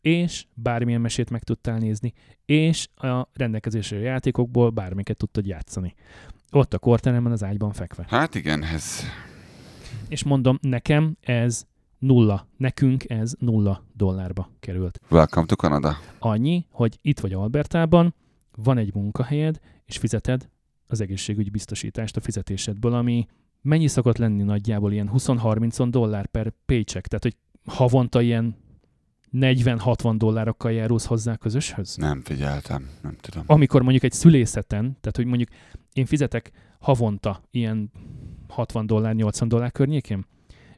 és 0.00 0.46
bármilyen 0.54 1.00
mesét 1.00 1.30
meg 1.30 1.42
tudtál 1.42 1.78
nézni, 1.78 2.12
és 2.44 2.88
a 2.96 3.28
rendelkezésre 3.32 3.98
játékokból 3.98 4.70
bármiket 4.70 5.16
tudtad 5.16 5.46
játszani. 5.46 5.94
Ott 6.50 6.74
a 6.74 6.78
korteremben 6.78 7.32
az 7.32 7.44
ágyban 7.44 7.72
fekve. 7.72 8.06
Hát 8.08 8.34
igen, 8.34 8.62
ez 8.62 9.00
És 10.08 10.24
mondom, 10.24 10.58
nekem 10.62 11.16
ez 11.20 11.64
nulla, 11.98 12.46
nekünk 12.56 13.10
ez 13.10 13.34
nulla 13.38 13.84
dollárba 13.92 14.50
került. 14.60 15.00
welcome 15.10 15.46
to 15.46 15.54
Canada. 15.54 15.96
Annyi, 16.18 16.66
hogy 16.70 16.98
itt 17.02 17.20
vagy 17.20 17.32
Albertában, 17.32 18.14
van 18.56 18.78
egy 18.78 18.94
munkahelyed, 18.94 19.58
és 19.84 19.96
fizeted 19.96 20.48
az 20.86 21.00
egészségügyi 21.00 21.50
biztosítást 21.50 22.16
a 22.16 22.20
fizetésedből, 22.20 22.94
ami 22.94 23.26
mennyi 23.62 23.86
szokott 23.86 24.16
lenni 24.16 24.42
nagyjából 24.42 24.92
ilyen 24.92 25.10
20-30 25.14 25.86
dollár 25.90 26.26
per 26.26 26.52
paycheck, 26.66 27.06
tehát 27.06 27.22
hogy 27.22 27.36
havonta 27.64 28.20
ilyen 28.20 28.56
40-60 29.32 30.14
dollárokkal 30.16 30.72
járulsz 30.72 31.06
hozzá 31.06 31.32
a 31.32 31.36
közöshöz? 31.36 31.96
Nem 31.96 32.22
figyeltem, 32.22 32.88
nem 33.02 33.16
tudom. 33.20 33.42
Amikor 33.46 33.82
mondjuk 33.82 34.02
egy 34.02 34.12
szülészeten, 34.12 34.82
tehát 34.82 35.16
hogy 35.16 35.26
mondjuk 35.26 35.48
én 35.92 36.06
fizetek 36.06 36.50
havonta 36.78 37.42
ilyen 37.50 37.90
60 38.48 38.86
dollár, 38.86 39.14
80 39.14 39.48
dollár 39.48 39.72
környékén, 39.72 40.26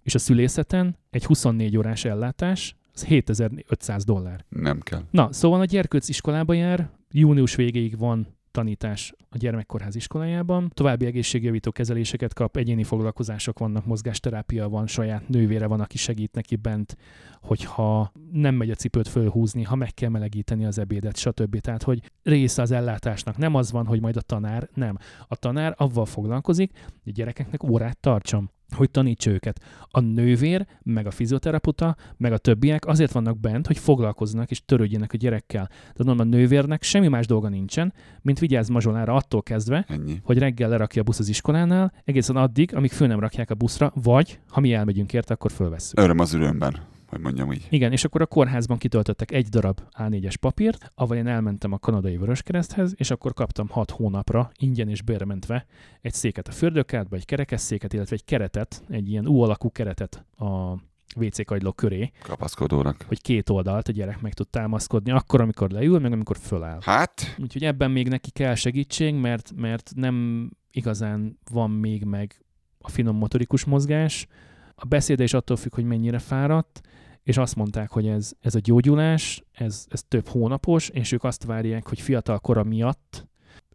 és 0.03 0.15
a 0.15 0.19
szülészeten 0.19 0.97
egy 1.11 1.25
24 1.25 1.77
órás 1.77 2.05
ellátás, 2.05 2.77
az 2.95 3.05
7500 3.05 4.05
dollár. 4.05 4.45
Nem 4.49 4.81
kell. 4.81 5.03
Na, 5.11 5.33
szóval 5.33 5.61
a 5.61 5.65
gyerkőc 5.65 6.09
iskolába 6.09 6.53
jár, 6.53 6.91
június 7.11 7.55
végéig 7.55 7.99
van 7.99 8.27
tanítás 8.51 9.15
a 9.29 9.37
gyermekkórház 9.37 9.95
iskolájában, 9.95 10.71
további 10.75 11.07
egészségjavító 11.07 11.71
kezeléseket 11.71 12.35
kap, 12.35 12.57
egyéni 12.57 12.85
foglalkozások 12.85 13.59
vannak, 13.59 13.87
mozgásterápia 13.87 14.69
van, 14.69 14.87
saját 14.87 15.29
nővére 15.29 15.67
van, 15.67 15.81
aki 15.81 15.97
segít 15.97 16.35
neki 16.35 16.57
bent, 16.57 16.97
hogyha 17.41 18.13
nem 18.33 18.55
megy 18.55 18.71
a 18.71 18.75
cipőt 18.75 19.09
fölhúzni, 19.09 19.63
ha 19.63 19.75
meg 19.75 19.95
kell 19.95 20.11
melegíteni 20.11 20.65
az 20.65 20.79
ebédet, 20.79 21.17
stb. 21.17 21.61
Tehát, 21.61 21.83
hogy 21.83 22.11
része 22.23 22.63
az 22.63 22.71
ellátásnak. 22.71 23.37
Nem 23.37 23.55
az 23.55 23.73
van, 23.73 23.87
hogy 23.87 24.01
majd 24.01 24.17
a 24.17 24.21
tanár, 24.21 24.69
nem. 24.75 24.97
A 25.29 25.37
tanár 25.37 25.75
avval 25.77 26.07
foglalkozik, 26.07 26.73
hogy 27.03 27.13
a 27.13 27.17
gyerekeknek 27.17 27.63
órát 27.63 27.99
tartsam 27.99 28.51
hogy 28.75 28.91
tanítsa 28.91 29.31
őket. 29.31 29.61
A 29.91 30.01
nővér, 30.01 30.67
meg 30.83 31.07
a 31.07 31.11
fizioterapeuta, 31.11 31.97
meg 32.17 32.33
a 32.33 32.39
többiek 32.39 32.87
azért 32.87 33.13
vannak 33.13 33.41
bent, 33.41 33.67
hogy 33.67 33.79
foglalkoznak 33.79 34.51
és 34.51 34.63
törődjenek 34.65 35.13
a 35.13 35.17
gyerekkel. 35.17 35.67
Tehát 35.67 36.05
mondom, 36.05 36.27
a 36.27 36.37
nővérnek 36.37 36.83
semmi 36.83 37.09
más 37.09 37.27
dolga 37.27 37.49
nincsen, 37.49 37.93
mint 38.23 38.39
vigyáz 38.39 38.69
mazsolára 38.69 39.15
attól 39.15 39.43
kezdve, 39.43 39.85
Ennyi. 39.89 40.21
hogy 40.23 40.39
reggel 40.39 40.69
lerakja 40.69 41.01
a 41.01 41.05
busz 41.05 41.19
az 41.19 41.29
iskolánál, 41.29 41.93
egészen 42.05 42.37
addig, 42.37 42.75
amíg 42.75 42.91
föl 42.91 43.07
nem 43.07 43.21
rakják 43.21 43.51
a 43.51 43.55
buszra, 43.55 43.93
vagy, 43.95 44.41
ha 44.49 44.61
mi 44.61 44.73
elmegyünk 44.73 45.13
érte, 45.13 45.35
akkor 45.35 45.51
fölvesszük. 45.51 45.99
Öröm 45.99 46.19
az 46.19 46.35
örömben, 46.35 46.77
hogy 47.11 47.21
mondjam 47.21 47.53
így. 47.53 47.67
Igen, 47.71 47.93
és 47.93 48.05
akkor 48.05 48.21
a 48.21 48.27
kórházban 48.27 48.79
kitöltöttek 48.79 49.33
egy 49.33 49.49
darab 49.49 49.81
A4-es 49.99 50.35
papírt, 50.41 50.93
ahol 50.95 51.17
én 51.17 51.27
elmentem 51.27 51.73
a 51.73 51.79
kanadai 51.79 52.17
Vöröskereszthez, 52.17 52.95
és 52.97 53.11
akkor 53.11 53.35
kaptam 53.35 53.69
6 53.69 53.91
hónapra 53.91 54.51
ingyen 54.59 54.89
és 54.89 55.03
bérmentve 55.03 55.67
egy 56.01 56.13
széket 56.13 56.49
a 56.49 56.53
fürdőkádba, 56.53 57.17
egy 57.17 57.25
kerekesszéket, 57.25 57.93
illetve 57.93 58.15
egy 58.15 58.25
keretet, 58.25 58.83
egy 58.89 59.09
ilyen 59.09 59.27
U 59.27 59.41
alakú 59.41 59.71
keretet 59.71 60.25
a 60.37 60.79
WC 61.17 61.45
kagyló 61.45 61.73
köré, 61.73 62.11
Kapaszkodónak. 62.23 63.05
hogy 63.07 63.21
két 63.23 63.49
oldalt 63.49 63.89
a 63.89 63.93
gyerek 63.93 64.21
meg 64.21 64.35
tud 64.35 64.49
támaszkodni, 64.49 65.11
akkor, 65.11 65.41
amikor 65.41 65.71
leül, 65.71 65.99
meg 65.99 66.13
amikor 66.13 66.37
föláll. 66.37 66.79
Hát, 66.83 67.35
Úgyhogy 67.39 67.65
ebben 67.65 67.91
még 67.91 68.09
neki 68.09 68.31
kell 68.31 68.55
segítség, 68.55 69.15
mert, 69.15 69.53
mert 69.57 69.93
nem 69.95 70.49
igazán 70.71 71.39
van 71.51 71.71
még 71.71 72.05
meg 72.05 72.45
a 72.79 72.89
finom 72.89 73.17
motorikus 73.17 73.65
mozgás. 73.65 74.27
A 74.83 74.87
beszéde 74.87 75.23
is 75.23 75.35
attól 75.35 75.57
függ, 75.57 75.75
hogy 75.75 75.85
mennyire 75.85 76.19
fáradt, 76.19 76.81
és 77.23 77.37
azt 77.37 77.57
mondták, 77.57 77.91
hogy 77.91 78.07
ez, 78.07 78.33
ez 78.41 78.55
a 78.55 78.59
gyógyulás, 78.59 79.43
ez, 79.53 79.87
ez 79.89 80.03
több 80.09 80.29
hónapos, 80.29 80.89
és 80.89 81.13
ők 81.13 81.25
azt 81.25 81.45
várják, 81.45 81.89
hogy 81.89 82.01
fiatal 82.01 82.39
kora 82.39 82.65
miatt 82.65 83.29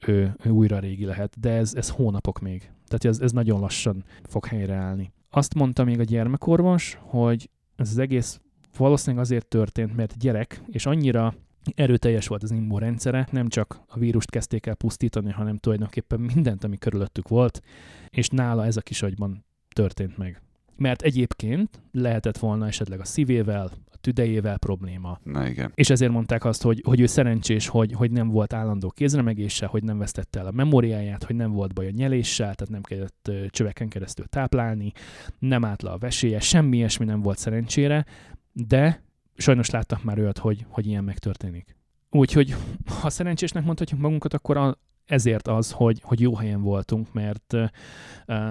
ő, 0.07 0.35
ő 0.43 0.49
újra 0.49 0.79
régi 0.79 1.05
lehet, 1.05 1.39
de 1.39 1.49
ez, 1.49 1.73
ez 1.75 1.89
hónapok 1.89 2.39
még. 2.39 2.71
Tehát 2.87 3.05
ez, 3.05 3.19
ez 3.19 3.31
nagyon 3.31 3.59
lassan 3.59 4.03
fog 4.23 4.45
helyreállni. 4.45 5.13
Azt 5.29 5.53
mondta 5.53 5.83
még 5.83 5.99
a 5.99 6.03
gyermekorvos, 6.03 6.97
hogy 7.01 7.49
ez 7.75 7.89
az 7.89 7.97
egész 7.97 8.41
valószínűleg 8.77 9.23
azért 9.23 9.47
történt, 9.47 9.95
mert 9.95 10.17
gyerek, 10.17 10.61
és 10.67 10.85
annyira 10.85 11.33
erőteljes 11.75 12.27
volt 12.27 12.43
az 12.43 12.51
immunrendszere, 12.51 13.27
nem 13.31 13.47
csak 13.47 13.81
a 13.87 13.99
vírust 13.99 14.29
kezdték 14.29 14.65
el 14.65 14.75
pusztítani, 14.75 15.31
hanem 15.31 15.57
tulajdonképpen 15.57 16.19
mindent, 16.19 16.63
ami 16.63 16.77
körülöttük 16.77 17.27
volt, 17.27 17.61
és 18.09 18.29
nála 18.29 18.65
ez 18.65 18.77
a 18.77 18.81
kisagyban 18.81 19.45
történt 19.73 20.17
meg. 20.17 20.44
Mert 20.77 21.01
egyébként 21.01 21.81
lehetett 21.91 22.37
volna 22.37 22.67
esetleg 22.67 22.99
a 22.99 23.05
szívével, 23.05 23.71
a 23.91 23.97
tüdejével 23.97 24.57
probléma. 24.57 25.19
Na 25.23 25.47
igen. 25.47 25.71
És 25.75 25.89
ezért 25.89 26.11
mondták 26.11 26.45
azt, 26.45 26.61
hogy, 26.61 26.81
hogy 26.85 26.99
ő 26.99 27.05
szerencsés, 27.05 27.67
hogy, 27.67 27.93
hogy 27.93 28.11
nem 28.11 28.29
volt 28.29 28.53
állandó 28.53 28.89
kézremegése, 28.89 29.65
hogy 29.65 29.83
nem 29.83 29.97
vesztette 29.97 30.39
el 30.39 30.47
a 30.47 30.51
memóriáját, 30.51 31.23
hogy 31.23 31.35
nem 31.35 31.51
volt 31.51 31.73
baj 31.73 31.87
a 31.87 31.91
nyeléssel, 31.91 32.55
tehát 32.55 32.69
nem 32.69 32.81
kellett 32.81 33.31
csöveken 33.49 33.87
keresztül 33.87 34.25
táplálni, 34.25 34.91
nem 35.39 35.65
állt 35.65 35.81
le 35.81 35.89
a 35.89 35.97
veséje, 35.97 36.39
semmi 36.39 36.77
ilyesmi 36.77 37.05
nem 37.05 37.21
volt 37.21 37.37
szerencsére, 37.37 38.05
de 38.53 39.03
sajnos 39.37 39.69
láttak 39.69 40.03
már 40.03 40.19
olyat, 40.19 40.37
hogy, 40.37 40.65
hogy 40.69 40.87
ilyen 40.87 41.03
megtörténik. 41.03 41.75
Úgyhogy 42.09 42.55
ha 43.01 43.09
szerencsésnek 43.09 43.63
mondhatjuk 43.63 43.99
magunkat, 43.99 44.33
akkor 44.33 44.57
a, 44.57 44.77
ezért 45.05 45.47
az, 45.47 45.71
hogy, 45.71 45.99
hogy 46.03 46.19
jó 46.19 46.35
helyen 46.35 46.61
voltunk, 46.61 47.13
mert 47.13 47.53
uh, 47.53 47.69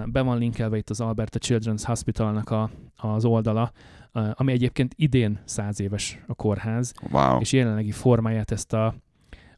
be 0.06 0.20
van 0.20 0.38
linkelve 0.38 0.76
itt 0.76 0.90
az 0.90 1.00
Alberta 1.00 1.38
Children's 1.38 1.82
Hospitalnak 1.84 2.50
a, 2.50 2.70
az 2.96 3.24
oldala, 3.24 3.72
uh, 4.14 4.28
ami 4.34 4.52
egyébként 4.52 4.94
idén 4.96 5.40
száz 5.44 5.80
éves 5.80 6.18
a 6.26 6.34
kórház, 6.34 6.92
Wow. 7.10 7.40
és 7.40 7.52
jelenlegi 7.52 7.90
formáját 7.90 8.50
ezt 8.50 8.72
a 8.72 8.94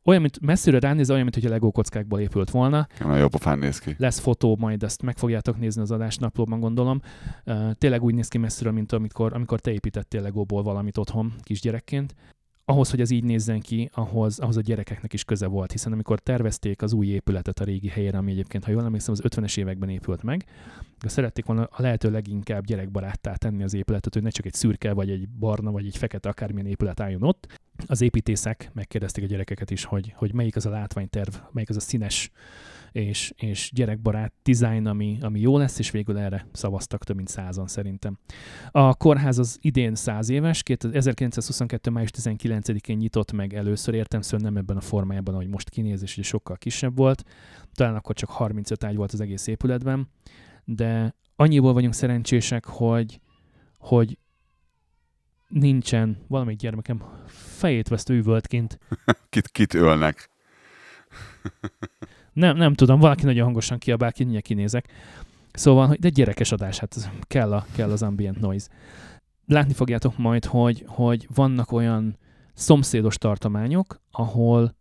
olyan, 0.04 0.20
mint 0.20 0.40
messziről 0.40 0.80
ránéz, 0.80 1.10
olyan, 1.10 1.22
mint 1.22 1.34
hogy 1.34 1.46
a 1.46 1.48
Lego 1.48 1.70
kockákból 1.70 2.20
épült 2.20 2.50
volna. 2.50 2.86
Nagyon 3.00 3.18
jó 3.18 3.28
pofán 3.28 3.58
néz 3.58 3.78
ki. 3.78 3.94
Lesz 3.98 4.18
fotó, 4.18 4.56
majd 4.60 4.82
ezt 4.82 5.02
meg 5.02 5.16
fogjátok 5.16 5.58
nézni 5.58 5.82
az 5.82 5.90
adásnaplóban, 5.90 6.60
gondolom. 6.60 7.00
Uh, 7.44 7.72
tényleg 7.72 8.02
úgy 8.02 8.14
néz 8.14 8.28
ki 8.28 8.38
messziről, 8.38 8.72
mint 8.72 8.92
amikor, 8.92 9.34
amikor 9.34 9.60
te 9.60 9.70
építettél 9.72 10.22
Legóból 10.22 10.62
valamit 10.62 10.98
otthon 10.98 11.32
kisgyerekként. 11.42 12.14
Ahhoz, 12.68 12.90
hogy 12.90 13.00
ez 13.00 13.10
így 13.10 13.24
nézzen 13.24 13.60
ki, 13.60 13.90
ahhoz, 13.92 14.38
ahhoz 14.38 14.56
a 14.56 14.60
gyerekeknek 14.60 15.12
is 15.12 15.24
köze 15.24 15.46
volt, 15.46 15.72
hiszen 15.72 15.92
amikor 15.92 16.20
tervezték 16.20 16.82
az 16.82 16.92
új 16.92 17.06
épületet 17.06 17.60
a 17.60 17.64
régi 17.64 17.88
helyére, 17.88 18.18
ami 18.18 18.30
egyébként, 18.30 18.64
ha 18.64 18.70
jól 18.70 18.84
emlékszem, 18.84 19.12
az 19.12 19.22
50-es 19.28 19.58
években 19.58 19.88
épült 19.88 20.22
meg, 20.22 20.44
akkor 20.98 21.10
szerették 21.10 21.44
volna 21.44 21.68
a 21.70 21.82
lehető 21.82 22.10
leginkább 22.10 22.64
gyerekbaráttá 22.64 23.34
tenni 23.34 23.62
az 23.62 23.74
épületet, 23.74 24.12
hogy 24.12 24.22
ne 24.22 24.30
csak 24.30 24.46
egy 24.46 24.54
szürke, 24.54 24.92
vagy 24.92 25.10
egy 25.10 25.28
barna, 25.28 25.70
vagy 25.70 25.86
egy 25.86 25.96
fekete 25.96 26.28
akármilyen 26.28 26.66
épület 26.66 27.00
álljon 27.00 27.22
ott. 27.22 27.46
Az 27.86 28.00
építészek 28.00 28.70
megkérdezték 28.74 29.24
a 29.24 29.26
gyerekeket 29.26 29.70
is, 29.70 29.84
hogy, 29.84 30.12
hogy 30.16 30.32
melyik 30.32 30.56
az 30.56 30.66
a 30.66 30.70
látványterv, 30.70 31.34
melyik 31.52 31.68
az 31.68 31.76
a 31.76 31.80
színes 31.80 32.30
és, 32.96 33.32
és 33.36 33.70
gyerekbarát 33.74 34.32
dizájn, 34.42 34.86
ami, 34.86 35.18
ami 35.20 35.40
jó 35.40 35.58
lesz, 35.58 35.78
és 35.78 35.90
végül 35.90 36.18
erre 36.18 36.46
szavaztak 36.52 37.04
több 37.04 37.16
mint 37.16 37.28
százan 37.28 37.66
szerintem. 37.66 38.18
A 38.70 38.94
kórház 38.94 39.38
az 39.38 39.58
idén 39.60 39.94
száz 39.94 40.28
éves, 40.28 40.62
1922. 40.92 41.90
május 41.90 42.10
19-én 42.22 42.96
nyitott 42.96 43.32
meg 43.32 43.54
először, 43.54 43.94
értem 43.94 44.20
szóval 44.20 44.50
nem 44.50 44.56
ebben 44.56 44.76
a 44.76 44.80
formájában, 44.80 45.34
ahogy 45.34 45.48
most 45.48 45.70
kinéz, 45.70 46.02
és 46.02 46.12
ugye 46.12 46.26
sokkal 46.26 46.56
kisebb 46.56 46.96
volt. 46.96 47.24
Talán 47.72 47.94
akkor 47.94 48.14
csak 48.14 48.30
35 48.30 48.84
ágy 48.84 48.96
volt 48.96 49.12
az 49.12 49.20
egész 49.20 49.46
épületben, 49.46 50.08
de 50.64 51.14
annyiból 51.36 51.72
vagyunk 51.72 51.94
szerencsések, 51.94 52.64
hogy, 52.64 53.20
hogy 53.78 54.18
nincsen 55.58 56.16
valamelyik 56.28 56.58
gyermekem 56.58 57.02
fejét 57.26 57.88
vesztő 57.88 58.14
üvölt 58.14 58.46
kint. 58.46 58.78
Kit, 59.30 59.48
kit 59.48 59.74
ölnek. 59.74 60.30
Nem, 62.32 62.56
nem 62.56 62.74
tudom, 62.74 63.00
valaki 63.00 63.24
nagyon 63.24 63.44
hangosan 63.44 63.78
kiabál, 63.78 64.12
ki, 64.12 64.22
mindjárt 64.22 64.46
kinézek. 64.46 64.88
Szóval, 65.52 65.86
hogy 65.86 65.98
de 65.98 66.08
gyerekes 66.08 66.52
adás, 66.52 66.78
hát 66.78 66.94
ez 66.96 67.08
kell, 67.22 67.52
a, 67.52 67.66
kell 67.74 67.90
az 67.90 68.02
ambient 68.02 68.40
noise. 68.40 68.68
Látni 69.46 69.72
fogjátok 69.72 70.18
majd, 70.18 70.44
hogy, 70.44 70.84
hogy 70.86 71.28
vannak 71.34 71.72
olyan 71.72 72.18
szomszédos 72.54 73.16
tartományok, 73.16 74.00
ahol 74.10 74.74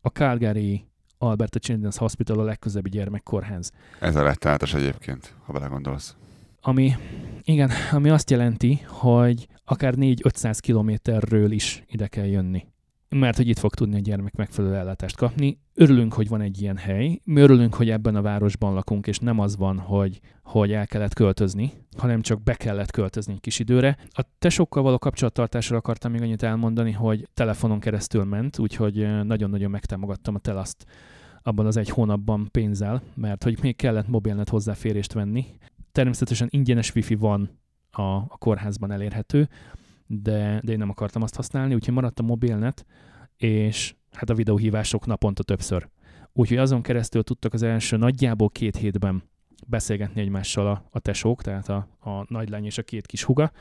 a 0.00 0.08
Calgary 0.08 0.86
Alberta 1.18 1.58
Children's 1.62 1.96
Hospital 1.98 2.38
a 2.38 2.44
legközelebbi 2.44 2.88
gyermekkórház. 2.88 3.72
Ez 4.00 4.16
a 4.16 4.22
rettenetes 4.22 4.74
egyébként, 4.74 5.34
ha 5.44 5.52
belegondolsz. 5.52 6.16
Ami, 6.62 6.92
igen, 7.42 7.70
ami 7.92 8.08
azt 8.08 8.30
jelenti, 8.30 8.80
hogy 8.86 9.46
akár 9.64 9.94
4-500 9.96 10.58
kilométerről 10.60 11.50
is 11.50 11.82
ide 11.86 12.06
kell 12.06 12.26
jönni. 12.26 12.66
Mert 13.08 13.36
hogy 13.36 13.48
itt 13.48 13.58
fog 13.58 13.74
tudni 13.74 13.96
a 13.96 14.00
gyermek 14.00 14.36
megfelelő 14.36 14.74
ellátást 14.74 15.16
kapni. 15.16 15.58
Örülünk, 15.74 16.12
hogy 16.12 16.28
van 16.28 16.40
egy 16.40 16.62
ilyen 16.62 16.76
hely. 16.76 17.20
Mi 17.24 17.40
örülünk, 17.40 17.74
hogy 17.74 17.90
ebben 17.90 18.16
a 18.16 18.22
városban 18.22 18.74
lakunk, 18.74 19.06
és 19.06 19.18
nem 19.18 19.38
az 19.38 19.56
van, 19.56 19.78
hogy, 19.78 20.20
hogy 20.42 20.72
el 20.72 20.86
kellett 20.86 21.14
költözni, 21.14 21.72
hanem 21.96 22.20
csak 22.20 22.42
be 22.42 22.54
kellett 22.54 22.90
költözni 22.90 23.32
egy 23.32 23.40
kis 23.40 23.58
időre. 23.58 23.96
A 24.08 24.22
tesókkal 24.38 24.82
való 24.82 24.98
kapcsolattartásra 24.98 25.76
akartam 25.76 26.12
még 26.12 26.22
annyit 26.22 26.42
elmondani, 26.42 26.92
hogy 26.92 27.28
telefonon 27.34 27.80
keresztül 27.80 28.24
ment, 28.24 28.58
úgyhogy 28.58 29.24
nagyon-nagyon 29.24 29.70
megtámogattam 29.70 30.34
a 30.34 30.38
telaszt 30.38 30.86
abban 31.42 31.66
az 31.66 31.76
egy 31.76 31.88
hónapban 31.88 32.48
pénzzel, 32.50 33.02
mert 33.14 33.42
hogy 33.42 33.58
még 33.62 33.76
kellett 33.76 34.08
mobilnet 34.08 34.48
hozzáférést 34.48 35.12
venni. 35.12 35.44
Természetesen 35.92 36.48
ingyenes 36.50 36.94
wifi 36.94 37.14
van 37.14 37.58
a, 37.90 38.02
a 38.02 38.36
kórházban 38.38 38.90
elérhető, 38.90 39.48
de, 40.06 40.60
de 40.64 40.72
én 40.72 40.78
nem 40.78 40.90
akartam 40.90 41.22
azt 41.22 41.34
használni, 41.34 41.74
úgyhogy 41.74 41.94
maradt 41.94 42.18
a 42.18 42.22
mobilnet, 42.22 42.86
és 43.36 43.94
hát 44.12 44.30
a 44.30 44.34
videóhívások 44.34 45.06
naponta 45.06 45.42
többször. 45.42 45.88
Úgyhogy 46.32 46.56
azon 46.56 46.82
keresztül 46.82 47.22
tudtak 47.22 47.52
az 47.52 47.62
első 47.62 47.96
nagyjából 47.96 48.50
két 48.50 48.76
hétben 48.76 49.22
beszélgetni 49.66 50.20
egymással 50.20 50.66
a, 50.66 50.84
a 50.90 50.98
tesók, 50.98 51.42
tehát 51.42 51.68
a, 51.68 51.88
a 52.00 52.24
nagylány 52.28 52.64
és 52.64 52.78
a 52.78 52.82
két 52.82 53.06
kis 53.06 53.22
huga. 53.22 53.52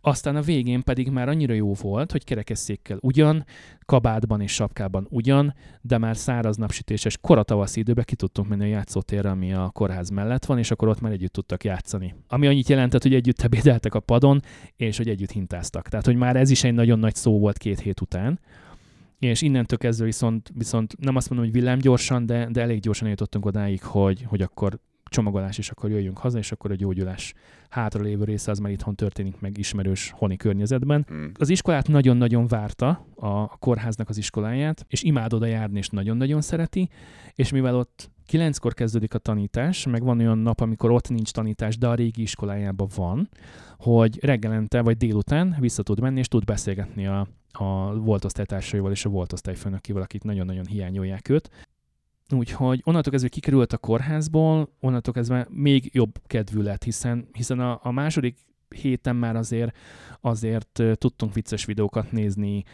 Aztán 0.00 0.36
a 0.36 0.40
végén 0.40 0.82
pedig 0.82 1.10
már 1.10 1.28
annyira 1.28 1.54
jó 1.54 1.74
volt, 1.74 2.12
hogy 2.12 2.24
kerekesszékkel 2.24 2.98
ugyan, 3.00 3.44
kabátban 3.86 4.40
és 4.40 4.52
sapkában 4.52 5.06
ugyan, 5.10 5.54
de 5.80 5.98
már 5.98 6.16
száraz 6.16 6.56
napsütéses 6.56 7.18
koratavaszi 7.18 7.80
időben 7.80 8.04
ki 8.04 8.14
tudtunk 8.14 8.48
menni 8.48 8.62
a 8.62 8.66
játszótérre, 8.66 9.30
ami 9.30 9.52
a 9.52 9.70
kórház 9.72 10.08
mellett 10.08 10.44
van, 10.44 10.58
és 10.58 10.70
akkor 10.70 10.88
ott 10.88 11.00
már 11.00 11.12
együtt 11.12 11.32
tudtak 11.32 11.64
játszani. 11.64 12.14
Ami 12.28 12.46
annyit 12.46 12.68
jelentett, 12.68 13.02
hogy 13.02 13.14
együtt 13.14 13.42
ebédeltek 13.42 13.94
a 13.94 14.00
padon, 14.00 14.42
és 14.76 14.96
hogy 14.96 15.08
együtt 15.08 15.30
hintáztak. 15.30 15.88
Tehát, 15.88 16.06
hogy 16.06 16.16
már 16.16 16.36
ez 16.36 16.50
is 16.50 16.64
egy 16.64 16.74
nagyon 16.74 16.98
nagy 16.98 17.14
szó 17.14 17.38
volt 17.38 17.58
két 17.58 17.80
hét 17.80 18.00
után. 18.00 18.40
És 19.18 19.42
innentől 19.42 19.78
kezdve 19.78 20.04
viszont, 20.04 20.50
viszont 20.54 20.94
nem 20.98 21.16
azt 21.16 21.30
mondom, 21.30 21.50
hogy 21.50 21.60
villámgyorsan, 21.60 22.26
de, 22.26 22.48
de 22.50 22.60
elég 22.60 22.80
gyorsan 22.80 23.08
jutottunk 23.08 23.46
odáig, 23.46 23.82
hogy, 23.82 24.22
hogy 24.22 24.42
akkor 24.42 24.78
csomagolás, 25.10 25.58
és 25.58 25.70
akkor 25.70 25.90
jöjjünk 25.90 26.18
haza, 26.18 26.38
és 26.38 26.52
akkor 26.52 26.70
a 26.70 26.74
gyógyulás 26.74 27.34
hátralévő 27.68 28.24
része 28.24 28.50
az 28.50 28.58
már 28.58 28.70
itthon 28.70 28.94
történik 28.94 29.40
meg 29.40 29.58
ismerős 29.58 30.12
honi 30.16 30.36
környezetben. 30.36 31.06
Mm. 31.12 31.26
Az 31.38 31.48
iskolát 31.48 31.88
nagyon-nagyon 31.88 32.46
várta, 32.46 33.06
a 33.14 33.58
kórháznak 33.58 34.08
az 34.08 34.16
iskoláját, 34.16 34.84
és 34.88 35.02
imád 35.02 35.32
oda 35.32 35.46
járni, 35.46 35.78
és 35.78 35.88
nagyon-nagyon 35.88 36.40
szereti, 36.40 36.88
és 37.34 37.50
mivel 37.50 37.76
ott 37.76 38.10
kilenckor 38.26 38.74
kezdődik 38.74 39.14
a 39.14 39.18
tanítás, 39.18 39.86
meg 39.86 40.02
van 40.02 40.18
olyan 40.18 40.38
nap, 40.38 40.60
amikor 40.60 40.90
ott 40.90 41.08
nincs 41.08 41.30
tanítás, 41.30 41.78
de 41.78 41.88
a 41.88 41.94
régi 41.94 42.22
iskolájában 42.22 42.88
van, 42.94 43.28
hogy 43.78 44.24
reggelente 44.24 44.80
vagy 44.80 44.96
délután 44.96 45.56
vissza 45.58 45.82
tud 45.82 46.00
menni, 46.00 46.18
és 46.18 46.28
tud 46.28 46.44
beszélgetni 46.44 47.06
a, 47.06 47.26
a 47.52 47.94
volt 47.94 48.24
osztálytársaival 48.24 48.90
és 48.90 49.04
a 49.04 49.08
volt 49.08 49.32
osztályfőnökével, 49.32 50.02
akik 50.02 50.22
nagyon-nagyon 50.22 50.66
hiányolják 50.66 51.28
őt. 51.28 51.50
Úgyhogy 52.32 52.80
onnantól 52.84 53.10
kezdve 53.10 53.30
kikerült 53.30 53.72
a 53.72 53.78
kórházból, 53.78 54.68
onnantól 54.80 55.14
kezdve 55.14 55.46
még 55.50 55.90
jobb 55.92 56.20
kedvű 56.26 56.60
lett, 56.60 56.82
hiszen, 56.82 57.28
hiszen 57.32 57.60
a, 57.60 57.80
a 57.82 57.90
második 57.90 58.36
héten 58.68 59.16
már 59.16 59.36
azért, 59.36 59.76
azért 60.20 60.82
tudtunk 60.94 61.34
vicces 61.34 61.64
videókat 61.64 62.12
nézni, 62.12 62.64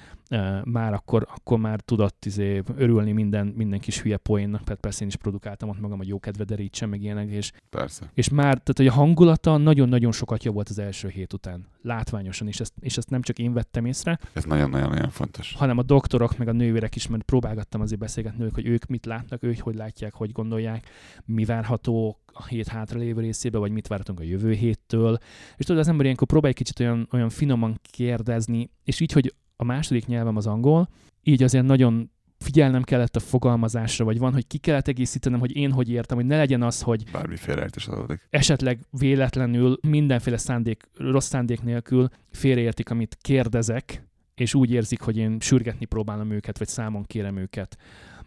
már 0.65 0.93
akkor, 0.93 1.27
akkor 1.35 1.59
már 1.59 1.81
tudott 1.81 2.25
izé, 2.25 2.63
örülni 2.77 3.13
minden, 3.13 3.47
minden 3.47 3.79
kis 3.79 4.01
hülye 4.03 4.17
poénnak, 4.17 4.65
tehát 4.65 4.81
persze 4.81 5.03
én 5.03 5.09
is 5.09 5.17
produkáltam 5.17 5.69
ott 5.69 5.81
magam, 5.81 5.99
hogy 5.99 6.09
jó 6.09 6.19
kedve 6.19 6.45
derítsen, 6.45 6.89
meg 6.89 7.03
ilyenek, 7.03 7.31
és, 7.31 7.53
Persze. 7.71 8.11
és 8.15 8.29
már, 8.29 8.45
tehát 8.45 8.77
hogy 8.77 8.87
a 8.87 8.93
hangulata 8.93 9.57
nagyon-nagyon 9.57 10.13
sokat 10.13 10.45
jobb 10.45 10.55
volt 10.55 10.69
az 10.69 10.79
első 10.79 11.09
hét 11.09 11.33
után, 11.33 11.67
látványosan, 11.83 12.47
és 12.49 12.61
ezt, 12.61 12.73
és 12.81 12.97
ezt 12.97 13.11
nem 13.11 13.23
csak 13.23 13.39
én 13.39 13.53
vettem 13.53 13.85
észre, 13.85 14.19
Ez 14.33 14.45
nagyon-nagyon-nagyon 14.45 15.11
fontos. 15.11 15.55
hanem 15.55 15.79
a 15.79 15.83
doktorok, 15.83 16.39
meg 16.39 16.49
a 16.49 16.53
nővérek 16.53 16.97
is, 16.97 17.07
mert 17.07 17.23
próbálgattam 17.23 17.81
azért 17.81 18.01
beszélgetni 18.01 18.45
ők, 18.45 18.55
hogy 18.55 18.67
ők 18.67 18.87
mit 18.87 19.07
látnak, 19.07 19.43
ők 19.43 19.59
hogy 19.61 19.75
látják, 19.75 20.15
hogy 20.15 20.33
gondolják, 20.33 20.89
mi 21.25 21.45
várható 21.45 22.21
a 22.33 22.47
hét 22.47 22.69
hátralévő 22.69 23.21
részébe, 23.21 23.59
vagy 23.59 23.71
mit 23.71 23.87
várhatunk 23.87 24.21
a 24.21 24.23
jövő 24.23 24.53
héttől. 24.53 25.19
És 25.57 25.65
tudod, 25.65 25.81
az 25.81 25.89
ember 25.89 26.05
ilyenkor 26.05 26.27
próbál 26.27 26.51
egy 26.51 26.57
kicsit 26.57 26.81
olyan, 26.81 27.09
olyan 27.13 27.29
finoman 27.29 27.81
kérdezni, 27.91 28.71
és 28.85 29.01
így, 29.01 29.13
hogy 29.13 29.35
a 29.57 29.65
második 29.65 30.07
nyelvem 30.07 30.37
az 30.37 30.47
angol, 30.47 30.89
így 31.23 31.43
azért 31.43 31.65
nagyon 31.65 32.11
figyelnem 32.39 32.83
kellett 32.83 33.17
a 33.17 33.21
fogalmazásra, 33.21 34.05
vagy 34.05 34.19
van, 34.19 34.33
hogy 34.33 34.47
ki 34.47 34.59
kellett 34.59 34.89
egészítenem, 34.89 35.41
hogy 35.41 35.57
én 35.57 35.73
hogy 35.73 35.91
értem, 35.91 36.17
hogy 36.17 36.27
ne 36.27 36.37
legyen 36.37 36.63
az, 36.63 36.83
hogy 36.83 37.11
Bármi 37.11 37.37
félreértés 37.37 37.87
adódik. 37.87 38.27
esetleg 38.31 38.81
véletlenül, 38.91 39.79
mindenféle 39.89 40.37
szándék, 40.37 40.89
rossz 40.95 41.29
szándék 41.29 41.63
nélkül 41.63 42.09
félreértik, 42.31 42.91
amit 42.91 43.17
kérdezek, 43.21 44.03
és 44.35 44.55
úgy 44.55 44.71
érzik, 44.71 45.01
hogy 45.01 45.17
én 45.17 45.41
sürgetni 45.41 45.85
próbálom 45.85 46.31
őket, 46.31 46.59
vagy 46.59 46.69
számon 46.69 47.03
kérem 47.03 47.37
őket. 47.37 47.77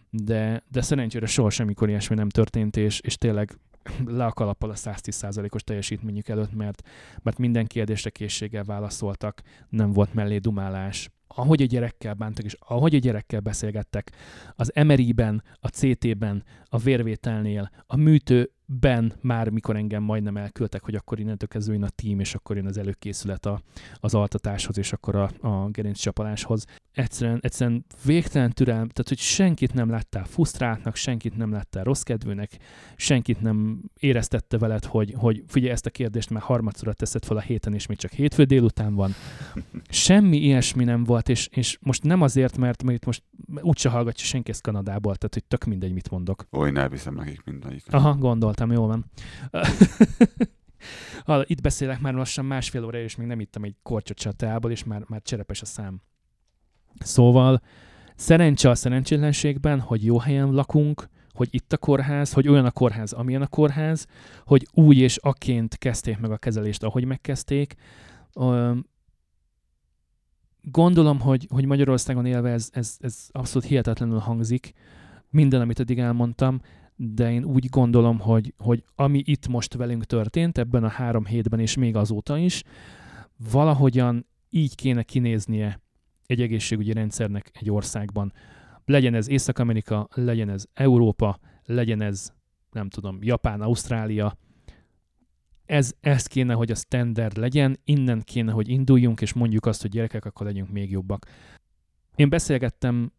De, 0.10 0.64
de 0.72 0.82
szerencsére 0.82 1.26
soha 1.26 1.50
semmikor 1.50 1.90
ilyesmi 1.90 2.16
nem 2.16 2.30
történt, 2.30 2.78
és, 2.78 3.00
és 3.00 3.18
tényleg 3.18 3.58
le 4.06 4.26
a 4.26 4.32
kalappal 4.32 4.70
a 4.70 4.74
110%-os 4.74 5.64
teljesítményük 5.64 6.28
előtt, 6.28 6.54
mert, 6.54 6.88
mert 7.22 7.38
minden 7.38 7.66
kérdésre 7.66 8.10
készséggel 8.10 8.64
válaszoltak, 8.64 9.42
nem 9.70 9.92
volt 9.92 10.14
mellé 10.14 10.38
dumálás, 10.38 11.10
ahogy 11.36 11.62
a 11.62 11.66
gyerekkel 11.66 12.14
bántak, 12.14 12.46
és 12.46 12.56
ahogy 12.60 12.96
a 12.96 13.00
gyerekkel 13.00 13.40
beszélgettek, 13.40 14.12
az 14.56 14.72
MRI-ben, 14.86 15.44
a 15.54 15.68
CT-ben, 15.68 16.44
a 16.66 16.78
vérvételnél, 16.78 17.72
a 17.88 17.98
műtőben 18.70 19.14
már 19.22 19.50
mikor 19.50 19.76
engem 19.76 20.04
majdnem 20.04 20.38
elküldtek, 20.38 20.84
hogy 20.84 20.96
akkor 20.96 21.20
innentől 21.20 21.48
kezdve 21.48 21.74
jön 21.74 21.84
a 21.84 21.90
tím, 21.90 22.20
és 22.20 22.36
akkor 22.36 22.56
jön 22.56 22.66
az 22.66 22.78
előkészület 22.78 23.46
a, 23.46 23.62
az 23.96 24.14
altatáshoz, 24.14 24.78
és 24.78 24.94
akkor 24.94 25.16
a, 25.16 25.30
a 25.48 25.70
gerinccsapaláshoz. 25.70 26.66
Egyszerűen, 26.92 27.40
egyszerűen 27.42 27.86
végtelen 28.06 28.52
türelem, 28.52 28.88
tehát 28.88 29.08
hogy 29.08 29.18
senkit 29.18 29.74
nem 29.74 29.90
láttál 29.90 30.26
fusztráltnak, 30.26 30.96
senkit 30.96 31.38
nem 31.38 31.52
láttál 31.52 31.84
rossz 31.84 32.02
kedvűnek, 32.02 32.58
senkit 32.96 33.42
nem 33.42 33.82
éreztette 34.00 34.58
veled, 34.58 34.86
hogy, 34.86 35.14
hogy 35.18 35.44
figyelj, 35.48 35.72
ezt 35.72 35.86
a 35.86 35.90
kérdést 35.90 36.30
már 36.30 36.42
harmadszor 36.42 36.94
teszed 36.94 37.26
fel 37.26 37.38
a 37.38 37.42
héten, 37.42 37.74
és 37.74 37.86
még 37.86 37.98
csak 37.98 38.12
hétfő 38.12 38.44
délután 38.44 38.94
van. 38.96 39.12
Semmi 39.90 40.38
ilyesmi 40.38 40.84
nem 40.84 41.04
volt, 41.04 41.30
és, 41.30 41.48
és 41.52 41.78
most 41.82 42.04
nem 42.04 42.22
azért, 42.22 42.58
mert, 42.58 42.84
mert 42.84 42.98
itt 42.98 43.06
most 43.06 43.24
úgyse 43.62 43.90
hallgatja 43.90 44.26
senki 44.26 44.52
ezt 44.52 44.62
Kanadából, 44.62 45.16
tehát 45.16 45.34
hogy 45.34 45.44
tök 45.44 45.64
mindegy, 45.64 45.94
mit 45.94 46.10
mondok. 46.10 46.46
Oly, 46.52 46.72
ne 46.72 46.82
elviszem 46.82 47.14
nekik 47.14 47.44
mindegyik. 47.44 47.84
Aha, 47.90 48.16
gondoltam, 48.68 48.72
jól 48.72 48.88
van. 48.88 49.06
itt 51.48 51.62
beszélek 51.62 52.00
már 52.00 52.14
lassan 52.14 52.46
másfél 52.46 52.86
óra, 52.86 52.98
és 52.98 53.16
még 53.16 53.28
nem 53.28 53.40
ittam 53.40 53.64
egy 53.64 53.76
kortyot 53.84 54.20
se 54.20 54.58
és 54.68 54.84
már, 54.84 55.04
már 55.08 55.22
cserepes 55.22 55.62
a 55.62 55.66
szám. 55.66 56.02
Szóval 57.00 57.62
szerencse 58.16 58.70
a 58.70 58.76
szerencsétlenségben, 58.76 59.80
hogy 59.80 60.06
jó 60.06 60.18
helyen 60.18 60.52
lakunk, 60.52 61.10
hogy 61.34 61.48
itt 61.52 61.74
a 61.74 61.78
kórház, 61.78 62.34
hogy 62.34 62.48
olyan 62.48 62.66
a 62.66 62.72
kórház, 62.72 63.14
amilyen 63.14 63.42
a 63.42 63.48
kórház, 63.48 64.08
hogy 64.46 64.68
úgy 64.72 64.98
és 64.98 65.18
aként 65.18 65.78
kezdték 65.78 66.20
meg 66.20 66.32
a 66.32 66.38
kezelést, 66.38 66.84
ahogy 66.84 67.06
megkezdték. 67.06 67.76
Gondolom, 70.62 71.20
hogy, 71.20 71.48
hogy 71.50 71.66
Magyarországon 71.66 72.26
élve 72.26 72.52
ez, 72.52 72.70
ez, 72.72 72.98
ez 73.00 73.28
abszolút 73.32 73.68
hihetetlenül 73.68 74.20
hangzik, 74.20 74.74
minden, 75.30 75.62
amit 75.62 75.80
eddig 75.80 76.00
elmondtam, 76.00 76.62
de 77.02 77.32
én 77.32 77.44
úgy 77.44 77.70
gondolom, 77.70 78.20
hogy, 78.20 78.54
hogy 78.58 78.84
ami 78.96 79.22
itt 79.26 79.48
most 79.48 79.74
velünk 79.74 80.06
történt, 80.06 80.58
ebben 80.58 80.84
a 80.84 80.88
három 80.88 81.26
hétben 81.26 81.60
és 81.60 81.76
még 81.76 81.96
azóta 81.96 82.38
is, 82.38 82.64
valahogyan 83.52 84.26
így 84.50 84.76
kéne 84.76 85.04
kinéznie 85.04 85.82
egy 86.26 86.42
egészségügyi 86.42 86.94
rendszernek 86.94 87.52
egy 87.54 87.72
országban. 87.72 88.34
Legyen 88.86 89.14
ez 89.14 89.30
Észak-Amerika, 89.30 90.08
legyen 90.14 90.50
ez 90.50 90.66
Európa, 90.74 91.40
legyen 91.66 92.02
ez, 92.02 92.34
nem 92.72 92.90
tudom, 92.90 93.18
Japán, 93.22 93.62
Ausztrália, 93.62 94.38
ez, 95.66 95.94
ez 96.00 96.26
kéne, 96.26 96.54
hogy 96.54 96.72
a 96.72 96.76
standard 96.76 97.38
legyen, 97.38 97.80
innen 97.84 98.22
kéne, 98.22 98.52
hogy 98.52 98.70
induljunk, 98.70 99.22
és 99.22 99.34
mondjuk 99.34 99.66
azt, 99.66 99.82
hogy 99.82 99.92
gyerekek, 99.92 100.26
akkor 100.26 100.46
legyünk 100.46 100.70
még 100.72 100.92
jobbak. 100.92 101.26
Én 102.16 102.30
beszélgettem, 102.30 103.12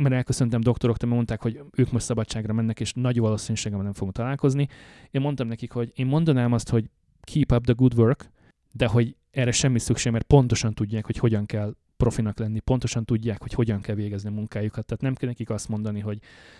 mert 0.00 0.14
elköszöntem 0.14 0.60
doktoroktól, 0.60 1.08
mert 1.08 1.20
mondták, 1.20 1.42
hogy 1.42 1.64
ők 1.76 1.92
most 1.92 2.04
szabadságra 2.04 2.52
mennek, 2.52 2.80
és 2.80 2.92
nagy 2.92 3.18
valószínűséggel 3.18 3.80
nem 3.80 3.92
fogunk 3.92 4.16
találkozni. 4.16 4.68
Én 5.10 5.20
mondtam 5.20 5.46
nekik, 5.46 5.72
hogy 5.72 5.92
én 5.94 6.06
mondanám 6.06 6.52
azt, 6.52 6.68
hogy 6.68 6.90
keep 7.20 7.52
up 7.52 7.64
the 7.64 7.72
good 7.72 7.98
work, 7.98 8.30
de 8.72 8.86
hogy 8.86 9.16
erre 9.30 9.50
semmi 9.50 9.78
szükség, 9.78 10.12
mert 10.12 10.26
pontosan 10.26 10.74
tudják, 10.74 11.06
hogy 11.06 11.16
hogyan 11.16 11.46
kell 11.46 11.74
profinak 11.96 12.38
lenni, 12.38 12.60
pontosan 12.60 13.04
tudják, 13.04 13.42
hogy 13.42 13.52
hogyan 13.52 13.80
kell 13.80 13.94
végezni 13.94 14.28
a 14.28 14.32
munkájukat. 14.32 14.86
Tehát 14.86 15.02
nem 15.02 15.14
kell 15.14 15.28
nekik 15.28 15.50
azt 15.50 15.68
mondani, 15.68 16.00
hogy 16.00 16.18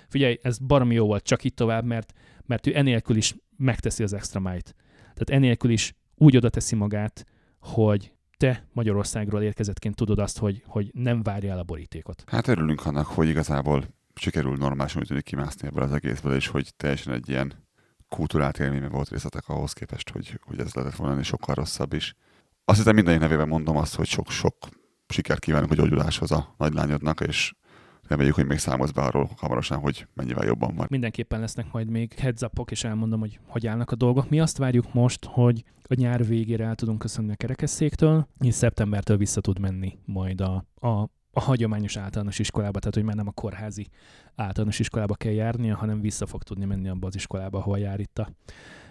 figyelj, 0.08 0.38
ez 0.42 0.58
baromi 0.58 0.94
jó 0.94 1.06
volt, 1.06 1.24
csak 1.24 1.44
itt 1.44 1.56
tovább, 1.56 1.84
mert, 1.84 2.12
mert 2.46 2.66
ő 2.66 2.76
enélkül 2.76 3.16
is 3.16 3.34
megteszi 3.56 4.02
az 4.02 4.12
extra 4.12 4.40
májt. 4.40 4.74
Tehát 5.00 5.30
enélkül 5.30 5.70
is 5.70 5.94
úgy 6.14 6.36
oda 6.36 6.48
teszi 6.48 6.76
magát, 6.76 7.26
hogy 7.60 8.12
te 8.40 8.66
Magyarországról 8.72 9.42
érkezettként 9.42 9.94
tudod 9.94 10.18
azt, 10.18 10.38
hogy, 10.38 10.62
hogy 10.66 10.90
nem 10.92 11.22
várja 11.22 11.50
el 11.50 11.58
a 11.58 11.62
borítékot. 11.62 12.24
Hát 12.26 12.48
örülünk 12.48 12.86
annak, 12.86 13.06
hogy 13.06 13.28
igazából 13.28 13.84
sikerül 14.14 14.56
normálisan 14.56 15.02
tűnik 15.02 15.24
kimászni 15.24 15.68
ebből 15.68 15.82
az 15.82 15.92
egészből, 15.92 16.34
és 16.34 16.46
hogy 16.46 16.74
teljesen 16.76 17.12
egy 17.12 17.28
ilyen 17.28 17.52
kultúrát 18.08 18.58
élményben 18.58 18.90
volt 18.90 19.08
részletek 19.08 19.48
ahhoz 19.48 19.72
képest, 19.72 20.10
hogy, 20.10 20.40
hogy 20.42 20.60
ez 20.60 20.74
lehetett 20.74 20.96
volna 20.96 21.22
sokkal 21.22 21.54
rosszabb 21.54 21.92
is. 21.92 22.14
Azt 22.64 22.78
hiszem 22.78 22.94
minden 22.94 23.18
nevében 23.18 23.48
mondom 23.48 23.76
azt, 23.76 23.94
hogy 23.94 24.06
sok-sok 24.06 24.54
sikert 25.08 25.40
kívánok 25.40 25.70
a 25.70 25.74
gyógyuláshoz 25.74 26.30
a 26.30 26.54
nagylányodnak, 26.58 27.20
és 27.20 27.54
reméljük, 28.10 28.34
hogy 28.34 28.46
még 28.46 28.58
számolsz 28.58 28.90
be 28.90 29.02
arról 29.02 29.30
hamarosan, 29.36 29.78
hogy 29.78 30.06
mennyivel 30.14 30.46
jobban 30.46 30.74
van. 30.74 30.86
Mindenképpen 30.90 31.40
lesznek 31.40 31.72
majd 31.72 31.90
még 31.90 32.12
heads 32.12 32.42
és 32.64 32.84
elmondom, 32.84 33.20
hogy 33.20 33.38
hogy 33.46 33.66
állnak 33.66 33.90
a 33.90 33.96
dolgok. 33.96 34.30
Mi 34.30 34.40
azt 34.40 34.56
várjuk 34.56 34.92
most, 34.92 35.24
hogy 35.24 35.64
a 35.82 35.94
nyár 35.94 36.26
végére 36.26 36.64
el 36.64 36.74
tudunk 36.74 36.98
köszönni 36.98 37.32
a 37.32 37.36
kerekesszéktől, 37.36 38.28
és 38.40 38.54
szeptembertől 38.54 39.16
vissza 39.16 39.40
tud 39.40 39.58
menni 39.58 39.98
majd 40.04 40.40
a, 40.40 40.64
a, 40.74 40.88
a 41.30 41.40
hagyományos 41.40 41.96
általános 41.96 42.38
iskolába, 42.38 42.78
tehát 42.78 42.94
hogy 42.94 43.04
már 43.04 43.14
nem 43.14 43.26
a 43.26 43.30
kórházi 43.32 43.88
általános 44.34 44.78
iskolába 44.78 45.14
kell 45.14 45.32
járnia, 45.32 45.76
hanem 45.76 46.00
vissza 46.00 46.26
fog 46.26 46.42
tudni 46.42 46.64
menni 46.64 46.88
abba 46.88 47.06
az 47.06 47.14
iskolába, 47.14 47.58
ahol 47.58 47.78
jár 47.78 48.00
itt 48.00 48.18
a 48.18 48.30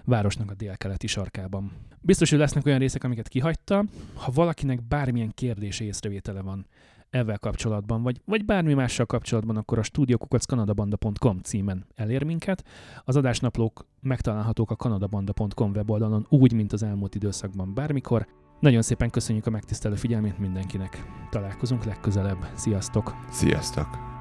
városnak 0.06 0.52
a 0.52 0.54
délkeleti 0.54 1.08
sarkában. 1.08 1.72
Biztos, 2.02 2.30
hogy 2.30 2.40
lesznek 2.40 2.66
olyan 2.66 2.80
részek, 2.80 3.04
amiket 3.04 3.28
kihagyta. 3.28 3.86
Ha 4.14 4.32
valakinek 4.32 4.88
bármilyen 4.88 5.32
kérdése 5.34 5.84
észrevétele 5.84 6.42
van 6.42 6.68
ezzel 7.10 7.38
kapcsolatban, 7.38 8.04
vagy, 8.04 8.22
vagy 8.26 8.46
bármi 8.46 8.74
mással 8.74 9.06
kapcsolatban, 9.06 9.58
akkor 9.58 9.78
a 9.78 9.84
studiokukackanadabanda.com 9.84 11.40
címen 11.42 11.86
elér 11.96 12.24
minket. 12.24 12.64
Az 13.06 13.16
adásnaplók 13.16 13.86
megtalálhatók 14.02 14.72
a 14.72 14.76
kanadabanda.com 14.76 15.72
weboldalon 15.72 16.26
úgy, 16.30 16.54
mint 16.54 16.74
az 16.74 16.84
elmúlt 16.84 17.16
időszakban 17.16 17.74
bármikor. 17.74 18.28
Nagyon 18.60 18.82
szépen 18.82 19.10
köszönjük 19.10 19.46
a 19.46 19.50
megtisztelő 19.50 19.96
figyelmét 19.96 20.40
mindenkinek. 20.40 21.04
Találkozunk 21.30 21.84
legközelebb. 21.84 22.48
Sziasztok! 22.56 23.14
Sziasztok! 23.32 24.19